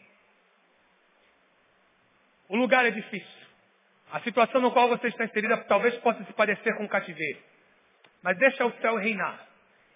O 2.49 2.57
lugar 2.57 2.85
é 2.87 2.91
difícil. 2.91 3.44
A 4.15 4.21
situação 4.21 4.61
no 4.61 4.71
qual 4.71 4.89
você 4.89 5.09
está 5.09 5.25
inserida 5.25 5.57
talvez 5.65 5.93
possa 5.97 6.23
se 6.23 6.33
parecer 6.35 6.73
com 6.77 6.85
um 6.85 6.89
cativeiro. 6.89 7.41
Mas 8.23 8.39
deixa 8.39 8.65
o 8.65 8.73
céu 8.81 8.95
reinar 8.95 9.45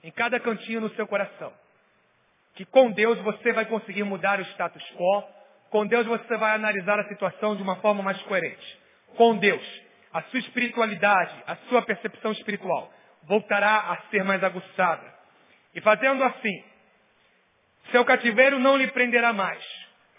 em 0.03 0.11
cada 0.11 0.41
cantinho 0.41 0.81
no 0.81 0.91
seu 0.97 1.07
coração. 1.07 1.53
Que 2.57 2.65
com 2.65 2.91
Deus 2.91 3.17
você 3.21 3.53
vai 3.53 3.65
conseguir 3.67 4.03
mudar 4.03 4.41
o 4.41 4.43
status 4.47 4.83
quo. 4.97 5.23
Com 5.71 5.87
Deus 5.87 6.05
você 6.05 6.37
vai 6.37 6.57
analisar 6.57 6.99
a 6.99 7.07
situação 7.07 7.55
de 7.55 7.63
uma 7.63 7.77
forma 7.77 8.03
mais 8.03 8.21
coerente. 8.23 8.81
Com 9.17 9.37
Deus, 9.37 9.65
a 10.13 10.21
sua 10.23 10.41
espiritualidade, 10.41 11.45
a 11.47 11.55
sua 11.69 11.83
percepção 11.83 12.33
espiritual 12.33 12.93
voltará 13.23 13.93
a 13.93 13.99
ser 14.11 14.25
mais 14.25 14.43
aguçada. 14.43 15.15
E 15.77 15.81
fazendo 15.81 16.25
assim, 16.25 16.65
seu 17.93 18.05
cativeiro 18.05 18.59
não 18.59 18.77
lhe 18.77 18.89
prenderá 18.89 19.33
mais, 19.33 19.65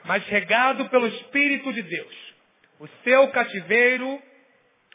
mas 0.06 0.26
regado 0.28 0.88
pelo 0.88 1.08
Espírito 1.08 1.74
de 1.74 1.82
Deus. 1.82 2.39
O 2.80 2.88
seu 3.04 3.30
cativeiro 3.32 4.22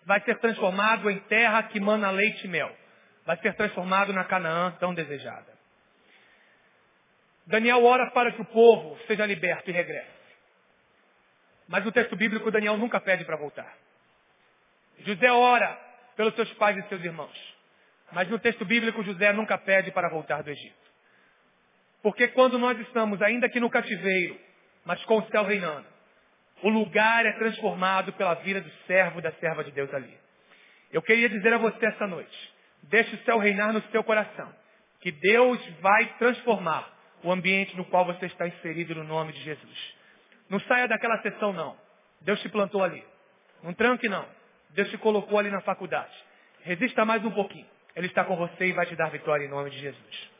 vai 0.05 0.21
ser 0.23 0.39
transformado 0.39 1.11
em 1.11 1.19
terra 1.21 1.63
que 1.65 1.79
mana 1.79 2.11
leite 2.11 2.45
e 2.47 2.49
mel. 2.49 2.75
Vai 3.27 3.37
ser 3.39 3.55
transformado 3.55 4.13
na 4.13 4.25
Canaã 4.25 4.73
tão 4.81 4.95
desejada. 4.95 5.53
Daniel 7.47 7.85
ora 7.85 8.11
para 8.11 8.33
que 8.33 8.41
o 8.41 8.45
povo 8.47 8.99
seja 9.07 9.27
liberto 9.27 9.69
e 9.71 9.73
regresse. 9.73 10.09
Mas 11.69 11.85
no 11.85 11.93
texto 11.93 12.17
bíblico, 12.17 12.51
Daniel 12.51 12.77
nunca 12.77 13.01
pede 13.01 13.25
para 13.25 13.37
voltar. 13.37 13.77
José 15.01 15.31
ora 15.31 15.79
pelos 16.17 16.35
seus 16.35 16.53
pais 16.55 16.77
e 16.77 16.89
seus 16.89 17.03
irmãos. 17.03 17.55
Mas 18.13 18.29
no 18.29 18.39
texto 18.39 18.65
bíblico, 18.65 19.03
José 19.03 19.33
nunca 19.33 19.59
pede 19.59 19.91
para 19.91 20.09
voltar 20.09 20.43
do 20.43 20.51
Egito. 20.51 20.85
Porque 22.03 22.29
quando 22.29 22.59
nós 22.59 22.79
estamos, 22.81 23.21
ainda 23.23 23.49
que 23.49 23.61
no 23.61 23.71
cativeiro, 23.71 24.39
mas 24.85 25.03
com 25.05 25.19
o 25.19 25.27
céu 25.29 25.43
reinando, 25.45 25.87
o 26.63 26.69
lugar 26.69 27.27
é 27.27 27.33
transformado 27.33 28.13
pela 28.13 28.35
vida 28.35 28.61
do 28.61 28.71
servo 28.87 29.19
e 29.19 29.23
da 29.23 29.33
serva 29.33 29.65
de 29.65 29.71
Deus 29.71 29.93
ali. 29.93 30.17
Eu 30.93 31.03
queria 31.03 31.29
dizer 31.29 31.53
a 31.53 31.59
você 31.59 31.87
essa 31.87 32.07
noite, 32.07 32.55
deixe 32.85 33.15
o 33.15 33.25
céu 33.25 33.39
reinar 33.39 33.73
no 33.73 33.83
seu 33.91 34.03
coração, 34.05 34.53
que 35.01 35.11
Deus 35.11 35.61
vai 35.81 36.07
transformar 36.19 36.93
o 37.23 37.33
ambiente 37.33 37.77
no 37.77 37.85
qual 37.87 38.05
você 38.05 38.27
está 38.27 38.47
inserido 38.47 38.95
no 38.95 39.05
nome 39.05 39.33
de 39.33 39.41
Jesus. 39.43 39.95
Não 40.49 40.61
saia 40.61 40.87
daquela 40.87 41.21
sessão 41.23 41.53
não. 41.53 41.77
Deus 42.21 42.41
te 42.41 42.49
plantou 42.49 42.83
ali. 42.83 43.05
Não 43.63 43.73
tranque 43.73 44.09
não. 44.09 44.27
Deus 44.71 44.91
te 44.91 44.99
colocou 44.99 45.39
ali 45.39 45.51
na 45.51 45.61
faculdade. 45.63 46.13
Resista 46.63 47.05
mais 47.05 47.25
um 47.25 47.31
pouquinho. 47.31 47.67
Ele 47.97 48.07
está 48.07 48.25
com 48.25 48.37
você 48.37 48.67
e 48.67 48.73
vai 48.73 48.87
te 48.87 48.97
dar 48.97 49.11
vitória 49.11 49.45
em 49.45 49.49
nome 49.49 49.71
de 49.71 49.79
Jesus. 49.79 50.31